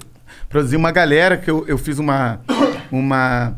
produzi 0.48 0.76
uma 0.76 0.92
galera 0.92 1.38
que 1.38 1.50
eu, 1.50 1.64
eu 1.68 1.78
fiz 1.78 2.00
uma, 2.00 2.42
uma 2.92 3.56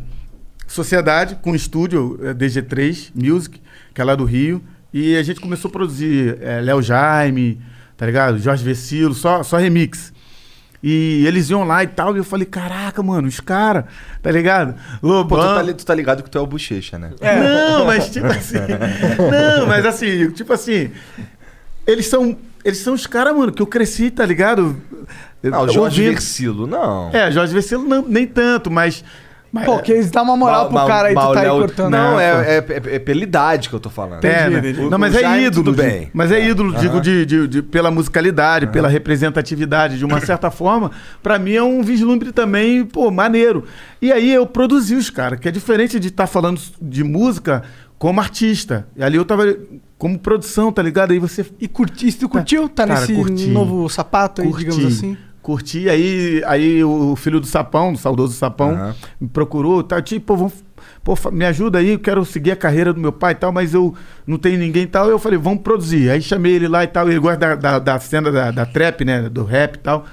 sociedade 0.67 1.35
com 1.41 1.51
um 1.51 1.55
estúdio, 1.55 2.19
eh, 2.21 2.33
DG3 2.33 3.11
Music, 3.15 3.61
que 3.93 4.01
é 4.01 4.03
lá 4.03 4.15
do 4.15 4.23
Rio, 4.25 4.61
e 4.93 5.15
a 5.17 5.23
gente 5.23 5.39
começou 5.39 5.69
a 5.69 5.71
produzir 5.71 6.37
eh, 6.41 6.61
Léo 6.61 6.81
Jaime, 6.81 7.61
tá 7.97 8.05
ligado? 8.05 8.37
Jorge 8.39 8.63
Vecilo, 8.63 9.13
só, 9.13 9.43
só 9.43 9.57
remix. 9.57 10.13
E 10.83 11.23
eles 11.27 11.49
iam 11.51 11.63
lá 11.63 11.83
e 11.83 11.87
tal, 11.87 12.15
e 12.15 12.17
eu 12.19 12.23
falei, 12.23 12.45
caraca, 12.45 13.03
mano, 13.03 13.27
os 13.27 13.39
caras, 13.39 13.85
tá 14.21 14.31
ligado? 14.31 14.73
Lobão. 15.03 15.37
Pô, 15.39 15.43
tu 15.45 15.55
tá, 15.55 15.61
li- 15.61 15.73
tu 15.75 15.85
tá 15.85 15.93
ligado 15.93 16.23
que 16.23 16.29
tu 16.29 16.37
é 16.37 16.41
o 16.41 16.47
bochecha, 16.47 16.97
né? 16.97 17.11
Não, 17.21 17.85
mas 17.85 18.09
tipo 18.09 18.25
assim. 18.25 18.57
não, 19.57 19.67
mas 19.67 19.85
assim, 19.85 20.31
tipo 20.31 20.51
assim. 20.53 20.89
Eles 21.85 22.07
são. 22.07 22.35
Eles 22.63 22.79
são 22.79 22.93
os 22.93 23.07
caras, 23.07 23.35
mano, 23.35 23.51
que 23.51 23.61
eu 23.61 23.67
cresci, 23.67 24.11
tá 24.11 24.25
ligado? 24.25 24.75
Ah, 25.51 25.61
o 25.61 25.69
Jorge 25.69 26.01
Ouvindo- 26.01 26.11
Versilo, 26.13 26.67
não. 26.67 27.09
É, 27.11 27.31
Jorge 27.31 27.53
Vecilo 27.53 27.83
não, 27.83 28.03
nem 28.07 28.25
tanto, 28.27 28.69
mas. 28.71 29.03
Mas 29.51 29.65
Pô, 29.65 29.79
que 29.79 29.91
eles 29.91 30.09
dão 30.09 30.23
uma 30.23 30.37
moral 30.37 30.69
pro 30.69 30.77
cara 30.87 31.09
aí, 31.09 31.13
tu 31.13 31.19
o 31.19 31.33
tá 31.33 31.41
aí 31.41 31.49
cortando. 31.49 31.89
Não, 31.91 32.11
Não, 32.11 32.19
é, 32.19 32.31
é, 32.31 32.57
é- 32.57 32.95
é 32.95 32.99
pela 32.99 33.21
idade 33.21 33.67
que 33.67 33.75
eu 33.75 33.79
tô 33.79 33.89
falando. 33.89 34.23
É, 34.23 34.49
né? 34.49 34.59
entendi. 34.59 34.89
Não, 34.89 34.97
mas 34.97 35.13
O 35.13 35.17
é 35.19 35.41
ídolo. 35.41 35.63
tudo 35.65 35.75
de- 35.75 35.81
bem. 35.89 36.09
Mas 36.13 36.31
é 36.31 36.47
ídolo, 36.47 36.73
digo, 36.79 37.01
de, 37.01 37.25
de- 37.25 37.47
de- 37.47 37.61
pela 37.61 37.91
musicalidade, 37.91 38.67
pela 38.67 38.87
representatividade, 38.87 39.97
de 39.97 40.05
uma 40.05 40.19
certa 40.25 40.49
forma. 40.49 40.91
Pra 41.21 41.37
mim 41.37 41.53
é 41.53 41.63
um 41.63 41.81
vislumbre 41.83 42.31
também, 42.31 42.85
pô, 42.85 43.11
maneiro. 43.11 43.65
E 44.01 44.11
aí 44.11 44.33
eu 44.33 44.45
produzi 44.47 44.95
os 44.95 45.09
caras, 45.09 45.39
que 45.39 45.47
é 45.47 45.51
diferente 45.51 45.99
de 45.99 46.07
estar 46.07 46.27
falando 46.27 46.59
de 46.81 47.03
música 47.03 47.63
como 47.97 48.19
artista. 48.19 48.87
E 48.95 49.03
ali 49.03 49.17
eu 49.17 49.25
tava 49.25 49.43
como 49.97 50.17
produção, 50.17 50.71
tá 50.71 50.81
ligado? 50.81 51.11
Aí 51.11 51.19
você 51.19 51.45
E 51.59 51.67
curti, 51.67 52.07
e 52.07 52.13
tu 52.13 52.27
curtiu? 52.27 52.67
Tá 52.67 52.87
Cara, 52.87 53.01
nesse 53.01 53.13
curti. 53.13 53.47
novo 53.47 53.87
sapato 53.89 54.41
aí, 54.41 54.47
curti, 54.47 54.65
digamos 54.65 54.85
assim? 54.97 55.17
Curti, 55.41 55.89
aí, 55.89 56.43
aí 56.45 56.83
o 56.83 57.15
filho 57.15 57.39
do 57.39 57.47
Sapão, 57.47 57.93
do 57.93 57.99
saudoso 57.99 58.33
Sapão, 58.33 58.71
Aham. 58.71 58.95
me 59.19 59.27
procurou, 59.27 59.81
tá, 59.81 60.01
tipo, 60.01 60.35
vamos, 60.35 60.53
pô, 61.03 61.15
me 61.31 61.45
ajuda 61.45 61.79
aí, 61.79 61.89
eu 61.89 61.99
quero 61.99 62.23
seguir 62.23 62.51
a 62.51 62.55
carreira 62.55 62.93
do 62.93 62.99
meu 62.99 63.11
pai 63.11 63.31
e 63.31 63.35
tal, 63.35 63.51
mas 63.51 63.73
eu 63.73 63.93
não 64.25 64.37
tenho 64.37 64.59
ninguém 64.59 64.83
e 64.83 64.87
tal. 64.87 65.09
Eu 65.09 65.17
falei, 65.19 65.37
vamos 65.39 65.61
produzir. 65.61 66.09
Aí 66.09 66.21
chamei 66.21 66.53
ele 66.53 66.67
lá 66.67 66.83
e 66.83 66.87
tal, 66.87 67.09
ele 67.09 67.19
gosta 67.19 67.37
da, 67.37 67.55
da, 67.55 67.79
da 67.79 67.99
cena 67.99 68.31
da, 68.31 68.51
da 68.51 68.65
trap, 68.65 69.03
né, 69.03 69.29
do 69.29 69.43
rap 69.43 69.75
e 69.75 69.79
tal. 69.79 70.05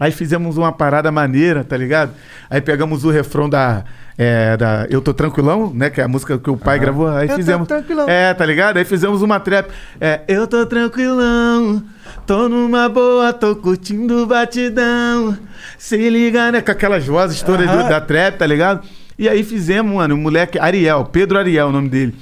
Aí 0.00 0.10
fizemos 0.10 0.56
uma 0.56 0.72
parada 0.72 1.12
maneira, 1.12 1.62
tá 1.62 1.76
ligado? 1.76 2.12
Aí 2.48 2.58
pegamos 2.58 3.04
o 3.04 3.10
refrão 3.10 3.50
da, 3.50 3.84
é, 4.16 4.56
da 4.56 4.86
Eu 4.88 5.02
Tô 5.02 5.12
Tranquilão, 5.12 5.70
né? 5.74 5.90
Que 5.90 6.00
é 6.00 6.04
a 6.04 6.08
música 6.08 6.38
que 6.38 6.48
o 6.48 6.56
pai 6.56 6.78
gravou. 6.78 7.06
Aí 7.06 7.26
Eu 7.26 7.28
tô 7.32 7.36
fizemos. 7.36 7.68
tranquilão. 7.68 8.08
É, 8.08 8.32
tá 8.32 8.46
ligado? 8.46 8.78
Aí 8.78 8.84
fizemos 8.86 9.20
uma 9.20 9.38
trap. 9.38 9.70
É, 10.00 10.22
eu 10.26 10.46
tô 10.46 10.64
tranquilão, 10.64 11.82
tô 12.26 12.48
numa 12.48 12.88
boa, 12.88 13.30
tô 13.34 13.54
curtindo 13.54 14.22
o 14.22 14.26
batidão. 14.26 15.36
Se 15.76 16.08
liga, 16.08 16.50
né? 16.50 16.62
Com 16.62 16.70
aquelas 16.70 17.06
vozes 17.06 17.42
todas 17.42 17.66
da 17.66 18.00
trap, 18.00 18.38
tá 18.38 18.46
ligado? 18.46 18.88
E 19.18 19.28
aí 19.28 19.44
fizemos, 19.44 19.94
mano, 19.94 20.14
o 20.14 20.18
moleque, 20.18 20.58
Ariel, 20.58 21.04
Pedro 21.04 21.38
Ariel, 21.38 21.68
o 21.68 21.72
nome 21.72 21.90
dele. 21.90 22.14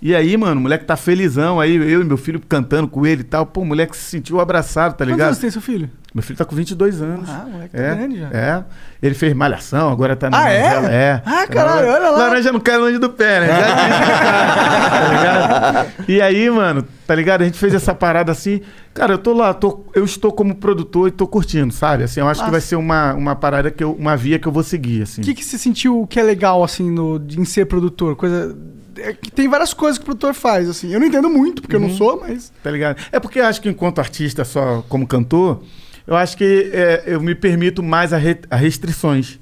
E 0.00 0.14
aí, 0.14 0.36
mano, 0.36 0.60
o 0.60 0.62
moleque 0.62 0.84
tá 0.84 0.96
felizão, 0.96 1.58
aí 1.58 1.74
eu 1.74 2.00
e 2.02 2.04
meu 2.04 2.16
filho 2.16 2.38
cantando 2.48 2.86
com 2.86 3.04
ele 3.04 3.22
e 3.22 3.24
tal. 3.24 3.44
Pô, 3.44 3.62
o 3.62 3.64
moleque 3.64 3.96
se 3.96 4.04
sentiu 4.04 4.38
abraçado, 4.38 4.92
tá 4.92 4.98
Quantos 4.98 5.12
ligado? 5.12 5.26
anos 5.28 5.38
tem 5.38 5.50
seu 5.50 5.62
filho? 5.62 5.90
Meu 6.14 6.22
filho 6.22 6.36
tá 6.38 6.44
com 6.44 6.54
22 6.54 7.02
anos. 7.02 7.28
Ah, 7.28 7.44
moleque 7.50 7.76
tá 7.76 7.82
é, 7.82 7.94
grande 7.96 8.20
já. 8.20 8.28
É. 8.30 8.64
Ele 9.02 9.14
fez 9.16 9.34
malhação, 9.34 9.90
agora 9.90 10.14
tá 10.14 10.30
na 10.30 10.44
Ah, 10.44 10.48
é? 10.48 10.74
novela. 10.76 10.94
É. 10.94 11.22
Ah, 11.26 11.46
caralho, 11.48 11.88
olha 11.88 12.10
lá. 12.10 12.18
Laranja 12.18 12.52
não 12.52 12.60
cai 12.60 12.76
longe 12.78 12.98
do 12.98 13.10
pé, 13.10 13.40
né? 13.40 13.48
Cara, 13.48 13.64
tá 15.00 15.08
ligado? 15.08 16.08
E 16.08 16.20
aí, 16.22 16.48
mano, 16.50 16.84
tá 17.06 17.14
ligado? 17.16 17.42
A 17.42 17.44
gente 17.44 17.58
fez 17.58 17.74
essa 17.74 17.92
parada 17.94 18.30
assim. 18.32 18.60
Cara, 18.92 19.14
eu 19.14 19.18
tô 19.18 19.32
lá, 19.32 19.52
tô, 19.52 19.84
eu 19.92 20.04
estou 20.04 20.30
como 20.32 20.54
produtor 20.54 21.08
e 21.08 21.10
tô 21.10 21.26
curtindo, 21.26 21.72
sabe? 21.74 22.04
Assim, 22.04 22.20
eu 22.20 22.28
acho 22.28 22.38
que 22.40 22.44
Massa. 22.44 22.52
vai 22.52 22.60
ser 22.60 22.76
uma, 22.76 23.12
uma 23.14 23.34
parada 23.34 23.68
que 23.70 23.82
eu, 23.82 23.92
uma 23.92 24.16
via 24.16 24.38
que 24.38 24.46
eu 24.46 24.52
vou 24.52 24.62
seguir, 24.62 25.02
assim. 25.02 25.20
O 25.20 25.24
que, 25.24 25.34
que 25.34 25.44
você 25.44 25.58
sentiu 25.58 26.06
que 26.08 26.20
é 26.20 26.22
legal, 26.22 26.62
assim, 26.62 26.90
no, 26.92 27.20
em 27.36 27.44
ser 27.44 27.66
produtor? 27.66 28.14
Coisa. 28.14 28.56
é 28.98 29.12
que 29.14 29.32
tem 29.32 29.48
várias 29.48 29.74
coisas 29.74 29.98
que 29.98 30.02
o 30.02 30.06
produtor 30.06 30.32
faz, 30.32 30.68
assim. 30.70 30.92
Eu 30.92 31.00
não 31.00 31.06
entendo 31.08 31.28
muito, 31.28 31.60
porque 31.60 31.74
eu 31.74 31.80
Uhum. 31.80 31.88
não 31.88 31.94
sou, 31.96 32.20
mas. 32.20 32.52
Tá 32.62 32.70
ligado? 32.70 32.98
É 33.10 33.18
porque 33.18 33.40
eu 33.40 33.46
acho 33.46 33.60
que 33.60 33.68
enquanto 33.68 33.98
artista, 33.98 34.44
só 34.44 34.84
como 34.88 35.08
cantor, 35.08 35.60
eu 36.06 36.16
acho 36.16 36.36
que 36.36 36.70
é, 36.72 37.04
eu 37.06 37.20
me 37.20 37.34
permito 37.34 37.82
mais 37.82 38.12
a, 38.12 38.16
re- 38.16 38.40
a 38.50 38.56
restrições. 38.56 39.38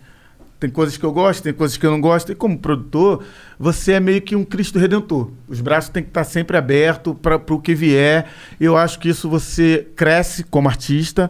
Tem 0.61 0.71
coisas 0.71 0.97
que 0.97 1.05
eu 1.05 1.11
gosto, 1.11 1.43
tem 1.43 1.53
coisas 1.53 1.77
que 1.77 1.85
eu 1.85 1.91
não 1.91 2.01
gosto. 2.01 2.31
E 2.31 2.37
como 2.37 2.57
produtor, 2.57 3.25
você 3.59 3.95
é 3.95 4.01
meio 4.01 4.23
que 4.23 4.37
um 4.37 4.45
Cristo 4.45 4.79
Redentor. 4.79 5.33
Os 5.49 5.61
braços 5.61 5.91
têm 5.91 6.05
que 6.05 6.11
estar 6.11 6.23
sempre 6.23 6.57
abertos 6.57 7.17
para 7.21 7.35
o 7.37 7.59
que 7.59 7.75
vier. 7.75 8.27
Eu 8.61 8.77
acho 8.77 9.01
que 9.01 9.09
isso 9.09 9.29
você 9.29 9.89
cresce 9.97 10.45
como 10.45 10.69
artista, 10.69 11.29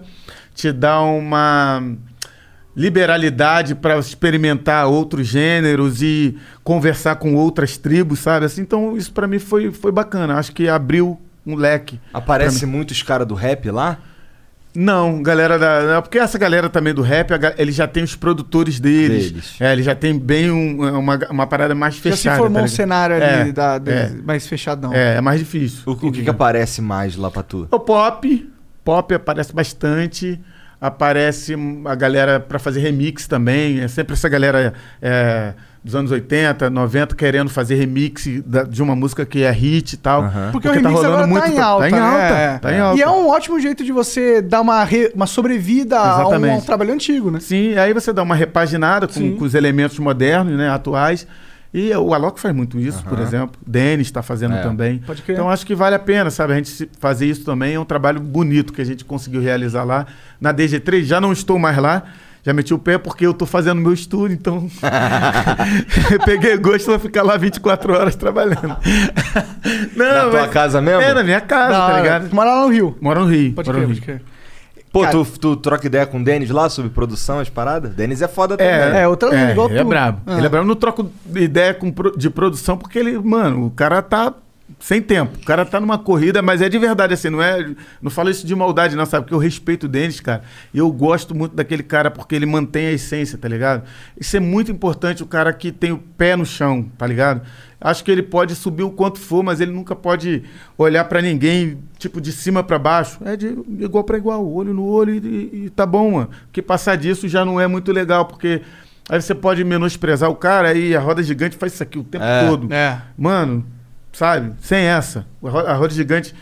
te 0.54 0.70
dá 0.70 1.00
uma 1.00 1.82
liberalidade 2.76 3.74
para 3.74 3.98
experimentar 3.98 4.86
outros 4.86 5.26
gêneros 5.28 6.02
e 6.02 6.36
conversar 6.62 7.16
com 7.16 7.34
outras 7.34 7.76
tribos, 7.76 8.18
sabe? 8.18 8.46
Assim, 8.46 8.60
então 8.62 8.96
isso 8.96 9.12
para 9.12 9.26
mim 9.26 9.38
foi, 9.38 9.70
foi 9.72 9.92
bacana. 9.92 10.34
Acho 10.34 10.52
que 10.52 10.68
abriu 10.68 11.18
um 11.46 11.54
leque. 11.54 11.98
Aparece 12.12 12.66
muitos 12.66 13.02
caras 13.02 13.26
do 13.26 13.34
rap 13.34 13.70
lá? 13.70 13.98
Não, 14.74 15.22
galera 15.22 15.58
da. 15.58 15.82
não, 15.94 16.02
Porque 16.02 16.18
essa 16.18 16.38
galera 16.38 16.68
também 16.68 16.94
do 16.94 17.02
rap, 17.02 17.32
a 17.34 17.54
eles 17.58 17.74
já 17.74 17.86
têm 17.86 18.02
os 18.02 18.16
produtores 18.16 18.80
deles. 18.80 19.30
Deles. 19.30 19.54
É, 19.60 19.72
eles 19.72 19.84
já 19.84 19.94
têm 19.94 20.18
bem 20.18 20.50
um- 20.50 20.98
uma, 20.98 21.18
uma 21.30 21.46
parada 21.46 21.74
mais 21.74 21.94
Já 21.96 22.00
fechada. 22.00 22.36
se 22.36 22.40
formou 22.42 22.60
tá 22.60 22.64
um 22.64 22.68
cenário 22.68 23.16
ali 23.16 23.50
É, 23.50 23.52
da, 23.52 23.76
da- 23.78 23.92
é. 23.92 24.08
mais 24.24 24.46
fechadão. 24.46 24.92
É, 24.94 25.16
é 25.16 25.20
mais 25.20 25.38
difícil. 25.38 25.82
O, 25.84 25.90
o 25.92 26.10
que, 26.12 26.22
que 26.22 26.30
aparece 26.30 26.80
mais 26.80 27.16
lá 27.16 27.30
pra 27.30 27.42
tu? 27.42 27.68
O 27.70 27.78
pop. 27.80 28.50
Pop 28.82 29.14
aparece 29.14 29.52
bastante. 29.54 30.40
Aparece 30.80 31.54
a 31.84 31.94
galera 31.94 32.40
pra 32.40 32.58
fazer 32.58 32.80
remix 32.80 33.28
também. 33.28 33.80
É 33.80 33.88
sempre 33.88 34.14
essa 34.14 34.28
galera 34.28 34.72
é, 35.00 35.52
dos 35.84 35.94
anos 35.96 36.10
80, 36.12 36.70
90, 36.70 37.16
querendo 37.16 37.50
fazer 37.50 37.74
remix 37.74 38.26
da- 38.46 38.62
de 38.62 38.80
uma 38.82 38.94
música 38.94 39.26
que 39.26 39.42
é 39.42 39.50
hit 39.50 39.94
e 39.94 39.96
tal. 39.96 40.24
Porque, 40.52 40.68
o 40.68 40.72
remix 40.72 41.02
agora 41.04 41.26
tá 41.26 41.48
em 41.48 41.58
alta, 41.58 41.80
Tá 41.82 41.88
em 41.88 41.92
né? 41.92 41.98
alta, 42.00 42.34
É. 42.34 42.58
tá 42.58 42.72
em 42.72 42.78
alta. 42.80 42.98
E 42.98 43.02
é 43.02 43.08
um 43.10 43.28
ótimo 43.28 43.58
jeito 43.58 43.82
de 43.84 43.90
você 43.92 44.40
dar 44.40 44.60
uma, 44.60 44.84
re- 44.84 45.10
uma 45.14 45.26
sobrevida 45.26 45.98
a 45.98 46.18
um, 46.18 46.20
Exatamente. 46.22 46.52
a 46.54 46.56
um 46.56 46.60
trabalho 46.60 46.92
antigo, 46.94 47.30
né? 47.32 47.40
Sim, 47.40 47.76
aí 47.76 47.92
você 47.92 48.12
dá 48.12 48.22
uma 48.22 48.34
repaginada 48.36 49.08
com, 49.08 49.36
com 49.36 49.44
os 49.44 49.54
elementos 49.54 49.98
modernos, 49.98 50.56
né, 50.56 50.70
atuais. 50.70 51.26
E 51.74 51.90
o 51.96 52.12
Alok 52.12 52.38
faz 52.38 52.54
muito 52.54 52.78
isso, 52.78 53.02
por 53.04 53.18
exemplo. 53.18 53.58
Denis 53.66 54.06
está 54.06 54.22
fazendo 54.22 54.54
É. 54.54 54.62
também. 54.62 54.98
Pode 54.98 55.22
crer. 55.22 55.34
Então 55.38 55.48
acho 55.48 55.64
que 55.66 55.74
vale 55.74 55.94
a 55.96 55.98
pena, 55.98 56.30
sabe? 56.30 56.52
A 56.52 56.56
gente 56.56 56.88
fazer 57.00 57.24
isso 57.26 57.44
também 57.46 57.74
é 57.74 57.80
um 57.80 57.84
trabalho 57.84 58.20
bonito 58.20 58.74
que 58.74 58.82
a 58.82 58.84
gente 58.84 59.04
conseguiu 59.06 59.40
realizar 59.40 59.82
lá. 59.82 60.06
Na 60.38 60.52
DG3 60.52 61.02
já 61.04 61.18
não 61.18 61.32
estou 61.32 61.58
mais 61.58 61.78
lá. 61.78 62.02
Já 62.44 62.52
meti 62.52 62.74
o 62.74 62.78
pé 62.78 62.98
porque 62.98 63.24
eu 63.24 63.32
tô 63.32 63.46
fazendo 63.46 63.80
meu 63.80 63.92
estúdio, 63.92 64.34
então. 64.34 64.68
eu 66.10 66.18
peguei 66.26 66.56
gosto 66.56 66.86
pra 66.86 66.98
ficar 66.98 67.22
lá 67.22 67.36
24 67.36 67.92
horas 67.92 68.16
trabalhando. 68.16 68.76
Não, 69.94 70.24
Na 70.24 70.30
tua 70.30 70.48
casa 70.48 70.80
mesmo? 70.80 71.02
É, 71.02 71.14
na 71.14 71.22
minha 71.22 71.40
casa, 71.40 71.78
tá 71.92 72.00
ligado? 72.00 72.34
Mora 72.34 72.52
lá 72.54 72.62
no 72.62 72.68
Rio. 72.72 72.96
Moro 73.00 73.20
no 73.20 73.26
Rio. 73.26 73.52
Pode 73.52 73.72
moro 73.72 73.96
crer. 74.00 74.22
Pô, 74.92 75.00
Cara- 75.02 75.12
tu, 75.12 75.24
tu 75.24 75.56
troca 75.56 75.86
ideia 75.86 76.04
com 76.04 76.20
o 76.20 76.24
Denis 76.24 76.50
lá 76.50 76.68
sobre 76.68 76.90
produção, 76.90 77.38
as 77.38 77.48
paradas? 77.48 77.94
Denis 77.94 78.20
é 78.20 78.28
foda 78.28 78.56
também. 78.58 78.72
É, 79.00 79.08
outra 79.08 79.30
linha, 79.30 79.52
igual 79.52 79.70
ele 79.70 79.78
é 79.78 79.82
tu. 79.82 79.88
brabo. 79.88 80.20
Ah. 80.26 80.36
Ele 80.36 80.46
é 80.46 80.48
brabo. 80.50 80.64
Eu 80.64 80.68
não 80.68 80.74
troco 80.76 81.10
ideia 81.34 81.72
com 81.72 81.94
de 82.16 82.28
produção 82.28 82.76
porque 82.76 82.98
ele, 82.98 83.18
mano, 83.18 83.66
o 83.66 83.70
cara 83.70 84.02
tá 84.02 84.34
sem 84.78 85.00
tempo. 85.02 85.36
O 85.36 85.44
cara 85.44 85.64
tá 85.64 85.80
numa 85.80 85.98
corrida, 85.98 86.42
mas 86.42 86.60
é 86.62 86.68
de 86.68 86.78
verdade, 86.78 87.14
assim, 87.14 87.30
não 87.30 87.42
é. 87.42 87.70
Não 88.00 88.10
falo 88.10 88.30
isso 88.30 88.46
de 88.46 88.54
maldade, 88.54 88.94
não, 88.96 89.06
sabe? 89.06 89.24
Porque 89.24 89.34
eu 89.34 89.38
respeito 89.38 89.84
o 89.84 89.88
Denis, 89.88 90.20
cara. 90.20 90.42
E 90.72 90.78
eu 90.78 90.90
gosto 90.90 91.34
muito 91.34 91.54
daquele 91.54 91.82
cara 91.82 92.10
porque 92.10 92.34
ele 92.34 92.46
mantém 92.46 92.86
a 92.86 92.92
essência, 92.92 93.36
tá 93.38 93.48
ligado? 93.48 93.82
Isso 94.18 94.36
é 94.36 94.40
muito 94.40 94.70
importante, 94.70 95.22
o 95.22 95.26
cara 95.26 95.52
que 95.52 95.70
tem 95.72 95.92
o 95.92 95.98
pé 95.98 96.36
no 96.36 96.44
chão, 96.46 96.90
tá 96.98 97.06
ligado? 97.06 97.42
Acho 97.80 98.04
que 98.04 98.10
ele 98.12 98.22
pode 98.22 98.54
subir 98.54 98.84
o 98.84 98.90
quanto 98.90 99.18
for, 99.18 99.42
mas 99.42 99.60
ele 99.60 99.72
nunca 99.72 99.96
pode 99.96 100.44
olhar 100.78 101.04
pra 101.04 101.20
ninguém, 101.20 101.78
tipo, 101.98 102.20
de 102.20 102.30
cima 102.30 102.62
pra 102.62 102.78
baixo. 102.78 103.18
É 103.24 103.36
de 103.36 103.46
igual 103.80 104.04
pra 104.04 104.16
igual, 104.16 104.46
olho 104.48 104.72
no 104.72 104.84
olho 104.84 105.14
e, 105.14 105.18
e- 105.18 105.64
e 105.66 105.70
tá 105.70 105.84
bom, 105.84 106.12
mano. 106.12 106.30
Porque 106.44 106.62
passar 106.62 106.96
disso 106.96 107.26
já 107.28 107.44
não 107.44 107.60
é 107.60 107.66
muito 107.66 107.90
legal, 107.90 108.24
porque 108.26 108.62
aí 109.10 109.20
você 109.20 109.34
pode 109.34 109.64
menosprezar 109.64 110.30
o 110.30 110.36
cara 110.36 110.68
aí 110.68 110.94
a 110.94 111.00
roda 111.00 111.24
gigante 111.24 111.56
faz 111.56 111.72
isso 111.74 111.82
aqui 111.82 111.98
o 111.98 112.04
tempo 112.04 112.24
É. 112.24 112.46
todo. 112.46 112.72
É. 112.72 113.02
Mano, 113.18 113.66
sabe? 114.12 114.52
Sem 114.60 114.80
essa. 114.84 115.26
A 115.42 115.48
ro- 115.48 115.66
a 115.66 115.74
roda 115.74 115.94
gigante 115.94 116.34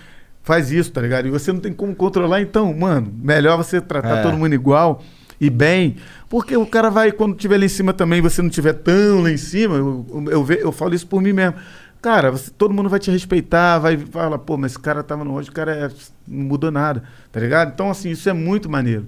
faz 0.43 0.71
isso, 0.73 0.91
tá 0.93 1.01
ligado? 1.01 1.27
E 1.29 1.31
você 1.31 1.53
não 1.53 1.61
tem 1.61 1.73
como 1.73 1.95
controlar, 1.95 2.41
então, 2.41 2.73
mano, 2.75 3.13
melhor 3.23 3.57
você 3.57 3.81
tratar 3.81 4.19
É. 4.19 4.23
todo 4.23 4.37
mundo 4.37 4.55
igual 4.55 5.03
e 5.41 5.49
bem. 5.51 5.97
Porque 6.29 6.57
o 6.57 6.67
cara 6.67 6.91
vai, 6.91 7.13
quando 7.13 7.35
tiver 7.37 7.59
lá 7.59 7.65
em 7.65 7.69
cima 7.69 7.93
também, 7.93 8.21
você 8.21 8.41
não 8.43 8.51
tiver 8.51 8.73
tão 8.75 9.23
lá 9.23 9.31
em 9.31 9.37
cima, 9.37 9.77
eu, 9.77 10.07
eu, 10.11 10.31
eu, 10.31 10.47
eu 10.53 10.73
falo 10.73 10.95
isso 10.95 11.07
por 11.07 11.21
mim 11.23 11.33
mesmo. 11.33 11.55
Cara, 12.03 12.31
você- 12.31 12.51
todo 12.51 12.73
mundo 12.73 12.89
vai 12.89 12.99
te 12.99 13.11
respeitar, 13.11 13.79
vai 13.79 13.97
falar, 13.99 14.39
pô, 14.39 14.57
mas 14.57 14.73
esse 14.73 14.81
cara 14.81 15.03
tava 15.03 15.23
no 15.25 15.35
hoje, 15.35 15.51
o 15.51 15.53
cara 15.53 15.73
é- 15.73 15.91
não 16.27 16.45
mudou 16.47 16.71
nada, 16.71 17.03
tá 17.31 17.39
ligado? 17.39 17.73
Então, 17.75 17.91
assim, 17.91 18.11
isso 18.11 18.29
é 18.29 18.33
muito 18.33 18.71
maneiro. 18.71 19.07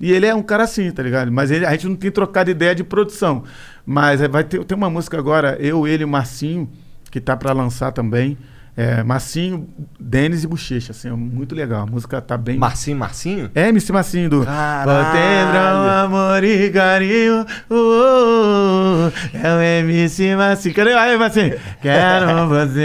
E 0.00 0.12
ele 0.12 0.26
é 0.26 0.34
um 0.34 0.42
cara 0.42 0.64
assim, 0.64 0.90
tá 0.90 1.02
ligado? 1.02 1.32
Mas 1.32 1.50
ele- 1.50 1.64
a 1.64 1.70
gente 1.70 1.86
não 1.88 1.96
tem 1.96 2.10
trocado 2.10 2.50
ideia 2.50 2.74
de 2.74 2.84
produção. 2.84 3.44
Mas 3.86 4.20
é, 4.20 4.28
vai 4.28 4.44
ter, 4.44 4.62
tem 4.64 4.76
uma 4.76 4.90
música 4.90 5.16
agora, 5.16 5.56
eu, 5.60 5.86
ele 5.88 6.02
e 6.02 6.04
o 6.04 6.08
Marcinho, 6.08 6.68
que 7.14 7.20
tá 7.20 7.36
pra 7.36 7.52
lançar 7.52 7.92
também. 7.92 8.36
É, 8.76 9.04
Marcinho, 9.04 9.68
Denis 10.00 10.42
e 10.42 10.48
Bochecha, 10.48 10.90
assim, 10.90 11.08
é 11.08 11.12
muito 11.12 11.54
legal. 11.54 11.82
A 11.82 11.86
música 11.86 12.20
tá 12.20 12.36
bem. 12.36 12.58
Marcinho, 12.58 12.96
Marcinho? 12.98 13.50
É, 13.54 13.68
MC 13.68 13.92
Massinho 13.92 14.28
do. 14.28 14.38
Potendrão, 14.38 15.88
amor 16.04 16.42
e 16.42 16.70
carinho 16.70 17.46
uh, 17.70 17.74
uh, 17.74 19.06
uh, 19.08 19.12
É 19.32 19.54
o 19.54 19.60
MC 19.60 20.34
Massinho 20.36 20.74
Cadê 20.74 20.92
aí, 20.94 21.16
Massinho? 21.16 21.54
Quero 21.80 22.48
você 22.48 22.82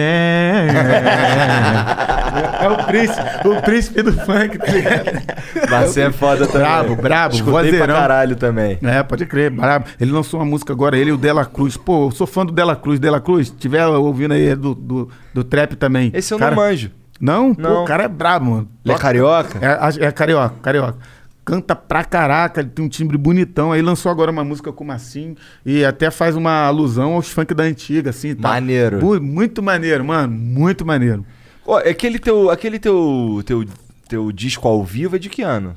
É 2.61 2.69
o 2.69 2.83
príncipe 2.85 3.47
O 3.47 3.61
príncipe 3.61 4.01
do 4.03 4.13
funk, 4.13 4.57
tá 4.57 4.71
ligado? 4.71 5.69
Marcinho 5.69 6.07
é 6.07 6.11
foda 6.11 6.45
também. 6.45 6.61
Brabo, 6.61 6.95
brabo, 6.95 7.35
Escutei 7.35 7.53
pra 7.53 7.63
vozeirão. 7.63 7.95
caralho 7.95 8.35
também. 8.35 8.77
É, 8.83 9.01
pode 9.03 9.25
crer, 9.25 9.49
brabo. 9.49 9.85
Ele 9.99 10.11
lançou 10.11 10.39
uma 10.39 10.45
música 10.45 10.73
agora, 10.73 10.97
ele 10.97 11.09
e 11.09 11.13
o 11.13 11.17
Dela 11.17 11.45
Cruz. 11.45 11.75
Pô, 11.77 12.07
eu 12.07 12.11
sou 12.11 12.27
fã 12.27 12.45
do 12.45 12.51
Dela 12.51 12.75
Cruz. 12.75 12.99
Dela 12.99 13.19
Cruz, 13.19 13.49
tiver 13.49 13.85
ouvindo 13.87 14.33
aí 14.33 14.55
do, 14.55 14.75
do, 14.75 15.09
do 15.33 15.43
trap 15.43 15.75
também. 15.79 16.11
Esse 16.13 16.33
eu 16.33 16.37
Cara- 16.37 16.55
não 16.55 16.63
manjo. 16.63 16.91
Não? 17.19 17.53
Pô, 17.55 17.61
Não. 17.61 17.83
o 17.83 17.85
cara 17.85 18.03
é 18.03 18.07
brabo, 18.07 18.45
mano. 18.51 18.69
Ele 18.85 18.93
é 18.93 18.97
carioca? 18.97 19.59
É, 19.61 20.05
é 20.05 20.11
carioca, 20.11 20.55
carioca. 20.61 20.97
Canta 21.43 21.75
pra 21.75 22.03
caraca, 22.03 22.61
ele 22.61 22.69
tem 22.69 22.85
um 22.85 22.89
timbre 22.89 23.17
bonitão. 23.17 23.71
Aí 23.71 23.81
lançou 23.81 24.11
agora 24.11 24.29
uma 24.31 24.43
música 24.43 24.71
com 24.71 24.83
o 24.83 24.87
Massinho 24.87 25.35
e 25.65 25.83
até 25.83 26.11
faz 26.11 26.35
uma 26.35 26.65
alusão 26.67 27.13
aos 27.15 27.29
funk 27.29 27.53
da 27.55 27.63
antiga, 27.63 28.11
assim. 28.11 28.35
Tá? 28.35 28.49
Maneiro. 28.49 29.03
Mu- 29.03 29.19
Muito 29.19 29.61
maneiro, 29.63 30.05
mano. 30.05 30.31
Muito 30.31 30.85
maneiro. 30.85 31.25
Ó, 31.65 31.77
aquele 31.79 32.19
teu, 32.19 32.49
aquele 32.51 32.77
teu, 32.79 33.41
teu, 33.45 33.65
teu 34.07 34.31
disco 34.31 34.67
ao 34.67 34.83
vivo 34.83 35.15
é 35.15 35.19
de 35.19 35.27
que 35.27 35.41
ano? 35.41 35.75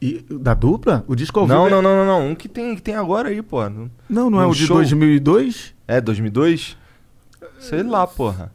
E 0.00 0.24
da 0.28 0.52
dupla? 0.54 1.04
O 1.06 1.14
disco 1.14 1.38
ao 1.38 1.46
Não, 1.46 1.64
vivo 1.64 1.76
não, 1.76 1.82
não, 1.82 1.96
não, 1.96 2.06
não. 2.20 2.28
Um 2.30 2.34
que 2.34 2.48
tem, 2.48 2.74
que 2.74 2.82
tem 2.82 2.96
agora 2.96 3.28
aí, 3.28 3.40
pô. 3.40 3.62
Não, 4.10 4.28
não 4.28 4.40
é 4.40 4.46
o 4.46 4.52
de 4.52 4.66
show. 4.66 4.76
2002? 4.76 5.72
É 5.86 6.00
2002? 6.00 6.76
Sei 7.60 7.82
lá, 7.84 8.06
porra. 8.06 8.52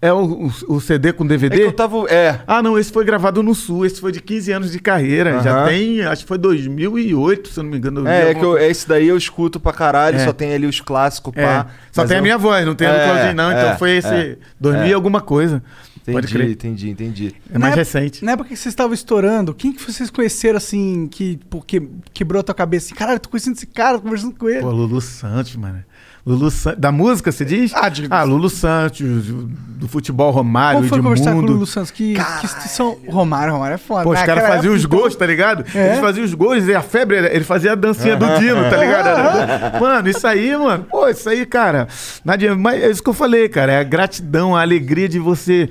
É 0.00 0.12
o, 0.12 0.46
o- 0.46 0.76
o 0.76 0.80
CD 0.80 1.12
com 1.12 1.24
É 1.24 1.28
DVD? 1.28 1.56
que 1.56 1.62
eu 1.62 1.72
tava. 1.72 2.08
É. 2.08 2.40
Ah, 2.46 2.62
não, 2.62 2.78
esse 2.78 2.92
foi 2.92 3.04
gravado 3.04 3.42
no 3.42 3.52
Sul, 3.54 3.84
esse 3.84 4.00
foi 4.00 4.12
de 4.12 4.20
15 4.22 4.52
anos 4.52 4.70
de 4.70 4.78
carreira. 4.78 5.40
Já 5.42 5.62
Aham. 5.62 5.68
tem, 5.68 6.02
acho 6.02 6.22
que 6.22 6.28
foi 6.28 6.38
2008, 6.38 7.48
se 7.48 7.58
eu 7.58 7.64
não 7.64 7.70
me 7.72 7.78
engano. 7.78 8.00
eu 8.02 8.06
É, 8.06 8.10
é 8.20 8.28
alguma 8.28 8.40
que 8.40 8.44
eu, 8.46 8.58
esse 8.70 8.88
daí 8.88 9.08
eu 9.08 9.16
escuto 9.16 9.58
pra 9.58 9.72
caralho, 9.72 10.16
É. 10.16 10.24
só 10.24 10.32
tem 10.32 10.54
ali 10.54 10.66
os 10.66 10.80
clássicos, 10.80 11.32
É, 11.36 11.44
pá. 11.44 11.66
só 11.90 12.04
tem 12.06 12.16
a 12.16 12.20
eu- 12.20 12.22
minha 12.22 12.38
voz, 12.38 12.64
não 12.64 12.76
tem 12.76 12.86
a 12.86 12.92
do 12.92 12.96
É, 12.98 13.04
Claudinho, 13.06 13.34
não. 13.34 13.50
Então 13.50 13.70
é, 13.70 13.76
foi 13.76 13.96
esse 13.96 14.08
é, 14.14 14.36
2000 14.60 14.86
e 14.86 14.90
é. 14.90 14.94
alguma 14.94 15.20
coisa. 15.20 15.62
Pode 16.10 16.26
Entendi, 16.26 16.32
crer. 16.32 16.50
entendi, 16.52 16.90
entendi. 16.90 17.34
É 17.52 17.58
mais 17.58 17.74
Na 17.74 17.76
recente. 17.80 18.24
Na 18.24 18.32
época 18.32 18.48
que 18.48 18.56
vocês 18.56 18.72
estavam 18.72 18.94
estourando, 18.94 19.52
quem 19.52 19.72
que 19.74 19.82
vocês 19.82 20.08
conheceram 20.08 20.56
assim, 20.56 21.06
que 21.06 21.38
porque 21.50 21.82
quebrou 22.14 22.40
a 22.40 22.42
tua 22.42 22.54
cabeça? 22.54 22.86
Assim, 22.86 22.94
Caralho, 22.94 23.20
tô 23.20 23.28
conhecendo 23.28 23.56
esse 23.56 23.66
cara, 23.66 23.98
tô 23.98 24.04
conversando 24.04 24.34
com 24.34 24.48
ele. 24.48 24.60
Pô, 24.62 24.70
Lulu 24.70 25.02
Santos, 25.02 25.54
mano. 25.56 25.84
Lulu 26.28 26.50
Santos. 26.50 26.80
Da 26.80 26.92
música, 26.92 27.32
você 27.32 27.44
diz? 27.44 27.72
Ah, 27.74 27.88
de- 27.88 28.06
Ah, 28.10 28.22
Lulu 28.22 28.50
Santos, 28.50 29.00
do 29.26 29.88
futebol 29.88 30.30
Romário, 30.30 30.78
Como 30.80 30.88
foi 30.88 31.02
conversar 31.02 31.32
com 31.32 31.38
o. 31.38 31.40
Lulu 31.42 31.66
Santos? 31.66 31.90
Que, 31.90 32.14
que 32.14 32.44
instituição. 32.46 32.96
Romário, 33.08 33.52
Romário 33.54 33.74
é 33.74 33.78
foda. 33.78 34.04
Pô, 34.04 34.12
os 34.12 34.18
Ah, 34.18 34.26
caras 34.26 34.46
faziam 34.46 34.74
os 34.74 34.84
então- 34.84 34.98
gols, 34.98 35.16
tá 35.16 35.24
ligado? 35.26 35.64
É? 35.74 35.86
Eles 35.88 35.98
faziam 36.00 36.24
os 36.24 36.34
gols 36.34 36.66
e 36.66 36.74
a 36.74 36.82
febre, 36.82 37.16
ele 37.16 37.44
fazia 37.44 37.72
a 37.72 37.74
dancinha 37.74 38.16
do 38.16 38.26
Dino, 38.38 38.68
tá 38.68 38.76
ligado? 38.76 39.78
Mano, 39.80 40.08
isso 40.08 40.26
aí, 40.26 40.56
mano, 40.56 40.84
pô, 40.90 41.08
isso 41.08 41.28
aí, 41.28 41.46
cara. 41.46 41.88
Não 42.24 42.34
adianta, 42.34 42.56
mas 42.60 42.82
é 42.82 42.90
isso 42.90 43.02
que 43.02 43.08
eu 43.08 43.14
falei, 43.14 43.48
cara. 43.48 43.72
É 43.72 43.78
a 43.80 43.84
gratidão, 43.84 44.54
a 44.56 44.60
alegria 44.60 45.08
de 45.08 45.18
você 45.18 45.70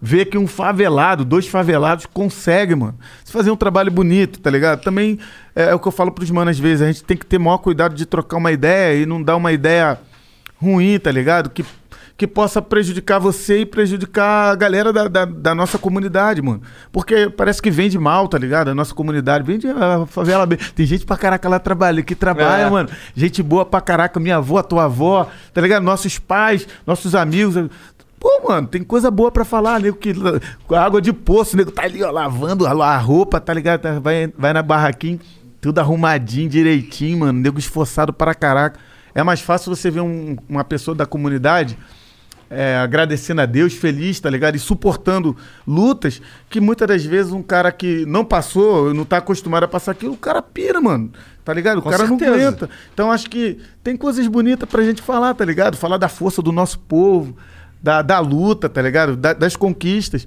ver 0.00 0.26
que 0.26 0.38
um 0.38 0.46
favelado, 0.46 1.24
dois 1.24 1.46
favelados, 1.46 2.06
consegue, 2.06 2.74
mano. 2.74 2.98
Se 3.24 3.30
fazer 3.32 3.50
um 3.50 3.56
trabalho 3.56 3.90
bonito, 3.90 4.40
tá 4.40 4.50
ligado? 4.50 4.80
Também 4.82 5.18
é, 5.54 5.64
é 5.70 5.74
o 5.74 5.78
que 5.78 5.88
eu 5.88 5.92
falo 5.92 6.10
pros 6.10 6.30
manos 6.30 6.52
às 6.52 6.58
vezes, 6.58 6.82
a 6.82 6.86
gente 6.86 7.04
tem 7.04 7.16
que 7.16 7.26
ter 7.26 7.38
maior 7.38 7.58
cuidado 7.58 7.94
de 7.94 8.06
trocar 8.06 8.38
uma 8.38 8.50
ideia 8.50 9.02
e 9.02 9.06
não 9.06 9.22
dar 9.22 9.36
uma 9.36 9.52
ideia 9.52 9.98
ruim, 10.56 10.98
tá 10.98 11.10
ligado? 11.12 11.50
Que, 11.50 11.64
que 12.16 12.26
possa 12.26 12.60
prejudicar 12.60 13.18
você 13.18 13.60
e 13.60 13.66
prejudicar 13.66 14.52
a 14.52 14.54
galera 14.54 14.92
da, 14.92 15.08
da, 15.08 15.24
da 15.24 15.54
nossa 15.54 15.78
comunidade, 15.78 16.40
mano. 16.42 16.60
Porque 16.92 17.30
parece 17.30 17.60
que 17.62 17.70
vende 17.70 17.98
mal, 17.98 18.28
tá 18.28 18.36
ligado? 18.38 18.68
A 18.68 18.74
nossa 18.74 18.94
comunidade 18.94 19.44
vende 19.44 19.66
a 19.68 20.06
favela 20.06 20.44
bem. 20.46 20.58
Tem 20.74 20.84
gente 20.86 21.04
pra 21.06 21.16
caraca 21.16 21.48
lá 21.48 21.58
trabalha, 21.58 22.02
que 22.02 22.14
trabalha, 22.14 22.62
É. 22.64 22.70
mano. 22.70 22.88
Gente 23.14 23.42
boa 23.42 23.64
pra 23.64 23.80
caraca, 23.80 24.20
minha 24.20 24.36
avó, 24.36 24.62
tua 24.62 24.84
avó, 24.84 25.28
tá 25.52 25.60
ligado? 25.62 25.82
Nossos 25.82 26.18
pais, 26.18 26.66
nossos 26.86 27.14
amigos. 27.14 27.54
Pô, 28.20 28.42
mano, 28.46 28.68
tem 28.68 28.82
coisa 28.84 29.10
boa 29.10 29.30
pra 29.32 29.44
falar, 29.46 29.80
nego 29.80 29.96
que 29.96 30.12
água 30.76 31.00
de 31.00 31.10
poço, 31.12 31.56
nego 31.56 31.70
tá 31.70 31.84
ali, 31.84 32.02
ó, 32.02 32.10
lavando 32.10 32.66
a, 32.66 32.98
roupa, 32.98 33.40
tá 33.40 33.52
ligado? 33.54 33.80
Tá- 33.80 33.98
Vai, 33.98 34.30
vai 34.38 34.52
na 34.52 34.62
barraquinha, 34.62 35.18
tudo 35.60 35.78
arrumadinho, 35.78 36.48
direitinho, 36.48 37.20
mano, 37.20 37.40
nego 37.40 37.58
esforçado 37.58 38.12
para 38.12 38.34
caraca. 38.34 38.78
É 39.14 39.22
mais 39.22 39.40
fácil 39.40 39.74
você 39.74 39.90
ver 39.90 40.00
um- 40.02 40.36
uma 40.48 40.62
pessoa 40.62 40.94
da 40.94 41.06
comunidade 41.06 41.78
é, 42.52 42.76
agradecendo 42.78 43.40
a 43.40 43.46
Deus, 43.46 43.74
feliz, 43.74 44.18
tá 44.18 44.28
ligado? 44.28 44.56
E 44.56 44.58
suportando 44.58 45.36
lutas 45.64 46.20
que 46.50 46.60
muitas 46.60 46.88
das 46.88 47.04
vezes 47.04 47.32
um 47.32 47.42
cara 47.44 47.70
que 47.70 48.04
não 48.06 48.24
passou, 48.24 48.92
não 48.92 49.04
tá 49.04 49.18
acostumado 49.18 49.62
a 49.64 49.68
passar 49.68 49.92
aquilo, 49.92 50.14
o 50.14 50.16
cara 50.16 50.42
pira, 50.42 50.80
mano. 50.80 51.12
Tá 51.44 51.54
ligado? 51.54 51.78
O 51.78 51.82
Com 51.82 51.90
cara 51.90 52.06
não 52.08 52.18
certeza. 52.18 52.48
aguenta. 52.48 52.70
Então 52.92 53.10
acho 53.12 53.30
que 53.30 53.58
tem 53.84 53.96
coisas 53.96 54.26
bonitas 54.26 54.68
pra 54.68 54.82
gente 54.82 55.00
falar, 55.00 55.32
tá 55.34 55.44
ligado? 55.44 55.76
Falar 55.76 55.96
da 55.96 56.08
força 56.08 56.42
do 56.42 56.50
nosso 56.50 56.80
povo, 56.80 57.36
da, 57.82 58.02
da 58.02 58.18
luta, 58.20 58.68
tá 58.68 58.80
ligado? 58.82 59.16
Da- 59.16 59.32
das 59.32 59.56
conquistas. 59.56 60.26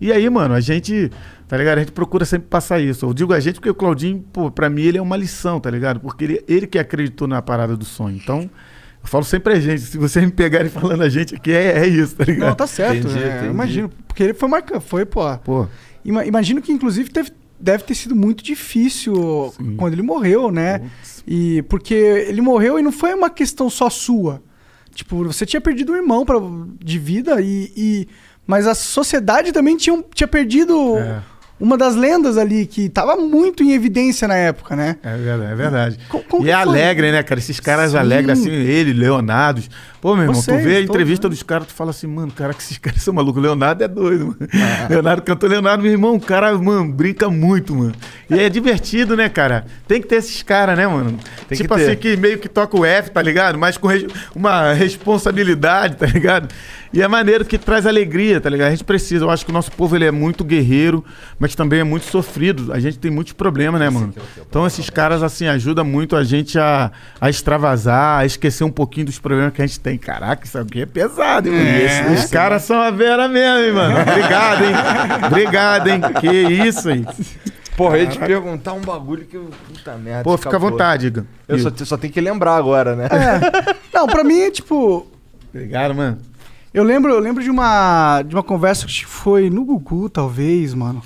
E 0.00 0.10
aí, 0.12 0.28
mano, 0.28 0.54
a 0.54 0.60
gente, 0.60 1.10
tá 1.46 1.56
ligado? 1.56 1.78
A 1.78 1.80
gente 1.80 1.92
procura 1.92 2.24
sempre 2.24 2.48
passar 2.48 2.80
isso. 2.80 3.06
Eu 3.06 3.14
digo 3.14 3.32
a 3.32 3.38
gente 3.40 3.54
porque 3.56 3.70
o 3.70 3.74
Claudinho, 3.74 4.24
pô, 4.32 4.50
pra 4.50 4.68
mim 4.68 4.82
ele 4.82 4.98
é 4.98 5.02
uma 5.02 5.16
lição, 5.16 5.60
tá 5.60 5.70
ligado? 5.70 6.00
Porque 6.00 6.24
ele, 6.24 6.44
ele 6.48 6.66
que 6.66 6.78
acreditou 6.78 7.28
na 7.28 7.40
parada 7.40 7.76
do 7.76 7.84
sonho. 7.84 8.16
Então, 8.16 8.40
eu 8.40 9.08
falo 9.08 9.24
sempre 9.24 9.52
a 9.54 9.60
gente. 9.60 9.80
Se 9.82 9.96
vocês 9.98 10.24
me 10.24 10.32
pegarem 10.32 10.68
falando 10.70 11.02
a 11.02 11.08
gente 11.08 11.34
aqui, 11.36 11.52
é, 11.52 11.78
é 11.78 11.86
isso, 11.86 12.16
tá 12.16 12.24
ligado? 12.24 12.48
Não, 12.48 12.54
tá 12.56 12.66
certo. 12.66 13.06
Entendi, 13.06 13.18
é, 13.22 13.36
entendi. 13.36 13.50
Imagino. 13.50 13.90
Porque 14.08 14.22
ele 14.24 14.34
foi 14.34 14.48
marcando. 14.48 14.80
Foi, 14.80 15.04
pô. 15.04 15.36
Pô, 15.38 15.66
Ima- 16.04 16.26
imagino 16.26 16.60
que, 16.60 16.72
inclusive, 16.72 17.08
teve 17.10 17.30
deve 17.60 17.84
ter 17.84 17.94
sido 17.94 18.16
muito 18.16 18.42
difícil 18.42 19.14
quando 19.76 19.92
ele 19.92 20.02
morreu, 20.02 20.50
né? 20.50 20.80
E 21.24 21.62
porque 21.68 21.94
ele 21.94 22.40
morreu 22.40 22.76
e 22.76 22.82
não 22.82 22.90
foi 22.90 23.14
uma 23.14 23.30
questão 23.30 23.70
só 23.70 23.88
sua. 23.88 24.42
Tipo, 24.94 25.24
você 25.24 25.44
tinha 25.46 25.60
perdido 25.60 25.92
um 25.92 25.96
irmão 25.96 26.24
pra, 26.24 26.36
de 26.80 26.98
vida 26.98 27.40
e, 27.40 27.72
e- 27.76 28.08
mas 28.46 28.66
a 28.66 28.74
sociedade 28.74 29.52
também 29.52 29.76
tinha, 29.76 30.02
tinha 30.14 30.28
perdido 30.28 30.98
É. 30.98 31.22
uma 31.62 31.78
das 31.78 31.94
lendas 31.94 32.36
ali 32.36 32.66
que 32.66 32.88
tava 32.88 33.14
muito 33.16 33.62
em 33.62 33.72
evidência 33.72 34.26
na 34.26 34.34
época, 34.34 34.74
né? 34.74 34.96
É 35.02 35.16
verdade. 35.16 35.52
É 35.52 35.54
verdade. 35.54 35.98
Co- 36.08 36.22
como 36.28 36.44
e 36.46 36.50
é 36.50 36.52
alegre, 36.52 37.12
né, 37.12 37.22
cara? 37.22 37.38
Esses 37.38 37.60
caras 37.60 37.92
Sim. 37.92 37.98
alegres, 37.98 38.40
assim, 38.40 38.50
ele, 38.50 38.92
Leonardo. 38.92 39.62
Pô, 40.00 40.14
meu 40.16 40.24
irmão, 40.24 40.34
Vocês, 40.34 40.60
tu 40.60 40.64
vê 40.64 40.76
a 40.78 40.80
entrevista 40.80 41.28
né? 41.28 41.30
dos 41.30 41.44
caras, 41.44 41.68
tu 41.68 41.72
fala 41.74 41.90
assim, 41.90 42.08
mano, 42.08 42.32
cara, 42.32 42.52
que 42.52 42.60
esses 42.60 42.76
caras 42.78 43.00
são 43.00 43.14
malucos. 43.14 43.40
Leonardo 43.40 43.84
é 43.84 43.86
doido, 43.88 44.26
mano. 44.26 44.36
Leonardo 44.90 45.22
cantou 45.22 45.48
Leonardo, 45.48 45.82
meu 45.84 45.92
irmão, 45.92 46.16
o 46.16 46.20
cara, 46.20 46.52
mano, 46.58 46.92
brinca 46.92 47.30
muito, 47.30 47.72
mano. 47.74 47.92
E 48.28 48.38
é 48.40 48.48
divertido, 48.48 49.16
né, 49.16 49.28
cara? 49.28 49.64
Tem 49.86 50.00
que 50.00 50.08
ter 50.08 50.16
esses 50.16 50.42
caras, 50.42 50.76
né, 50.76 50.86
mano? 50.88 51.16
Tem 51.48 51.56
tipo 51.56 51.72
que 51.76 51.80
assim, 51.82 51.94
que 51.96 52.16
meio 52.16 52.38
que 52.38 52.48
toca 52.48 52.76
o 52.76 52.84
F, 52.84 53.10
tá 53.12 53.22
ligado? 53.22 53.56
Mas 53.56 53.76
com 53.78 53.86
res- 53.86 54.06
uma 54.34 54.72
responsabilidade, 55.16 55.96
tá 55.96 56.06
ligado? 56.06 56.48
E 56.92 57.00
é 57.00 57.08
maneiro 57.08 57.44
que 57.44 57.56
traz 57.56 57.86
alegria, 57.86 58.40
tá 58.40 58.50
ligado? 58.50 58.68
A 58.68 58.70
gente 58.70 58.84
precisa. 58.84 59.24
Eu 59.24 59.30
acho 59.30 59.44
que 59.46 59.50
o 59.50 59.54
nosso 59.54 59.72
povo 59.72 59.96
ele 59.96 60.04
é 60.04 60.10
muito 60.10 60.44
guerreiro, 60.44 61.02
mas 61.38 61.51
também 61.56 61.80
é 61.80 61.84
muito 61.84 62.06
sofrido. 62.06 62.72
A 62.72 62.80
gente 62.80 62.98
tem 62.98 63.10
muitos 63.10 63.32
problemas, 63.32 63.80
né, 63.80 63.88
mano? 63.90 64.14
Então 64.48 64.66
esses 64.66 64.88
caras, 64.90 65.22
assim, 65.22 65.46
ajudam 65.46 65.84
muito 65.84 66.16
a 66.16 66.24
gente 66.24 66.58
a, 66.58 66.90
a 67.20 67.30
extravasar, 67.30 68.20
a 68.20 68.26
esquecer 68.26 68.64
um 68.64 68.70
pouquinho 68.70 69.06
dos 69.06 69.18
problemas 69.18 69.52
que 69.52 69.62
a 69.62 69.66
gente 69.66 69.80
tem. 69.80 69.96
Caraca, 69.98 70.44
isso 70.46 70.58
aqui 70.58 70.82
é 70.82 70.86
pesado, 70.86 71.48
hein, 71.48 71.54
mano? 71.54 71.68
É. 71.68 72.12
Os 72.14 72.26
caras 72.26 72.62
são 72.62 72.80
a 72.80 72.90
vera 72.90 73.28
mesmo, 73.28 73.64
hein, 73.64 73.72
mano? 73.72 73.94
Obrigado, 74.00 74.64
hein? 74.64 74.74
Obrigado, 75.26 75.88
hein? 75.88 76.00
Que 76.20 76.30
isso, 76.30 76.90
hein? 76.90 77.06
Porra, 77.76 77.96
eu 77.96 78.04
ia 78.04 78.08
te 78.10 78.18
perguntar 78.18 78.74
um 78.74 78.80
bagulho 78.82 79.24
que 79.24 79.36
eu. 79.36 79.50
Puta 79.68 79.96
merda. 79.96 80.24
Pô, 80.24 80.36
fica 80.36 80.50
à 80.50 80.52
escapou. 80.52 80.70
vontade, 80.70 81.06
Igor. 81.06 81.24
Eu 81.48 81.58
só, 81.58 81.70
só 81.84 81.96
tenho 81.96 82.12
que 82.12 82.20
lembrar 82.20 82.56
agora, 82.56 82.94
né? 82.94 83.08
Não, 83.92 84.06
pra 84.06 84.22
mim, 84.22 84.50
tipo, 84.50 85.06
Obrigado, 85.52 85.94
mano. 85.94 86.18
Eu 86.72 86.82
lembro, 86.82 87.12
eu 87.12 87.18
lembro 87.18 87.42
de 87.42 87.50
uma 87.50 88.22
de 88.22 88.34
uma 88.34 88.42
conversa 88.42 88.86
que 88.86 89.04
foi 89.04 89.50
no 89.50 89.64
Gugu, 89.64 90.08
talvez, 90.08 90.72
mano. 90.72 91.02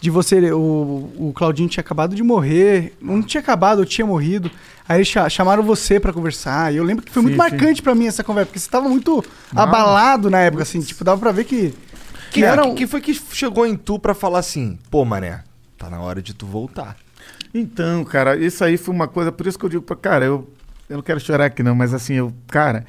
De 0.00 0.10
você, 0.10 0.52
o, 0.52 1.10
o 1.18 1.32
Claudinho 1.34 1.68
tinha 1.68 1.80
acabado 1.80 2.14
de 2.14 2.22
morrer, 2.22 2.96
não 3.00 3.20
tinha 3.20 3.40
acabado, 3.40 3.82
eu 3.82 3.86
tinha 3.86 4.06
morrido. 4.06 4.50
Aí 4.88 5.04
chamaram 5.04 5.62
você 5.62 5.98
pra 5.98 6.12
conversar. 6.12 6.72
E 6.72 6.76
eu 6.76 6.84
lembro 6.84 7.04
que 7.04 7.12
foi 7.12 7.22
muito 7.22 7.34
Sim, 7.34 7.38
marcante 7.38 7.82
pra 7.82 7.94
mim 7.94 8.06
essa 8.06 8.22
conversa, 8.22 8.46
porque 8.46 8.60
você 8.60 8.70
tava 8.70 8.88
muito 8.88 9.24
abalado 9.54 10.30
na 10.30 10.38
época, 10.38 10.62
assim, 10.62 10.80
tipo, 10.80 11.02
dava 11.02 11.20
pra 11.20 11.32
ver 11.32 11.44
que 11.44 11.74
Que, 12.30 12.44
era 12.44 12.62
que, 12.62 12.74
que 12.74 12.86
foi 12.86 13.00
que 13.00 13.12
chegou 13.14 13.66
em 13.66 13.76
tu 13.76 13.98
pra 13.98 14.14
falar 14.14 14.38
assim, 14.38 14.78
pô, 14.90 15.04
mané, 15.04 15.42
tá 15.76 15.90
na 15.90 16.00
hora 16.00 16.22
de 16.22 16.32
tu 16.32 16.46
voltar. 16.46 16.96
Então, 17.52 18.04
cara, 18.04 18.36
isso 18.36 18.62
aí 18.62 18.76
foi 18.76 18.94
uma 18.94 19.08
coisa, 19.08 19.32
por 19.32 19.46
isso 19.46 19.58
que 19.58 19.64
eu 19.64 19.70
digo 19.70 19.82
pra 19.82 19.96
cara, 19.96 20.24
eu, 20.24 20.48
eu 20.88 20.96
não 20.96 21.02
quero 21.02 21.18
chorar 21.18 21.46
aqui 21.46 21.62
não, 21.62 21.74
mas 21.74 21.92
assim, 21.92 22.14
eu, 22.14 22.32
cara, 22.46 22.86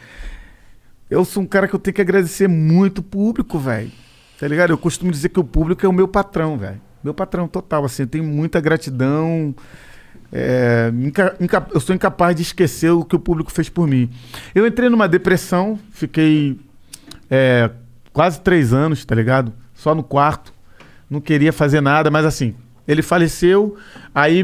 eu 1.10 1.26
sou 1.26 1.42
um 1.42 1.46
cara 1.46 1.68
que 1.68 1.74
eu 1.74 1.80
tenho 1.80 1.96
que 1.96 2.02
agradecer 2.02 2.48
muito 2.48 3.00
o 3.00 3.04
público, 3.04 3.58
velho. 3.58 3.92
Tá 4.40 4.48
ligado? 4.48 4.70
Eu 4.70 4.78
costumo 4.78 5.12
dizer 5.12 5.30
que 5.30 5.40
o 5.40 5.44
público 5.44 5.86
é 5.86 5.90
o 5.90 5.94
meu 5.94 6.08
patrão, 6.08 6.58
velho. 6.58 6.80
Meu 7.04 7.14
patrão 7.14 7.48
total, 7.48 7.86
assim, 7.86 8.04
eu 8.04 8.08
tenho 8.08 8.24
muita 8.24 8.60
gratidão. 8.60 9.54
é, 10.32 10.92
eu 11.74 11.80
sou 11.80 11.96
incapaz 11.96 12.36
de 12.36 12.42
esquecer 12.42 12.92
o 12.92 13.04
que 13.04 13.16
o 13.16 13.20
público 13.20 13.52
fez 13.52 13.70
por 13.70 13.88
mim. 13.88 14.10
Eu 14.54 14.66
entrei 14.68 14.90
numa 14.90 15.08
depressão, 15.08 15.80
fiquei 15.92 16.60
é, 17.30 17.70
quase 18.14 18.40
três 18.42 18.74
anos, 18.74 19.04
tá 19.06 19.16
ligado? 19.16 19.54
Só 19.74 19.96
no 19.96 20.04
quarto. 20.04 20.54
Não 21.10 21.20
queria 21.22 21.52
fazer 21.54 21.82
nada, 21.82 22.12
mas 22.12 22.26
assim, 22.26 22.54
ele 22.88 23.02
faleceu. 23.02 23.76
Aí 24.14 24.44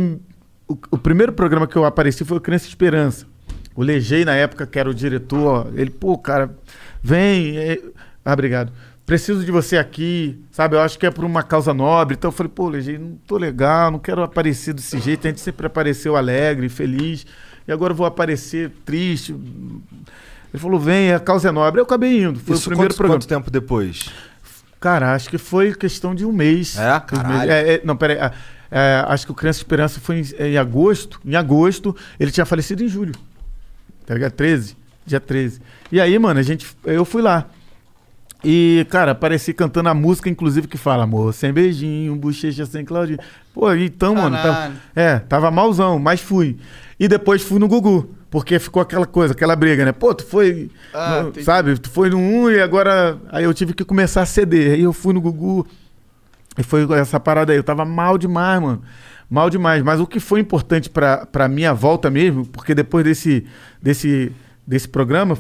o, 0.68 0.78
o 0.92 0.98
primeiro 0.98 1.32
programa 1.34 1.68
que 1.68 1.76
eu 1.76 1.86
apareci 1.86 2.24
foi 2.26 2.38
o 2.38 2.42
Criança 2.42 2.68
Esperança. 2.68 3.26
O 3.76 3.84
Legei, 3.84 4.24
na 4.24 4.34
época, 4.34 4.66
que 4.66 4.80
era 4.80 4.90
o 4.90 4.94
diretor, 4.94 5.72
ele, 5.76 5.90
pô, 5.90 6.18
cara, 6.18 6.56
vem. 7.04 7.58
é- 7.58 7.82
Ah, 8.24 8.32
obrigado. 8.34 8.72
Preciso 9.06 9.46
de 9.46 9.52
você 9.52 9.78
aqui, 9.78 10.44
sabe? 10.52 10.76
Eu 10.76 10.82
acho 10.82 10.98
que 10.98 11.06
é 11.06 11.12
por 11.12 11.24
uma 11.24 11.44
causa 11.44 11.74
nobre. 11.74 12.16
Então 12.16 12.30
eu 12.30 12.32
falei, 12.32 12.52
pô, 12.54 12.68
Legei, 12.68 12.98
não 12.98 13.18
tô 13.28 13.38
legal, 13.38 13.92
não 13.92 14.00
quero 14.00 14.24
aparecer 14.24 14.74
desse 14.74 14.98
jeito. 15.00 15.28
A 15.28 15.30
gente 15.30 15.42
sempre 15.42 15.68
apareceu 15.68 16.16
alegre, 16.16 16.68
feliz. 16.70 17.26
E 17.68 17.72
agora 17.72 17.94
eu 17.94 17.98
vou 17.98 18.08
aparecer 18.08 18.72
triste. 18.84 19.32
Ele 19.32 20.60
falou, 20.62 20.80
vem, 20.80 21.14
a 21.14 21.20
causa 21.20 21.50
é 21.50 21.52
nobre. 21.52 21.80
Eu 21.80 21.86
acabei 21.86 22.24
indo. 22.24 22.40
Foi 22.40 22.56
Isso 22.56 22.66
o 22.66 22.70
primeiro 22.70 22.94
quanto, 22.94 22.98
programa. 22.98 23.20
quanto 23.20 23.28
tempo 23.28 23.52
depois? 23.52 24.10
Cara, 24.80 25.14
acho 25.14 25.30
que 25.30 25.38
foi 25.38 25.74
questão 25.76 26.16
de 26.16 26.26
um 26.26 26.32
mês. 26.32 26.76
É? 26.76 27.00
Caralho. 27.00 27.52
é, 27.52 27.74
é, 27.76 27.82
não, 27.84 27.96
peraí. 27.96 28.18
é, 28.18 28.32
é, 28.72 29.06
acho 29.08 29.28
que 29.28 29.32
o 29.32 29.36
Criança 29.36 29.60
Esperança 29.60 30.00
foi 30.00 30.22
em, 30.22 30.44
em 30.44 30.58
agosto. 30.58 31.20
Em 31.24 31.36
agosto, 31.36 31.96
ele 32.20 32.32
tinha 32.32 32.46
falecido 32.46 32.84
em 32.84 32.88
julho. 32.88 33.14
Tá 34.06 34.16
ligado? 34.16 34.32
13. 34.32 34.76
Dia 35.06 35.20
13. 35.20 35.62
E 35.92 36.02
aí, 36.02 36.18
mano, 36.18 36.40
a 36.40 36.44
gente. 36.44 36.66
Eu 36.84 37.06
fui 37.06 37.22
lá. 37.22 37.48
E, 38.48 38.86
cara, 38.90 39.12
apareci 39.12 39.54
cantando 39.54 39.90
a 39.90 39.94
música, 39.94 40.30
inclusive, 40.30 40.68
que 40.68 40.78
fala, 40.78 41.04
amor, 41.04 41.34
sem 41.34 41.52
beijinho, 41.52 42.16
bochecha 42.16 42.66
sem 42.66 42.86
Claudinho. 42.86 43.18
Pô, 43.54 43.74
então, 43.74 44.14
mano, 44.16 44.36
tava, 44.38 44.54
Caralho. 44.54 44.74
é, 44.96 45.20
tava 45.20 45.50
malzão, 45.50 45.98
mas 45.98 46.22
fui. 46.22 46.58
E 47.00 47.08
depois 47.08 47.42
fui 47.42 47.58
no 47.58 47.68
Gugu, 47.68 48.10
porque 48.30 48.60
ficou 48.60 48.82
aquela 48.82 49.06
coisa, 49.06 49.34
aquela 49.34 49.56
briga, 49.56 49.84
né? 49.84 49.92
Pô, 49.92 50.14
tu 50.14 50.26
foi, 50.26 50.70
Ah, 50.94 51.24
no- 51.24 51.44
sabe? 51.44 51.78
Tu 51.80 51.90
foi 51.90 52.10
no 52.10 52.18
1 52.20 52.52
e 52.52 52.62
agora. 52.62 53.18
Aí 53.32 53.44
eu 53.46 53.54
tive 53.54 53.74
que 53.74 53.84
começar 53.84 54.22
a 54.22 54.26
ceder. 54.26 54.74
Aí 54.74 54.82
eu 54.84 54.94
fui 54.94 55.14
no 55.14 55.20
Gugu. 55.22 55.66
E 56.58 56.62
foi 56.64 56.86
essa 57.00 57.20
parada 57.20 57.52
aí. 57.52 57.58
Eu 57.58 57.64
tava 57.64 57.84
mal 57.84 58.18
demais, 58.18 58.62
mano. 58.62 58.82
Mal 59.30 59.50
demais. 59.50 59.82
Mas 59.84 60.00
o 60.00 60.06
que 60.08 60.20
foi 60.20 60.40
importante 60.40 60.90
pra, 60.90 61.26
pra 61.26 61.48
minha 61.48 61.74
volta 61.74 62.10
mesmo, 62.12 62.46
porque 62.46 62.76
depois 62.76 63.04
desse, 63.04 63.46
desse, 63.82 64.32
desse 64.68 64.88
programa, 64.88 65.38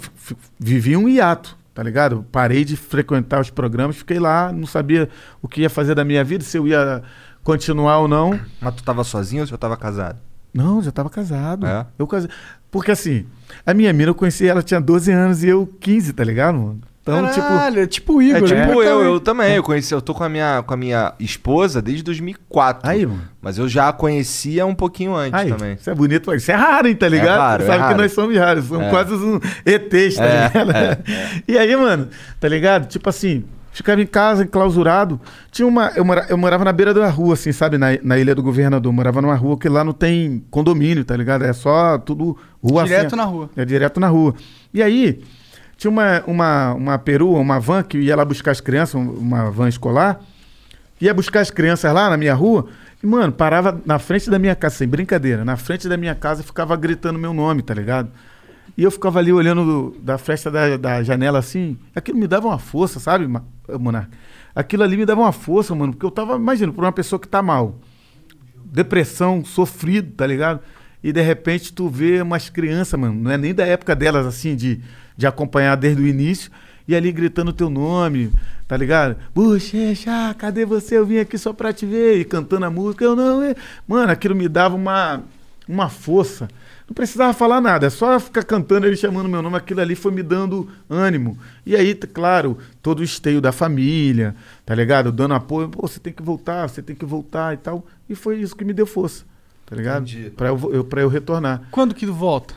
vivi 0.60 0.98
um 0.98 1.08
hiato, 1.08 1.56
tá 1.76 1.84
ligado? 1.84 2.26
Parei 2.32 2.64
de 2.64 2.78
frequentar 2.78 3.42
os 3.42 3.50
programas, 3.50 3.98
fiquei 3.98 4.18
lá, 4.18 4.52
não 4.52 4.66
sabia 4.66 5.10
o 5.42 5.48
que 5.48 5.62
ia 5.62 5.70
fazer 5.70 5.94
da 5.94 6.06
minha 6.06 6.24
vida, 6.24 6.42
se 6.42 6.58
eu 6.58 6.66
ia 6.66 7.04
continuar 7.44 8.00
ou 8.00 8.08
não. 8.08 8.40
Mas 8.62 8.76
tu 8.76 8.84
tava 8.84 9.04
sozinho 9.04 9.42
ou 9.42 9.46
você 9.46 9.52
já 9.52 9.58
tava 9.58 9.76
casado? 9.76 10.18
Não, 10.54 10.82
já 10.82 10.90
tava 10.90 11.10
casado. 11.10 11.68
É? 11.68 11.86
Eu 12.00 12.08
casei. 12.08 12.30
Porque 12.72 12.92
assim, 12.92 13.26
a 13.66 13.74
minha 13.74 13.92
mina 13.92 14.12
eu 14.12 14.16
conheci 14.16 14.48
ela 14.48 14.64
tinha 14.64 14.80
12 14.80 15.12
anos 15.12 15.44
e 15.44 15.50
eu 15.50 15.68
15, 15.82 16.14
tá 16.14 16.24
ligado, 16.24 16.58
mano? 16.58 16.82
Então, 17.08 17.28
tipo. 17.30 17.42
Caralho, 17.48 17.82
é 17.82 17.86
tipo 17.86 18.14
o 18.16 18.22
Igor, 18.22 18.38
É 18.38 18.42
tipo 18.42 18.56
né? 18.82 18.88
eu, 18.90 19.04
eu 19.04 19.20
também. 19.20 19.54
Eu 19.56 19.62
conheci, 19.62 19.94
eu 19.94 20.02
tô 20.02 20.12
com 20.14 20.24
a 20.24 20.30
minha, 20.30 20.64
com 20.66 20.74
a 20.74 20.78
minha 20.78 21.14
esposa 21.20 21.80
desde 21.80 22.02
2004. 22.04 22.90
Aí, 22.90 23.06
mano. 23.06 23.22
Mas 23.40 23.60
eu 23.60 23.70
já 23.70 23.90
a 23.90 23.94
conhecia 23.94 24.66
um 24.66 24.74
pouquinho 24.74 25.14
antes 25.16 25.40
Aí, 25.40 25.50
também. 25.52 25.74
Isso 25.76 25.88
é 25.88 25.94
bonito, 25.94 26.24
mas 26.26 26.42
isso 26.42 26.52
é 26.52 26.56
raro, 26.56 26.88
hein, 26.88 26.96
tá 26.96 27.08
ligado? 27.08 27.38
raro, 27.38 27.64
é 27.64 27.66
Sabe 27.68 27.78
que 27.78 27.84
raro. 27.84 27.98
nós 28.00 28.12
somos 28.12 28.36
raros, 28.36 28.66
somos 28.66 28.86
É. 28.88 28.90
quase 28.90 29.14
um 29.14 29.40
ETs, 29.64 30.16
tá 30.16 30.24
É, 30.26 30.64
ligado? 30.64 31.04
E 31.48 31.58
aí, 31.60 31.76
mano, 31.76 32.10
tá 32.40 32.48
ligado? 32.48 32.88
Tipo 32.88 33.08
assim, 33.08 33.44
ficava 33.72 34.02
em 34.02 34.08
casa, 34.08 34.44
enclausurado. 34.44 35.22
Tinha 35.52 35.68
uma. 35.68 35.92
Eu, 35.96 36.04
mora- 36.04 36.26
eu 36.28 36.38
morava 36.40 36.66
na 36.66 36.72
beira 36.72 36.92
da 36.92 37.08
rua, 37.08 37.36
assim, 37.36 37.52
sabe? 37.52 37.78
Na, 37.78 37.90
na 38.02 38.18
ilha 38.18 38.34
do 38.34 38.42
governador. 38.42 38.92
Morava 38.92 39.22
numa 39.22 39.36
rua 39.36 39.60
que 39.60 39.70
lá 39.70 39.84
não 39.84 39.94
tem 39.94 40.44
condomínio, 40.50 41.06
tá 41.06 41.16
ligado? 41.16 41.44
É 41.46 41.54
só 41.54 42.00
tudo 42.00 42.36
rua 42.64 42.84
Direto 42.84 43.06
assim, 43.08 43.16
na 43.16 43.24
rua. 43.26 43.50
É 43.56 43.64
direto 43.64 44.00
na 44.00 44.08
rua. 44.08 44.34
E 44.74 44.82
aí, 44.82 45.22
tinha 45.78 45.90
uma, 45.92 46.24
uma, 46.26 46.74
uma 46.74 46.98
perua, 46.98 47.40
uma 47.40 47.60
van 47.60 47.84
que 47.84 47.98
ia 47.98 48.16
lá 48.16 48.24
buscar 48.26 48.52
as 48.52 48.62
crianças, 48.62 48.96
um- 48.96 49.10
uma 49.12 49.50
van 49.52 49.68
escolar. 49.68 50.20
Ia 51.02 51.14
buscar 51.14 51.42
as 51.42 51.52
crianças 51.52 51.94
lá 51.94 52.10
na 52.10 52.18
minha 52.18 52.34
rua. 52.34 52.68
E, 53.04 53.08
mano, 53.08 53.32
parava 53.34 53.80
na 53.86 54.00
frente 54.00 54.30
da 54.30 54.40
minha 54.40 54.56
casa, 54.56 54.76
sem 54.76 54.88
brincadeira, 54.88 55.44
na 55.44 55.58
frente 55.58 55.88
da 55.90 55.98
minha 55.98 56.16
casa 56.16 56.42
e 56.42 56.46
ficava 56.46 56.76
gritando 56.78 57.20
meu 57.20 57.34
nome, 57.34 57.62
tá 57.62 57.74
ligado? 57.74 58.10
E 58.78 58.84
eu 58.84 58.90
ficava 58.92 59.20
ali 59.20 59.32
olhando 59.32 59.64
do- 59.66 60.00
da 60.02 60.18
fresta 60.18 60.50
da, 60.50 60.78
da 60.78 61.04
janela 61.04 61.40
assim. 61.40 61.78
Aquilo 61.94 62.18
me 62.18 62.28
dava 62.28 62.48
uma 62.48 62.60
força, 62.60 63.00
sabe, 63.00 63.28
Monarca? 63.80 64.10
Aquilo 64.56 64.84
ali 64.84 64.96
me 64.96 65.06
dava 65.06 65.22
uma 65.22 65.32
força, 65.34 65.76
mano, 65.76 65.92
porque 65.94 66.06
eu 66.06 66.12
tava, 66.12 66.36
imagina, 66.36 66.72
por 66.72 66.84
uma 66.84 66.92
pessoa 66.94 67.20
que 67.20 67.28
tá 67.28 67.42
mal 67.42 67.78
depressão, 68.64 69.44
sofrido, 69.46 70.12
tá 70.16 70.26
ligado? 70.26 70.60
E 71.04 71.12
de 71.14 71.22
repente 71.22 71.72
tu 71.74 71.88
vê 71.88 72.22
umas 72.22 72.50
crianças, 72.50 73.00
mano, 73.00 73.14
não 73.14 73.32
é 73.32 73.38
nem 73.38 73.54
da 73.54 73.66
época 73.66 73.96
delas, 73.96 74.26
assim, 74.26 74.56
de, 74.56 74.82
de 75.16 75.28
acompanhar 75.28 75.76
desde 75.76 76.02
o 76.02 76.08
início, 76.08 76.52
e 76.88 76.96
ali 76.96 77.12
gritando 77.12 77.52
teu 77.52 77.70
nome, 77.70 78.32
tá 78.68 78.78
ligado? 78.78 79.16
Bochecha, 79.34 80.34
cadê 80.38 80.66
você? 80.66 80.98
Eu 80.98 81.06
vim 81.06 81.18
aqui 81.18 81.38
só 81.38 81.52
pra 81.52 81.74
te 81.74 81.86
ver, 81.86 82.20
e 82.20 82.26
cantando 82.26 82.66
a 82.66 82.70
música, 82.70 83.04
eu 83.04 83.16
não. 83.16 83.42
Mano, 83.88 84.12
aquilo 84.12 84.36
me 84.36 84.48
dava 84.48 84.76
uma, 84.76 85.24
uma 85.68 85.90
força. 85.90 86.48
Não 86.88 86.94
precisava 86.94 87.34
falar 87.34 87.60
nada, 87.62 87.88
é 87.88 87.90
só 87.90 88.20
ficar 88.20 88.44
cantando 88.44 88.86
ele 88.86 88.96
chamando 88.96 89.28
meu 89.28 89.42
nome, 89.42 89.58
aquilo 89.58 89.82
ali 89.82 89.96
foi 89.96 90.12
me 90.12 90.22
dando 90.22 90.70
ânimo. 90.88 91.36
E 91.66 91.76
aí, 91.76 91.96
claro, 91.96 92.60
todo 92.80 93.00
o 93.00 93.04
esteio 93.04 93.42
da 93.42 93.52
família, 93.52 94.36
tá 94.64 94.76
ligado? 94.76 95.12
Dando 95.12 95.34
apoio, 95.34 95.68
pô, 95.68 95.88
você 95.88 96.00
tem 96.00 96.14
que 96.14 96.22
voltar, 96.22 96.70
você 96.70 96.84
tem 96.84 96.96
que 96.96 97.06
voltar 97.06 97.56
e 97.56 97.58
tal. 97.58 97.88
E 98.08 98.14
foi 98.14 98.38
isso 98.38 98.56
que 98.56 98.64
me 98.64 98.72
deu 98.72 98.86
força, 98.86 99.24
tá 99.66 99.76
ligado? 99.76 100.04
Entendi. 100.04 100.30
Pra 100.30 100.50
eu, 100.50 100.70
eu, 100.72 100.84
pra 100.84 101.02
eu 101.02 101.10
retornar. 101.10 101.64
Quando 101.72 101.96
que 101.96 102.06
volta? 102.06 102.54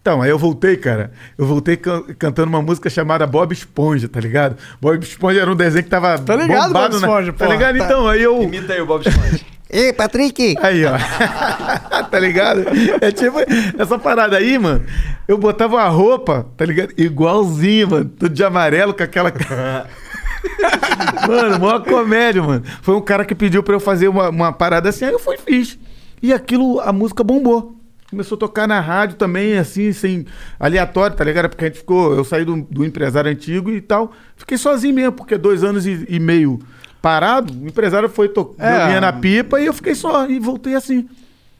Então, 0.00 0.22
aí 0.22 0.30
eu 0.30 0.38
voltei, 0.38 0.76
cara. 0.76 1.12
Eu 1.36 1.44
voltei 1.46 1.76
can- 1.76 2.02
cantando 2.18 2.48
uma 2.48 2.62
música 2.62 2.88
chamada 2.88 3.26
Bob 3.26 3.52
Esponja, 3.52 4.08
tá 4.08 4.18
ligado? 4.20 4.56
Bob 4.80 5.02
Esponja 5.02 5.40
era 5.42 5.50
um 5.50 5.56
desenho 5.56 5.84
que 5.84 5.90
tava 5.90 6.18
Tá 6.18 6.36
ligado, 6.36 6.68
bombado 6.68 6.72
Bob 6.72 7.00
na- 7.00 7.06
Esponja, 7.08 7.32
Tá 7.32 7.44
porra, 7.44 7.56
ligado? 7.56 7.78
tá. 7.78 7.84
Então, 7.84 8.08
aí 8.08 8.22
eu... 8.22 8.42
Imita 8.42 8.72
aí 8.72 8.80
o 8.80 8.86
Bob 8.86 9.06
Esponja. 9.06 9.40
Ei, 9.72 9.92
Patrick! 9.92 10.56
Aí, 10.60 10.82
ó. 10.84 10.92
tá 12.10 12.18
ligado? 12.18 12.64
É 13.00 13.12
tipo, 13.12 13.36
essa 13.78 13.96
parada 14.00 14.36
aí, 14.36 14.58
mano. 14.58 14.84
Eu 15.28 15.38
botava 15.38 15.76
uma 15.76 15.86
roupa, 15.88 16.44
tá 16.56 16.64
ligado? 16.64 16.92
Igualzinho, 16.98 17.88
mano. 17.88 18.04
Tudo 18.18 18.34
de 18.34 18.42
amarelo 18.42 18.92
com 18.92 19.02
aquela. 19.04 19.32
mano, 21.28 21.60
maior 21.60 21.84
comédia, 21.84 22.42
mano. 22.42 22.64
Foi 22.82 22.94
um 22.96 23.00
cara 23.00 23.24
que 23.24 23.34
pediu 23.34 23.62
pra 23.62 23.74
eu 23.74 23.80
fazer 23.80 24.08
uma, 24.08 24.28
uma 24.30 24.52
parada 24.52 24.88
assim, 24.88 25.04
aí 25.04 25.12
eu 25.12 25.18
fui 25.20 25.36
e 25.36 25.38
fiz. 25.38 25.78
E 26.22 26.32
aquilo, 26.32 26.80
a 26.80 26.92
música 26.92 27.22
bombou. 27.22 27.79
Começou 28.10 28.34
a 28.36 28.38
tocar 28.38 28.66
na 28.66 28.80
rádio 28.80 29.16
também, 29.16 29.56
assim, 29.56 29.92
sem 29.92 30.26
aleatório, 30.58 31.16
tá 31.16 31.22
ligado? 31.24 31.48
Porque 31.48 31.64
a 31.64 31.68
gente 31.68 31.78
ficou. 31.78 32.12
Eu 32.14 32.24
saí 32.24 32.44
do, 32.44 32.60
do 32.62 32.84
empresário 32.84 33.30
antigo 33.30 33.70
e 33.70 33.80
tal. 33.80 34.12
Fiquei 34.36 34.58
sozinho 34.58 34.94
mesmo, 34.94 35.12
porque 35.12 35.38
dois 35.38 35.62
anos 35.62 35.86
e, 35.86 36.06
e 36.08 36.18
meio 36.18 36.58
parado, 37.00 37.54
o 37.54 37.66
empresário 37.68 38.08
foi 38.08 38.28
tocar 38.28 38.90
É. 38.90 39.00
na 39.00 39.12
pipa 39.12 39.60
e 39.60 39.66
eu 39.66 39.72
fiquei 39.72 39.94
só, 39.94 40.28
e 40.28 40.38
voltei 40.38 40.74
assim. 40.74 41.08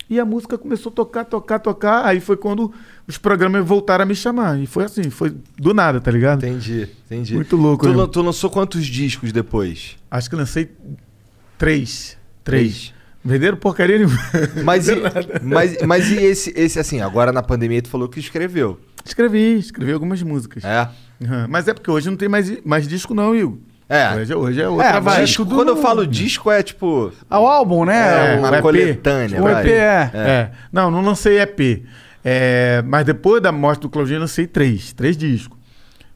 E 0.09 0.18
a 0.18 0.24
música 0.24 0.59
começou 0.59 0.90
a 0.90 0.94
tocar, 0.94 1.24
tocar, 1.24 1.60
tocar. 1.60 2.05
Aí 2.05 2.18
foi 2.18 2.36
quando 2.36 2.72
os 3.06 3.16
programas 3.16 3.64
voltaram 3.64 4.02
a 4.02 4.06
me 4.06 4.14
chamar. 4.16 4.59
E 4.59 4.66
foi 4.66 4.85
assim, 4.85 5.09
foi 5.09 5.32
do 5.56 5.72
nada, 5.72 6.01
tá 6.01 6.10
ligado? 6.10 6.44
Entendi, 6.44 6.89
entendi. 7.06 7.35
Muito 7.36 7.55
louco, 7.56 7.86
Tu, 7.86 7.97
né? 7.97 8.09
tu 8.10 8.20
lançou 8.20 8.51
quantos 8.51 8.85
discos 8.86 9.31
depois? 9.31 9.97
Acho 10.10 10.28
que 10.28 10.35
lancei 10.35 10.68
três. 11.56 12.18
Três. 12.43 12.93
Venderam 13.22 13.56
porcaria 13.56 13.98
nenhuma. 13.98 14.18
Mas 14.64 14.88
e, 14.88 14.97
mas, 15.42 15.76
mas 15.86 16.10
e 16.10 16.16
esse, 16.16 16.52
esse, 16.56 16.78
assim, 16.78 17.01
agora 17.02 17.32
na 17.32 17.42
pandemia 17.42 17.82
tu 17.82 17.88
falou 17.88 18.09
que 18.09 18.18
escreveu. 18.18 18.80
Escrevi, 19.05 19.59
escrevi 19.59 19.92
algumas 19.92 20.22
músicas. 20.22 20.64
É? 20.64 20.88
Aham. 21.22 21.47
Mas 21.48 21.68
é 21.68 21.74
porque 21.74 21.90
hoje 21.90 22.09
não 22.09 22.16
tem 22.16 22.28
mais, 22.28 22.64
mais 22.64 22.88
disco, 22.88 23.12
não, 23.14 23.34
Igor. 23.36 23.59
É. 23.88 24.14
Hoje, 24.14 24.34
hoje 24.34 24.62
é 24.62 24.68
outra 24.68 24.86
É, 24.86 25.01
vibe. 25.01 25.24
Disco, 25.26 25.44
quando 25.44 25.68
eu 25.68 25.76
falo 25.76 26.06
disco 26.06 26.51
é 26.51 26.62
tipo. 26.62 27.12
Ah, 27.28 27.40
o 27.40 27.47
álbum, 27.47 27.84
né? 27.84 28.36
É, 28.36 28.38
uma 28.38 28.51
o 28.51 28.55
EP. 28.55 28.62
coletânea. 28.62 29.42
o. 29.42 29.48
EP 29.48 29.66
é. 29.66 30.10
É. 30.14 30.51
Não, 30.72 30.90
não 30.90 31.02
lancei 31.02 31.40
EP. 31.40 31.82
É, 32.24 32.82
mas 32.86 33.05
depois 33.05 33.42
da 33.42 33.51
morte 33.51 33.80
do 33.80 33.90
Claudinho, 33.90 34.16
eu 34.16 34.20
lancei 34.20 34.47
três. 34.47 34.92
Três 34.92 35.16
discos. 35.16 35.59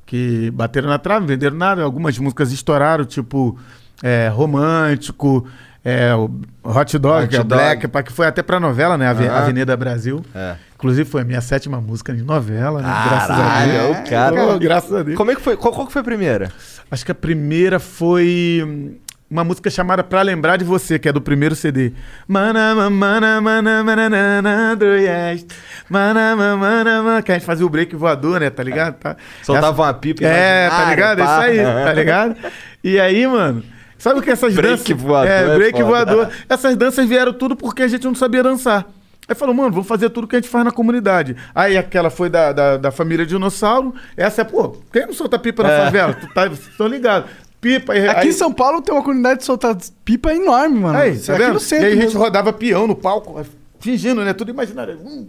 Que 0.07 0.51
bateram 0.53 0.89
na 0.89 0.99
trave, 0.99 1.21
não 1.21 1.27
venderam 1.27 1.57
nada. 1.57 1.83
Algumas 1.83 2.17
músicas 2.17 2.53
estouraram, 2.53 3.05
tipo 3.05 3.59
é, 4.03 4.29
Romântico, 4.29 5.47
é, 5.85 6.15
o 6.15 6.31
Hot 6.65 6.99
Dog, 6.99 7.25
Hot 7.27 7.35
é 7.35 7.39
Dog. 7.39 7.49
Black, 7.49 7.89
que 8.05 8.13
foi 8.13 8.27
até 8.27 8.43
pra 8.43 8.59
novela, 8.59 8.97
né? 8.97 9.09
Ave- 9.09 9.27
Aham. 9.27 9.37
Avenida 9.43 9.77
Brasil. 9.77 10.25
É. 10.35 10.55
Inclusive 10.77 11.09
foi 11.09 11.23
a 11.23 11.25
minha 11.25 11.41
sétima 11.41 11.81
música 11.81 12.13
de 12.15 12.23
novela, 12.23 12.81
né? 12.83 12.89
graças 13.09 13.31
a 13.31 13.37
Caralho, 13.37 13.73
Deus. 13.95 14.09
cara. 14.09 14.37
Pô, 14.47 14.59
graças 14.59 14.93
a 14.95 15.03
Deus. 15.03 15.17
Como 15.17 15.31
é 15.31 15.35
que 15.35 15.41
foi? 15.43 15.57
Qual, 15.57 15.73
qual 15.75 15.87
que 15.87 15.93
foi 15.93 16.01
a 16.01 16.05
primeira? 16.05 16.51
Acho 16.91 17.05
que 17.05 17.13
a 17.13 17.15
primeira 17.15 17.79
foi 17.79 18.63
hum, 18.67 18.95
uma 19.31 19.43
música 19.45 19.69
chamada 19.71 20.05
Pra 20.05 20.21
Lembrar 20.23 20.57
de 20.59 20.65
Você, 20.65 20.99
que 20.99 21.09
é 21.09 21.13
do 21.13 21.21
primeiro 21.21 21.55
CD. 21.55 21.93
Mana, 22.29 22.75
ma- 22.75 22.91
mana, 22.91 23.41
mana, 23.41 23.83
mana, 23.85 24.11
mana, 24.11 24.77
do 24.77 24.85
yes. 24.87 25.47
Mana, 25.89 26.37
ma- 26.37 26.57
mana, 26.57 27.03
ma- 27.03 27.23
que 27.23 27.33
a 27.33 27.35
gente 27.35 27.47
fazia 27.47 27.65
o 27.65 27.69
break 27.69 27.95
voador, 27.97 28.41
né? 28.41 28.51
Tá 28.51 28.63
ligado? 28.63 28.95
Tá. 28.95 29.17
Soltava 29.43 29.83
uma 29.83 29.95
pipa 29.95 30.25
É, 30.25 30.69
tá 30.69 30.75
imaginária, 30.77 30.95
ligado? 30.95 31.21
É 31.21 31.25
pá. 31.25 31.49
isso 31.51 31.61
aí, 31.61 31.85
tá 31.85 31.93
ligado? 31.95 32.37
E 32.83 33.01
aí, 33.01 33.27
mano, 33.27 33.63
sabe 33.99 34.19
o 34.21 34.23
que 34.23 34.31
essas 34.31 34.55
Break 34.55 34.77
danças... 34.93 35.03
voador 35.03 35.31
É, 35.31 35.43
é 35.43 35.55
break 35.57 35.73
foda. 35.79 35.85
voador. 35.89 36.31
Essas 36.49 36.77
danças 36.77 37.07
vieram 37.09 37.33
tudo 37.33 37.55
porque 37.57 37.83
a 37.83 37.89
gente 37.89 38.05
não 38.05 38.15
sabia 38.15 38.43
dançar. 38.43 38.87
Aí 39.27 39.35
falou, 39.35 39.55
mano, 39.55 39.71
vamos 39.71 39.89
fazer 39.89 40.11
tudo 40.11 40.27
que 40.29 40.37
a 40.37 40.39
gente 40.39 40.51
faz 40.51 40.65
na 40.67 40.71
comunidade. 40.71 41.35
Aí 41.55 41.79
aquela 41.79 42.11
foi 42.11 42.29
da, 42.29 42.53
da, 42.53 42.77
da 42.77 42.91
família 42.91 43.25
Dinossauro. 43.25 43.95
Essa 44.17 44.43
é, 44.43 44.45
pô, 44.45 44.77
quem 44.93 45.07
não 45.07 45.15
solta 45.15 45.39
pipa 45.39 45.63
na 45.63 45.71
favela? 45.85 46.13
Tu 46.15 46.27
tá, 46.35 46.47
vocês 46.47 46.69
estão 46.69 46.87
ligados. 46.87 47.31
Pipa. 47.59 47.95
aí- 47.95 48.07
Aqui 48.07 48.21
aí, 48.21 48.29
em 48.29 48.33
São 48.33 48.53
Paulo 48.53 48.83
tem 48.83 48.95
uma 48.95 49.03
comunidade 49.03 49.39
de 49.39 49.47
soltar 49.47 49.75
pipa 50.05 50.35
enorme, 50.35 50.79
mano. 50.81 50.99
Aí, 50.99 51.13
Isso 51.15 51.29
tá 51.29 51.39
aqui 51.39 51.47
no 51.49 51.59
centro. 51.61 51.87
e 51.87 51.93
aí 51.93 51.99
a 51.99 52.03
gente 52.03 52.15
rodava 52.17 52.53
peão 52.53 52.87
no 52.87 52.95
palco, 52.95 53.43
fingindo, 53.81 54.23
né? 54.23 54.35
Tudo 54.35 54.51
imaginário. 54.51 54.99
Hum, 55.03 55.27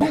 hum. 0.00 0.06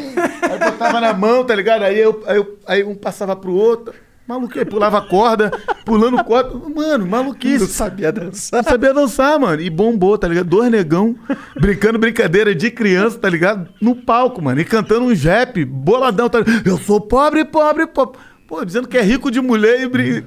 Aí 0.50 0.58
botava 0.70 0.98
na 0.98 1.12
mão, 1.12 1.44
tá 1.44 1.54
ligado? 1.54 1.82
Aí, 1.82 1.98
eu, 1.98 2.24
aí, 2.26 2.36
eu- 2.38 2.58
aí 2.66 2.84
um 2.84 2.94
passava 2.94 3.36
pro 3.36 3.52
outro. 3.52 3.92
Maluquice, 4.26 4.64
pulava 4.64 5.00
corda, 5.02 5.50
pulando 5.84 6.22
corda. 6.24 6.50
Mano, 6.74 7.06
maluquice. 7.06 7.60
Não 7.60 7.68
sabia 7.68 8.10
dançar. 8.10 8.62
Não 8.62 8.70
sabia 8.70 8.92
dançar, 8.92 9.38
mano. 9.38 9.62
E 9.62 9.70
bombou, 9.70 10.18
tá 10.18 10.26
ligado? 10.26 10.48
Dois 10.48 10.70
negão 10.70 11.14
brincando 11.60 11.98
brincadeira 11.98 12.54
de 12.54 12.70
criança, 12.70 13.18
tá 13.18 13.28
ligado? 13.28 13.68
No 13.80 13.94
palco, 13.94 14.42
mano. 14.42 14.60
E 14.60 14.64
cantando 14.64 15.04
uns 15.06 15.22
rap, 15.22 15.64
boladão, 15.64 16.28
tá 16.28 16.40
ligado? 16.40 16.66
Eu 16.66 16.78
sou 16.78 17.00
pobre, 17.00 17.44
pobre, 17.44 17.86
pobre. 17.86 18.18
Pô, 18.48 18.64
dizendo 18.64 18.88
que 18.88 18.98
é 18.98 19.02
rico 19.02 19.30
de 19.30 19.40
mulher 19.40 19.80
e 19.80 19.88
brin... 19.88 20.24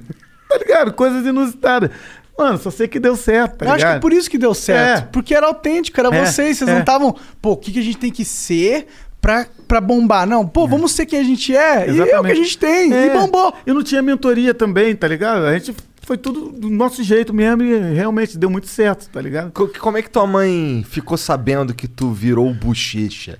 Tá 0.49 0.57
ligado? 0.57 0.93
Coisas 0.93 1.25
inusitadas. 1.25 1.91
Mano, 2.37 2.57
só 2.57 2.71
sei 2.71 2.87
que 2.87 2.99
deu 2.99 3.15
certo, 3.17 3.57
tá 3.57 3.65
Eu 3.65 3.69
acho 3.69 3.77
ligado? 3.79 3.91
que 3.91 3.97
é 3.97 3.99
por 3.99 4.13
isso 4.13 4.29
que 4.29 4.37
deu 4.37 4.53
certo. 4.53 5.03
É. 5.03 5.09
Porque 5.11 5.35
era 5.35 5.45
autêntico, 5.45 5.99
era 5.99 6.15
É, 6.15 6.25
vocês. 6.25 6.57
Vocês 6.57 6.69
é. 6.69 6.73
não 6.73 6.79
estavam, 6.79 7.15
pô, 7.41 7.51
o 7.51 7.57
que, 7.57 7.71
que 7.71 7.79
a 7.79 7.83
gente 7.83 7.97
tem 7.97 8.11
que 8.11 8.23
ser 8.25 8.87
pra, 9.21 9.45
pra 9.67 9.79
bombar? 9.81 10.25
Não, 10.27 10.47
pô, 10.47 10.67
vamos 10.67 10.91
ser 10.91 11.05
quem 11.05 11.19
a 11.19 11.23
gente 11.23 11.55
é. 11.55 11.89
E 11.91 11.99
é 11.99 12.19
o 12.19 12.23
que 12.23 12.31
a 12.31 12.35
gente 12.35 12.57
tem. 12.57 12.93
É. 12.93 13.07
E 13.07 13.09
bombou. 13.19 13.53
E 13.65 13.71
não 13.73 13.83
tinha 13.83 14.01
mentoria 14.01 14.53
também, 14.53 14.95
tá 14.95 15.07
ligado? 15.07 15.45
A 15.45 15.53
gente 15.57 15.75
foi 16.01 16.17
tudo 16.17 16.49
do 16.51 16.69
nosso 16.69 17.03
jeito 17.03 17.33
mesmo 17.33 17.61
e 17.63 17.93
realmente 17.93 18.37
deu 18.37 18.49
muito 18.49 18.67
certo, 18.67 19.09
tá 19.09 19.21
ligado? 19.21 19.51
Co- 19.51 19.69
Como 19.79 19.97
é 19.97 20.01
que 20.01 20.09
tua 20.09 20.25
mãe 20.25 20.83
ficou 20.89 21.17
sabendo 21.17 21.73
que 21.73 21.87
tu 21.87 22.11
virou 22.11 22.51
bochecha? 22.53 23.37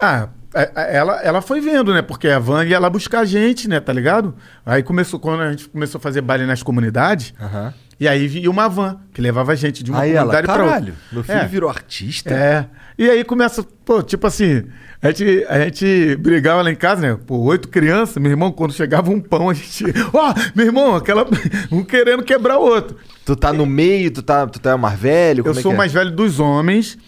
Ah, 0.00 0.28
a- 0.52 0.70
a- 0.74 0.82
ela, 0.82 1.20
ela 1.22 1.40
foi 1.40 1.60
vendo, 1.60 1.94
né? 1.94 2.02
Porque 2.02 2.26
a 2.28 2.38
van 2.38 2.64
ia 2.64 2.78
lá 2.80 2.90
buscar 2.90 3.20
a 3.20 3.24
gente, 3.24 3.68
né? 3.68 3.78
Tá 3.78 3.92
ligado? 3.92 4.34
Aí 4.66 4.82
começou, 4.82 5.20
quando 5.20 5.40
a 5.42 5.50
gente 5.50 5.68
começou 5.68 5.98
a 5.98 6.02
fazer 6.02 6.20
baile 6.20 6.44
nas 6.46 6.62
comunidades, 6.62 7.32
Aham. 7.40 7.72
E 8.02 8.08
aí 8.08 8.26
vinha 8.26 8.50
uma 8.50 8.68
van 8.68 8.98
que 9.14 9.22
levava 9.22 9.52
a 9.52 9.54
gente 9.54 9.84
de 9.84 9.92
uma 9.92 10.00
Aí 10.00 10.12
comunidade 10.12 10.44
pra 10.44 10.64
outra. 10.64 10.94
meu 11.12 11.22
filho 11.22 11.38
É. 11.38 11.46
virou 11.46 11.70
artista? 11.70 12.34
É. 12.34 12.66
E 12.98 13.08
aí 13.08 13.22
começa, 13.22 13.62
pô, 13.84 14.02
tipo 14.02 14.26
assim, 14.26 14.64
a 15.00 15.06
gente, 15.12 15.46
a 15.48 15.60
gente 15.60 16.16
brigava 16.16 16.62
lá 16.62 16.72
em 16.72 16.74
casa, 16.74 17.00
né? 17.00 17.16
Pô, 17.24 17.38
oito 17.42 17.68
crianças, 17.68 18.16
meu 18.16 18.32
irmão, 18.32 18.50
quando 18.50 18.72
chegava 18.72 19.08
um 19.08 19.20
pão, 19.20 19.48
a 19.48 19.54
gente. 19.54 19.84
Ó, 20.12 20.34
meu 20.52 20.66
irmão, 20.66 20.96
aquela. 20.96 21.24
Um 21.70 21.84
querendo 21.84 22.24
quebrar 22.24 22.58
o 22.58 22.62
outro. 22.62 22.96
Tu 23.24 23.36
tá 23.36 23.52
no 23.52 23.64
meio, 23.64 24.10
tu 24.10 24.20
tá, 24.20 24.48
tu 24.48 24.58
tá 24.58 24.76
mais 24.76 24.98
velho? 24.98 25.44
Eu 25.46 25.52
é 25.52 25.54
sou 25.54 25.72
é? 25.72 25.76
mais 25.76 25.92
velho 25.92 26.10
dos 26.10 26.40
homens. 26.40 26.98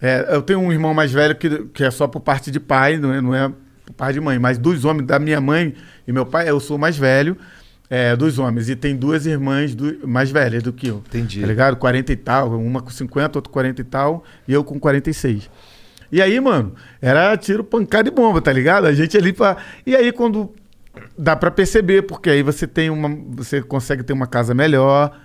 É, 0.00 0.26
eu 0.30 0.40
tenho 0.40 0.58
um 0.58 0.72
irmão 0.72 0.94
mais 0.94 1.12
velho 1.12 1.34
que, 1.36 1.64
que 1.74 1.84
é 1.84 1.90
só 1.90 2.08
por 2.08 2.20
parte 2.20 2.50
de 2.50 2.58
pai, 2.58 2.96
não 2.96 3.12
é, 3.12 3.20
não 3.20 3.34
é 3.34 3.52
por 3.84 3.92
parte 3.94 4.14
de 4.14 4.20
mãe. 4.22 4.38
Mas 4.38 4.56
dos 4.56 4.86
homens, 4.86 5.06
da 5.06 5.18
minha 5.18 5.38
mãe 5.38 5.74
e 6.08 6.12
meu 6.12 6.24
pai, 6.24 6.48
eu 6.48 6.58
sou 6.60 6.78
o 6.78 6.80
mais 6.80 6.96
velho 6.96 7.36
é, 7.90 8.14
dos 8.16 8.38
homens. 8.38 8.68
E 8.70 8.76
tem 8.76 8.94
duas 8.96 9.26
irmãs 9.26 9.74
do- 9.74 10.06
mais 10.08 10.30
velhas 10.30 10.62
do 10.62 10.72
que 10.72 10.86
eu. 10.86 11.02
Entendi. 11.08 11.40
Tá 11.40 11.46
ligado? 11.48 11.76
40 11.76 12.12
e 12.12 12.16
tal. 12.16 12.56
Uma 12.58 12.80
com 12.80 12.88
50, 12.90 13.36
outra 13.38 13.50
com 13.50 13.52
40 13.54 13.80
e 13.80 13.84
tal. 13.84 14.24
E 14.46 14.52
eu 14.52 14.62
com 14.64 14.78
46. 14.78 15.50
E 16.12 16.22
aí, 16.22 16.40
mano, 16.40 16.74
era 17.02 17.36
tiro, 17.36 17.62
pancada 17.62 18.08
e 18.08 18.12
bomba, 18.12 18.40
tá 18.40 18.52
ligado? 18.52 18.86
A 18.86 18.92
gente 18.92 19.16
ali 19.18 19.32
pra. 19.32 19.56
E 19.84 19.94
aí, 19.96 20.10
quando. 20.12 20.52
Dá 21.16 21.36
pra 21.36 21.50
perceber, 21.52 22.02
porque 22.02 22.28
aí 22.30 22.42
você 22.42 22.66
tem 22.66 22.90
uma. 22.90 23.08
Você 23.36 23.62
consegue 23.62 24.02
ter 24.02 24.12
uma 24.12 24.26
casa 24.26 24.52
melhor, 24.52 25.16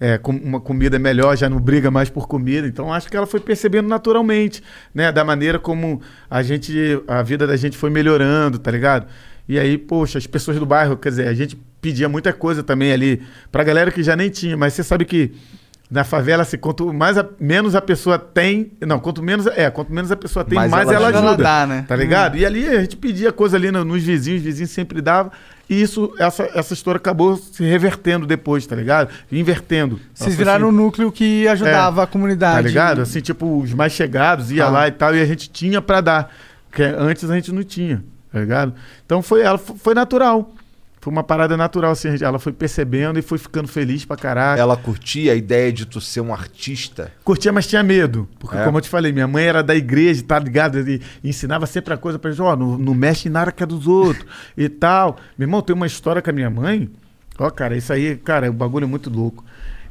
é, 0.00 0.18
com 0.18 0.32
uma 0.32 0.60
comida 0.60 0.98
melhor, 0.98 1.36
já 1.36 1.48
não 1.48 1.60
briga 1.60 1.88
mais 1.90 2.10
por 2.10 2.26
comida. 2.26 2.66
Então 2.66 2.92
acho 2.92 3.08
que 3.08 3.16
ela 3.16 3.26
foi 3.26 3.38
percebendo 3.38 3.88
naturalmente, 3.88 4.60
né? 4.92 5.12
Da 5.12 5.24
maneira 5.24 5.56
como 5.58 6.00
a 6.28 6.42
gente. 6.42 7.00
A 7.06 7.22
vida 7.22 7.46
da 7.46 7.56
gente 7.56 7.76
foi 7.76 7.90
melhorando, 7.90 8.58
tá 8.58 8.72
ligado? 8.72 9.06
E 9.48 9.58
aí, 9.58 9.76
poxa, 9.76 10.18
as 10.18 10.26
pessoas 10.26 10.58
do 10.58 10.64
bairro, 10.66 10.96
quer 10.96 11.10
dizer, 11.10 11.28
a 11.28 11.34
gente 11.34 11.56
pedia 11.80 12.08
muita 12.08 12.32
coisa 12.32 12.62
também 12.62 12.92
ali 12.92 13.22
pra 13.52 13.62
galera 13.62 13.90
que 13.90 14.02
já 14.02 14.16
nem 14.16 14.30
tinha, 14.30 14.56
mas 14.56 14.72
você 14.72 14.82
sabe 14.82 15.04
que 15.04 15.32
na 15.90 16.02
favela, 16.02 16.42
assim, 16.42 16.56
quanto 16.56 16.92
mais 16.94 17.18
a- 17.18 17.26
menos 17.38 17.74
a 17.74 17.80
pessoa 17.80 18.18
tem. 18.18 18.72
Não, 18.80 18.98
quanto 18.98 19.22
menos. 19.22 19.46
É, 19.48 19.70
quanto 19.70 19.92
menos 19.92 20.10
a 20.10 20.16
pessoa 20.16 20.42
tem, 20.44 20.56
Mais 20.56 20.70
mais, 20.70 20.88
ela 20.88 21.08
ela, 21.10 21.18
ajuda. 21.28 21.42
dá, 21.42 21.66
né? 21.66 21.84
Tá 21.86 21.94
ligado? 21.94 22.38
E 22.38 22.44
ali 22.46 22.66
a 22.66 22.80
gente 22.80 22.96
pedia 22.96 23.30
coisa 23.30 23.56
ali 23.58 23.70
no- 23.70 23.84
nos 23.84 24.02
vizinhos, 24.02 24.40
os 24.40 24.44
vizinhos 24.46 24.70
sempre 24.70 25.02
davam. 25.02 25.30
E 25.68 25.80
isso, 25.80 26.12
essa, 26.18 26.48
essa 26.54 26.72
história 26.74 26.96
acabou 26.98 27.36
se 27.36 27.62
revertendo 27.64 28.26
depois, 28.26 28.66
tá 28.66 28.74
ligado? 28.74 29.10
Invertendo. 29.30 30.00
Vocês 30.14 30.30
Nossa, 30.30 30.36
viraram 30.38 30.66
o 30.66 30.68
assim, 30.70 30.76
núcleo 30.78 31.12
que 31.12 31.46
ajudava 31.48 32.02
a 32.02 32.06
comunidade. 32.06 32.56
Tá 32.56 32.60
ligado? 32.62 33.00
Assim, 33.02 33.20
tipo, 33.20 33.60
os 33.60 33.72
mais 33.74 33.92
chegados 33.92 34.50
ia 34.50 34.64
Ah. 34.64 34.70
lá 34.70 34.88
e 34.88 34.90
tal, 34.90 35.14
e 35.14 35.20
a 35.20 35.26
gente 35.26 35.50
tinha 35.50 35.82
pra 35.82 36.00
dar. 36.00 36.34
Porque 36.70 36.82
antes 36.82 37.28
a 37.30 37.34
gente 37.34 37.52
não 37.52 37.62
tinha, 37.62 38.02
tá 38.34 38.40
ligado? 38.40 38.74
Então 39.06 39.22
foi, 39.22 39.42
ela, 39.42 39.56
foi 39.56 39.94
natural. 39.94 40.52
Foi 41.00 41.12
uma 41.12 41.22
parada 41.22 41.54
natural, 41.56 41.92
assim. 41.92 42.08
Ela 42.20 42.38
foi 42.38 42.50
percebendo 42.52 43.18
e 43.18 43.22
foi 43.22 43.36
ficando 43.38 43.68
feliz 43.68 44.04
pra 44.06 44.16
caralho. 44.16 44.58
Ela 44.60 44.74
curtia 44.76 45.32
a 45.32 45.34
ideia 45.36 45.70
de 45.72 45.84
tu 45.86 46.00
ser 46.00 46.20
um 46.22 46.32
artista? 46.32 47.12
Curtia, 47.22 47.52
mas 47.52 47.66
tinha 47.66 47.82
medo. 47.82 48.26
Porque, 48.40 48.56
É? 48.56 48.64
como 48.64 48.78
eu 48.78 48.80
te 48.82 48.88
falei, 48.88 49.12
minha 49.12 49.28
mãe 49.28 49.44
era 49.44 49.62
da 49.62 49.74
igreja, 49.76 50.22
tá 50.26 50.38
ligado? 50.38 50.80
E, 50.80 51.02
e 51.22 51.28
ensinava 51.28 51.66
sempre 51.66 51.92
a 51.92 51.96
coisa 51.98 52.18
pra 52.18 52.30
gente, 52.30 52.40
ó, 52.40 52.56
não, 52.56 52.78
não 52.78 52.94
mexe 52.94 53.28
nada 53.28 53.52
que 53.52 53.62
é 53.62 53.66
dos 53.66 53.86
outros 53.86 54.26
e 54.56 54.66
tal. 54.68 55.16
Meu 55.38 55.44
irmão, 55.46 55.60
tem 55.62 55.76
uma 55.76 55.86
história 55.86 56.22
com 56.22 56.30
a 56.30 56.32
minha 56.32 56.48
mãe. 56.50 56.90
Ó, 57.38 57.50
cara, 57.50 57.76
isso 57.76 57.92
aí, 57.92 58.16
cara, 58.16 58.48
o 58.48 58.52
bagulho 58.54 58.84
é 58.84 58.88
muito 58.88 59.10
louco. 59.10 59.44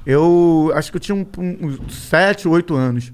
Eu 0.06 0.72
acho 0.76 0.90
que 0.91 0.98
eu 0.98 1.02
tinha 1.02 1.15
um, 1.15 1.26
um, 1.38 1.65
uns 1.88 1.94
sete, 1.95 2.48
oito 2.48 2.76
anos. 2.76 3.14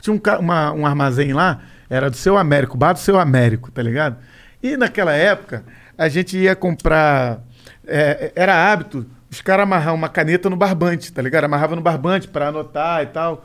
Tinha 0.00 0.14
um, 0.14 0.20
uma- 0.40 0.72
um 0.72 0.86
armazém 0.86 1.32
lá, 1.32 1.60
era 1.90 2.08
do 2.10 2.16
seu 2.16 2.36
Américo, 2.38 2.76
bar 2.78 2.94
do 2.94 2.98
seu 2.98 3.18
Américo, 3.18 3.70
tá 3.70 3.82
ligado? 3.82 4.16
E 4.62 4.76
naquela 4.76 5.12
época, 5.12 5.64
a 5.96 6.08
gente 6.08 6.36
ia 6.36 6.54
comprar. 6.56 7.40
é, 7.86 8.32
era 8.34 8.70
hábito 8.72 9.06
os 9.30 9.40
caras 9.40 9.64
amarrar 9.64 9.92
uma 9.94 10.08
caneta 10.08 10.48
no 10.48 10.56
barbante, 10.56 11.12
tá 11.12 11.20
ligado? 11.20 11.44
Amarrava 11.44 11.76
no 11.76 11.82
barbante 11.82 12.28
pra 12.28 12.48
anotar 12.48 13.02
e 13.02 13.06
tal. 13.06 13.44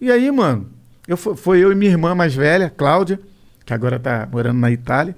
E 0.00 0.10
aí, 0.10 0.30
mano, 0.30 0.70
eu, 1.06 1.16
fo- 1.16 1.34
foi 1.34 1.58
eu 1.58 1.72
e 1.72 1.74
minha 1.74 1.90
irmã 1.90 2.14
mais 2.14 2.34
velha, 2.34 2.70
Cláudia, 2.74 3.18
que 3.64 3.74
agora 3.74 3.98
tá 3.98 4.26
morando 4.30 4.58
na 4.58 4.70
Itália. 4.70 5.14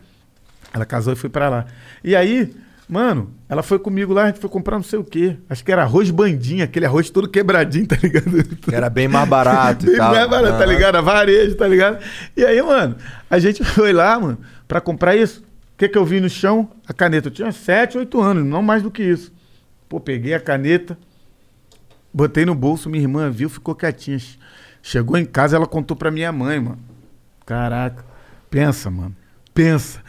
Ela 0.73 0.85
casou 0.87 1.13
e 1.13 1.17
foi 1.17 1.29
pra 1.31 1.49
lá. 1.49 1.67
E 2.03 2.17
aí, 2.17 2.55
mano, 2.89 3.31
ela 3.49 3.63
foi 3.63 3.79
comigo 3.79 4.13
lá, 4.13 4.25
a 4.25 4.27
gente 4.29 4.41
foi 4.41 4.49
comprar 4.49 4.77
não 4.77 4.83
sei 4.83 4.99
o 4.99 5.05
quê. 5.05 5.37
Acho 5.49 5.65
que 5.65 5.71
era 5.71 5.83
arroz 5.83 6.11
bandinha, 6.11 6.65
aquele 6.65 6.87
arroz 6.87 7.11
todo 7.11 7.29
quebradinho, 7.29 7.87
tá 7.87 7.97
ligado? 8.03 8.45
Que 8.57 8.75
era 8.75 8.89
bem 8.89 9.07
mais 9.09 9.29
barato 9.29 9.85
e 9.87 9.91
Bem 9.91 9.97
tal. 9.99 10.13
mais 10.15 10.29
barato, 10.31 10.53
tá 10.59 10.65
Aham. 10.65 10.73
ligado? 10.73 10.97
A 10.97 11.01
varejo, 11.01 11.55
tá 11.57 11.67
ligado? 11.69 12.03
E 12.37 12.45
aí, 12.45 12.63
mano, 12.63 12.97
a 13.29 13.39
gente 13.39 13.63
foi 13.63 13.93
lá, 13.93 14.19
mano, 14.19 14.39
pra 14.67 14.81
comprar 14.81 15.15
isso. 15.17 15.41
O 15.41 15.79
que 15.79 15.89
que 15.89 15.97
eu 15.99 16.05
vi 16.05 16.21
no 16.21 16.29
chão? 16.29 16.71
A 16.89 16.93
caneta. 16.93 17.29
Eu 17.29 17.33
tinha 17.33 17.53
7, 17.53 17.99
8 17.99 18.21
anos, 18.21 18.45
não 18.45 18.63
mais 18.63 18.83
do 18.83 18.91
que 18.91 19.03
isso. 19.03 19.33
Pô, 19.89 20.01
peguei 20.01 20.35
a 20.35 20.41
caneta, 20.41 20.99
botei 22.13 22.45
no 22.45 22.55
bolso, 22.55 22.91
minha 22.91 23.03
irmã 23.03 23.31
viu, 23.31 23.49
ficou 23.49 23.75
quietinha. 23.75 24.19
Chegou 24.83 25.17
em 25.17 25.25
casa, 25.25 25.57
ela 25.57 25.67
contou 25.67 25.97
pra 25.97 26.11
minha 26.11 26.33
mãe, 26.33 26.59
mano. 26.61 26.79
Caraca, 27.47 28.05
pensa, 28.51 28.91
mano. 28.91 29.15
Pensa. 29.59 30.01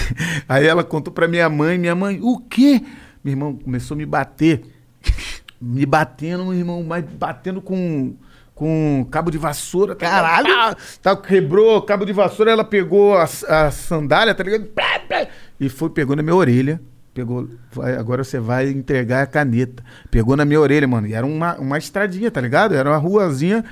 Aí 0.46 0.66
ela 0.66 0.84
contou 0.84 1.10
pra 1.10 1.26
minha 1.26 1.48
mãe, 1.48 1.78
minha 1.78 1.94
mãe, 1.94 2.20
o 2.20 2.38
quê? 2.40 2.82
Meu 3.24 3.32
irmão 3.32 3.56
começou 3.56 3.94
a 3.94 3.98
me 3.98 4.04
bater. 4.04 4.60
Me 5.58 5.84
batendo, 5.86 6.44
meu 6.44 6.52
irmão, 6.52 6.84
mas 6.84 7.04
batendo 7.04 7.60
com, 7.60 8.14
com 8.54 9.04
cabo 9.10 9.28
de 9.28 9.38
vassoura. 9.38 9.96
Caralho! 9.96 10.46
Tá, 10.46 10.76
tá, 11.02 11.16
quebrou 11.16 11.82
cabo 11.82 12.04
de 12.04 12.12
vassoura, 12.12 12.52
ela 12.52 12.62
pegou 12.62 13.16
a, 13.16 13.24
a 13.24 13.70
sandália, 13.72 14.34
tá 14.34 14.44
ligado? 14.44 14.66
Plá, 14.66 15.00
plá, 15.00 15.26
E 15.58 15.68
foi, 15.68 15.90
pegou 15.90 16.14
na 16.14 16.22
minha 16.22 16.36
orelha. 16.36 16.80
Pegou, 17.12 17.48
vai, 17.72 17.96
agora 17.96 18.22
você 18.22 18.38
vai 18.38 18.68
entregar 18.68 19.22
a 19.22 19.26
caneta. 19.26 19.82
Pegou 20.12 20.36
na 20.36 20.44
minha 20.44 20.60
orelha, 20.60 20.86
mano. 20.86 21.08
E 21.08 21.14
era 21.14 21.26
uma, 21.26 21.56
uma 21.56 21.78
estradinha, 21.78 22.30
tá 22.30 22.40
ligado? 22.40 22.74
Era 22.74 22.90
uma 22.90 22.98
ruazinha. 22.98 23.64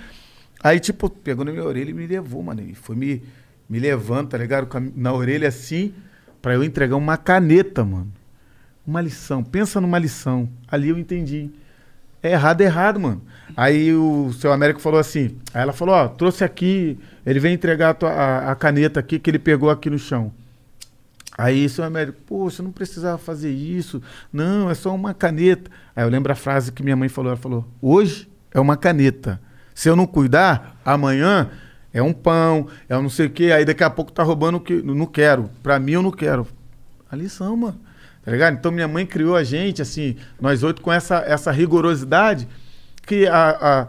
Aí, 0.61 0.81
tipo, 0.81 1.09
pegou 1.09 1.45
na 1.45 1.53
minha 1.53 1.65
orelha 1.65 1.91
e 1.91 1.95
me 1.95 2.07
levou, 2.07 2.43
mano. 2.43 2.63
E 2.63 2.75
foi 2.75 2.97
me, 2.97 3.23
me 3.69 3.79
levando, 3.79 4.29
tá 4.29 4.39
ligado? 4.39 4.69
Na 4.95 5.13
orelha 5.13 5.49
assim, 5.49 5.93
pra 6.41 6.55
eu 6.55 6.63
entregar 6.65 6.97
uma 6.97 7.17
caneta, 7.17 7.85
mano. 7.85 8.13
Uma 8.87 9.01
lição. 9.01 9.43
Pensa 9.43 9.81
numa 9.81 9.99
lição. 9.99 10.49
Ali 10.69 10.89
eu 10.91 10.99
entendi. 10.99 11.51
É 12.23 12.33
errado, 12.33 12.61
é 12.61 12.65
errado, 12.65 13.01
mano. 13.01 13.23
Aí 13.57 13.93
o 13.93 14.33
seu 14.33 14.53
Américo 14.53 14.81
falou 14.81 14.99
assim. 15.01 15.37
Aí 15.53 15.63
ela 15.63 15.73
falou: 15.73 15.95
Ó, 15.95 16.09
trouxe 16.09 16.45
aqui. 16.45 16.99
Ele 17.25 17.41
vem 17.41 17.55
entregar 17.55 17.91
a, 17.91 17.95
tua- 17.95 18.11
a- 18.13 18.53
a 18.53 18.55
caneta 18.55 19.01
aqui 19.01 19.19
que 19.19 19.29
ele 19.31 19.39
pegou 19.39 19.71
aqui 19.71 19.91
no 19.91 19.99
chão. 19.99 20.33
Aí 21.39 21.69
seu 21.69 21.85
Américo, 21.85 22.19
pô, 22.27 22.49
você 22.49 22.63
não 22.63 22.73
precisava 22.73 23.19
fazer 23.19 23.51
isso. 23.51 24.01
Não, 24.33 24.71
é 24.71 24.75
só 24.75 24.95
uma 24.95 25.13
caneta. 25.13 25.71
Aí 25.95 26.03
eu 26.05 26.09
lembro 26.09 26.33
a 26.33 26.37
frase 26.37 26.73
que 26.73 26.83
minha 26.83 26.97
mãe 26.97 27.09
falou: 27.09 27.31
Ela 27.33 27.41
falou: 27.41 27.67
Hoje 27.83 28.29
é 28.53 28.59
uma 28.61 28.77
caneta. 28.77 29.41
Se 29.75 29.89
eu 29.89 29.95
não 29.97 30.07
cuidar, 30.07 30.81
amanhã 30.85 31.51
é 31.99 32.03
um 32.03 32.13
pão, 32.13 32.67
é 32.89 32.97
um 32.97 33.03
não 33.03 33.11
sei 33.11 33.27
o 33.27 33.31
quê. 33.31 33.53
Aí 33.53 33.65
daqui 33.65 33.83
a 33.85 33.91
pouco 33.91 34.13
tá 34.13 34.23
roubando 34.23 34.57
o 34.57 34.61
que. 34.61 34.75
Não 34.83 35.07
quero. 35.07 35.51
Pra 35.63 35.79
mim 35.79 35.93
eu 35.93 36.03
não 36.03 36.11
quero. 36.11 36.47
A 37.11 37.17
lição, 37.17 37.57
mano. 37.57 37.81
Tá 38.25 38.33
ligado? 38.33 38.55
Então 38.55 38.73
minha 38.73 38.89
mãe 38.89 39.07
criou 39.07 39.37
a 39.37 39.45
gente, 39.45 39.81
assim, 39.81 40.17
nós 40.41 40.63
oito 40.65 40.83
com 40.83 40.93
essa, 40.93 41.19
essa 41.27 41.53
rigorosidade 41.53 42.49
que 43.07 43.25
a, 43.29 43.89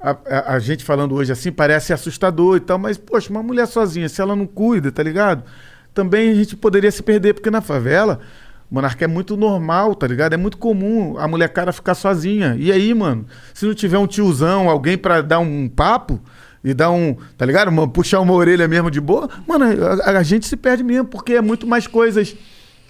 a, 0.00 0.12
a, 0.12 0.54
a- 0.54 0.58
gente 0.60 0.84
falando 0.84 1.14
hoje 1.16 1.32
assim 1.32 1.50
parece 1.50 1.92
assustador 1.92 2.56
e 2.56 2.60
tal, 2.60 2.78
mas, 2.78 2.96
poxa, 2.96 3.28
uma 3.30 3.42
mulher 3.42 3.66
sozinha, 3.66 4.08
se 4.08 4.20
ela 4.20 4.36
não 4.36 4.46
cuida, 4.46 4.92
tá 4.92 5.02
ligado? 5.02 5.42
Também 5.92 6.30
a 6.30 6.34
gente 6.36 6.54
poderia 6.56 6.92
se 6.92 7.02
perder, 7.02 7.34
porque 7.34 7.50
na 7.50 7.60
favela, 7.60 8.20
monarca 8.70 9.04
é 9.04 9.08
muito 9.08 9.36
normal, 9.36 9.96
tá 9.96 10.06
ligado? 10.06 10.32
É 10.34 10.36
muito 10.36 10.58
comum 10.58 11.18
a 11.18 11.26
mulher 11.26 11.48
cara 11.48 11.72
ficar 11.72 11.96
sozinha. 11.96 12.54
E 12.58 12.70
aí, 12.70 12.94
mano, 12.94 13.26
se 13.52 13.66
não 13.66 13.74
tiver 13.74 13.98
um 13.98 14.06
tiozão, 14.06 14.70
alguém 14.70 14.96
pra 14.96 15.22
dar 15.22 15.40
um 15.40 15.68
papo 15.68 16.20
e 16.66 16.74
dar 16.74 16.90
um, 16.90 17.16
tá 17.38 17.46
ligado? 17.46 17.68
Uma- 17.68 17.86
puxar 17.88 18.20
uma 18.20 18.32
orelha 18.34 18.66
mesmo 18.66 18.90
de 18.90 19.00
boa, 19.00 19.28
mano, 19.46 19.64
a, 20.04 20.10
a 20.18 20.22
gente 20.22 20.46
se 20.46 20.56
perde 20.56 20.82
mesmo, 20.82 21.06
porque 21.06 21.34
é 21.34 21.40
muito 21.40 21.66
mais 21.66 21.86
coisas. 21.86 22.34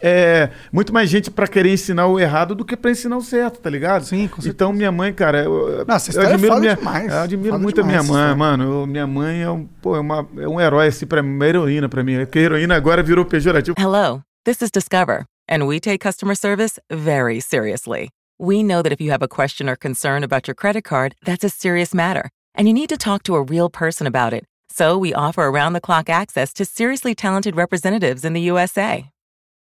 É, 0.03 0.51
muito 0.70 0.93
mais 0.93 1.09
gente 1.09 1.31
pra 1.31 1.47
querer 1.47 1.73
ensinar 1.73 2.07
o 2.07 2.20
errado 2.20 2.55
do 2.55 2.66
que 2.66 2.77
pra 2.77 2.90
ensinar 2.90 3.16
o 3.16 3.23
certo, 3.23 3.61
tá 3.61 3.70
ligado? 3.70 4.05
Sim, 4.05 4.28
com 4.28 4.36
certeza. 4.36 4.51
Então, 4.51 4.70
minha 4.73 4.93
mãe, 4.93 5.11
cara, 5.12 5.44
eu, 5.44 5.85
Não, 5.89 5.94
essa 5.97 6.12
eu 6.12 6.23
é 6.23 6.32
admiro 6.35 6.59
minha, 6.61 6.77
demais. 6.77 7.11
eu 7.11 7.19
admiro 7.20 7.59
muito 7.59 7.81
a 7.81 7.85
minha 7.85 8.01
demais 8.03 8.27
mãe, 8.28 8.36
mano. 8.36 8.65
Eu- 8.82 8.86
minha 8.86 9.07
mãe 9.07 9.43
é 9.43 9.51
um, 9.51 9.65
pô, 9.81 9.97
é, 9.97 10.01
uma, 10.01 10.28
é 10.39 10.47
um 10.47 10.61
herói, 10.61 10.89
assim, 10.89 11.07
pra 11.07 11.23
mim, 11.23 11.35
uma 11.35 11.47
heroína 11.47 11.89
pra 11.89 12.05
mim. 12.05 12.19
Porque 12.19 12.39
heroína 12.40 12.77
agora 12.77 13.03
virou 13.03 13.24
pejorativo. 13.24 13.74
Hello, 13.78 14.20
this 14.44 14.61
is 14.61 14.70
Discover, 14.70 15.24
and 15.51 15.65
we 15.65 15.81
take 15.81 15.98
customer 16.07 16.36
service 16.36 16.78
very 16.93 17.40
seriously. 17.40 18.11
We 18.39 18.57
know 18.62 18.82
that 18.82 18.93
if 18.93 19.01
you 19.03 19.11
have 19.12 19.24
a 19.24 19.28
question 19.28 19.66
or 19.66 19.77
concern 19.78 20.23
about 20.23 20.47
your 20.47 20.55
credit 20.55 20.82
card, 20.85 21.15
that's 21.24 21.43
a 21.43 21.48
serious 21.48 21.94
matter, 21.94 22.28
and 22.57 22.66
you 22.66 22.74
need 22.74 22.89
to 22.89 22.97
talk 22.97 23.23
to 23.24 23.37
a 23.37 23.43
real 23.43 23.70
person 23.70 24.07
about 24.07 24.33
it. 24.33 24.45
So 24.70 24.99
we 24.99 25.15
offer 25.15 25.45
around 25.45 25.74
the 25.74 25.81
clock 25.81 26.09
access 26.09 26.53
to 26.55 26.65
seriously 26.65 27.15
talented 27.15 27.55
representatives 27.55 28.24
in 28.24 28.33
the 28.33 28.41
USA. 28.43 29.09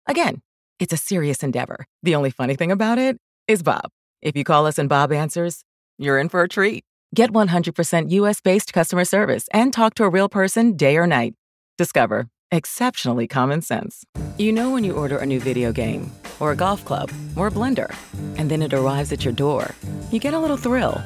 Again, 0.07 0.41
it's 0.79 0.93
a 0.93 0.97
serious 0.97 1.43
endeavor. 1.43 1.85
The 2.03 2.15
only 2.15 2.31
funny 2.31 2.55
thing 2.55 2.71
about 2.71 2.97
it 2.97 3.17
is 3.47 3.61
Bob. 3.61 3.89
If 4.21 4.35
you 4.35 4.43
call 4.43 4.65
us 4.65 4.79
and 4.79 4.89
Bob 4.89 5.11
answers, 5.11 5.63
you're 5.97 6.19
in 6.19 6.29
for 6.29 6.41
a 6.41 6.49
treat. 6.49 6.83
Get 7.13 7.31
100% 7.31 8.09
US 8.11 8.41
based 8.41 8.73
customer 8.73 9.05
service 9.05 9.47
and 9.53 9.71
talk 9.71 9.93
to 9.95 10.03
a 10.03 10.09
real 10.09 10.27
person 10.29 10.75
day 10.75 10.97
or 10.97 11.07
night. 11.07 11.35
Discover 11.77 12.27
exceptionally 12.51 13.27
common 13.27 13.61
sense. 13.61 14.03
You 14.37 14.51
know 14.51 14.71
when 14.71 14.83
you 14.83 14.93
order 14.93 15.17
a 15.17 15.25
new 15.25 15.39
video 15.39 15.71
game, 15.71 16.11
or 16.39 16.51
a 16.51 16.55
golf 16.55 16.83
club, 16.85 17.11
or 17.35 17.47
a 17.47 17.51
blender, 17.51 17.93
and 18.37 18.49
then 18.49 18.61
it 18.61 18.73
arrives 18.73 19.11
at 19.11 19.23
your 19.23 19.33
door, 19.33 19.75
you 20.11 20.19
get 20.19 20.33
a 20.33 20.39
little 20.39 20.57
thrill. 20.57 21.01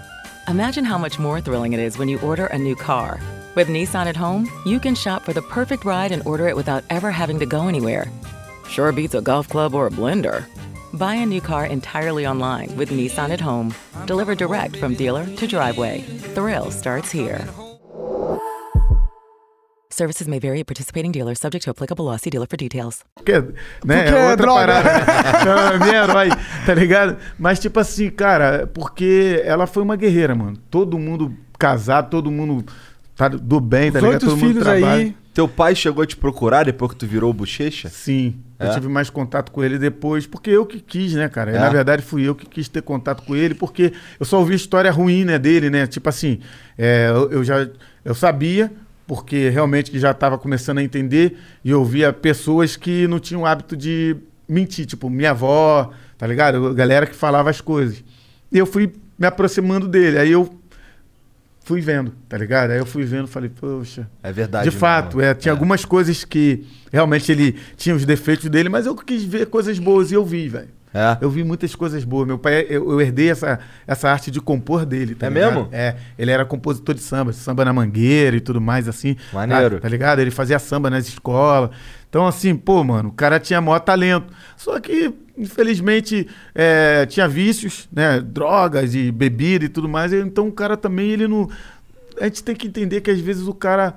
Imagine 0.50 0.84
how 0.84 0.98
much 0.98 1.20
more 1.20 1.40
thrilling 1.40 1.74
it 1.74 1.80
is 1.80 2.00
when 2.00 2.10
you 2.10 2.20
order 2.22 2.48
a 2.48 2.58
new 2.58 2.76
car. 2.76 3.22
With 3.54 3.68
Nissan 3.68 4.08
at 4.08 4.16
home, 4.16 4.50
you 4.66 4.80
can 4.80 4.96
shop 4.96 5.24
for 5.24 5.32
the 5.32 5.44
perfect 5.44 5.86
ride 5.86 6.12
and 6.12 6.26
order 6.26 6.48
it 6.48 6.56
without 6.56 6.84
ever 6.90 7.12
having 7.12 7.38
to 7.38 7.46
go 7.46 7.68
anywhere. 7.68 8.12
Sure 8.68 8.92
beats 8.92 9.14
a 9.14 9.22
golf 9.22 9.48
club 9.48 9.76
or 9.76 9.86
a 9.86 9.92
blender. 9.92 10.46
Buy 10.98 11.14
a 11.14 11.26
new 11.28 11.40
car 11.40 11.68
entirely 11.68 12.26
online 12.26 12.76
with 12.78 12.90
Nissan 12.90 13.30
at 13.30 13.40
home. 13.40 13.76
Delivered 14.08 14.40
direct 14.40 14.76
from 14.78 14.96
dealer 14.96 15.28
to 15.36 15.46
driveway. 15.46 16.02
Thrill 16.34 16.72
starts 16.72 17.12
here. 17.12 17.48
Services 19.92 20.28
may 20.28 20.40
vary 20.40 20.60
at 20.60 20.68
participating 20.68 21.12
dealers, 21.12 21.40
subject 21.40 21.64
to 21.66 21.72
applicable 21.72 22.06
law. 22.06 22.16
See 22.18 22.30
dealer 22.30 22.46
for 22.48 22.58
details. 22.58 23.00
Porque, 23.16 23.32
né, 23.84 24.04
Porque 24.04 24.16
é 24.16 24.20
é 24.20 24.30
outra 24.30 24.36
droga. 24.46 24.66
parada. 24.68 25.74
É 25.74 25.78
minha 25.80 26.04
herói, 26.04 26.30
tá 26.66 26.74
ligado? 26.76 27.18
Mas, 27.40 27.60
tipo 27.60 27.80
assim, 27.80 28.10
cara, 28.12 28.68
porque 28.72 29.42
ela 29.44 29.66
foi 29.66 29.82
uma 29.82 29.96
guerreira, 29.96 30.36
mano. 30.36 30.58
Todo 30.70 31.00
mundo 31.00 31.36
casado, 31.58 32.10
todo 32.12 32.30
mundo 32.30 32.64
tá 33.16 33.28
do 33.30 33.60
bem, 33.60 33.92
tá 33.92 33.98
Os 33.98 34.06
ligado? 34.06 34.20
Todo 34.22 34.38
mundo 34.38 34.48
filhos 34.48 34.64
trabalha. 34.64 34.94
aí. 34.94 35.16
Teu 35.34 35.48
pai 35.48 35.74
chegou 35.74 36.04
a 36.04 36.06
te 36.06 36.16
procurar 36.18 36.66
depois 36.66 36.92
que 36.92 36.98
tu 36.98 37.08
virou 37.08 37.34
bochecha? 37.34 37.90
Sim. 37.90 38.36
É? 38.60 38.68
Eu 38.68 38.74
tive 38.76 38.90
mais 38.90 39.10
contato 39.10 39.52
com 39.52 39.64
ele 39.64 39.80
depois, 39.80 40.28
porque 40.28 40.52
eu 40.52 40.66
que 40.68 40.80
quis, 40.82 41.14
né, 41.14 41.28
cara? 41.30 41.52
E, 41.52 41.56
É? 41.56 41.60
Na 41.60 41.70
verdade, 41.70 42.04
fui 42.04 42.28
eu 42.28 42.36
que 42.36 42.46
quis 42.46 42.68
ter 42.70 42.82
contato 42.84 43.24
com 43.24 43.36
ele, 43.36 43.56
porque 43.56 43.92
eu 44.20 44.26
só 44.26 44.38
ouvi 44.38 44.54
história 44.54 44.92
ruim, 44.92 45.24
né, 45.26 45.40
dele, 45.40 45.70
né? 45.72 45.88
Tipo 45.88 46.10
assim, 46.10 46.40
é, 46.78 47.08
eu, 47.10 47.32
eu 47.32 47.44
já 47.44 47.68
eu 48.06 48.14
sabia, 48.14 48.72
porque 49.10 49.50
realmente 49.50 49.98
já 49.98 50.12
estava 50.12 50.38
começando 50.38 50.78
a 50.78 50.84
entender, 50.84 51.36
e 51.66 51.72
eu 51.72 51.84
via 51.84 52.14
pessoas 52.14 52.76
que 52.78 53.08
não 53.08 53.20
tinham 53.20 53.42
o 53.42 53.46
hábito 53.48 53.76
de 53.76 54.16
mentir, 54.48 54.86
tipo, 54.86 55.10
minha 55.10 55.32
avó, 55.32 55.90
tá 56.16 56.28
ligado? 56.28 56.76
Galera 56.76 57.08
que 57.08 57.16
falava 57.16 57.50
as 57.50 57.60
coisas. 57.60 58.04
E 58.52 58.58
eu 58.60 58.68
fui 58.68 58.94
me 59.18 59.26
aproximando 59.26 59.88
dele, 59.88 60.20
aí 60.20 60.32
eu 60.32 60.48
fui 61.62 61.82
vendo, 61.82 62.14
tá 62.30 62.38
ligado? 62.38 62.70
Aí 62.70 62.78
eu 62.78 62.86
fui 62.86 63.04
vendo, 63.04 63.28
falei, 63.28 63.50
poxa, 63.50 64.08
É 64.22 64.32
verdade. 64.32 64.70
de 64.70 64.76
fato, 64.78 65.20
é, 65.20 65.34
tinha 65.34 65.52
algumas 65.52 65.84
coisas 65.84 66.24
que 66.24 66.68
realmente 66.94 67.32
ele 67.32 67.56
tinha 67.78 67.96
os 67.96 68.06
defeitos 68.06 68.48
dele, 68.48 68.70
mas 68.70 68.86
eu 68.86 68.96
quis 68.96 69.24
ver 69.24 69.48
coisas 69.48 69.80
boas 69.80 70.12
e 70.12 70.14
eu 70.14 70.24
vi, 70.24 70.48
velho. 70.48 70.70
É. 70.94 71.18
Eu 71.22 71.30
vi 71.30 71.44
muitas 71.44 71.76
coisas 71.76 72.04
boas. 72.04 72.28
Meu 72.28 72.38
pai, 72.40 72.66
eu, 72.70 72.92
eu 72.92 73.00
herdei 73.02 73.30
essa, 73.30 73.60
essa 73.86 74.10
arte 74.10 74.32
de 74.32 74.42
compor 74.42 74.86
dele. 74.86 75.14
Tá 75.16 75.28
É 75.28 75.30
ligado? 75.30 75.54
mesmo? 75.54 75.70
É. 75.72 75.96
Ele 76.18 76.32
era 76.32 76.44
compositor 76.46 76.96
de 76.96 77.02
samba, 77.02 77.32
samba 77.32 77.64
na 77.64 77.72
mangueira 77.72 78.36
e 78.36 78.40
tudo 78.40 78.60
mais, 78.60 78.88
assim. 78.88 79.16
Maneiro. 79.32 79.76
Tá, 79.76 79.82
tá 79.82 79.90
ligado? 79.90 80.20
Ele 80.20 80.32
fazia 80.32 80.58
samba 80.58 80.90
nas 80.90 81.08
escolas. 81.08 81.70
Então, 82.10 82.26
assim, 82.26 82.56
pô, 82.56 82.84
mano, 82.84 83.10
o 83.10 83.12
cara 83.12 83.40
tinha 83.40 83.62
maior 83.62 83.80
talento. 83.80 84.34
Só 84.58 84.80
que, 84.80 85.14
infelizmente, 85.38 86.28
é, 86.56 87.06
tinha 87.06 87.28
vícios, 87.28 87.88
né? 87.92 88.20
Drogas 88.20 88.96
e 88.96 89.12
bebida 89.12 89.66
e 89.66 89.70
tudo 89.70 89.88
mais. 89.88 90.12
Então, 90.12 90.48
o 90.48 90.52
cara 90.52 90.76
também, 90.76 91.12
ele 91.12 91.28
não. 91.28 91.48
A 92.20 92.24
gente 92.24 92.44
tem 92.44 92.56
que 92.56 92.66
entender 92.68 93.02
que 93.02 93.12
às 93.12 93.20
vezes 93.20 93.48
o 93.48 93.54
cara 93.54 93.94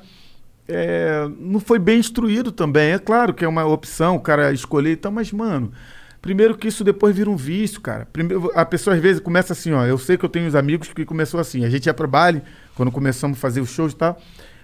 é, 0.69 1.27
não 1.41 1.59
foi 1.59 1.79
bem 1.79 1.99
instruído 1.99 2.53
também. 2.53 2.93
É 2.93 2.99
claro 2.99 3.33
que 3.33 3.45
é 3.45 3.49
uma 3.49 3.65
opção 3.65 4.17
o 4.17 4.21
cara 4.21 4.53
escolher 4.53 4.93
e 4.93 4.97
tal, 4.97 5.11
mas, 5.11 5.33
mano, 5.33 5.73
primeiro 6.23 6.57
que 6.57 6.69
isso 6.69 6.83
depois 6.85 7.15
vira 7.15 7.29
um 7.29 7.37
vício, 7.37 7.81
cara. 7.81 8.07
Primeiro, 8.13 8.51
a 8.55 8.65
pessoa 8.65 8.95
às 8.97 9.03
vezes 9.03 9.21
começa 9.21 9.53
assim, 9.53 9.73
ó. 9.73 9.85
Eu 9.85 9.99
sei 9.99 10.17
que 10.17 10.25
eu 10.25 10.29
tenho 10.29 10.47
uns 10.47 10.55
amigos 10.55 10.89
que 10.89 11.05
começou 11.05 11.39
assim. 11.41 11.65
A 11.65 11.69
gente 11.69 11.87
ia 11.87 11.93
pro 11.95 12.09
baile, 12.09 12.41
quando 12.75 12.91
começamos 12.91 13.37
a 13.37 13.41
fazer 13.41 13.61
os 13.61 13.69
shows 13.71 13.93
e 13.93 13.97
tal. 13.97 14.19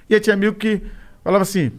E 0.09 0.14
aí 0.14 0.20
tinha 0.20 0.32
amigo 0.35 0.55
que 0.56 0.80
falava 1.22 1.43
assim. 1.43 1.72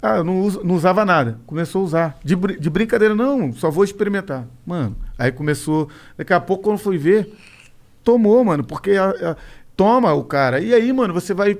Ah, 0.00 0.16
eu 0.16 0.24
não, 0.24 0.40
uso- 0.40 0.62
não 0.64 0.74
usava 0.74 1.04
nada. 1.04 1.38
Começou 1.46 1.82
a 1.82 1.84
usar. 1.84 2.18
De, 2.24 2.34
de 2.34 2.70
brincadeira, 2.70 3.14
não, 3.14 3.52
só 3.52 3.70
vou 3.70 3.84
experimentar. 3.84 4.46
Mano, 4.66 4.96
aí 5.18 5.30
começou. 5.30 5.88
Daqui 6.16 6.32
a 6.32 6.40
pouco, 6.40 6.64
quando 6.64 6.78
foi 6.78 6.96
ver, 6.98 7.32
tomou, 8.02 8.42
mano, 8.44 8.64
porque 8.64 8.92
a- 8.92 9.10
a- 9.10 9.36
toma 9.76 10.12
o 10.12 10.24
cara. 10.24 10.60
E 10.60 10.74
aí, 10.74 10.92
mano, 10.92 11.12
você 11.14 11.32
vai 11.34 11.56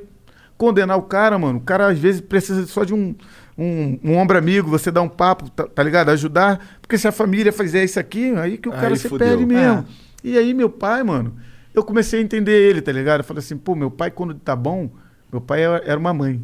condenar 0.59 0.97
o 0.97 1.03
cara, 1.03 1.39
mano. 1.39 1.59
O 1.59 1.63
cara 1.63 1.89
às 1.89 1.99
vezes 1.99 2.21
precisa 2.21 2.67
só 2.67 2.83
de 2.85 2.93
um, 2.95 3.15
um, 3.63 3.99
um 4.03 4.17
ombro 4.17 4.37
amigo, 4.37 4.69
você 4.69 4.91
dá 4.91 5.01
um 5.03 5.09
papo, 5.09 5.51
tá, 5.51 5.65
tá 5.65 5.83
ligado? 5.83 6.11
Ajudar. 6.11 6.79
Porque 6.81 6.99
se 6.99 7.07
a 7.07 7.13
família 7.13 7.53
fizer 7.53 7.85
isso 7.85 7.99
aqui, 8.01 8.35
aí 8.37 8.59
que 8.59 8.69
o 8.69 8.73
Aí 8.73 8.81
cara 8.81 8.97
se 8.97 9.09
fudeu. 9.09 9.29
perde 9.29 9.47
mesmo. 9.47 9.81
É. 9.81 9.85
E 10.25 10.39
aí, 10.39 10.55
meu 10.55 10.71
pai, 10.71 11.03
mano, 11.03 11.35
eu 11.75 11.83
comecei 11.83 12.21
a 12.21 12.23
entender 12.23 12.53
ele, 12.53 12.81
tá 12.81 12.93
ligado? 12.93 13.21
Eu 13.21 13.25
falei 13.25 13.41
assim, 13.41 13.57
pô, 13.57 13.75
meu 13.75 13.91
pai, 13.91 14.11
quando 14.11 14.35
tá 14.35 14.55
bom, 14.55 14.91
meu 15.31 15.41
pai 15.41 15.63
era 15.63 15.99
uma 15.99 16.13
mãe. 16.13 16.43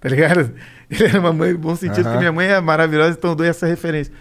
Tá 0.00 0.08
ligado? 0.08 0.50
Ele 0.88 1.04
era 1.04 1.20
uma 1.20 1.32
mãe 1.32 1.52
no 1.52 1.58
bom 1.58 1.76
sentido, 1.76 2.06
Aham. 2.06 2.12
que 2.12 2.18
minha 2.18 2.32
mãe 2.32 2.46
é 2.46 2.58
maravilhosa, 2.60 3.16
então 3.18 3.30
eu 3.30 3.36
dou 3.36 3.46
essa 3.46 3.66
referência. 3.66 4.12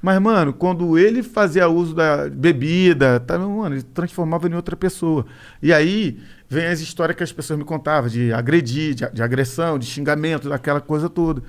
Mas, 0.00 0.20
mano, 0.20 0.52
quando 0.52 0.98
ele 0.98 1.22
fazia 1.22 1.68
uso 1.68 1.94
da 1.94 2.28
bebida, 2.28 3.18
tá, 3.20 3.38
mano, 3.38 3.74
ele 3.76 3.82
transformava 3.82 4.48
em 4.48 4.54
outra 4.54 4.76
pessoa. 4.76 5.24
E 5.62 5.72
aí 5.72 6.18
vem 6.48 6.66
as 6.66 6.80
histórias 6.80 7.16
que 7.16 7.22
as 7.22 7.32
pessoas 7.32 7.58
me 7.58 7.64
contavam 7.64 8.10
de 8.10 8.32
agredir, 8.32 8.94
de, 8.94 9.08
de 9.10 9.22
agressão, 9.22 9.78
de 9.78 9.86
xingamento, 9.86 10.48
daquela 10.48 10.80
coisa 10.80 11.08
toda. 11.08 11.42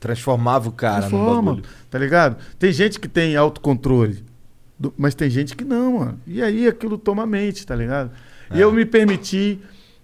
Transformava 0.00 0.68
o 0.68 0.72
cara 0.72 0.94
no 1.04 1.10
Transforma, 1.10 1.52
bagulho. 1.52 1.64
tá 1.90 1.98
ligado? 1.98 2.36
Tem 2.58 2.72
gente 2.72 2.98
que 2.98 3.06
tem 3.06 3.36
autocontrole, 3.36 4.24
do- 4.78 4.92
mas 4.96 5.14
tem 5.14 5.28
gente 5.30 5.54
que 5.54 5.62
não, 5.64 5.98
mano. 5.98 6.20
E 6.26 6.42
aí 6.42 6.66
aquilo 6.66 6.96
toma 6.96 7.22
a 7.24 7.26
mente, 7.26 7.66
tá 7.66 7.76
ligado? 7.76 8.10
É. 8.50 8.56
E 8.56 8.60
eu 8.62 8.72
me 8.72 8.86
permiti, 8.86 9.60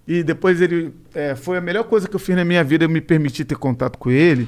e 0.07 0.21
depois 0.23 0.61
ele. 0.61 0.93
é, 1.15 1.35
foi 1.35 1.57
a 1.57 1.61
melhor 1.61 1.83
coisa 1.85 2.07
que 2.07 2.15
eu 2.15 2.19
fiz 2.19 2.35
na 2.35 2.45
minha 2.45 2.63
vida, 2.63 2.85
eu 2.85 2.89
me 2.89 3.01
permiti 3.01 3.43
ter 3.43 3.55
contato 3.57 3.97
com 3.97 4.11
ele, 4.11 4.47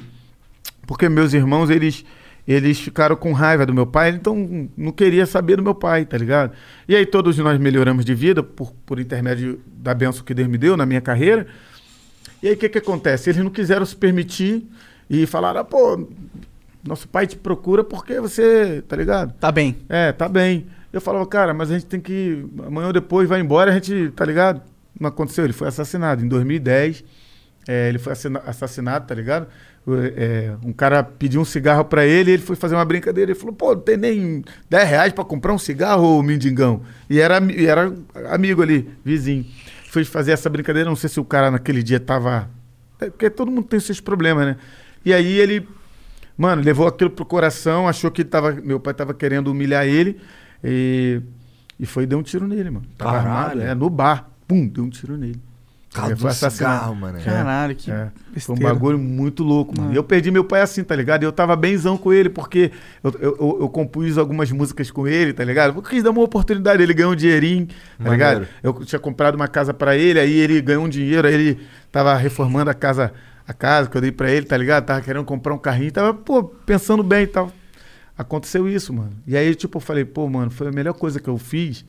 porque 0.86 1.08
meus 1.08 1.32
irmãos, 1.34 1.68
eles. 1.68 2.04
Eles 2.48 2.80
ficaram 2.80 3.14
com 3.14 3.32
raiva 3.32 3.64
do 3.66 3.72
meu 3.72 3.86
pai, 3.86 4.08
então 4.10 4.68
não 4.76 4.90
queria 4.90 5.24
saber 5.26 5.56
do 5.56 5.62
meu 5.62 5.74
pai, 5.74 6.04
tá 6.04 6.16
ligado? 6.16 6.52
E 6.88 6.96
aí 6.96 7.04
todos 7.06 7.36
nós 7.38 7.60
melhoramos 7.60 8.04
de 8.04 8.12
vida 8.14 8.42
por, 8.42 8.72
por 8.86 8.98
intermédio 8.98 9.60
da 9.66 9.94
benção 9.94 10.24
que 10.24 10.32
Deus 10.34 10.48
me 10.48 10.56
deu 10.58 10.76
na 10.76 10.84
minha 10.86 11.02
carreira. 11.02 11.46
E 12.42 12.48
aí 12.48 12.54
o 12.54 12.56
que, 12.56 12.68
que 12.70 12.78
acontece? 12.78 13.30
Eles 13.30 13.44
não 13.44 13.50
quiseram 13.50 13.84
se 13.86 13.94
permitir 13.94 14.66
e 15.10 15.26
falaram, 15.26 15.64
pô, 15.64 16.08
nosso 16.86 17.08
pai 17.08 17.26
te 17.26 17.36
procura 17.36 17.82
porque 17.84 18.20
você, 18.20 18.82
tá 18.86 18.94
ligado? 18.96 19.32
Tá 19.34 19.50
bem. 19.50 19.76
É, 19.88 20.12
tá 20.12 20.28
bem. 20.28 20.66
Eu 20.92 21.00
falava, 21.00 21.26
cara, 21.26 21.52
mas 21.52 21.70
a 21.70 21.74
gente 21.74 21.86
tem 21.86 22.00
que. 22.00 22.46
Amanhã 22.66 22.86
ou 22.86 22.92
depois 22.92 23.28
vai 23.28 23.40
embora, 23.40 23.70
a 23.70 23.74
gente, 23.74 24.10
tá 24.14 24.24
ligado? 24.24 24.62
Não 24.98 25.08
aconteceu, 25.08 25.44
ele 25.44 25.52
foi 25.52 25.68
assassinado. 25.68 26.24
Em 26.24 26.28
2010, 26.28 27.04
é, 27.68 27.88
ele 27.88 27.98
foi 27.98 28.12
assina- 28.12 28.42
assassinado, 28.46 29.06
tá 29.06 29.14
ligado? 29.14 29.46
É, 30.16 30.52
um 30.64 30.72
cara 30.72 31.02
pediu 31.02 31.40
um 31.40 31.44
cigarro 31.44 31.84
pra 31.84 32.04
ele, 32.04 32.32
ele 32.32 32.42
foi 32.42 32.54
fazer 32.56 32.74
uma 32.74 32.84
brincadeira. 32.84 33.30
Ele 33.32 33.38
falou, 33.38 33.54
pô, 33.54 33.74
não 33.74 33.80
tem 33.80 33.96
nem 33.96 34.44
10 34.68 34.88
reais 34.88 35.12
pra 35.12 35.24
comprar 35.24 35.52
um 35.52 35.58
cigarro, 35.58 36.18
ô 36.18 36.22
mendigão. 36.22 36.82
E 37.08 37.18
era, 37.20 37.40
e 37.52 37.66
era 37.66 37.92
amigo 38.30 38.62
ali, 38.62 38.88
vizinho. 39.04 39.44
Foi 39.90 40.04
fazer 40.04 40.32
essa 40.32 40.48
brincadeira, 40.50 40.88
não 40.88 40.96
sei 40.96 41.08
se 41.08 41.18
o 41.18 41.24
cara 41.24 41.50
naquele 41.50 41.82
dia 41.82 41.98
tava. 42.00 42.48
É, 43.00 43.06
porque 43.06 43.30
todo 43.30 43.50
mundo 43.50 43.66
tem 43.68 43.80
seus 43.80 44.00
problemas, 44.00 44.44
né? 44.46 44.56
E 45.04 45.12
aí 45.14 45.38
ele 45.38 45.66
Mano, 46.36 46.62
levou 46.62 46.86
aquilo 46.86 47.10
pro 47.10 47.22
coração, 47.26 47.86
achou 47.86 48.10
que 48.10 48.24
tava, 48.24 48.52
meu 48.52 48.80
pai 48.80 48.94
tava 48.94 49.12
querendo 49.12 49.48
humilhar 49.48 49.84
ele 49.86 50.18
e, 50.64 51.20
e 51.78 51.84
foi 51.84 52.04
e 52.04 52.06
deu 52.06 52.18
um 52.18 52.22
tiro 52.22 52.48
nele, 52.48 52.70
mano. 52.70 52.86
Tava 52.96 53.12
Caralho. 53.18 53.30
armado, 53.30 53.60
é, 53.60 53.74
no 53.74 53.90
bar. 53.90 54.26
Pum, 54.48 54.66
deu 54.66 54.84
um 54.84 54.88
tiro 54.88 55.18
nele. 55.18 55.38
Causa 55.92 56.12
Ele 56.12 56.14
do 56.14 56.20
foi 56.22 56.30
assassinado. 56.30 56.76
cigarro, 56.78 56.94
mano. 56.96 57.18
É, 57.18 57.22
Caralho, 57.22 57.74
que 57.76 57.90
é. 57.90 58.08
Foi 58.38 58.54
um 58.54 58.58
bagulho 58.58 58.98
muito 58.98 59.42
louco, 59.44 59.78
mano. 59.78 59.92
E 59.92 59.96
eu 59.96 60.02
perdi 60.04 60.30
meu 60.30 60.42
pai 60.44 60.62
assim, 60.62 60.82
tá 60.82 60.96
ligado? 60.96 61.24
E 61.24 61.26
eu 61.26 61.32
tava 61.32 61.54
benzão 61.56 61.98
com 61.98 62.10
ele, 62.10 62.30
porque 62.30 62.70
eu, 63.04 63.10
eu, 63.20 63.36
eu, 63.38 63.58
eu 63.60 63.68
compus 63.68 64.16
algumas 64.16 64.50
músicas 64.50 64.90
com 64.90 65.06
ele, 65.06 65.34
tá 65.34 65.44
ligado? 65.44 65.76
Eu 65.76 65.82
quis 65.82 66.02
dar 66.02 66.10
uma 66.10 66.22
oportunidade, 66.22 66.82
ele 66.82 66.94
ganhou 66.94 67.12
um 67.12 67.16
dinheirinho, 67.16 67.66
tá 67.66 67.74
Maneiro. 67.98 68.40
ligado? 68.40 68.48
Eu 68.62 68.72
tinha 68.86 68.98
comprado 68.98 69.34
uma 69.34 69.48
casa 69.48 69.74
pra 69.74 69.94
ele, 69.96 70.18
aí 70.20 70.32
ele 70.32 70.58
ganhou 70.62 70.84
um 70.84 70.88
dinheiro, 70.88 71.26
aí 71.28 71.34
ele 71.34 71.60
tava 71.92 72.14
reformando 72.14 72.70
a 72.70 72.74
casa, 72.74 73.12
a 73.50 73.52
casa 73.52 73.88
que 73.90 73.96
eu 73.96 74.00
dei 74.00 74.12
pra 74.12 74.30
ele, 74.30 74.46
tá 74.46 74.56
ligado? 74.56 74.84
Tava 74.86 75.00
querendo 75.00 75.24
comprar 75.24 75.52
um 75.54 75.58
carrinho, 75.58 75.90
tava, 75.92 76.14
pô, 76.14 76.44
pensando 76.44 77.02
bem 77.02 77.24
e 77.24 77.26
tal. 77.26 77.52
Aconteceu 78.16 78.68
isso, 78.68 78.92
mano. 78.92 79.12
E 79.26 79.36
aí, 79.36 79.54
tipo, 79.54 79.78
eu 79.78 79.80
falei, 79.80 80.04
pô, 80.04 80.28
mano, 80.28 80.50
foi 80.50 80.68
a 80.68 80.72
melhor 80.72 80.92
coisa 80.92 81.18
que 81.18 81.28
eu 81.28 81.38
fiz, 81.38 81.84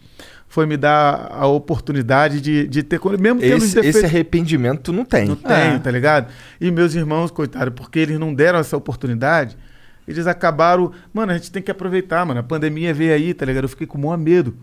foi 0.48 0.66
me 0.66 0.78
dar 0.78 1.28
a 1.32 1.46
oportunidade 1.46 2.40
de, 2.40 2.66
de 2.68 2.84
ter, 2.84 3.00
mesmo 3.20 3.40
tendo 3.42 3.58
Esse, 3.58 3.76
defeitos. 3.76 3.98
esse 3.98 4.06
arrependimento 4.06 4.82
tu 4.84 4.94
não 4.94 5.04
tem. 5.04 5.28
Não 5.28 5.36
tenho, 5.36 5.76
É. 5.76 5.80
tá 5.80 5.92
ligado? 5.92 6.32
E 6.60 6.72
meus 6.72 6.96
irmãos, 6.96 7.32
coitado, 7.32 7.72
porque 7.74 8.00
eles 8.00 8.18
não 8.18 8.34
deram 8.34 8.60
essa 8.60 8.78
oportunidade, 8.78 9.58
eles 10.08 10.26
acabaram. 10.26 10.92
Mano, 11.14 11.34
a 11.34 11.36
gente 11.38 11.52
tem 11.52 11.62
que 11.62 11.70
aproveitar, 11.70 12.26
mano. 12.26 12.40
A 12.40 12.44
pandemia 12.44 12.94
veio 12.94 13.14
aí, 13.14 13.34
tá 13.34 13.46
ligado? 13.46 13.66
Eu 13.66 13.70
fiquei 13.70 13.86
com 13.86 13.98
o 13.98 14.02
maior 14.02 14.18
medo, 14.18 14.56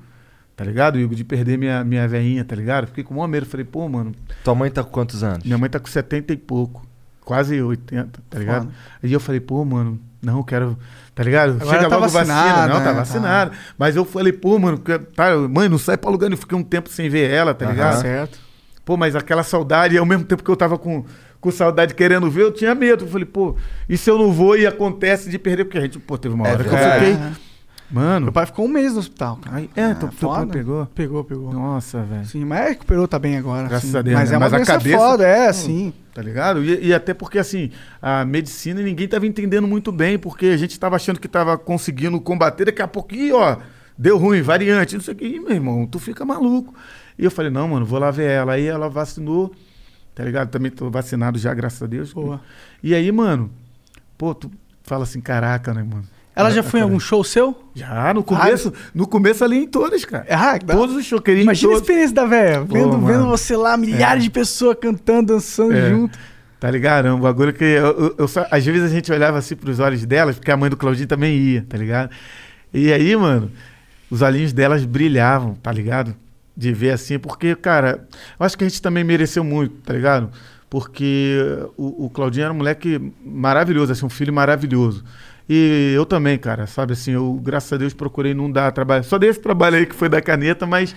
tá 0.56 0.64
ligado, 0.64 0.98
Igor, 0.98 1.14
de 1.14 1.22
perder 1.24 1.58
minha, 1.58 1.84
minha 1.84 2.08
veinha, 2.08 2.44
tá 2.46 2.56
ligado? 2.56 2.84
Eu 2.84 2.88
fiquei 2.88 3.04
com 3.04 3.12
o 3.12 3.16
maior 3.18 3.28
medo. 3.28 3.44
Falei, 3.44 3.64
pô, 3.66 3.86
mano, 3.90 4.12
Tua 4.42 4.54
mãe 4.54 4.70
tá 4.70 4.82
com 4.82 4.90
quantos 4.90 5.22
anos? 5.22 5.44
minha 5.44 5.58
mãe 5.58 5.68
tá 5.68 5.78
com 5.78 5.86
70 5.86 6.32
e 6.32 6.36
pouco, 6.38 6.87
quase 7.28 7.60
80, 7.60 8.22
tá 8.30 8.38
ligado? 8.38 8.62
Foda. 8.62 8.74
Aí 9.02 9.12
eu 9.12 9.20
falei, 9.20 9.38
pô, 9.38 9.62
mano, 9.62 10.00
não, 10.22 10.42
quero. 10.42 10.78
Tá 11.14 11.22
ligado? 11.22 11.58
Agora 11.60 11.76
Chega 11.76 11.90
tá 11.90 11.96
logo 11.96 12.08
vacina. 12.08 12.66
Não, 12.66 12.80
tá 12.80 12.84
né? 12.86 12.92
vacinado. 12.92 13.50
Mas 13.76 13.96
eu 13.96 14.04
falei, 14.06 14.32
pô, 14.32 14.58
mano, 14.58 14.78
tá, 15.14 15.36
mãe, 15.36 15.68
não 15.68 15.76
sai 15.76 15.98
pra 15.98 16.10
lugar. 16.10 16.30
Eu 16.30 16.38
fiquei 16.38 16.56
um 16.56 16.62
tempo 16.62 16.88
sem 16.88 17.10
ver 17.10 17.30
ela, 17.30 17.52
tá 17.52 17.66
ligado? 17.66 18.00
Certo. 18.00 18.38
Pô, 18.82 18.96
mas 18.96 19.14
aquela 19.14 19.42
saudade, 19.42 19.94
e 19.94 19.98
ao 19.98 20.06
mesmo 20.06 20.24
tempo 20.24 20.42
que 20.42 20.50
eu 20.50 20.56
tava 20.56 20.78
com, 20.78 21.04
com 21.38 21.50
saudade 21.50 21.92
querendo 21.92 22.30
ver, 22.30 22.44
eu 22.44 22.52
tinha 22.52 22.74
medo. 22.74 23.04
Eu 23.04 23.08
falei, 23.08 23.26
pô, 23.26 23.54
e 23.86 23.98
se 23.98 24.08
eu 24.08 24.16
não 24.16 24.32
vou 24.32 24.56
e 24.56 24.66
acontece 24.66 25.28
de 25.28 25.38
perder? 25.38 25.64
Porque 25.64 25.76
a 25.76 25.82
gente, 25.82 25.98
pô, 25.98 26.16
teve 26.16 26.34
uma 26.34 26.48
É 26.48 26.52
hora 26.52 26.64
que 26.64 26.70
eu 26.70 26.78
fiquei. 26.78 27.12
É. 27.12 27.47
Mano. 27.90 28.24
Meu 28.26 28.32
pai 28.32 28.44
ficou 28.44 28.66
um 28.66 28.68
mês 28.68 28.92
no 28.92 28.98
hospital, 28.98 29.36
cara. 29.36 29.56
Ai, 29.56 29.70
é, 29.74 29.94
teu, 29.94 30.08
teu 30.08 30.28
pai 30.28 30.46
pegou. 30.46 30.86
Pegou, 30.94 31.24
pegou. 31.24 31.52
Nossa, 31.52 32.02
velho. 32.02 32.26
Sim, 32.26 32.44
mas 32.44 32.68
recuperou, 32.68 33.08
tá 33.08 33.18
bem 33.18 33.36
agora. 33.38 33.66
Graças 33.66 33.90
sim. 33.90 33.96
a 33.96 34.02
Deus, 34.02 34.14
Mas 34.18 34.28
né? 34.28 34.34
é 34.34 34.38
uma 34.38 34.48
Mas 34.50 34.66
cabeça- 34.66 34.98
foda, 34.98 35.26
é, 35.26 35.52
sim. 35.52 35.92
Tá 36.12 36.20
ligado? 36.20 36.62
E, 36.62 36.88
e 36.88 36.92
até 36.94 37.14
porque, 37.14 37.38
assim, 37.38 37.70
a 38.02 38.24
medicina 38.26 38.82
ninguém 38.82 39.08
tava 39.08 39.26
entendendo 39.26 39.66
muito 39.66 39.90
bem, 39.90 40.18
porque 40.18 40.46
a 40.46 40.56
gente 40.56 40.78
tava 40.78 40.96
achando 40.96 41.18
que 41.18 41.28
tava 41.28 41.56
conseguindo 41.56 42.20
combater, 42.20 42.66
daqui 42.66 42.82
a 42.82 42.88
pouquinho, 42.88 43.36
ó, 43.36 43.56
deu 43.96 44.18
ruim, 44.18 44.42
variante, 44.42 44.94
não 44.94 45.02
sei 45.02 45.14
o 45.14 45.16
que. 45.16 45.24
Ih, 45.26 45.40
meu 45.40 45.52
irmão, 45.52 45.86
tu 45.86 45.98
fica 45.98 46.24
maluco. 46.26 46.74
E 47.18 47.24
eu 47.24 47.30
falei, 47.30 47.50
não, 47.50 47.68
mano, 47.68 47.86
vou 47.86 47.98
lá 47.98 48.10
ver 48.10 48.30
ela. 48.30 48.52
Aí 48.52 48.66
ela 48.66 48.90
vacinou, 48.90 49.50
tá 50.14 50.24
ligado? 50.24 50.50
Também 50.50 50.70
tô 50.70 50.90
vacinado 50.90 51.38
já, 51.38 51.54
graças 51.54 51.82
a 51.82 51.86
Deus. 51.86 52.12
Boa. 52.12 52.40
E 52.82 52.94
aí, 52.94 53.10
mano, 53.10 53.50
pô, 54.18 54.34
tu 54.34 54.50
fala 54.82 55.04
assim, 55.04 55.20
caraca, 55.22 55.72
né, 55.72 55.82
mano? 55.82 56.04
Ela 56.38 56.50
já 56.50 56.62
foi 56.62 56.80
em 56.80 56.82
algum 56.84 57.00
show 57.00 57.22
seu? 57.24 57.54
Já, 57.74 58.14
no 58.14 58.22
começo, 58.22 58.72
no 58.94 59.06
começo 59.06 59.44
ali 59.44 59.64
em 59.64 59.66
todas, 59.66 60.04
cara. 60.04 60.24
Ah, 60.30 60.58
dá- 60.58 60.74
Todos 60.74 60.94
os 60.96 61.04
shows, 61.04 61.22
queria 61.22 61.42
Imagina 61.42 61.72
a 61.72 61.74
todos. 61.74 61.82
experiência 61.88 62.14
da 62.14 62.24
velha, 62.26 62.60
vendo, 62.62 62.88
mano. 62.98 63.06
vendo 63.06 63.26
você 63.26 63.56
lá, 63.56 63.76
milhares 63.76 64.22
de 64.22 64.30
pessoas 64.30 64.76
cantando, 64.80 65.34
dançando 65.34 65.72
É. 65.74 65.90
junto. 65.90 66.18
Tá 66.60 66.70
ligado? 66.70 67.06
É 67.08 67.12
um 67.12 67.20
bagulho 67.20 67.52
que 67.52 67.64
eu, 67.64 67.86
eu- 67.98 68.14
eu 68.18 68.28
só- 68.28 68.46
às 68.50 68.64
vezes 68.64 68.82
a 68.82 68.88
gente 68.88 69.10
olhava 69.12 69.38
assim 69.38 69.54
pros 69.54 69.78
olhos 69.78 70.04
delas, 70.06 70.36
porque 70.36 70.50
a 70.50 70.56
mãe 70.56 70.68
do 70.70 70.76
Claudinho 70.76 71.06
também 71.06 71.36
ia, 71.36 71.66
tá 71.68 71.76
ligado? 71.76 72.10
E 72.74 72.92
aí, 72.92 73.14
mano, 73.16 73.50
os 74.10 74.22
olhinhos 74.22 74.52
delas 74.52 74.84
brilhavam, 74.84 75.54
tá 75.54 75.70
ligado? 75.72 76.14
De 76.56 76.72
ver 76.72 76.90
assim, 76.90 77.18
porque, 77.18 77.54
cara, 77.54 78.06
eu 78.38 78.44
acho 78.46 78.58
que 78.58 78.64
a 78.64 78.68
gente 78.68 78.82
também 78.82 79.04
mereceu 79.04 79.44
muito, 79.44 79.74
tá 79.84 79.92
ligado? 79.92 80.30
Porque 80.68 81.38
o, 81.76 82.06
o 82.06 82.10
Claudinho 82.10 82.44
era 82.44 82.52
um 82.52 82.56
moleque 82.56 83.00
maravilhoso, 83.24 83.92
assim, 83.92 84.04
um 84.04 84.10
filho 84.10 84.32
maravilhoso. 84.32 85.04
E 85.48 85.92
eu 85.94 86.04
também, 86.04 86.36
cara, 86.38 86.66
sabe 86.66 86.92
assim, 86.92 87.12
eu, 87.12 87.34
graças 87.42 87.72
a 87.72 87.76
Deus, 87.76 87.94
procurei 87.94 88.34
não 88.34 88.50
dar 88.50 88.70
trabalho. 88.72 89.04
Só 89.04 89.18
dei 89.18 89.30
esse 89.30 89.40
trabalho 89.40 89.76
aí 89.76 89.86
que 89.86 89.94
foi 89.94 90.08
da 90.08 90.20
caneta, 90.20 90.66
mas 90.66 90.94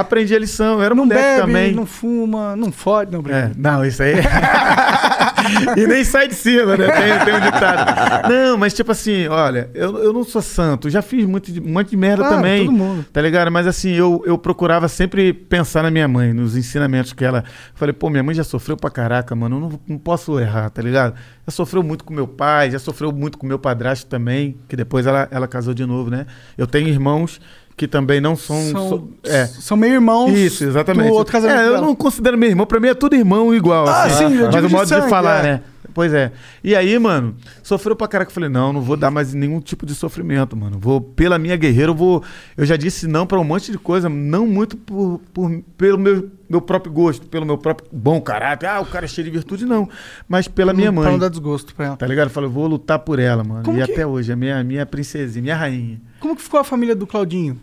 aprendi 0.00 0.34
a 0.34 0.38
lição. 0.38 0.74
Eu 0.74 0.82
era 0.82 0.94
Não 0.94 1.04
moleque 1.04 1.22
bebe, 1.22 1.40
também. 1.40 1.72
não 1.74 1.86
fuma, 1.86 2.54
não 2.56 2.70
fode, 2.72 3.10
não 3.12 3.20
É, 3.20 3.22
brinca. 3.22 3.52
não, 3.56 3.84
isso 3.84 4.02
aí. 4.02 4.14
e 5.76 5.86
nem 5.86 6.04
sai 6.04 6.28
de 6.28 6.34
cima, 6.34 6.76
né? 6.76 6.86
Tem, 6.90 7.24
tem 7.24 7.34
um 7.34 7.40
ditado. 7.40 8.28
Não, 8.28 8.56
mas 8.58 8.72
tipo 8.74 8.90
assim, 8.92 9.26
olha, 9.28 9.70
eu, 9.74 9.98
eu 9.98 10.12
não 10.12 10.24
sou 10.24 10.42
santo, 10.42 10.88
já 10.90 11.02
fiz 11.02 11.24
muito, 11.26 11.52
de- 11.52 11.60
um 11.60 11.68
monte 11.72 11.90
de 11.90 11.96
merda 11.96 12.22
Claro, 12.22 12.36
também. 12.36 12.64
todo 12.66 12.72
mundo. 12.74 13.06
Tá 13.12 13.20
ligado? 13.20 13.50
Mas 13.50 13.66
assim, 13.66 13.92
eu, 13.92 14.22
eu 14.26 14.36
procurava 14.38 14.88
sempre 14.88 15.32
pensar 15.32 15.82
na 15.82 15.90
minha 15.90 16.08
mãe, 16.08 16.32
nos 16.32 16.56
ensinamentos 16.56 17.12
que 17.12 17.24
ela. 17.24 17.44
Falei, 17.74 17.92
pô, 17.92 18.10
minha 18.10 18.22
mãe 18.22 18.34
já 18.34 18.44
sofreu 18.44 18.76
pra 18.76 18.90
caraca, 18.90 19.34
mano. 19.34 19.56
Eu 19.56 19.60
não, 19.60 19.80
não 19.88 19.98
posso 19.98 20.38
errar, 20.40 20.70
tá 20.70 20.82
ligado? 20.82 21.14
Já 21.46 21.52
sofreu 21.52 21.82
muito 21.82 22.04
com 22.04 22.12
meu 22.12 22.26
pai, 22.26 22.70
já 22.70 22.78
sofreu 22.78 23.12
muito 23.12 23.38
com 23.38 23.46
meu 23.46 23.58
padrasto 23.58 24.06
também, 24.06 24.56
que 24.68 24.74
depois 24.76 25.06
ela, 25.06 25.28
ela 25.30 25.46
casou 25.46 25.72
de 25.74 25.86
novo, 25.86 26.10
né? 26.10 26.26
Eu 26.58 26.66
tenho 26.66 26.88
irmãos 26.88 27.40
que 27.76 27.86
também 27.86 28.20
não 28.20 28.34
são. 28.36 28.56
São, 28.70 28.88
so- 28.88 29.08
é. 29.24 29.46
são 29.46 29.76
meio 29.76 29.94
irmãos 29.94 30.30
Isso, 30.32 30.64
exatamente. 30.64 31.08
do 31.08 31.14
outro 31.14 31.32
casamento 31.32 31.60
É, 31.60 31.66
eu 31.68 31.80
não 31.82 31.94
considero 31.94 32.38
meu 32.38 32.48
irmão, 32.48 32.64
pra 32.66 32.80
mim 32.80 32.88
é 32.88 32.94
tudo 32.94 33.14
irmão 33.14 33.54
igual. 33.54 33.86
Ah, 33.86 34.04
assim. 34.04 34.28
sim, 34.28 34.36
eu 34.38 34.46
Mas 34.50 34.64
o 34.64 34.66
de 34.68 34.72
modo 34.72 34.82
de 34.84 34.88
sangue, 34.88 35.10
falar, 35.10 35.40
é. 35.40 35.42
né? 35.42 35.60
Pois 35.96 36.12
é. 36.12 36.30
E 36.62 36.76
aí, 36.76 36.98
mano, 36.98 37.34
sofreu 37.62 37.96
pra 37.96 38.06
caraca. 38.06 38.28
Eu 38.30 38.34
falei, 38.34 38.50
não, 38.50 38.70
não 38.70 38.82
vou 38.82 38.98
dar 38.98 39.10
mais 39.10 39.32
nenhum 39.32 39.60
tipo 39.60 39.86
de 39.86 39.94
sofrimento, 39.94 40.54
mano. 40.54 40.78
Vou, 40.78 41.00
pela 41.00 41.38
minha 41.38 41.56
guerreira, 41.56 41.90
eu 41.90 41.94
vou. 41.94 42.22
Eu 42.54 42.66
já 42.66 42.76
disse 42.76 43.06
não 43.08 43.26
pra 43.26 43.40
um 43.40 43.44
monte 43.44 43.72
de 43.72 43.78
coisa, 43.78 44.06
não 44.06 44.46
muito 44.46 44.76
por, 44.76 45.22
por- 45.32 45.62
pelo 45.78 45.96
meu, 45.96 46.30
meu 46.50 46.60
próprio 46.60 46.92
gosto, 46.92 47.26
pelo 47.28 47.46
meu 47.46 47.56
próprio 47.56 47.88
bom 47.90 48.20
caráter. 48.20 48.66
Ah, 48.68 48.78
o 48.80 48.84
cara 48.84 49.06
é 49.06 49.08
cheio 49.08 49.24
de 49.24 49.30
virtude, 49.30 49.64
não. 49.64 49.88
Mas 50.28 50.46
pela 50.46 50.74
minha 50.74 50.92
Pra 50.92 51.00
mãe. 51.02 51.12
não 51.12 51.18
dar 51.18 51.30
desgosto 51.30 51.74
pra 51.74 51.86
ela. 51.86 51.96
Tá 51.96 52.06
ligado? 52.06 52.26
Eu 52.26 52.30
falei, 52.30 52.50
eu 52.50 52.52
vou 52.52 52.66
lutar 52.66 52.98
por 52.98 53.18
ela, 53.18 53.42
mano. 53.42 53.62
Como 53.64 53.80
e 53.80 53.82
que- 53.86 53.92
até 53.92 54.06
hoje, 54.06 54.30
a 54.30 54.36
minha, 54.36 54.62
minha 54.62 54.84
princesinha, 54.84 55.42
minha 55.42 55.56
rainha. 55.56 55.98
Como 56.20 56.36
que 56.36 56.42
ficou 56.42 56.60
a 56.60 56.64
família 56.64 56.94
do 56.94 57.06
Claudinho? 57.06 57.58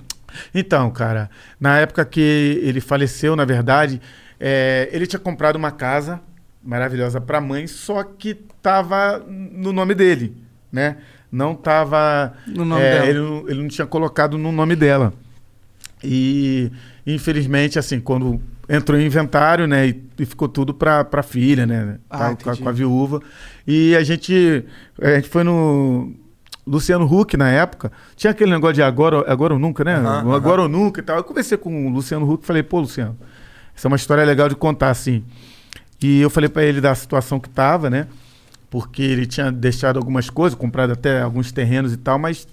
Então, 0.56 0.90
cara, 0.90 1.30
na 1.60 1.78
época 1.78 2.04
que 2.04 2.60
ele 2.64 2.82
faleceu, 2.82 3.36
na 3.36 3.46
verdade, 3.46 4.02
é, 4.40 4.90
ele 4.92 5.06
tinha 5.06 5.20
comprado 5.20 5.56
uma 5.56 5.70
casa 5.70 6.20
maravilhosa 6.64 7.20
para 7.20 7.42
mãe, 7.42 7.68
só 7.68 8.04
que 8.04 8.34
tava 8.62 9.20
no 9.28 9.74
nome 9.74 9.94
dele, 9.94 10.38
né? 10.72 10.98
Não 11.32 11.56
tava 11.56 12.34
No 12.48 12.64
nome 12.64 12.82
é, 12.84 12.92
dela. 12.92 13.06
Ele, 13.08 13.20
não- 13.20 13.50
ele 13.50 13.62
não 13.64 13.68
tinha 13.68 13.88
colocado 13.88 14.38
no 14.38 14.52
nome 14.52 14.76
dela. 14.76 15.14
E 16.04 16.72
infelizmente, 17.06 17.80
assim, 17.80 18.00
quando 18.00 18.40
entrou 18.70 19.00
em 19.00 19.06
inventário, 19.06 19.68
né, 19.68 19.88
e, 19.88 20.04
e 20.20 20.26
ficou 20.26 20.48
tudo 20.48 20.74
para 20.74 21.06
a 21.12 21.24
filha, 21.24 21.66
né, 21.66 21.98
Ah, 22.10 22.36
com, 22.36 22.50
a- 22.50 22.58
com 22.58 22.70
a 22.70 22.72
viúva. 22.72 23.20
E 23.68 23.96
a 23.96 24.04
gente, 24.04 24.64
a 25.02 25.16
gente 25.16 25.28
foi 25.30 25.44
no 25.44 26.14
Luciano 26.66 27.06
Huck 27.06 27.36
na 27.36 27.50
época. 27.50 27.92
Tinha 28.16 28.32
aquele 28.32 28.52
negócio 28.52 28.76
de 28.76 28.84
agora, 28.84 29.24
agora 29.32 29.54
ou 29.54 29.60
nunca, 29.60 29.84
né? 29.84 30.00
O 30.24 30.34
agora 30.34 30.62
ou 30.62 30.70
nunca 30.70 31.02
e 31.02 31.04
tal. 31.04 31.18
Eu 31.18 31.24
conversei 31.24 31.58
com 31.58 31.88
o 31.88 31.90
Luciano 31.90 32.30
Huck 32.30 32.44
e 32.44 32.48
falei, 32.48 32.64
pô, 32.64 32.80
Luciano, 32.80 33.18
essa 33.76 33.88
é 33.88 33.90
uma 33.90 33.98
história 33.98 34.24
legal 34.24 34.48
de 34.48 34.56
contar, 34.56 34.90
assim. 34.92 35.24
E 36.04 36.22
eu 36.22 36.30
falei 36.30 36.50
para 36.50 36.64
ele 36.64 36.82
da 36.82 36.94
situação 36.94 37.40
que 37.40 37.50
tava, 37.50 37.90
né? 37.90 38.08
Porque 38.70 39.02
ele 39.02 39.26
tinha 39.26 39.52
deixado 39.52 39.98
algumas 39.98 40.30
coisas, 40.30 40.58
comprado 40.58 40.94
até 40.94 41.22
alguns 41.22 41.52
terrenos 41.52 41.94
e 41.94 41.98
tal, 41.98 42.20
mas 42.20 42.48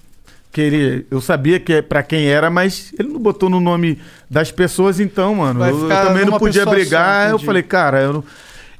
que 0.53 0.61
ele, 0.61 1.07
eu 1.11 1.21
sabia 1.21 1.61
que 1.61 1.75
é 1.75 1.83
para 1.83 2.03
quem 2.03 2.27
era, 2.27 2.51
mas 2.51 2.93
ele 2.99 3.09
não 3.09 3.21
botou 3.21 3.49
no 3.49 3.61
nome 3.61 3.99
das 4.29 4.51
pessoas, 4.51 4.99
então, 4.99 5.37
mano, 5.37 5.65
eu, 5.65 5.89
eu 5.89 5.89
também 5.89 6.25
não 6.25 6.39
podia 6.39 6.63
pessoa 6.63 6.77
só, 6.77 6.81
brigar. 6.81 7.31
eu 7.31 7.39
falei, 7.39 7.63
cara, 7.63 8.01
eu 8.01 8.13
não... 8.15 8.25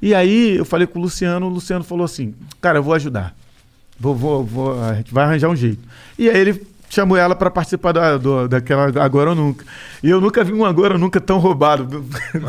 E 0.03 0.15
aí 0.15 0.57
eu 0.57 0.65
falei 0.65 0.87
com 0.87 0.99
o 0.99 1.03
Luciano, 1.03 1.47
o 1.47 1.51
Luciano 1.51 1.85
falou 1.85 2.05
assim, 2.05 2.35
cara, 2.61 2.79
eu 2.79 2.83
vou 2.83 2.95
ajudar. 2.95 3.35
Vou, 3.99 4.15
vou, 4.15 4.45
vou, 4.45 4.83
a 4.83 4.95
gente 4.95 5.13
vai 5.13 5.25
arranjar 5.25 5.49
um 5.49 5.57
jeito. 5.57 5.87
E 6.19 6.29
aí 6.29 6.39
ele 6.39 6.67
chamou 6.91 7.17
ela 7.17 7.35
para 7.35 7.51
participar 7.51 7.93
da, 7.93 8.19
do- 8.19 8.47
daquela 8.47 8.93
Agora 9.03 9.31
ou 9.31 9.37
Nunca. 9.37 9.65
E 10.03 10.11
eu 10.11 10.21
nunca 10.21 10.45
vi 10.45 10.53
um 10.53 10.65
Agora 10.67 10.93
ou 10.95 11.01
Nunca 11.01 11.19
tão 11.21 11.39
roubado. 11.39 12.05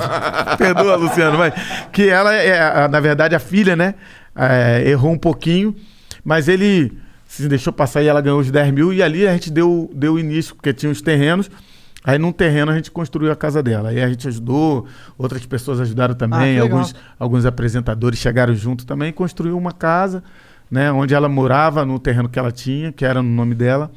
Perdoa, 0.58 0.96
Luciano, 0.98 1.38
mas 1.38 1.54
que 1.94 2.10
ela 2.10 2.34
é, 2.34 2.88
na 2.90 3.00
verdade, 3.00 3.34
a 3.36 3.40
filha, 3.40 3.76
né? 3.76 3.96
é, 4.36 4.84
errou 4.90 5.12
um 5.12 5.18
pouquinho, 5.18 5.76
mas 6.24 6.48
ele 6.48 6.92
se 7.28 7.48
deixou 7.48 7.72
passar 7.72 8.02
e 8.02 8.08
ela 8.08 8.22
ganhou 8.22 8.40
os 8.40 8.50
10 8.52 8.74
mil. 8.74 8.94
E 8.94 9.02
ali 9.02 9.28
a 9.28 9.34
gente 9.34 9.50
deu, 9.52 9.90
deu 9.94 10.18
início, 10.20 10.56
porque 10.56 10.74
tinha 10.74 10.92
os 10.92 11.02
terrenos. 11.02 11.50
Aí 12.04 12.18
num 12.18 12.32
terreno 12.32 12.72
a 12.72 12.76
gente 12.76 12.90
construiu 12.90 13.32
a 13.32 13.36
casa 13.36 13.62
dela. 13.62 13.90
Aí 13.90 14.02
a 14.02 14.10
gente 14.10 14.28
ajudou, 14.28 14.88
outras 15.18 15.46
pessoas 15.46 15.80
ajudaram 15.80 16.16
também, 16.16 16.60
legal. 16.60 16.64
alguns, 16.64 16.96
alguns 17.20 17.46
apresentadores 17.46 18.18
chegaram 18.20 18.56
junto 18.56 18.86
também 18.86 19.10
e 19.10 19.14
construiu 19.14 19.56
uma 19.58 19.72
casa, 19.72 20.24
né, 20.70 20.92
onde 20.92 21.14
ela 21.14 21.30
morava 21.30 21.86
no 21.86 22.00
terreno 22.00 22.28
que 22.28 22.40
ela 22.40 22.52
tinha, 22.52 22.92
que 22.92 23.06
era 23.06 23.22
no 23.22 23.30
nome 23.30 23.54
dela. 23.54 23.92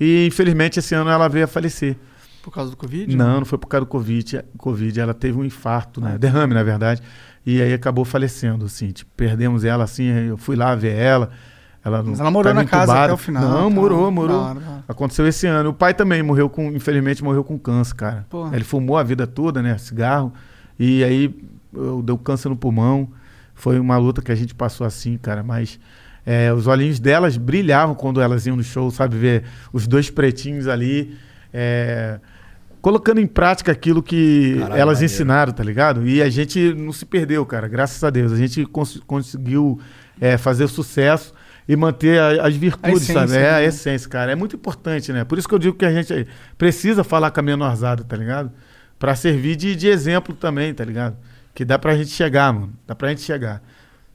E 0.00 0.26
infelizmente 0.26 0.78
esse 0.78 0.94
ano 0.94 1.10
ela 1.10 1.28
veio 1.28 1.44
a 1.44 1.48
falecer. 1.48 1.96
Por 2.42 2.50
causa 2.52 2.70
do 2.70 2.76
Covid? 2.76 3.16
Não, 3.16 3.38
não 3.38 3.44
foi 3.46 3.56
por 3.56 3.68
causa 3.68 3.86
do 3.86 3.88
Covid. 3.88 4.42
Covid 4.58 5.00
ela 5.00 5.14
teve 5.14 5.38
um 5.38 5.44
infarto, 5.44 6.00
né? 6.00 6.18
Derrame, 6.18 6.52
na 6.52 6.62
verdade. 6.62 7.00
E 7.46 7.60
aí 7.62 7.72
acabou 7.72 8.04
falecendo, 8.04 8.66
assim. 8.66 8.90
Tipo, 8.90 9.10
perdemos 9.16 9.64
ela, 9.64 9.84
assim. 9.84 10.04
Eu 10.04 10.36
fui 10.36 10.54
lá 10.56 10.74
ver 10.74 10.94
ela. 10.96 11.30
Ela, 11.82 12.02
Mas 12.02 12.18
ela 12.18 12.30
morou 12.30 12.52
na 12.54 12.64
casa 12.64 12.84
entubada. 12.84 13.04
até 13.04 13.12
o 13.12 13.16
final, 13.18 13.42
Não, 13.42 13.68
tá? 13.68 13.70
morou, 13.70 14.10
morou. 14.10 14.40
hora. 14.40 14.84
Aconteceu 14.88 15.26
esse 15.26 15.46
ano. 15.46 15.70
O 15.70 15.74
pai 15.74 15.92
também 15.92 16.22
morreu 16.22 16.48
com, 16.48 16.70
infelizmente, 16.72 17.22
morreu 17.22 17.44
com 17.44 17.58
câncer, 17.58 17.94
cara. 17.94 18.26
Porra. 18.30 18.54
Ele 18.54 18.64
fumou 18.64 18.96
a 18.96 19.02
vida 19.02 19.26
toda, 19.26 19.62
né? 19.62 19.76
Cigarro. 19.76 20.32
E 20.78 21.04
aí 21.04 21.34
eu, 21.74 22.02
deu 22.02 22.16
câncer 22.16 22.48
no 22.48 22.56
pulmão. 22.56 23.08
Foi 23.54 23.78
uma 23.78 23.96
luta 23.98 24.22
que 24.22 24.32
a 24.32 24.34
gente 24.34 24.54
passou 24.54 24.86
assim, 24.86 25.18
cara. 25.18 25.42
Mas 25.42 25.78
é, 26.26 26.52
os 26.52 26.66
olhinhos 26.66 26.98
delas 27.00 27.36
brilhavam 27.36 27.94
quando 27.94 28.20
elas 28.20 28.46
iam 28.46 28.56
no 28.56 28.62
show, 28.64 28.90
sabe? 28.90 29.16
Ver 29.16 29.44
os 29.72 29.86
dois 29.86 30.10
pretinhos 30.10 30.66
ali. 30.68 31.16
é, 31.52 32.18
colocando 32.80 33.18
em 33.18 33.26
prática 33.26 33.72
aquilo 33.72 34.02
que 34.02 34.56
Caralho, 34.58 34.74
elas 34.80 34.98
maneiro. 34.98 35.04
ensinaram, 35.14 35.52
tá 35.54 35.64
ligado? 35.64 36.06
E 36.06 36.20
a 36.22 36.28
gente 36.28 36.74
não 36.74 36.92
se 36.92 37.06
perdeu, 37.06 37.44
cara. 37.46 37.66
Graças 37.66 38.02
a 38.04 38.10
Deus. 38.10 38.30
A 38.32 38.36
gente 38.36 38.66
cons- 38.66 39.00
conseguiu 39.06 39.80
é, 40.20 40.36
fazer 40.36 40.68
sucesso 40.68 41.32
e 41.66 41.74
manter 41.76 42.20
a- 42.20 42.46
as 42.46 42.54
virtudes, 42.54 43.02
essência, 43.04 43.14
sabe? 43.28 43.36
É 43.38 43.50
a 43.50 43.52
né? 43.60 43.64
essência, 43.64 44.06
cara. 44.10 44.32
É 44.32 44.34
muito 44.34 44.54
importante, 44.56 45.12
né? 45.14 45.24
Por 45.24 45.38
isso 45.38 45.48
que 45.48 45.54
eu 45.54 45.58
digo 45.58 45.74
que 45.76 45.84
a 45.86 45.90
gente 45.92 46.26
precisa 46.58 47.02
falar 47.02 47.30
com 47.30 47.40
a 47.40 47.42
menorzada, 47.42 48.04
tá 48.04 48.16
ligado? 48.16 48.52
Pra 48.98 49.14
servir 49.16 49.56
de, 49.56 49.74
de 49.74 49.88
exemplo 49.88 50.34
também, 50.34 50.74
tá 50.74 50.84
ligado? 50.84 51.16
Que 51.54 51.64
dá 51.64 51.78
pra 51.78 51.96
gente 51.96 52.10
chegar, 52.10 52.52
mano. 52.52 52.74
Dá 52.86 52.94
pra 52.94 53.08
gente 53.08 53.22
chegar. 53.22 53.62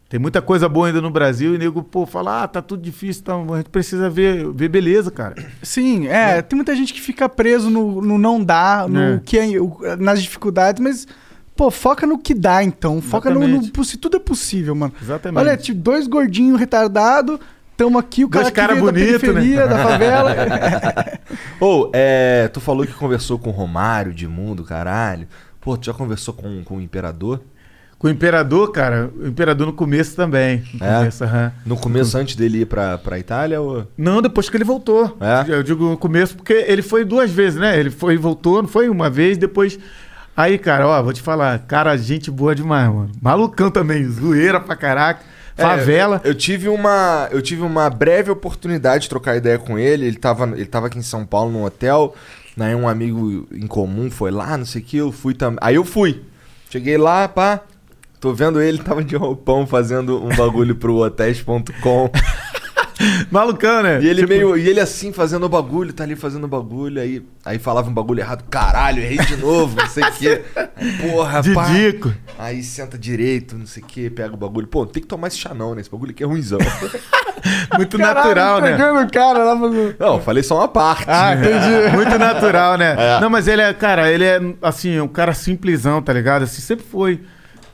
Tem 0.10 0.20
muita 0.20 0.42
coisa 0.42 0.68
boa 0.68 0.88
ainda 0.88 1.00
no 1.00 1.12
Brasil 1.12 1.54
e 1.54 1.58
nego, 1.60 1.84
pô, 1.84 2.04
fala, 2.04 2.42
ah, 2.44 2.48
tá 2.48 2.64
tudo 2.64 2.82
difícil, 2.82 3.24
tá, 3.24 3.36
a 3.36 3.58
gente 3.58 3.70
precisa 3.70 4.10
ver, 4.10 4.52
ver 4.52 4.68
beleza, 4.68 5.12
cara. 5.12 5.36
Sim, 5.62 6.08
é. 6.08 6.42
Tem 6.42 6.56
muita 6.58 6.76
gente 6.76 6.92
que 6.96 7.00
fica 7.00 7.30
preso 7.30 7.70
no, 7.70 8.02
no 8.02 8.18
não 8.18 8.44
dá, 8.44 8.88
no 8.90 9.00
É. 9.00 9.22
que 9.24 9.38
é- 9.38 9.62
o- 9.62 9.78
nas 10.00 10.20
dificuldades, 10.20 10.82
mas, 10.82 11.08
pô, 11.56 11.70
foca 11.70 12.08
no 12.08 12.18
que 12.18 12.34
dá, 12.34 12.64
então. 12.64 13.00
Foca 13.02 13.30
no, 13.30 13.48
no- 13.48 13.84
se 13.86 13.98
tudo 13.98 14.18
é 14.18 14.20
possível, 14.20 14.74
mano. 14.74 14.92
Exatamente. 15.00 15.40
Olha, 15.40 15.56
tipo, 15.56 15.80
dois 15.80 16.08
gordinhos 16.08 16.60
retardados, 16.60 17.38
tamo 17.78 18.00
aqui, 18.00 18.26
o 18.26 18.28
Dois 18.28 18.50
cara 18.50 18.52
que 18.52 18.56
cara 18.62 18.74
veio 18.74 18.86
da 18.88 18.92
bonito, 18.92 19.12
né? 19.12 19.20
periferia, 19.20 19.68
da 19.68 19.78
favela. 19.84 20.36
Ô, 21.62 21.92
é, 21.94 22.48
tu 22.48 22.60
falou 22.60 22.84
que 22.86 22.94
conversou 22.94 23.38
com 23.38 23.50
o 23.50 23.54
Romário 23.54 24.12
de 24.12 24.28
mundo, 24.28 24.64
caralho. 24.64 25.28
Pô, 25.62 25.78
tu 25.78 25.86
já 25.86 25.94
conversou 25.94 26.34
com, 26.34 26.64
com 26.64 26.78
o 26.78 26.82
Imperador? 26.82 27.42
Com 28.00 28.08
o 28.08 28.10
Imperador, 28.10 28.72
cara, 28.72 29.12
o 29.22 29.28
Imperador 29.28 29.68
no 29.68 29.74
começo 29.74 30.16
também. 30.16 30.64
No 30.80 30.86
É? 30.86 30.98
começo, 31.00 31.24
aham. 31.26 31.52
No 31.66 31.76
começo, 31.76 32.18
antes 32.18 32.36
dele 32.38 32.62
ir 32.62 32.66
pra, 32.66 32.98
pra 32.98 33.20
Itália? 33.20 33.60
Ou... 33.60 33.86
Não, 33.98 34.22
depois 34.22 34.50
que 34.50 34.56
ele 34.56 34.64
voltou. 34.64 35.18
É? 35.20 35.54
Eu 35.54 35.62
digo 35.62 35.84
no 35.90 35.98
começo, 35.98 36.34
porque 36.38 36.54
ele 36.54 36.82
foi 36.82 37.04
duas 37.04 37.30
vezes, 37.30 37.60
né? 37.60 37.78
Ele 37.78 37.90
foi 37.90 38.14
e 38.14 38.18
voltou, 38.18 38.62
não 38.62 38.70
foi 38.70 38.88
uma 38.88 39.10
vez, 39.10 39.38
depois. 39.38 39.78
Aí, 40.36 40.58
cara, 40.58 40.88
ó, 40.88 41.04
vou 41.04 41.12
te 41.12 41.22
falar, 41.22 41.60
cara, 41.68 41.98
gente 41.98 42.32
boa 42.32 42.56
demais, 42.56 42.88
mano. 42.90 43.12
Malucão 43.22 43.70
também, 43.70 44.08
zoeira 44.08 44.62
pra 44.62 44.78
caraca. 44.78 45.22
É, 45.58 45.62
Favela. 45.62 46.22
eu, 46.24 46.30
eu 46.32 46.36
tive 46.36 46.70
uma, 46.70 47.28
eu 47.32 47.42
tive 47.42 47.64
uma 47.64 47.90
breve 47.90 48.32
oportunidade 48.32 49.04
de 49.04 49.10
trocar 49.10 49.36
ideia 49.36 49.60
com 49.60 49.78
ele. 49.78 50.06
Ele 50.06 50.16
tava, 50.16 50.46
ele 50.56 50.66
tava 50.66 50.88
aqui 50.88 50.98
em 50.98 51.02
São 51.02 51.26
Paulo 51.26 51.52
num 51.52 51.66
hotel. 51.66 52.16
Aí 52.58 52.74
um 52.74 52.88
amigo 52.88 53.46
em 53.52 53.68
comum 53.68 54.10
foi 54.10 54.32
lá, 54.32 54.58
não 54.58 54.66
sei 54.66 54.82
o 54.82 54.86
que, 54.86 54.96
eu 54.98 55.12
fui 55.12 55.34
também. 55.34 55.60
Aí 55.62 55.76
eu 55.76 55.84
fui. 55.84 56.22
Cheguei 56.70 56.98
lá, 56.98 57.28
pá. 57.28 57.60
Tô 58.20 58.34
vendo 58.34 58.62
ele, 58.62 58.80
tava 58.80 59.04
de 59.04 59.16
roupão 59.16 59.66
fazendo 59.66 60.24
um 60.24 60.36
bagulho 60.36 60.76
pro 60.76 60.98
hotéis.com. 60.98 62.12
Malucão, 63.32 63.82
né? 63.82 64.02
E 64.02 64.08
ele 64.08 64.22
Tipo, 64.22 64.34
meio. 64.34 64.58
E 64.58 64.68
ele 64.68 64.80
assim, 64.80 65.14
fazendo 65.14 65.46
o 65.46 65.50
bagulho, 65.50 65.94
tá 65.94 66.04
ali 66.04 66.18
fazendo 66.18 66.44
o 66.44 66.48
bagulho, 66.48 67.02
aí, 67.02 67.26
aí 67.46 67.58
falava 67.58 67.90
um 67.90 67.94
bagulho 67.94 68.20
errado. 68.20 68.44
Caralho, 68.50 69.02
errei 69.02 69.20
de 69.20 69.38
novo, 69.38 69.78
não 69.78 69.88
sei 69.88 70.04
o 70.04 70.12
quê. 70.12 70.42
Porra, 71.02 71.42
pá. 71.54 71.64
Didico. 71.68 72.14
Aí 72.38 72.62
senta 72.62 72.98
direito, 72.98 73.58
não 73.58 73.66
sei 73.66 73.82
o 73.82 73.86
que, 73.86 74.10
pega 74.10 74.34
o 74.34 74.38
bagulho. 74.38 74.68
Pô, 74.68 74.86
tem 74.86 75.02
que 75.02 75.08
tomar 75.08 75.28
esse 75.28 75.38
chá 75.38 75.54
não, 75.54 75.74
né? 75.74 75.82
Esse 75.82 75.90
bagulho 75.90 76.12
aqui 76.12 76.24
é 76.24 76.28
ruimzão. 76.28 76.60
Muito 77.78 77.98
natural, 77.98 78.60
né? 78.60 78.78
Cara 79.14 79.46
lá 79.46 79.58
fazendo... 79.58 79.96
não, 79.98 80.20
falei 80.20 80.44
só 80.44 80.58
uma 80.58 80.68
parte. 80.68 81.06
Ah, 81.08 81.36
entendi. 81.36 81.96
Muito 81.96 82.20
natural, 82.20 82.78
né? 82.78 82.96
É. 82.98 83.22
Não, 83.22 83.30
mas 83.30 83.48
ele 83.48 83.62
é, 83.62 83.74
cara, 83.74 84.12
ele 84.12 84.26
é, 84.26 84.42
assim, 84.62 85.00
um 85.00 85.08
cara 85.08 85.34
simplesão, 85.34 86.02
tá 86.02 86.12
ligado? 86.12 86.44
Assim, 86.44 86.62
sempre 86.62 86.86
foi. 86.86 87.22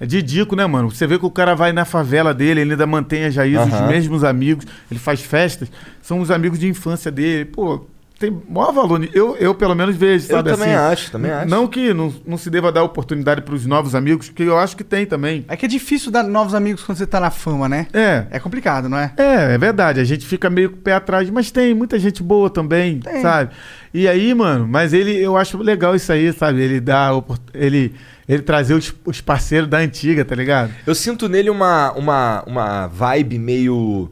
É 0.06 0.08
didico, 0.08 0.56
né, 0.56 0.66
mano? 0.66 0.90
Você 0.90 1.06
vê 1.08 1.18
que 1.20 1.26
o 1.26 1.32
cara 1.32 1.56
vai 1.56 1.74
na 1.74 1.84
favela 1.86 2.34
dele, 2.34 2.62
ele 2.62 2.72
ainda 2.72 2.88
mantém 2.88 3.26
as 3.26 3.36
raízes, 3.36 3.74
Aham. 3.74 3.84
os 3.84 3.90
mesmos 3.90 4.24
amigos, 4.24 4.66
ele 4.90 5.00
faz 5.00 5.22
festas, 5.22 5.70
são 6.02 6.20
os 6.20 6.32
amigos 6.32 6.60
de 6.60 6.68
infância 6.68 7.12
dele. 7.12 7.46
Pô, 7.46 7.86
tem 8.18 8.32
maior 8.50 8.72
valor. 8.72 9.08
Eu, 9.14 9.36
eu 9.38 9.54
pelo 9.54 9.76
menos 9.76 9.96
vejo, 9.96 10.26
Eu 10.26 10.38
sabe 10.38 10.52
também 10.52 10.74
assim? 10.74 10.94
acho, 10.94 11.12
também 11.12 11.32
acho. 11.32 11.50
Não 11.50 11.68
que 11.68 11.94
não, 11.94 12.14
não 12.26 12.38
se 12.38 12.50
deva 12.50 12.72
dar 12.72 12.84
oportunidade 12.84 13.42
pros 13.42 13.66
novos 13.66 13.94
amigos, 13.94 14.30
que 14.30 14.44
eu 14.44 14.58
acho 14.58 14.78
que 14.78 14.84
tem 14.86 15.06
também. 15.06 15.44
É 15.50 15.58
que 15.58 15.66
é 15.66 15.68
difícil 15.68 16.12
dar 16.12 16.24
novos 16.24 16.54
amigos 16.56 16.82
quando 16.84 16.98
você 16.98 17.06
tá 17.06 17.20
na 17.20 17.30
fama, 17.30 17.68
né? 17.68 17.88
É. 17.94 18.26
É 18.32 18.40
complicado, 18.40 18.88
não 18.88 18.98
é? 18.98 19.12
É, 19.18 19.54
é 19.56 19.58
verdade. 19.58 20.00
A 20.00 20.04
gente 20.06 20.26
fica 20.26 20.50
meio 20.50 20.70
com 20.70 20.78
o 20.78 20.80
pé 20.80 20.94
atrás, 20.94 21.30
mas 21.30 21.52
tem 21.52 21.74
muita 21.74 22.00
gente 22.00 22.24
boa 22.24 22.50
também, 22.50 23.00
Tem. 23.00 23.22
sabe? 23.22 23.52
E 23.94 24.08
aí, 24.08 24.34
mano, 24.34 24.66
mas 24.68 24.94
ele, 24.94 25.18
eu 25.18 25.36
acho 25.36 25.58
legal 25.58 25.94
isso 25.96 26.12
aí, 26.12 26.32
sabe? 26.32 26.62
Ele 26.62 26.80
dá, 26.80 27.10
ele, 27.54 27.94
ele 28.28 28.42
trazer 28.42 28.74
os, 28.74 28.94
os 29.06 29.22
parceiros 29.22 29.70
da 29.70 29.78
antiga, 29.78 30.26
tá 30.26 30.36
ligado? 30.36 30.74
Eu 30.86 30.96
sinto 30.96 31.30
nele 31.30 31.50
uma, 31.50 31.92
uma, 31.94 32.44
uma 32.46 32.88
vibe 32.88 33.38
meio. 33.40 34.12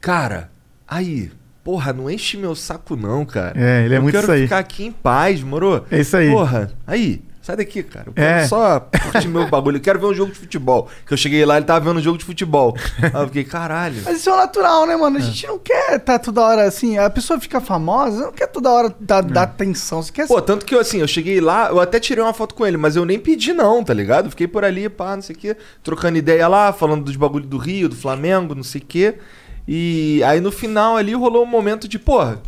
Cara, 0.00 0.50
aí. 0.86 1.30
Porra, 1.62 1.92
não 1.92 2.10
enche 2.10 2.38
meu 2.38 2.54
saco, 2.54 2.96
não, 2.96 3.24
cara. 3.26 3.52
É, 3.54 3.84
ele 3.84 3.94
é 3.94 3.98
eu 3.98 4.02
muito 4.02 4.14
quero 4.14 4.24
isso 4.24 4.32
aí. 4.32 4.42
ficar 4.44 4.58
aqui 4.58 4.86
em 4.86 4.92
paz, 4.92 5.42
moro? 5.42 5.84
É 5.90 6.00
isso 6.00 6.16
aí. 6.16 6.30
Porra, 6.30 6.72
aí. 6.86 7.22
Sai 7.50 7.56
daqui, 7.56 7.82
cara. 7.82 8.04
Eu 8.08 8.12
quero 8.12 8.28
É. 8.28 8.46
só 8.46 8.78
curtir 9.10 9.26
meu 9.26 9.48
bagulho. 9.48 9.78
Eu 9.78 9.80
quero 9.80 9.98
ver 9.98 10.06
um 10.06 10.14
jogo 10.14 10.30
de 10.32 10.38
futebol. 10.38 10.88
Que 11.04 11.12
eu 11.12 11.16
cheguei 11.16 11.44
lá, 11.44 11.56
ele 11.56 11.66
tava 11.66 11.84
vendo 11.84 11.98
um 11.98 12.02
jogo 12.02 12.16
de 12.16 12.24
futebol. 12.24 12.76
Aí 13.02 13.10
eu 13.12 13.26
fiquei, 13.26 13.42
caralho. 13.44 14.00
Mas 14.04 14.18
isso 14.18 14.30
é 14.30 14.36
natural, 14.36 14.86
né, 14.86 14.94
mano? 14.94 15.16
A 15.16 15.20
gente 15.20 15.46
não 15.48 15.58
quer 15.58 15.98
tá 15.98 16.16
toda 16.18 16.40
hora 16.42 16.62
assim. 16.62 16.96
A 16.96 17.10
pessoa 17.10 17.40
fica 17.40 17.60
famosa, 17.60 18.26
não 18.26 18.32
quer 18.32 18.46
toda 18.46 18.70
hora 18.70 18.94
dar, 19.00 19.22
dar 19.22 19.42
atenção. 19.42 20.00
Você 20.00 20.12
quer 20.12 20.28
Pô, 20.28 20.40
tanto 20.40 20.64
que 20.64 20.74
eu, 20.74 20.78
assim, 20.78 20.98
eu 21.00 21.08
cheguei 21.08 21.40
lá, 21.40 21.68
eu 21.70 21.80
até 21.80 21.98
tirei 21.98 22.22
uma 22.22 22.32
foto 22.32 22.54
com 22.54 22.64
ele, 22.64 22.76
mas 22.76 22.94
eu 22.94 23.04
nem 23.04 23.18
pedi 23.18 23.52
não, 23.52 23.82
tá 23.82 23.92
ligado? 23.92 24.30
Fiquei 24.30 24.46
por 24.46 24.64
ali, 24.64 24.88
pá, 24.88 25.16
não 25.16 25.22
sei 25.22 25.34
o 25.34 25.38
quê, 25.38 25.56
trocando 25.82 26.18
ideia 26.18 26.46
lá, 26.46 26.72
falando 26.72 27.02
dos 27.04 27.16
bagulho 27.16 27.46
do 27.46 27.58
Rio, 27.58 27.88
do 27.88 27.96
Flamengo, 27.96 28.54
não 28.54 28.62
sei 28.62 28.80
o 28.80 28.84
quê. 28.84 29.16
E 29.66 30.22
aí 30.24 30.40
no 30.40 30.52
final 30.52 30.96
ali 30.96 31.14
rolou 31.14 31.42
um 31.42 31.46
momento 31.46 31.88
de, 31.88 31.98
porra, 31.98 32.40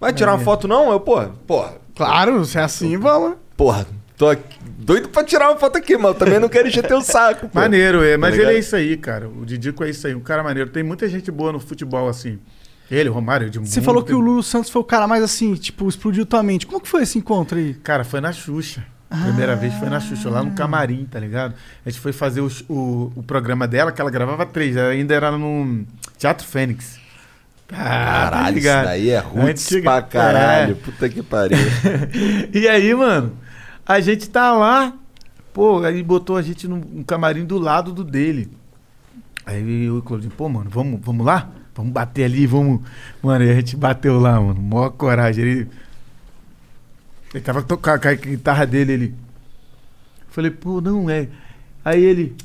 vai 0.00 0.12
tirar 0.12 0.32
uma 0.34 0.38
foto 0.44 0.68
não? 0.68 0.92
Eu, 0.92 1.00
porra, 1.00 1.32
porra, 1.46 1.74
Claro, 1.96 2.44
se 2.44 2.58
é 2.58 2.62
assim, 2.62 2.96
vamos. 2.98 3.36
Porra, 3.56 3.86
tô 4.16 4.28
aqui, 4.28 4.58
doido 4.78 5.08
pra 5.08 5.24
tirar 5.24 5.50
uma 5.50 5.58
foto 5.58 5.78
aqui, 5.78 5.96
mano. 5.96 6.14
Também 6.14 6.38
não 6.38 6.48
quero 6.48 6.68
encher 6.68 6.86
teu 6.86 7.00
saco, 7.00 7.48
pô. 7.48 7.58
Maneiro, 7.58 8.02
é. 8.02 8.16
Mas 8.16 8.34
Tá 8.36 8.42
ele 8.42 8.52
é 8.52 8.58
isso 8.58 8.74
aí, 8.76 8.96
cara. 8.96 9.28
O 9.28 9.44
Didico 9.44 9.82
é 9.84 9.90
isso 9.90 10.06
aí, 10.06 10.14
um 10.14 10.20
cara 10.20 10.42
maneiro. 10.42 10.70
Tem 10.70 10.82
muita 10.82 11.08
gente 11.08 11.30
boa 11.30 11.52
no 11.52 11.60
futebol, 11.60 12.08
assim. 12.08 12.38
Ele, 12.90 13.08
o 13.08 13.12
Romário, 13.12 13.48
de 13.48 13.58
Você 13.58 13.80
falou 13.80 14.02
que 14.04 14.12
o 14.12 14.20
Lulu 14.20 14.42
Santos 14.42 14.68
foi 14.70 14.82
o 14.82 14.84
cara 14.84 15.06
mais 15.08 15.22
assim, 15.24 15.54
tipo, 15.54 15.88
explodiu 15.88 16.26
tua 16.26 16.42
mente. 16.42 16.66
Como 16.66 16.80
que 16.80 16.88
foi 16.88 17.02
esse 17.02 17.16
encontro 17.18 17.56
aí? 17.58 17.74
Cara, 17.74 18.04
foi 18.04 18.20
na 18.20 18.30
Xuxa. 18.32 18.84
Primeira 19.08 19.54
vez 19.54 19.72
foi 19.74 19.88
na 19.88 20.00
Xuxa, 20.00 20.28
lá 20.28 20.42
no 20.42 20.50
camarim, 20.52 21.06
tá 21.08 21.20
ligado? 21.20 21.54
A 21.86 21.88
gente 21.90 22.00
foi 22.00 22.12
fazer 22.12 22.40
o, 22.40 22.50
o, 22.68 23.12
o 23.16 23.22
programa 23.22 23.66
dela, 23.66 23.92
que 23.92 24.00
ela 24.00 24.10
gravava 24.10 24.44
três, 24.44 24.76
ela 24.76 24.88
ainda 24.88 25.14
era 25.14 25.30
no 25.30 25.84
Teatro 26.18 26.44
Fênix. 26.46 26.98
Ah, 27.72 27.76
tá 27.76 27.76
Caralho, 28.30 28.46
isso 28.48 28.54
ligado? 28.54 28.84
daí 28.84 29.10
é 29.10 29.24
Antiga- 29.36 29.82
pra 29.90 30.02
caralho. 30.02 30.72
É. 30.72 30.74
Puta 30.74 31.08
que 31.08 31.22
pariu. 31.22 31.56
E 32.52 32.68
aí, 32.68 32.92
mano, 32.94 33.32
a 33.86 34.00
gente 34.00 34.28
tá 34.30 34.52
lá, 34.52 34.94
pô, 35.52 35.82
aí 35.82 36.02
botou 36.02 36.36
a 36.36 36.42
gente 36.42 36.66
num, 36.66 37.02
camarim 37.04 37.44
do 37.44 37.58
lado 37.58 37.92
do 37.92 38.02
dele. 38.02 38.50
Aí 39.46 39.60
eu 39.60 39.96
e 39.96 39.98
o 39.98 40.02
Claudinho, 40.02 40.32
pô, 40.32 40.48
mano, 40.48 40.70
vamos, 40.70 41.00
vamos 41.02 41.26
lá? 41.26 41.50
Vamos 41.74 41.92
bater 41.92 42.24
ali, 42.24 42.46
vamos. 42.46 42.80
Mano, 43.20 43.44
e 43.44 43.50
a 43.50 43.54
gente 43.54 43.76
bateu 43.76 44.18
lá, 44.20 44.40
mano. 44.40 44.60
Mó 44.60 44.88
coragem. 44.90 45.44
Ele. 45.44 45.68
Ele 47.34 47.42
tava 47.42 47.62
tocando 47.62 48.00
com 48.00 48.08
a 48.08 48.14
guitarra 48.14 48.64
dele, 48.64 48.92
ele. 48.92 49.14
Falei, 50.28 50.50
pô, 50.52 50.80
não 50.80 51.10
é. 51.10 51.28
Aí 51.84 52.02
ele. 52.02 52.36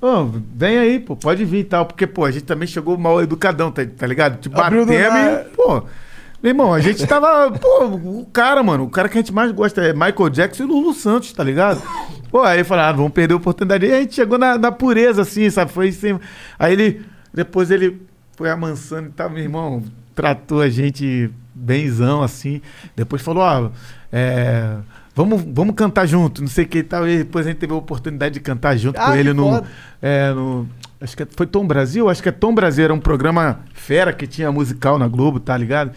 Ô, 0.00 0.24
vem 0.24 0.78
aí, 0.78 0.98
pô, 0.98 1.14
pode 1.14 1.44
vir 1.44 1.60
e 1.60 1.64
tal. 1.64 1.86
Porque, 1.86 2.08
pô, 2.08 2.24
a 2.24 2.30
gente 2.32 2.44
também 2.44 2.66
chegou 2.66 2.98
mal 2.98 3.22
educadão, 3.22 3.70
tá, 3.70 3.86
tá 3.86 4.06
ligado? 4.06 4.40
Te 4.40 4.48
batemos 4.48 4.88
e, 4.90 5.44
pô. 5.54 5.84
Meu 6.42 6.50
irmão, 6.50 6.74
a 6.74 6.80
gente 6.80 7.06
tava. 7.06 7.50
Pô, 7.52 7.84
o 7.84 8.26
cara, 8.32 8.62
mano, 8.62 8.84
o 8.84 8.90
cara 8.90 9.08
que 9.08 9.16
a 9.16 9.20
gente 9.20 9.32
mais 9.32 9.52
gosta 9.52 9.80
é 9.80 9.92
Michael 9.92 10.28
Jackson 10.30 10.64
e 10.64 10.66
Lulu 10.66 10.92
Santos, 10.92 11.32
tá 11.32 11.44
ligado? 11.44 11.80
Pô, 12.30 12.40
aí 12.42 12.64
falei, 12.64 12.84
ah, 12.84 12.92
vamos 12.92 13.12
perder 13.12 13.34
a 13.34 13.36
oportunidade. 13.36 13.86
E 13.86 13.92
a 13.92 14.00
gente 14.00 14.14
chegou 14.14 14.38
na, 14.38 14.58
na 14.58 14.72
pureza, 14.72 15.22
assim, 15.22 15.48
sabe? 15.50 15.70
Foi 15.70 15.88
assim. 15.88 16.18
Aí 16.58 16.72
ele. 16.72 17.02
Depois 17.32 17.70
ele 17.70 18.02
foi 18.36 18.50
amansando 18.50 19.08
e 19.08 19.12
tal, 19.12 19.30
meu 19.30 19.42
irmão, 19.42 19.82
tratou 20.14 20.60
a 20.60 20.68
gente 20.68 21.30
benzão, 21.54 22.22
assim. 22.22 22.60
Depois 22.96 23.22
falou, 23.22 23.44
ó, 23.44 23.70
é. 24.12 24.76
Vamos, 25.14 25.44
vamos 25.46 25.74
cantar 25.74 26.06
junto, 26.06 26.40
não 26.40 26.48
sei 26.48 26.64
o 26.64 26.68
que 26.68 26.78
e 26.78 26.82
tal. 26.82 27.06
E 27.06 27.18
depois 27.18 27.46
a 27.46 27.50
gente 27.50 27.58
teve 27.58 27.72
a 27.72 27.76
oportunidade 27.76 28.34
de 28.34 28.40
cantar 28.40 28.76
junto 28.76 28.98
Ah, 28.98 29.06
com 29.10 29.14
ele 29.14 29.32
no, 29.32 29.62
é, 30.00 30.32
no. 30.32 30.66
Acho 31.00 31.16
que 31.16 31.26
foi 31.36 31.46
Tom 31.46 31.66
Brasil? 31.66 32.08
Acho 32.08 32.22
que 32.22 32.30
é 32.30 32.32
Tom 32.32 32.54
Brasil, 32.54 32.84
era 32.84 32.94
um 32.94 32.98
programa 33.00 33.60
fera 33.74 34.12
que 34.12 34.26
tinha 34.26 34.50
musical 34.50 34.98
na 34.98 35.06
Globo, 35.06 35.38
tá 35.38 35.56
ligado? 35.56 35.92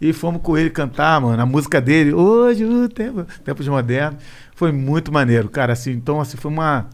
E 0.00 0.12
fomos 0.12 0.40
com 0.42 0.56
ele 0.56 0.70
cantar, 0.70 1.20
mano, 1.20 1.40
a 1.42 1.46
música 1.46 1.80
dele, 1.80 2.12
hoje 2.14 2.64
o 2.64 2.88
tempo, 2.88 3.26
tempos 3.44 3.68
modernos. 3.68 4.22
Foi 4.54 4.72
muito 4.72 5.12
maneiro, 5.12 5.48
cara, 5.48 5.72
assim, 5.72 5.92
então 5.92 6.20
assim, 6.20 6.36
foi 6.36 6.50
uma 6.50 6.86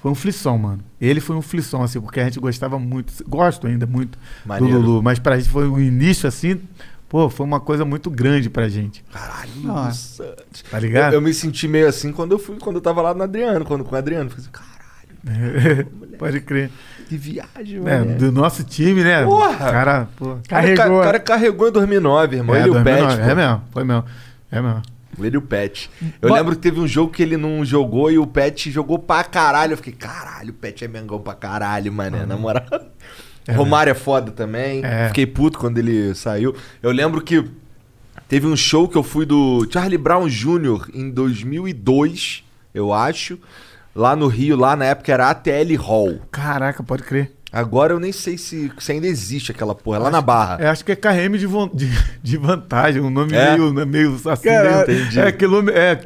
foi 0.00 0.10
um 0.12 0.14
flisson, 0.14 0.56
mano. 0.56 0.78
Ele 1.00 1.20
foi 1.20 1.34
um 1.34 1.42
flisson, 1.42 1.82
assim, 1.82 2.00
porque 2.00 2.20
a 2.20 2.24
gente 2.24 2.38
gostava 2.38 2.78
muito, 2.78 3.12
gosto 3.28 3.66
ainda 3.66 3.86
muito 3.86 4.16
Maneiro. 4.44 4.80
do 4.80 4.86
Lulu, 4.86 5.02
mas 5.02 5.18
pra 5.18 5.36
gente 5.36 5.50
foi 5.50 5.66
o 5.68 5.80
início, 5.80 6.28
assim, 6.28 6.60
pô, 7.08 7.28
foi 7.28 7.44
uma 7.44 7.58
coisa 7.58 7.84
muito 7.84 8.08
grande 8.08 8.48
pra 8.48 8.68
gente, 8.68 9.04
Caralho, 9.12 9.50
Nossa. 9.56 10.24
Santos. 10.24 10.62
tá 10.70 10.78
ligado? 10.78 11.14
Eu, 11.14 11.18
eu 11.18 11.22
me 11.22 11.34
senti 11.34 11.66
meio 11.66 11.88
assim 11.88 12.12
quando 12.12 12.32
eu 12.32 12.38
fui, 12.38 12.56
quando 12.60 12.76
eu 12.76 12.82
tava 12.82 13.02
lá 13.02 13.12
no 13.12 13.24
Adriano, 13.24 13.64
quando 13.64 13.84
com 13.84 13.94
o 13.96 13.98
Adriano. 13.98 14.30
Falei 14.30 14.44
assim, 14.44 14.52
caralho, 14.52 15.88
Pode 16.18 16.40
crer. 16.42 16.70
Que 17.08 17.16
viagem, 17.16 17.78
É, 17.86 17.98
mano. 18.00 18.18
do 18.18 18.30
nosso 18.32 18.62
time, 18.64 19.02
né? 19.02 19.24
Porra! 19.24 19.56
Cara, 19.56 20.08
cara, 20.18 20.38
Carregou. 20.48 20.98
o 21.00 21.02
cara 21.02 21.20
carregou 21.20 21.68
em 21.68 21.72
2009, 21.72 22.36
irmão. 22.36 22.54
É, 22.54 22.58
ele 22.60 22.68
e 22.68 22.70
o 22.70 22.74
2009, 22.74 23.06
Pet. 23.16 23.20
É 23.22 23.28
pô. 23.30 23.34
mesmo, 23.36 23.62
foi 23.72 23.84
mesmo. 23.84 24.04
É 24.50 24.60
mesmo. 24.62 24.82
Ele 25.20 25.34
e 25.34 25.38
o 25.38 25.42
Pet. 25.42 25.90
Eu 26.22 26.28
Bo- 26.28 26.34
lembro 26.36 26.54
que 26.54 26.62
teve 26.62 26.78
um 26.78 26.86
jogo 26.86 27.12
que 27.12 27.22
ele 27.22 27.36
não 27.36 27.64
jogou 27.64 28.08
e 28.10 28.18
o 28.18 28.26
Pet 28.26 28.70
jogou 28.70 28.98
pra 29.00 29.24
caralho. 29.24 29.72
Eu 29.72 29.76
fiquei, 29.76 29.92
caralho, 29.92 30.50
o 30.50 30.52
Pet 30.52 30.84
é 30.84 30.88
mengão 30.88 31.18
pra 31.18 31.34
caralho, 31.34 31.92
mané, 31.92 32.24
na 32.24 32.36
moral. 32.36 32.62
Romário 33.50 33.90
é 33.90 33.94
foda 33.94 34.30
também. 34.30 34.84
É. 34.84 35.08
Fiquei 35.08 35.26
puto 35.26 35.58
quando 35.58 35.78
ele 35.78 36.14
saiu. 36.14 36.54
Eu 36.82 36.92
lembro 36.92 37.20
que 37.22 37.42
teve 38.28 38.46
um 38.46 38.54
show 38.54 38.86
que 38.86 38.96
eu 38.96 39.02
fui 39.02 39.24
do 39.26 39.66
Charlie 39.72 39.96
Brown 39.98 40.28
Jr. 40.28 40.88
em 40.94 41.10
2002, 41.10 42.44
eu 42.74 42.92
acho. 42.92 43.38
Lá 43.98 44.14
no 44.14 44.28
Rio, 44.28 44.56
lá 44.56 44.76
na 44.76 44.84
época 44.84 45.12
era 45.12 45.28
ATL 45.30 45.74
Hall. 45.76 46.20
Caraca, 46.30 46.82
pode 46.84 47.02
crer. 47.02 47.32
Agora 47.50 47.92
eu 47.94 47.98
nem 47.98 48.12
sei 48.12 48.38
se, 48.38 48.70
se 48.78 48.92
ainda 48.92 49.06
existe 49.08 49.50
aquela 49.50 49.74
porra, 49.74 49.96
é 49.96 50.00
lá 50.00 50.10
na 50.10 50.20
Barra. 50.20 50.58
É, 50.60 50.68
acho 50.68 50.84
que 50.84 50.92
é 50.92 50.96
KM 50.96 51.36
de, 51.36 51.46
von- 51.46 51.68
de, 51.72 51.90
de 52.22 52.36
vantagem, 52.36 53.00
um 53.02 53.10
nome 53.10 53.34
É? 53.34 53.52
meio, 53.56 53.72
né, 53.72 53.84
meio 53.84 54.14
assim. 54.26 54.44
Caralho. 54.44 54.86
meio- 54.86 55.00
Entendi. 55.00 55.18
É, 55.20 55.32
quilômetro. 55.32 55.80
É, 55.80 56.00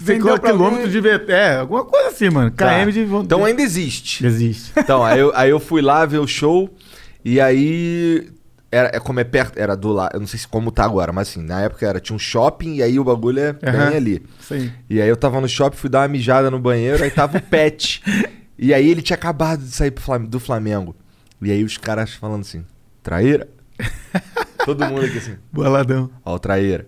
Vendeu 0.00 0.22
ficou 0.26 0.38
pra 0.40 0.50
quilômetro 0.50 0.88
de 0.90 1.00
VT. 1.00 1.30
É, 1.32 1.56
alguma 1.58 1.84
coisa 1.84 2.08
assim, 2.08 2.30
mano. 2.30 2.50
KM 2.50 2.56
Tá. 2.56 2.84
de 2.90 3.04
vantagem. 3.04 3.24
Então 3.24 3.44
ainda 3.44 3.62
existe. 3.62 4.26
Existe. 4.26 4.72
Então, 4.76 5.04
aí 5.04 5.20
eu, 5.20 5.30
aí 5.34 5.50
eu 5.50 5.60
fui 5.60 5.80
lá 5.82 6.04
ver 6.06 6.18
o 6.18 6.26
show 6.26 6.68
e 7.24 7.40
aí. 7.40 8.28
Era, 8.70 8.90
é 8.94 9.00
como 9.00 9.18
é 9.18 9.24
perto, 9.24 9.58
era 9.58 9.74
do 9.74 9.92
lado. 9.92 10.14
Eu 10.14 10.20
não 10.20 10.26
sei 10.26 10.38
se 10.38 10.46
como 10.46 10.70
tá 10.70 10.84
agora, 10.84 11.10
mas 11.10 11.30
assim, 11.30 11.42
na 11.42 11.62
época 11.62 11.86
era, 11.86 11.98
tinha 12.00 12.14
um 12.14 12.18
shopping 12.18 12.74
e 12.74 12.82
aí 12.82 12.98
o 12.98 13.04
bagulho 13.04 13.40
é 13.40 13.52
bem 13.54 13.96
ali. 13.96 14.22
Aí. 14.50 14.72
E 14.90 15.00
aí 15.00 15.08
eu 15.08 15.16
tava 15.16 15.40
no 15.40 15.48
shopping, 15.48 15.76
fui 15.76 15.88
dar 15.88 16.00
uma 16.00 16.08
mijada 16.08 16.50
no 16.50 16.58
banheiro, 16.58 17.02
aí 17.02 17.10
tava 17.10 17.38
o 17.38 17.42
Pet. 17.42 18.02
e 18.58 18.74
aí 18.74 18.88
ele 18.90 19.00
tinha 19.00 19.16
acabado 19.16 19.62
de 19.62 19.70
sair 19.70 19.92
do 20.28 20.38
Flamengo. 20.38 20.94
E 21.40 21.50
aí 21.50 21.64
os 21.64 21.78
caras 21.78 22.12
falando 22.12 22.42
assim, 22.42 22.64
traíra? 23.02 23.48
Todo 24.66 24.84
mundo 24.84 25.06
aqui 25.06 25.16
assim, 25.16 25.36
Boladão. 25.50 26.10
ó, 26.24 26.34
o 26.34 26.38
traíra. 26.38 26.86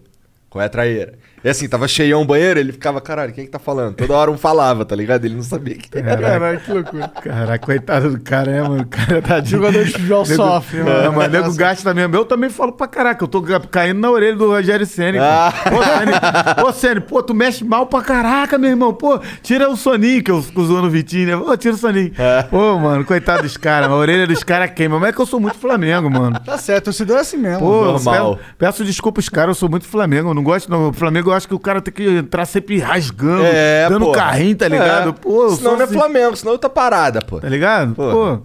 Qual 0.50 0.60
é 0.60 0.66
a 0.66 0.68
traíra? 0.68 1.14
E 1.42 1.48
assim, 1.48 1.68
tava 1.68 1.88
cheião 1.88 2.22
o 2.22 2.24
banheiro, 2.24 2.60
ele 2.60 2.72
ficava, 2.72 3.00
caralho, 3.00 3.32
quem 3.32 3.42
é 3.42 3.44
que 3.46 3.50
tá 3.52 3.58
falando? 3.58 3.94
Toda 3.94 4.12
hora 4.14 4.30
um 4.30 4.36
falava, 4.36 4.84
tá 4.84 4.94
ligado? 4.94 5.24
Ele 5.24 5.34
não 5.36 5.42
sabia 5.42 5.74
que 5.74 5.88
era. 5.96 6.16
Caralho, 6.20 6.60
que 6.60 6.72
loucura. 6.72 7.08
Caraca, 7.08 7.58
coitado 7.66 8.10
do 8.10 8.20
cara, 8.20 8.50
é, 8.50 8.62
mano. 8.62 8.82
O 8.82 8.86
cara 8.86 9.22
tá 9.22 9.40
de. 9.40 9.50
Jogador 9.50 9.84
de 9.84 9.92
futebol 9.92 10.22
Nego- 10.26 10.36
sofre, 10.42 10.80
É, 10.80 10.82
mano. 10.84 11.12
mas 11.14 11.32
nego 11.32 11.54
gasta 11.54 11.94
mesmo. 11.94 12.14
Eu 12.14 12.24
também 12.24 12.50
falo 12.50 12.72
pra 12.72 12.86
caraca, 12.86 13.24
eu 13.24 13.28
tô 13.28 13.42
caindo 13.70 13.98
na 14.00 14.10
orelha 14.10 14.36
do 14.36 14.48
Rogério 14.48 14.84
Senna. 14.86 15.18
Ah. 15.22 15.52
Pô, 15.70 15.82
Senna, 15.82 16.54
pô, 16.56 16.72
Senna, 16.72 17.00
pô, 17.00 17.22
tu 17.22 17.34
mexe 17.34 17.64
mal 17.64 17.86
pra 17.86 18.02
caraca, 18.02 18.58
meu 18.58 18.70
irmão. 18.70 18.92
Pô, 18.92 19.18
tira 19.42 19.68
o 19.70 19.76
soninho 19.76 20.22
que 20.22 20.30
eu 20.30 20.42
fico 20.42 20.62
zoando 20.64 20.88
o 20.88 20.90
Vitinho, 20.90 21.26
né? 21.26 21.36
Pô, 21.42 21.56
tira 21.56 21.74
o 21.74 21.78
soninho. 21.78 22.12
É. 22.18 22.42
Pô, 22.44 22.78
mano, 22.78 23.04
coitado 23.04 23.42
dos 23.42 23.56
caras. 23.56 23.88
A 23.90 23.94
orelha 23.94 24.26
dos 24.26 24.42
caras 24.44 24.70
queima. 24.72 24.98
Mas 25.00 25.08
é 25.08 25.12
que 25.12 25.20
eu 25.20 25.26
sou 25.26 25.40
muito 25.40 25.56
Flamengo, 25.56 26.10
mano. 26.10 26.38
Tá 26.40 26.58
certo, 26.58 26.84
torcedor 26.86 27.16
é 27.16 27.20
assim 27.20 27.36
mesmo. 27.38 27.60
Pô, 27.60 27.84
eu 27.84 27.92
Normal. 27.92 28.36
Peço, 28.36 28.48
peço 28.58 28.84
desculpa 28.84 29.20
os 29.20 29.28
caras, 29.28 29.48
eu 29.56 29.58
sou 29.58 29.68
muito 29.70 29.86
Flamengo. 29.86 30.30
Eu 30.30 30.34
não 30.34 30.42
gosto, 30.42 30.70
não. 30.70 30.88
O 30.88 30.92
Flamengo 30.92 31.29
eu 31.30 31.36
acho 31.36 31.48
que 31.48 31.54
o 31.54 31.58
cara 31.58 31.80
tem 31.80 31.92
que 31.92 32.06
entrar 32.18 32.44
sempre 32.46 32.78
rasgando, 32.78 33.44
É, 33.44 33.88
dando 33.88 34.06
pô. 34.06 34.12
carrinho, 34.12 34.56
tá 34.56 34.68
ligado? 34.68 35.10
É. 35.10 35.12
Pô, 35.12 35.50
senão 35.50 35.72
não 35.72 35.80
é 35.80 35.84
assim, 35.84 35.94
Flamengo, 35.94 36.36
senão 36.36 36.52
outra 36.52 36.68
parada, 36.70 37.20
pô. 37.20 37.40
Tá 37.40 37.48
ligado? 37.48 37.94
Pô. 37.94 38.10
Pô. 38.10 38.42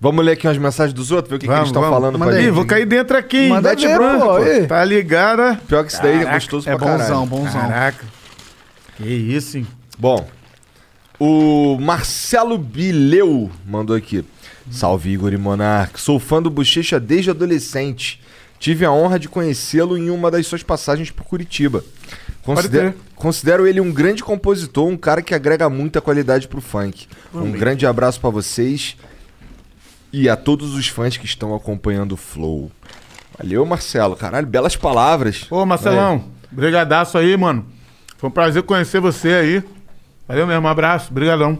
Vamos 0.00 0.24
ler 0.24 0.32
aqui 0.32 0.46
umas 0.46 0.56
mensagens 0.58 0.92
dos 0.94 1.10
outros, 1.10 1.28
ver 1.30 1.36
o 1.36 1.38
que, 1.40 1.46
que 1.46 1.50
eles 1.52 1.56
Vamos, 1.58 1.68
estão 1.70 1.82
vamos. 1.82 1.96
falando 1.96 2.18
Manda 2.18 2.30
pra 2.30 2.38
aí, 2.38 2.44
gente. 2.46 2.54
Vou 2.54 2.64
cair 2.64 2.86
dentro 2.86 3.16
aqui, 3.16 3.36
hein? 3.36 3.48
Manda 3.48 3.74
ver, 3.74 3.94
branco, 3.96 4.26
pô. 4.26 4.66
Tá 4.68 4.84
ligado? 4.84 5.56
Pior 5.66 5.84
que 5.84 5.90
isso 5.92 6.00
daí 6.00 6.12
é 6.12 6.18
Caraca, 6.18 6.34
gostoso 6.36 6.70
É 6.70 6.76
pra 6.76 6.86
caralho. 6.86 7.02
bonzão, 7.02 7.26
bonzão. 7.26 7.60
Caraca. 7.60 8.04
Que 8.96 9.08
isso, 9.08 9.58
hein? 9.58 9.66
Bom, 9.98 10.24
o 11.18 11.76
Marcelo 11.80 12.56
Bileu 12.58 13.50
mandou 13.66 13.96
aqui. 13.96 14.24
Salve 14.70 15.10
Igor 15.10 15.32
e 15.32 15.36
Monark. 15.36 16.00
Sou 16.00 16.20
fã 16.20 16.40
do 16.40 16.50
Bochecha 16.50 17.00
desde 17.00 17.30
adolescente. 17.30 18.20
Tive 18.58 18.84
a 18.84 18.92
honra 18.92 19.18
de 19.18 19.28
conhecê-lo 19.28 19.96
em 19.96 20.10
uma 20.10 20.30
das 20.30 20.46
suas 20.46 20.62
passagens 20.62 21.10
por 21.10 21.24
Curitiba. 21.24 21.84
Considero, 22.42 22.94
considero 23.14 23.66
ele 23.66 23.80
um 23.80 23.92
grande 23.92 24.24
compositor, 24.24 24.88
um 24.88 24.96
cara 24.96 25.22
que 25.22 25.34
agrega 25.34 25.68
muita 25.68 26.00
qualidade 26.00 26.48
pro 26.48 26.60
funk. 26.60 27.06
Um 27.32 27.52
grande 27.52 27.86
abraço 27.86 28.20
pra 28.20 28.30
vocês 28.30 28.96
e 30.12 30.28
a 30.28 30.36
todos 30.36 30.74
os 30.74 30.88
fãs 30.88 31.16
que 31.16 31.26
estão 31.26 31.54
acompanhando 31.54 32.12
o 32.12 32.16
Flow. 32.16 32.70
Valeu, 33.38 33.64
Marcelo. 33.64 34.16
Caralho, 34.16 34.46
belas 34.46 34.74
palavras. 34.74 35.46
Ô, 35.50 35.64
Marcelão, 35.64 36.24
brigadaço 36.50 37.16
aí, 37.18 37.36
mano. 37.36 37.66
Foi 38.16 38.28
um 38.28 38.32
prazer 38.32 38.62
conhecer 38.64 39.00
você 39.00 39.28
aí. 39.28 39.64
Valeu 40.26 40.46
mesmo, 40.46 40.66
um 40.66 40.70
abraço, 40.70 41.12
brigadão. 41.12 41.58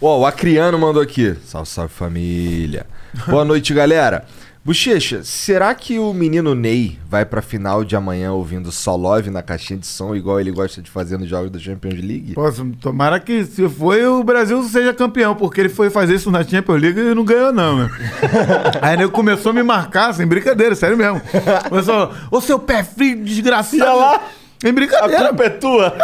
Ó, 0.00 0.20
o 0.20 0.26
Acriano 0.26 0.78
mandou 0.78 1.02
aqui. 1.02 1.36
Salve, 1.44 1.68
salve 1.68 1.92
família. 1.92 2.86
Boa 3.26 3.44
noite, 3.44 3.72
galera. 3.74 4.26
Bochecha, 4.68 5.22
será 5.24 5.74
que 5.74 5.98
o 5.98 6.12
menino 6.12 6.54
Ney 6.54 6.98
vai 7.08 7.24
pra 7.24 7.40
final 7.40 7.82
de 7.82 7.96
amanhã 7.96 8.32
ouvindo 8.32 8.70
só 8.70 8.94
Love 8.96 9.30
na 9.30 9.40
caixinha 9.40 9.78
de 9.78 9.86
som, 9.86 10.14
igual 10.14 10.38
ele 10.38 10.50
gosta 10.50 10.82
de 10.82 10.90
fazer 10.90 11.16
nos 11.16 11.26
jogos 11.26 11.50
da 11.50 11.58
Champions 11.58 11.94
League? 11.94 12.34
Posso, 12.34 12.66
tomara 12.78 13.18
que 13.18 13.46
se 13.46 13.66
foi 13.66 14.06
o 14.06 14.22
Brasil 14.22 14.62
seja 14.64 14.92
campeão, 14.92 15.34
porque 15.34 15.62
ele 15.62 15.70
foi 15.70 15.88
fazer 15.88 16.16
isso 16.16 16.30
na 16.30 16.44
Champions 16.44 16.82
League 16.82 17.00
e 17.00 17.14
não 17.14 17.24
ganhou, 17.24 17.50
não, 17.50 17.76
meu. 17.78 17.88
Aí 18.82 18.92
ele 18.92 19.08
começou 19.08 19.52
a 19.52 19.54
me 19.54 19.62
marcar, 19.62 20.12
sem 20.12 20.26
brincadeira, 20.26 20.74
sério 20.74 20.98
mesmo. 20.98 21.22
Começou, 21.66 22.12
ô 22.30 22.38
seu 22.38 22.58
pé 22.58 22.84
frio, 22.84 23.24
desgraçado. 23.24 23.78
Ia 23.78 23.94
lá. 23.94 24.22
Em 24.62 24.72
brincadeira. 24.74 25.34
é 25.44 25.48
tua. 25.48 25.96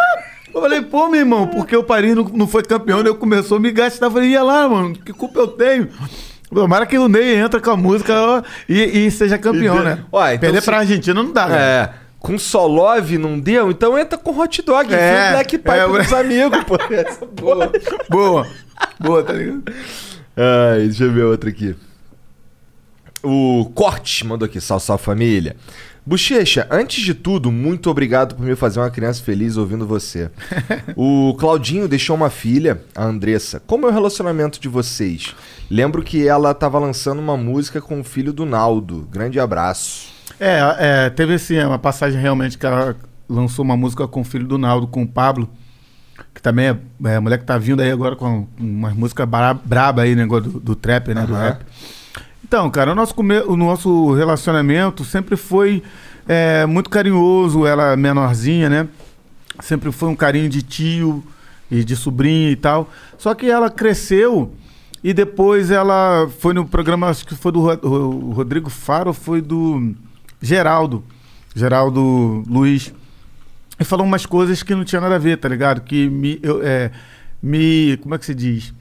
Eu 0.51 0.59
falei, 0.59 0.81
pô, 0.81 1.07
meu 1.07 1.19
irmão, 1.19 1.45
porque 1.45 1.77
o 1.77 1.83
Paris 1.83 2.15
não, 2.15 2.23
não 2.23 2.47
foi 2.47 2.63
campeão, 2.63 3.03
daí 3.03 3.11
eu 3.11 3.15
começou 3.15 3.57
a 3.57 3.59
me 3.59 3.71
gastar. 3.71 4.07
Eu 4.07 4.11
falei, 4.11 4.29
ia 4.29 4.41
lá, 4.41 4.67
mano, 4.67 4.95
que 4.95 5.13
culpa 5.13 5.37
eu 5.37 5.49
tenho? 5.49 5.87
Tomara 6.55 6.85
que 6.85 6.97
o 6.97 7.07
Ney 7.07 7.35
entra 7.35 7.59
com 7.59 7.69
a 7.71 7.77
música 7.77 8.43
e, 8.67 9.05
e 9.05 9.11
seja 9.11 9.37
campeão, 9.37 9.75
E 9.75 9.79
de- 9.79 9.83
né? 9.85 9.99
Ó, 10.11 10.25
então 10.27 10.39
Perder 10.39 10.61
se- 10.61 10.65
pra 10.65 10.77
Argentina 10.79 11.21
não 11.23 11.31
dá, 11.31 11.47
né? 11.47 11.57
É. 11.57 11.89
com 12.19 12.39
só 12.39 12.65
love 12.65 13.17
não 13.19 13.39
deu, 13.39 13.69
então 13.69 13.97
entra 13.99 14.17
com 14.17 14.35
hot 14.39 14.61
dog. 14.63 14.91
É, 14.93 14.97
É, 14.97 15.31
Black 15.33 15.57
Pipe 15.59 15.69
é, 15.69 15.85
pros 15.87 16.13
amigos, 16.13 16.63
pô. 16.63 16.75
Essa 16.91 17.25
porra. 17.27 17.71
Boa. 18.09 18.47
Boa, 18.99 19.23
tá 19.23 19.33
ligado? 19.33 19.63
Ai, 20.35 20.85
deixa 20.87 21.03
eu 21.03 21.11
ver 21.13 21.23
outra 21.23 21.49
aqui. 21.49 21.75
O 23.23 23.71
Corte 23.73 24.25
mandou 24.25 24.45
aqui, 24.45 24.59
salve, 24.61 24.83
salve 24.85 25.03
família. 25.03 25.55
Bochecha, 26.07 26.67
antes 26.69 27.03
de 27.03 27.15
tudo, 27.15 27.51
muito 27.51 27.89
obrigado 27.89 28.35
por 28.35 28.45
me 28.45 28.55
fazer 28.55 28.79
uma 28.79 28.91
criança 28.91 29.23
feliz 29.23 29.57
ouvindo 29.57 29.87
você. 29.87 30.29
o 30.95 31.35
Claudinho 31.39 31.87
deixou 31.87 32.15
uma 32.15 32.29
filha, 32.29 32.79
a 32.93 33.05
Andressa. 33.05 33.59
Como 33.65 33.87
é 33.87 33.89
o 33.89 33.91
relacionamento 33.91 34.59
de 34.59 34.69
vocês? 34.69 35.33
Lembro 35.67 36.03
que 36.03 36.27
ela 36.27 36.53
tava 36.53 36.77
lançando 36.77 37.17
uma 37.17 37.35
música 37.35 37.81
com 37.81 37.99
o 37.99 38.03
filho 38.03 38.31
do 38.31 38.45
Naldo. 38.45 39.07
Grande 39.11 39.39
abraço. 39.39 40.13
É, 40.39 40.59
é, 40.77 41.09
teve 41.09 41.33
assim, 41.33 41.57
uma 41.59 41.79
passagem 41.79 42.21
realmente 42.21 42.55
que 42.55 42.67
ela 42.67 42.95
lançou 43.27 43.65
uma 43.65 43.75
música 43.75 44.07
com 44.07 44.21
o 44.21 44.23
filho 44.23 44.45
do 44.45 44.59
Naldo, 44.59 44.85
com 44.85 45.01
o 45.01 45.07
Pablo, 45.07 45.49
que 46.35 46.41
também 46.41 46.67
é, 46.67 46.77
é 47.05 47.15
a 47.15 47.21
mulher 47.21 47.39
que 47.39 47.45
tá 47.45 47.57
vindo 47.57 47.81
aí 47.81 47.89
agora 47.89 48.15
com 48.15 48.47
uma 48.59 48.91
música 48.91 49.25
bra 49.25 49.55
braba 49.55 50.03
aí, 50.03 50.15
negócio 50.15 50.51
do, 50.51 50.59
do 50.59 50.75
trap, 50.75 51.15
né? 51.15 51.25
Do 51.25 51.33
Aham. 51.33 51.43
rap. 51.43 51.65
Então, 52.55 52.69
cara, 52.69 52.93
o 52.93 52.95
nosso, 52.95 53.13
come- 53.13 53.41
o 53.41 53.57
nosso 53.57 54.13
relacionamento 54.13 55.03
sempre 55.03 55.35
foi 55.35 55.83
é, 56.25 56.65
muito 56.65 56.89
carinhoso, 56.89 57.65
ela 57.67 57.97
menorzinha, 57.97 58.69
né? 58.69 58.87
Sempre 59.59 59.91
foi 59.91 60.07
um 60.07 60.15
carinho 60.15 60.47
de 60.47 60.61
tio 60.61 61.21
e 61.69 61.83
de 61.83 61.97
sobrinha 61.97 62.49
e 62.49 62.55
tal. 62.55 62.89
Só 63.17 63.33
que 63.35 63.49
ela 63.51 63.69
cresceu 63.69 64.53
e 65.03 65.13
depois 65.13 65.69
ela 65.69 66.29
foi 66.39 66.53
no 66.53 66.65
programa, 66.65 67.09
acho 67.09 67.25
que 67.27 67.35
foi 67.35 67.51
do 67.51 67.59
Rodrigo 68.31 68.69
Faro, 68.69 69.11
foi 69.11 69.41
do 69.41 69.93
Geraldo, 70.41 71.03
Geraldo 71.53 72.41
Luiz. 72.47 72.93
E 73.77 73.83
falou 73.83 74.05
umas 74.05 74.25
coisas 74.25 74.63
que 74.63 74.73
não 74.73 74.85
tinha 74.85 75.01
nada 75.01 75.15
a 75.15 75.19
ver, 75.19 75.39
tá 75.39 75.49
ligado? 75.49 75.81
Que 75.81 76.09
me, 76.09 76.39
eu, 76.41 76.61
é, 76.63 76.89
me 77.43 77.97
como 77.97 78.15
é 78.15 78.17
que 78.17 78.25
se 78.25 78.33
diz? 78.33 78.73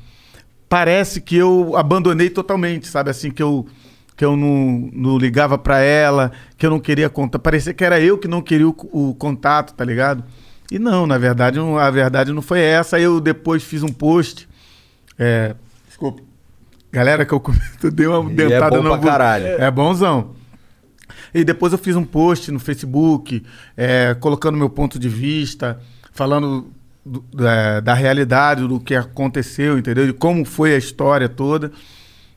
Parece 0.74 1.20
que 1.20 1.36
eu 1.36 1.76
abandonei 1.76 2.28
totalmente, 2.28 2.88
sabe? 2.88 3.08
Assim, 3.08 3.30
que 3.30 3.40
eu, 3.40 3.64
que 4.16 4.24
eu 4.24 4.36
não, 4.36 4.90
não 4.92 5.16
ligava 5.16 5.56
pra 5.56 5.78
ela, 5.78 6.32
que 6.58 6.66
eu 6.66 6.70
não 6.70 6.80
queria 6.80 7.08
contar. 7.08 7.38
Parecia 7.38 7.72
que 7.72 7.84
era 7.84 8.00
eu 8.00 8.18
que 8.18 8.26
não 8.26 8.42
queria 8.42 8.68
o, 8.68 8.74
o 8.92 9.14
contato, 9.14 9.72
tá 9.72 9.84
ligado? 9.84 10.24
E 10.72 10.76
não, 10.80 11.06
na 11.06 11.16
verdade, 11.16 11.60
não- 11.60 11.78
a 11.78 11.88
verdade 11.92 12.32
não 12.32 12.42
foi 12.42 12.58
essa. 12.58 12.98
Eu 12.98 13.20
depois 13.20 13.62
fiz 13.62 13.84
um 13.84 13.88
post. 13.88 14.48
É, 15.16 15.54
desculpa. 15.86 16.22
Galera, 16.90 17.24
que 17.24 17.32
eu 17.32 17.38
comento, 17.38 17.88
dei 17.94 18.08
uma 18.08 18.28
é 18.28 18.34
dentada 18.34 18.76
bom 18.76 18.82
no 18.82 18.98
pra 18.98 19.12
caralho. 19.12 19.46
É 19.46 19.70
bonzão. 19.70 20.34
E 21.32 21.44
depois 21.44 21.72
eu 21.72 21.78
fiz 21.78 21.94
um 21.94 22.04
post 22.04 22.50
no 22.50 22.58
Facebook, 22.58 23.44
é, 23.76 24.12
colocando 24.14 24.58
meu 24.58 24.68
ponto 24.68 24.98
de 24.98 25.08
vista, 25.08 25.78
falando 26.10 26.73
do- 27.04 27.24
da, 27.32 27.80
da 27.80 27.94
realidade, 27.94 28.66
do 28.66 28.80
que 28.80 28.94
aconteceu, 28.94 29.78
entendeu? 29.78 30.06
De 30.06 30.12
como 30.12 30.44
foi 30.44 30.74
a 30.74 30.78
história 30.78 31.28
toda. 31.28 31.70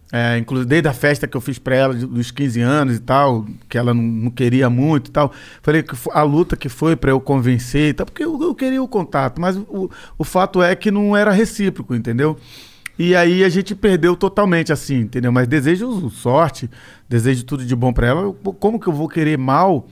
É, 0.10 0.38
inclusive 0.38 0.70
desde 0.70 0.88
a 0.88 0.94
festa 0.94 1.28
que 1.28 1.36
eu 1.36 1.42
fiz 1.42 1.60
pra 1.60 1.76
ela 1.76 1.94
dos 1.94 2.32
15 2.32 2.62
anos 2.62 2.96
e 2.96 3.00
tal, 3.00 3.46
que 3.68 3.78
ela 3.78 3.94
não, 3.94 4.02
não 4.02 4.32
queria 4.32 4.70
muito 4.70 5.10
e 5.10 5.12
tal. 5.12 5.34
Falei 5.62 5.84
que 5.84 5.94
a 6.12 6.24
luta 6.24 6.56
que 6.56 6.70
foi 6.70 6.96
pra 6.96 7.12
eu 7.12 7.20
convencer 7.20 7.90
e 7.90 7.94
tal, 7.94 8.06
porque 8.06 8.24
eu, 8.24 8.42
eu 8.42 8.56
queria 8.56 8.82
o 8.82 8.88
contato, 8.88 9.42
mas 9.42 9.58
o, 9.58 9.90
o 10.18 10.24
fato 10.24 10.64
é 10.64 10.74
que 10.78 10.90
não 10.92 11.16
era 11.16 11.32
recíproco, 11.32 11.94
entendeu? 11.94 12.38
E 12.98 13.16
aí 13.18 13.44
a 13.44 13.50
gente 13.50 13.76
perdeu 13.76 14.16
totalmente, 14.16 14.72
assim, 14.72 15.02
entendeu? 15.02 15.32
Mas 15.32 15.46
desejo 15.46 16.10
sorte, 16.10 16.70
desejo 17.08 17.44
tudo 17.44 17.66
de 17.66 17.76
bom 17.76 17.92
pra 17.92 18.08
ela. 18.08 18.34
Como 18.60 18.80
que 18.80 18.88
eu 18.88 18.94
vou 18.94 19.10
querer 19.10 19.38
mal? 19.38 19.88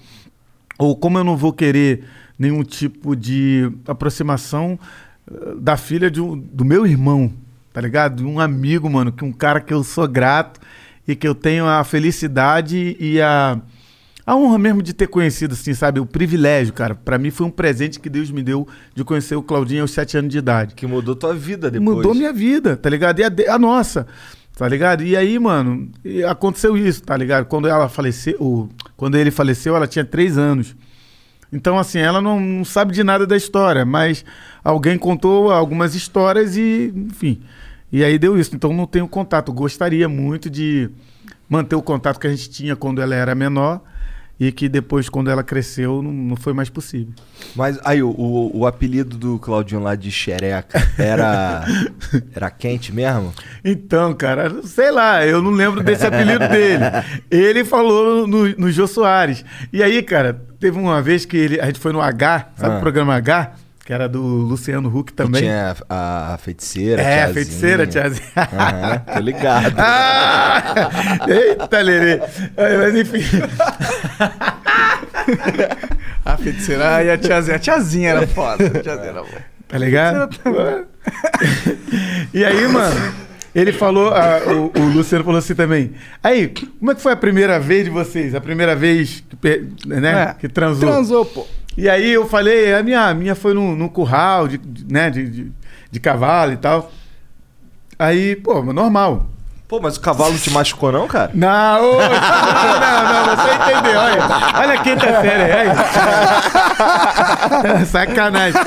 Ou 0.79 0.95
como 0.95 1.17
eu 1.17 1.23
não 1.25 1.35
vou 1.35 1.51
querer 1.51 2.05
nenhum 2.37 2.63
tipo 2.63 3.15
de 3.15 3.71
aproximação 3.87 4.77
eh, 5.29 5.55
da 5.59 5.75
filha 5.77 6.09
de 6.11 6.21
um- 6.21 6.37
do 6.37 6.63
meu 6.65 6.85
irmão, 6.85 7.31
tá 7.73 7.81
ligado? 7.81 8.17
De 8.17 8.25
um 8.25 8.39
amigo, 8.39 8.89
mano, 8.89 9.11
que 9.11 9.23
um 9.23 9.31
cara 9.31 9.59
que 9.59 9.73
eu 9.73 9.83
sou 9.83 10.07
grato 10.07 10.59
e 11.07 11.15
que 11.15 11.27
eu 11.27 11.33
tenho 11.35 11.65
a 11.65 11.83
felicidade 11.83 12.95
e 12.99 13.21
a, 13.21 13.59
a 14.25 14.35
honra 14.35 14.57
mesmo 14.57 14.81
de 14.81 14.93
ter 14.93 15.07
conhecido, 15.07 15.53
assim, 15.53 15.73
sabe? 15.73 15.99
O 15.99 16.05
privilégio, 16.05 16.73
cara. 16.73 16.95
Pra 16.95 17.17
mim 17.17 17.29
foi 17.31 17.45
um 17.47 17.51
presente 17.51 17.99
que 17.99 18.09
Deus 18.09 18.31
me 18.31 18.41
deu 18.43 18.67
de 18.93 19.03
conhecer 19.03 19.35
o 19.35 19.43
Claudinho 19.43 19.81
aos 19.83 19.91
sete 19.91 20.17
anos 20.17 20.31
de 20.31 20.37
idade. 20.37 20.73
Que 20.75 20.85
mudou 20.87 21.15
tua 21.15 21.33
vida 21.33 21.69
depois. 21.69 21.97
Mudou 21.97 22.13
minha 22.15 22.33
vida, 22.33 22.75
tá 22.75 22.89
ligado? 22.89 23.19
E 23.19 23.23
a, 23.23 23.55
a 23.55 23.59
nossa, 23.59 24.07
tá 24.57 24.67
ligado? 24.67 25.03
E 25.03 25.15
aí, 25.15 25.37
mano, 25.37 25.89
aconteceu 26.29 26.75
isso, 26.77 27.03
tá 27.03 27.15
ligado? 27.15 27.45
Quando 27.45 27.67
ela 27.67 27.87
faleceu, 27.89 28.67
quando 28.97 29.15
ele 29.15 29.29
faleceu, 29.31 29.75
ela 29.75 29.87
tinha 29.87 30.03
três 30.05 30.37
anos. 30.37 30.75
Então, 31.55 31.79
assim, 31.79 31.99
ela 31.99 32.21
não, 32.21 32.37
não 32.37 32.65
sabe 32.65 32.93
de 32.93 33.01
nada 33.01 33.25
da 33.25 33.37
história, 33.37 33.85
mas 33.85 34.25
alguém 34.61 34.97
contou 34.97 35.49
algumas 35.49 35.95
histórias 35.95 36.57
e, 36.57 36.93
enfim. 36.93 37.41
E 37.91 38.03
aí 38.03 38.19
deu 38.19 38.37
isso. 38.37 38.53
Então, 38.53 38.73
não 38.73 38.85
tenho 38.85 39.07
contato. 39.07 39.53
Gostaria 39.53 40.09
muito 40.09 40.49
de 40.49 40.89
manter 41.47 41.75
o 41.75 41.81
contato 41.81 42.19
que 42.19 42.27
a 42.27 42.29
gente 42.29 42.49
tinha 42.49 42.75
quando 42.75 43.01
ela 43.01 43.15
era 43.15 43.33
menor 43.33 43.81
e 44.37 44.51
que 44.51 44.67
depois, 44.67 45.07
quando 45.07 45.29
ela 45.29 45.43
cresceu, 45.43 46.01
não, 46.01 46.11
não 46.11 46.35
foi 46.35 46.51
mais 46.51 46.69
possível. 46.69 47.13
Mas 47.55 47.79
aí, 47.85 48.03
o, 48.03 48.09
o, 48.09 48.59
o 48.59 48.67
apelido 48.67 49.17
do 49.17 49.39
Claudinho 49.39 49.81
lá 49.81 49.95
de 49.95 50.11
xereca 50.11 50.77
era. 50.97 51.63
era 52.35 52.51
quente 52.51 52.93
mesmo? 52.93 53.33
Então, 53.63 54.13
cara, 54.13 54.61
sei 54.63 54.91
lá, 54.91 55.25
eu 55.25 55.41
não 55.41 55.51
lembro 55.51 55.81
desse 55.81 56.05
apelido 56.05 56.49
dele. 56.49 56.83
Ele 57.31 57.63
falou 57.63 58.27
no, 58.27 58.49
no 58.57 58.69
Jô 58.69 58.87
Soares. 58.87 59.45
E 59.71 59.81
aí, 59.81 60.03
cara, 60.03 60.44
teve 60.65 60.79
uma 60.79 60.99
vez 61.01 61.25
que 61.25 61.37
ele, 61.37 61.61
a 61.61 61.65
gente 61.67 61.79
foi 61.79 61.93
no 61.93 62.01
H, 62.01 62.47
sabe 62.57 62.73
Ah. 62.73 62.77
o 62.77 62.79
programa 62.81 63.13
H? 63.15 63.51
Que 63.85 63.93
era 63.93 64.09
do 64.09 64.19
Luciano 64.19 64.89
Huck 64.89 65.11
Que 65.11 65.13
também. 65.13 65.43
tinha 65.43 65.75
a, 65.87 66.33
a 66.33 66.37
feiticeira. 66.39 66.99
é, 67.03 67.17
tiazinha. 67.27 67.33
feiticeira, 67.35 67.85
tiazinha. 67.87 68.27
Aham, 68.35 68.97
tô 69.13 69.19
ligado. 69.19 69.75
Ah! 69.77 70.89
Eita, 71.29 71.81
Lerê. 71.81 72.19
Mas 72.79 72.95
enfim. 72.95 73.21
A 76.25 76.37
feiticeira 76.37 77.03
e 77.03 77.11
a 77.11 77.17
tiazinha. 77.17 77.55
A 77.55 77.59
tiazinha 77.59 78.09
era 78.09 78.27
foda. 78.27 78.65
A 78.65 78.81
tiazinha 78.81 79.09
era 79.09 79.21
boa. 79.21 79.41
Tá 79.67 79.77
ligado? 79.77 80.29
e 82.33 82.43
aí, 82.43 82.67
mano, 82.67 83.13
ele 83.55 83.71
falou, 83.71 84.13
ah, 84.13 84.39
o, 84.75 84.79
o 84.79 84.85
Luciano 84.93 85.23
falou 85.23 85.39
assim 85.39 85.55
também. 85.55 85.93
Aí, 86.21 86.49
como 86.79 86.91
é 86.91 86.95
que 86.95 87.01
foi 87.01 87.13
a 87.13 87.15
primeira 87.15 87.57
vez 87.59 87.85
de 87.85 87.89
vocês? 87.89 88.35
A 88.35 88.41
primeira 88.41 88.75
vez 88.75 89.23
que, 89.41 89.65
né, 89.87 90.23
É, 90.31 90.33
que 90.33 90.47
transou? 90.49 90.89
Transou, 90.89 91.25
pô. 91.25 91.47
E 91.77 91.89
aí 91.89 92.11
eu 92.11 92.27
falei, 92.27 92.73
a 92.73 92.83
minha, 92.83 93.07
a 93.07 93.13
minha 93.13 93.33
foi 93.35 93.53
num, 93.53 93.75
num 93.75 93.87
curral 93.87 94.47
de, 94.47 94.57
de- 94.57 94.91
né, 94.93 95.09
de, 95.09 95.27
de, 95.29 95.51
de 95.91 95.99
cavalo 95.99 96.51
e 96.53 96.57
tal. 96.57 96.91
Aí, 97.97 98.35
pô, 98.35 98.61
normal. 98.61 99.29
Pô, 99.67 99.79
mas 99.81 99.97
o 99.97 99.99
cavalo 99.99 100.37
te 100.37 100.51
machucou, 100.51 100.91
não, 100.91 101.07
cara? 101.07 101.31
Não, 101.33 101.81
não, 101.81 101.97
não, 101.97 103.35
você 103.35 103.49
entendeu, 103.55 103.99
olha. 103.99 104.21
Olha 104.59 104.73
a 104.73 104.83
quinta 104.83 105.21
série, 105.21 105.51
aí. 105.51 105.69
Sacanagem. 107.87 108.61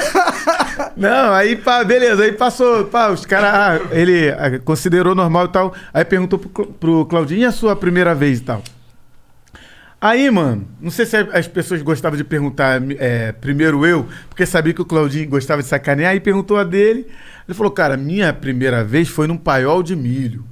Não, 0.97 1.33
aí, 1.33 1.55
pá, 1.55 1.85
beleza, 1.85 2.25
aí 2.25 2.33
passou, 2.33 2.87
pá, 2.87 3.11
os 3.11 3.25
caras, 3.25 3.55
ah, 3.55 3.79
ele 3.93 4.31
ah, 4.31 4.59
considerou 4.65 5.15
normal 5.15 5.45
e 5.45 5.49
tal, 5.49 5.73
aí 5.95 6.05
perguntou 6.05 6.37
pro, 6.37 6.67
pro 6.67 7.07
Claudinho, 7.07 7.43
e 7.43 7.45
a 7.45 7.53
sua 7.53 7.77
primeira 7.77 8.13
vez 8.13 8.39
e 8.39 8.43
tal? 8.43 8.61
Aí, 10.01 10.29
mano, 10.31 10.67
não 10.81 10.91
sei 10.91 11.07
se 11.07 11.17
as 11.17 11.47
pessoas 11.47 11.81
gostavam 11.83 12.17
de 12.17 12.25
perguntar 12.25 12.81
é, 12.99 13.31
primeiro 13.33 13.87
eu, 13.87 14.09
porque 14.29 14.45
sabia 14.45 14.75
que 14.75 14.83
o 14.83 14.85
Claudinho 14.85 15.29
gostava 15.29 15.63
de 15.63 15.69
sacanear, 15.69 16.11
aí 16.11 16.19
perguntou 16.19 16.57
a 16.57 16.65
dele. 16.65 17.07
Ele 17.47 17.57
falou, 17.57 17.71
cara, 17.71 17.97
minha 17.97 18.33
primeira 18.33 18.83
vez 18.83 19.09
foi 19.09 19.29
num 19.29 19.37
paiol 19.37 19.83
de 19.83 19.95
milho. 19.95 20.45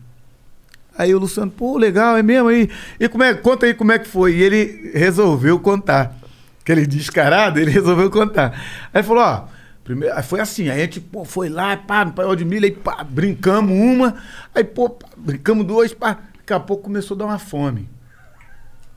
Aí 0.99 1.15
o 1.15 1.19
Luciano, 1.19 1.51
pô, 1.51 1.77
legal, 1.77 2.17
é 2.17 2.23
mesmo 2.23 2.49
aí. 2.49 2.71
E 2.99 3.09
como 3.09 3.23
é, 3.23 3.35
conta 3.35 3.67
aí 3.67 3.75
como 3.75 3.93
é 3.93 3.99
que 3.99 4.09
foi. 4.09 4.37
E 4.37 4.43
ele 4.43 4.91
resolveu 4.95 5.59
contar. 5.59 6.17
Aquele 6.61 6.87
descarado, 6.87 7.61
ele 7.61 7.71
resolveu 7.73 8.11
contar. 8.11 8.59
Aí 8.93 9.03
falou, 9.03 9.23
ó, 9.23 9.45
primeiro, 9.85 10.21
foi 10.23 10.41
assim, 10.41 10.69
aí 10.69 10.81
a 10.81 10.85
gente, 10.85 11.01
pô, 11.01 11.25
foi 11.25 11.49
lá, 11.49 11.77
pá, 11.77 12.05
no 12.05 12.13
paiol 12.13 12.35
de 12.35 12.45
milho, 12.45 12.65
aí 12.65 12.73
pá, 12.73 13.05
brincamos 13.05 13.73
uma, 13.73 14.17
aí, 14.55 14.65
pô, 14.65 14.91
pá, 14.91 15.07
brincamos 15.17 15.67
duas, 15.67 15.93
pá, 15.93 16.19
daqui 16.39 16.53
a 16.53 16.59
pouco 16.59 16.85
começou 16.85 17.15
a 17.15 17.19
dar 17.19 17.27
uma 17.27 17.39
fome. 17.39 17.89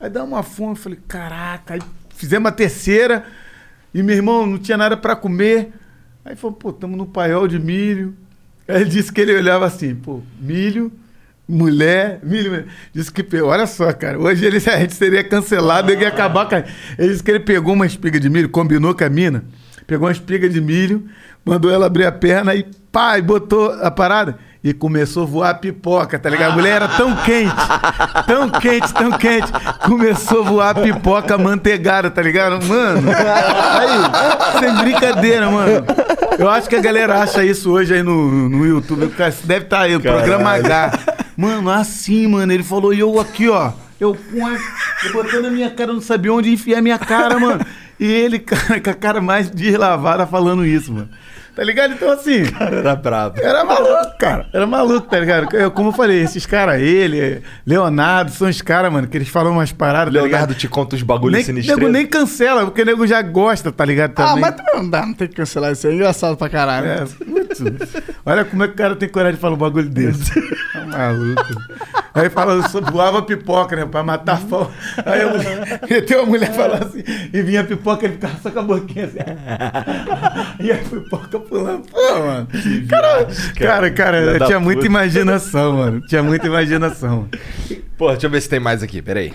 Aí 0.00 0.08
dá 0.08 0.24
uma 0.24 0.42
fome, 0.42 0.72
eu 0.72 0.76
falei, 0.76 0.98
caraca, 1.06 1.74
aí 1.74 1.80
fizemos 2.16 2.48
a 2.48 2.52
terceira, 2.52 3.24
e 3.92 4.02
meu 4.02 4.16
irmão 4.16 4.46
não 4.46 4.58
tinha 4.58 4.76
nada 4.76 4.96
pra 4.96 5.14
comer. 5.14 5.72
Aí 6.24 6.36
falou, 6.36 6.56
pô, 6.56 6.70
estamos 6.70 6.96
no 6.96 7.06
paiol 7.06 7.48
de 7.48 7.58
milho. 7.58 8.16
Aí 8.68 8.82
ele 8.82 8.90
disse 8.90 9.12
que 9.12 9.20
ele 9.20 9.34
olhava 9.34 9.66
assim, 9.66 9.94
pô, 9.94 10.22
milho, 10.38 10.92
mulher, 11.50 12.20
milho. 12.22 12.64
Disse 12.94 13.12
que, 13.12 13.40
olha 13.42 13.66
só, 13.66 13.92
cara, 13.92 14.18
hoje 14.18 14.44
ele, 14.44 14.56
a 14.70 14.78
gente 14.78 14.94
seria 14.94 15.24
cancelado, 15.24 15.90
ele 15.90 16.02
ia 16.02 16.08
acabar 16.08 16.48
com 16.48 16.54
a... 16.54 16.64
Ele 16.98 17.08
disse 17.08 17.22
que 17.22 17.30
ele 17.30 17.40
pegou 17.40 17.74
uma 17.74 17.86
espiga 17.86 18.20
de 18.20 18.30
milho, 18.30 18.48
combinou 18.48 18.94
com 18.94 19.04
a 19.04 19.08
mina, 19.08 19.44
pegou 19.86 20.06
uma 20.06 20.12
espiga 20.12 20.48
de 20.48 20.60
milho, 20.60 21.04
mandou 21.44 21.70
ela 21.70 21.86
abrir 21.86 22.06
a 22.06 22.12
perna 22.12 22.54
e 22.54 22.64
pá, 22.92 23.18
e 23.18 23.22
botou 23.22 23.72
a 23.82 23.90
parada. 23.90 24.38
e 24.62 24.74
começou 24.74 25.22
a 25.22 25.26
voar 25.26 25.54
pipoca, 25.54 26.18
tá 26.18 26.28
ligado? 26.28 26.52
A 26.52 26.54
mulher 26.54 26.76
era 26.76 26.88
tão 26.88 27.16
quente, 27.16 27.54
tão 28.26 28.50
quente, 28.50 28.92
tão 28.92 29.10
quente, 29.12 29.50
começou 29.86 30.42
a 30.42 30.44
voar 30.44 30.74
pipoca 30.74 31.38
manteigada, 31.38 32.10
tá 32.10 32.20
ligado? 32.20 32.62
Mano, 32.66 33.08
aí, 33.10 34.60
sem 34.60 34.74
brincadeira, 34.84 35.50
mano. 35.50 35.86
Eu 36.38 36.48
acho 36.48 36.68
que 36.68 36.76
a 36.76 36.80
galera 36.80 37.22
acha 37.22 37.42
isso 37.44 37.70
hoje 37.70 37.94
aí 37.94 38.02
no, 38.02 38.48
no 38.48 38.66
YouTube. 38.66 39.12
Deve 39.44 39.64
estar 39.64 39.80
aí, 39.80 39.96
o 39.96 40.00
programa 40.00 40.50
H. 40.50 41.19
Mano, 41.40 41.70
assim, 41.70 42.26
mano, 42.26 42.52
ele 42.52 42.62
falou, 42.62 42.92
e 42.92 42.98
eu 42.98 43.18
aqui, 43.18 43.48
ó. 43.48 43.72
Eu, 43.98 44.14
eu 45.02 45.12
botando 45.14 45.46
a 45.46 45.50
minha 45.50 45.70
cara, 45.70 45.90
não 45.90 46.00
sabia 46.02 46.34
onde 46.34 46.52
enfiar 46.52 46.80
a 46.80 46.82
minha 46.82 46.98
cara, 46.98 47.40
mano. 47.40 47.64
E 47.98 48.04
ele, 48.04 48.38
cara, 48.38 48.76
com 48.78 48.90
a 48.90 48.94
cara 48.94 49.22
mais 49.22 49.48
deslavada 49.48 50.26
falando 50.26 50.66
isso, 50.66 50.92
mano. 50.92 51.08
Tá 51.60 51.64
ligado? 51.66 51.92
Então, 51.92 52.10
assim. 52.10 52.42
Era 52.58 52.96
brabo. 52.96 53.38
Era 53.38 53.62
maluco, 53.66 54.16
cara. 54.18 54.46
Era 54.50 54.66
maluco, 54.66 55.06
tá 55.06 55.20
ligado? 55.20 55.54
Eu, 55.54 55.70
como 55.70 55.90
eu 55.90 55.92
falei, 55.92 56.22
esses 56.22 56.46
caras, 56.46 56.80
ele, 56.80 57.42
Leonardo, 57.66 58.30
são 58.30 58.48
os 58.48 58.62
caras, 58.62 58.90
mano, 58.90 59.06
que 59.06 59.14
eles 59.18 59.28
falam 59.28 59.52
umas 59.52 59.70
paradas, 59.70 60.06
tá 60.14 60.20
Leonardo 60.22 60.46
ligado? 60.46 60.58
te 60.58 60.66
conta 60.66 60.96
os 60.96 61.02
bagulhos 61.02 61.44
sinistros. 61.44 61.76
nego 61.76 61.92
nem 61.92 62.06
cancela, 62.06 62.64
porque 62.64 62.80
o 62.80 62.84
nego 62.86 63.06
já 63.06 63.20
gosta, 63.20 63.70
tá 63.70 63.84
ligado? 63.84 64.12
Ah, 64.12 64.28
Também. 64.28 64.40
mas 64.40 64.54
também 64.54 64.74
não 64.74 64.88
dá, 64.88 65.04
não 65.04 65.12
tem 65.12 65.28
que 65.28 65.34
cancelar 65.34 65.72
isso 65.72 65.86
aí. 65.86 65.92
É 65.92 65.96
engraçado 65.96 66.34
pra 66.34 66.48
caralho. 66.48 66.86
É, 66.86 67.04
putz. 67.04 67.60
Olha 68.24 68.42
como 68.46 68.64
é 68.64 68.66
que 68.66 68.72
o 68.72 68.76
cara 68.78 68.96
tem 68.96 69.08
coragem 69.10 69.34
de 69.34 69.40
falar 69.42 69.54
um 69.54 69.58
bagulho 69.58 69.90
desse. 69.90 70.32
Tá 70.70 70.86
maluco. 70.86 71.42
Aí 72.12 72.28
fala, 72.28 72.68
só 72.68 72.80
voava 72.80 73.22
pipoca, 73.22 73.76
né? 73.76 73.86
Pra 73.86 74.02
matar 74.02 74.34
a 74.34 74.36
fome. 74.38 74.70
Aí 75.04 75.22
a 75.22 75.28
mulher, 75.30 76.04
tem 76.04 76.16
uma 76.16 76.26
mulher 76.26 76.52
falando 76.52 76.86
assim, 76.86 77.04
e 77.32 77.42
vinha 77.42 77.60
a 77.60 77.64
pipoca, 77.64 78.04
ele 78.04 78.14
ficava 78.14 78.36
só 78.42 78.50
com 78.50 78.58
a 78.58 78.62
boquinha 78.62 79.04
assim. 79.06 79.18
E 80.60 80.72
a 80.72 80.76
pipoca 80.76 81.38
pulando. 81.38 81.86
Pô, 81.90 82.18
mano. 82.18 82.48
Cara, 82.88 83.26
cara, 83.58 83.90
cara, 83.90 84.18
eu 84.18 84.46
tinha 84.46 84.60
muita 84.60 84.84
imaginação, 84.86 85.74
mano. 85.74 86.00
Tinha 86.02 86.22
muita 86.22 86.46
imaginação. 86.46 87.28
Pô, 87.96 88.10
deixa 88.10 88.26
eu 88.26 88.30
ver 88.30 88.40
se 88.40 88.48
tem 88.48 88.60
mais 88.60 88.82
aqui, 88.82 89.00
peraí. 89.00 89.32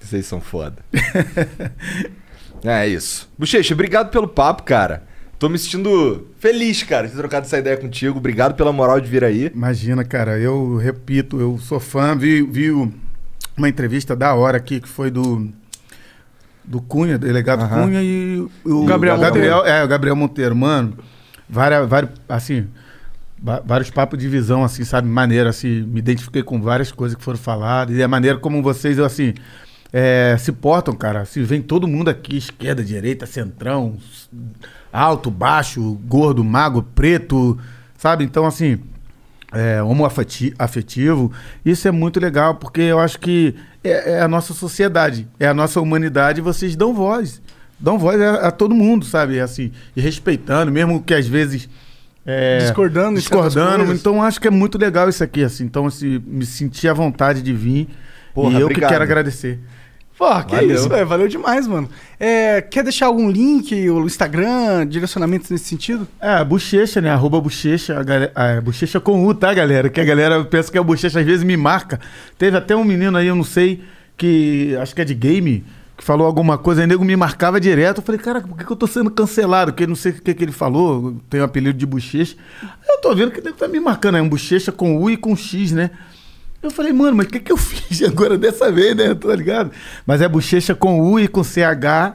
Vocês 0.00 0.26
são 0.26 0.40
foda. 0.40 0.76
é 2.64 2.86
isso. 2.86 3.28
Bochecha, 3.38 3.74
obrigado 3.74 4.10
pelo 4.10 4.28
papo, 4.28 4.62
cara. 4.62 5.04
Tô 5.42 5.48
me 5.48 5.58
sentindo 5.58 6.28
feliz, 6.38 6.84
cara, 6.84 7.08
de 7.08 7.14
ter 7.14 7.18
trocado 7.18 7.44
essa 7.44 7.58
ideia 7.58 7.76
contigo. 7.76 8.16
Obrigado 8.16 8.54
pela 8.54 8.72
moral 8.72 9.00
de 9.00 9.10
vir 9.10 9.24
aí. 9.24 9.50
Imagina, 9.52 10.04
cara, 10.04 10.38
eu 10.38 10.76
repito, 10.76 11.40
eu 11.40 11.58
sou 11.58 11.80
fã, 11.80 12.16
vi, 12.16 12.42
vi 12.42 12.70
uma 12.70 13.68
entrevista 13.68 14.14
da 14.14 14.32
hora 14.36 14.58
aqui 14.58 14.80
que 14.80 14.88
foi 14.88 15.10
do 15.10 15.48
do 16.62 16.80
Cunha, 16.80 17.18
delegado 17.18 17.62
Aham. 17.62 17.86
Cunha 17.86 18.00
e 18.00 18.48
o 18.64 18.84
Gabriel 18.84 19.18
Gabriel, 19.18 19.66
é, 19.66 19.82
o 19.82 19.88
Gabriel 19.88 20.14
Monteiro, 20.14 20.54
mano. 20.54 20.96
Várias, 21.50 21.88
vários, 21.88 22.12
assim, 22.28 22.68
vários 23.64 23.90
papos 23.90 24.20
de 24.20 24.28
visão, 24.28 24.62
assim, 24.62 24.84
sabe, 24.84 25.08
maneiro, 25.08 25.48
assim, 25.48 25.82
me 25.82 25.98
identifiquei 25.98 26.44
com 26.44 26.62
várias 26.62 26.92
coisas 26.92 27.18
que 27.18 27.24
foram 27.24 27.36
faladas 27.36 27.96
e 27.96 28.00
a 28.00 28.06
maneira 28.06 28.38
como 28.38 28.62
vocês, 28.62 28.96
assim, 29.00 29.34
é, 29.92 30.36
se 30.38 30.52
portam, 30.52 30.94
cara. 30.94 31.24
Se 31.24 31.42
vem 31.42 31.60
todo 31.60 31.88
mundo 31.88 32.10
aqui, 32.10 32.36
esquerda, 32.36 32.84
direita, 32.84 33.26
centrão, 33.26 33.98
alto, 34.92 35.30
baixo, 35.30 35.98
gordo, 36.06 36.44
magro, 36.44 36.82
preto, 36.94 37.58
sabe? 37.96 38.24
Então, 38.24 38.44
assim, 38.46 38.78
é, 39.52 39.82
homoafeti- 39.82 40.54
afetivo. 40.58 41.32
Isso 41.64 41.88
é 41.88 41.90
muito 41.90 42.20
legal, 42.20 42.56
porque 42.56 42.80
eu 42.82 42.98
acho 42.98 43.18
que 43.18 43.54
é, 43.82 44.12
é 44.14 44.20
a 44.20 44.28
nossa 44.28 44.52
sociedade, 44.54 45.26
é 45.40 45.46
a 45.48 45.54
nossa 45.54 45.80
humanidade, 45.80 46.40
e 46.40 46.42
vocês 46.42 46.76
dão 46.76 46.92
voz. 46.94 47.40
Dão 47.80 47.98
voz 47.98 48.20
a, 48.20 48.48
a 48.48 48.50
todo 48.50 48.74
mundo, 48.74 49.04
sabe? 49.04 49.40
Assim, 49.40 49.72
e 49.96 50.00
respeitando, 50.00 50.70
mesmo 50.70 51.02
que 51.02 51.12
às 51.14 51.26
vezes. 51.26 51.68
é, 52.24 52.58
Discordando 52.58 53.18
Discordando. 53.18 53.92
Então, 53.92 54.22
acho 54.22 54.40
que 54.40 54.46
é 54.46 54.50
muito 54.50 54.78
legal 54.78 55.08
isso 55.08 55.24
aqui, 55.24 55.42
assim. 55.42 55.64
Então, 55.64 55.86
assim, 55.86 56.22
me 56.26 56.46
senti 56.46 56.86
à 56.86 56.92
vontade 56.92 57.42
de 57.42 57.52
vir. 57.52 57.88
Porra, 58.34 58.52
e 58.52 58.60
eu 58.60 58.66
obrigado. 58.66 58.88
que 58.88 58.94
quero 58.94 59.02
agradecer. 59.04 59.58
Pô, 60.18 60.44
que 60.44 60.54
Valeu. 60.54 60.74
isso, 60.74 60.88
velho. 60.88 61.06
Valeu 61.06 61.28
demais, 61.28 61.66
mano. 61.66 61.88
É, 62.20 62.60
quer 62.60 62.84
deixar 62.84 63.06
algum 63.06 63.30
link, 63.30 63.74
o 63.90 64.04
Instagram, 64.04 64.86
direcionamentos 64.86 65.50
nesse 65.50 65.64
sentido? 65.64 66.06
É, 66.20 66.44
bochecha, 66.44 67.00
né? 67.00 67.10
Arroba 67.10 67.40
bochecha, 67.40 67.98
a 67.98 68.42
ah, 68.42 68.46
é, 68.50 68.60
bochecha 68.60 69.00
com 69.00 69.26
U, 69.26 69.34
tá, 69.34 69.52
galera? 69.52 69.88
Que 69.88 70.00
a 70.00 70.04
galera 70.04 70.44
pensa 70.44 70.70
que 70.70 70.78
é 70.78 70.82
bochecha, 70.82 71.18
às 71.18 71.26
vezes 71.26 71.42
me 71.42 71.56
marca. 71.56 71.98
Teve 72.38 72.56
até 72.56 72.76
um 72.76 72.84
menino 72.84 73.16
aí, 73.16 73.26
eu 73.26 73.34
não 73.34 73.44
sei, 73.44 73.82
que 74.16 74.76
acho 74.80 74.94
que 74.94 75.00
é 75.00 75.04
de 75.04 75.14
game, 75.14 75.64
que 75.96 76.04
falou 76.04 76.26
alguma 76.26 76.58
coisa, 76.58 76.82
aí 76.82 76.86
nego 76.86 77.04
me 77.04 77.16
marcava 77.16 77.58
direto. 77.58 77.98
Eu 77.98 78.04
falei, 78.04 78.20
cara, 78.20 78.40
por 78.42 78.56
que, 78.56 78.64
que 78.64 78.72
eu 78.72 78.76
tô 78.76 78.86
sendo 78.86 79.10
cancelado? 79.10 79.72
Porque 79.72 79.84
eu 79.84 79.88
não 79.88 79.96
sei 79.96 80.12
o 80.12 80.20
que, 80.20 80.34
que 80.34 80.44
ele 80.44 80.52
falou, 80.52 81.16
tenho 81.28 81.42
o 81.42 81.46
apelido 81.46 81.78
de 81.78 81.86
bochecha. 81.86 82.36
Eu 82.88 83.00
tô 83.00 83.14
vendo 83.14 83.30
que 83.30 83.40
o 83.40 83.42
nego 83.42 83.56
tá 83.56 83.66
me 83.66 83.80
marcando, 83.80 84.18
é 84.18 84.22
um 84.22 84.28
bochecha 84.28 84.70
com 84.70 85.00
U 85.00 85.10
e 85.10 85.16
com 85.16 85.34
X, 85.34 85.72
né? 85.72 85.90
Eu 86.62 86.70
falei, 86.70 86.92
mano, 86.92 87.16
mas 87.16 87.26
o 87.26 87.30
que, 87.30 87.40
que 87.40 87.52
eu 87.52 87.56
fiz 87.58 88.02
agora 88.02 88.38
dessa 88.38 88.70
vez, 88.70 88.96
né? 88.96 89.14
Tá 89.14 89.34
ligado? 89.34 89.72
Mas 90.06 90.20
é 90.20 90.28
bochecha 90.28 90.74
com 90.74 91.00
U 91.00 91.18
e 91.18 91.26
com 91.26 91.42
CH. 91.42 92.14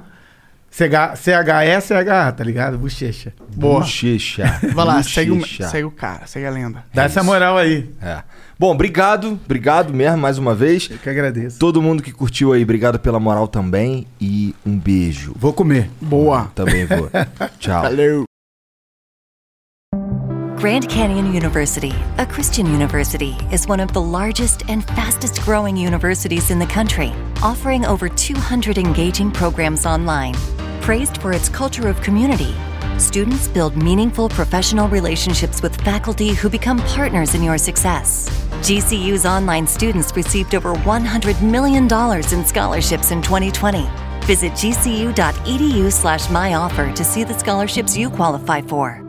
CH, 0.70 1.16
CHE, 1.16 2.32
tá 2.38 2.44
ligado? 2.44 2.78
Bochecha. 2.78 3.34
Boa. 3.56 3.80
Bochecha. 3.80 4.60
Vai 4.74 4.86
lá, 4.86 5.02
segue 5.02 5.32
o, 5.32 5.46
segue 5.46 5.84
o 5.86 5.92
cara, 5.92 6.28
segue 6.28 6.46
a 6.46 6.52
lenda. 6.52 6.84
Dá 6.94 7.04
essa 7.04 7.24
moral 7.24 7.58
aí. 7.58 7.90
É. 8.02 8.22
Bom, 8.60 8.72
obrigado, 8.72 9.40
obrigado 9.44 9.94
mesmo 9.94 10.18
mais 10.18 10.38
uma 10.38 10.54
vez. 10.54 10.88
Eu 10.92 10.98
que 10.98 11.10
agradeço. 11.10 11.58
Todo 11.58 11.82
mundo 11.82 12.04
que 12.04 12.12
curtiu 12.12 12.54
aí, 12.54 12.62
obrigado 12.64 13.00
pela 13.00 13.20
moral 13.20 13.48
também 13.48 14.06
e 14.22 14.54
um 14.66 14.78
beijo. 14.78 15.34
Vou 15.36 15.54
comer. 15.54 15.90
Boa. 16.00 16.52
Também 16.54 16.86
vou. 16.86 17.10
Tchau. 17.60 17.82
Valeu. 17.82 18.37
Grand 20.58 20.90
Canyon 20.90 21.32
University, 21.36 21.94
a 22.18 22.26
Christian 22.26 22.66
university, 22.66 23.38
is 23.52 23.68
one 23.68 23.80
of 23.80 23.94
the 23.94 24.02
largest 24.02 24.68
and 24.68 24.84
fastest 24.88 25.40
growing 25.44 25.78
universities 25.78 26.50
in 26.50 26.58
the 26.58 26.66
country, 26.66 27.14
offering 27.44 27.86
over 27.86 28.10
200 28.10 28.80
engaging 28.80 29.30
programs 29.30 29.86
online. 29.86 30.34
Praised 30.82 31.22
for 31.22 31.32
its 31.32 31.48
culture 31.48 31.88
of 31.88 32.02
community, 32.02 32.56
students 32.98 33.48
build 33.48 33.78
meaningful 33.78 34.30
professional 34.30 34.88
relationships 34.88 35.62
with 35.62 35.80
faculty 35.82 36.30
who 36.30 36.50
become 36.50 36.80
partners 36.80 37.36
in 37.36 37.44
your 37.44 37.60
success. 37.60 38.28
GCU's 38.66 39.28
online 39.28 39.68
students 39.68 40.12
received 40.16 40.56
over 40.56 40.74
$100 40.74 41.40
million 41.44 41.84
in 41.84 42.46
scholarships 42.48 43.12
in 43.12 43.22
2020. 43.22 43.88
Visit 44.22 44.54
gcu.edu 44.54 45.94
slash 45.94 46.26
myoffer 46.26 46.96
to 46.96 47.04
see 47.04 47.24
the 47.24 47.38
scholarships 47.38 47.96
you 47.96 48.10
qualify 48.10 48.60
for. 48.60 49.07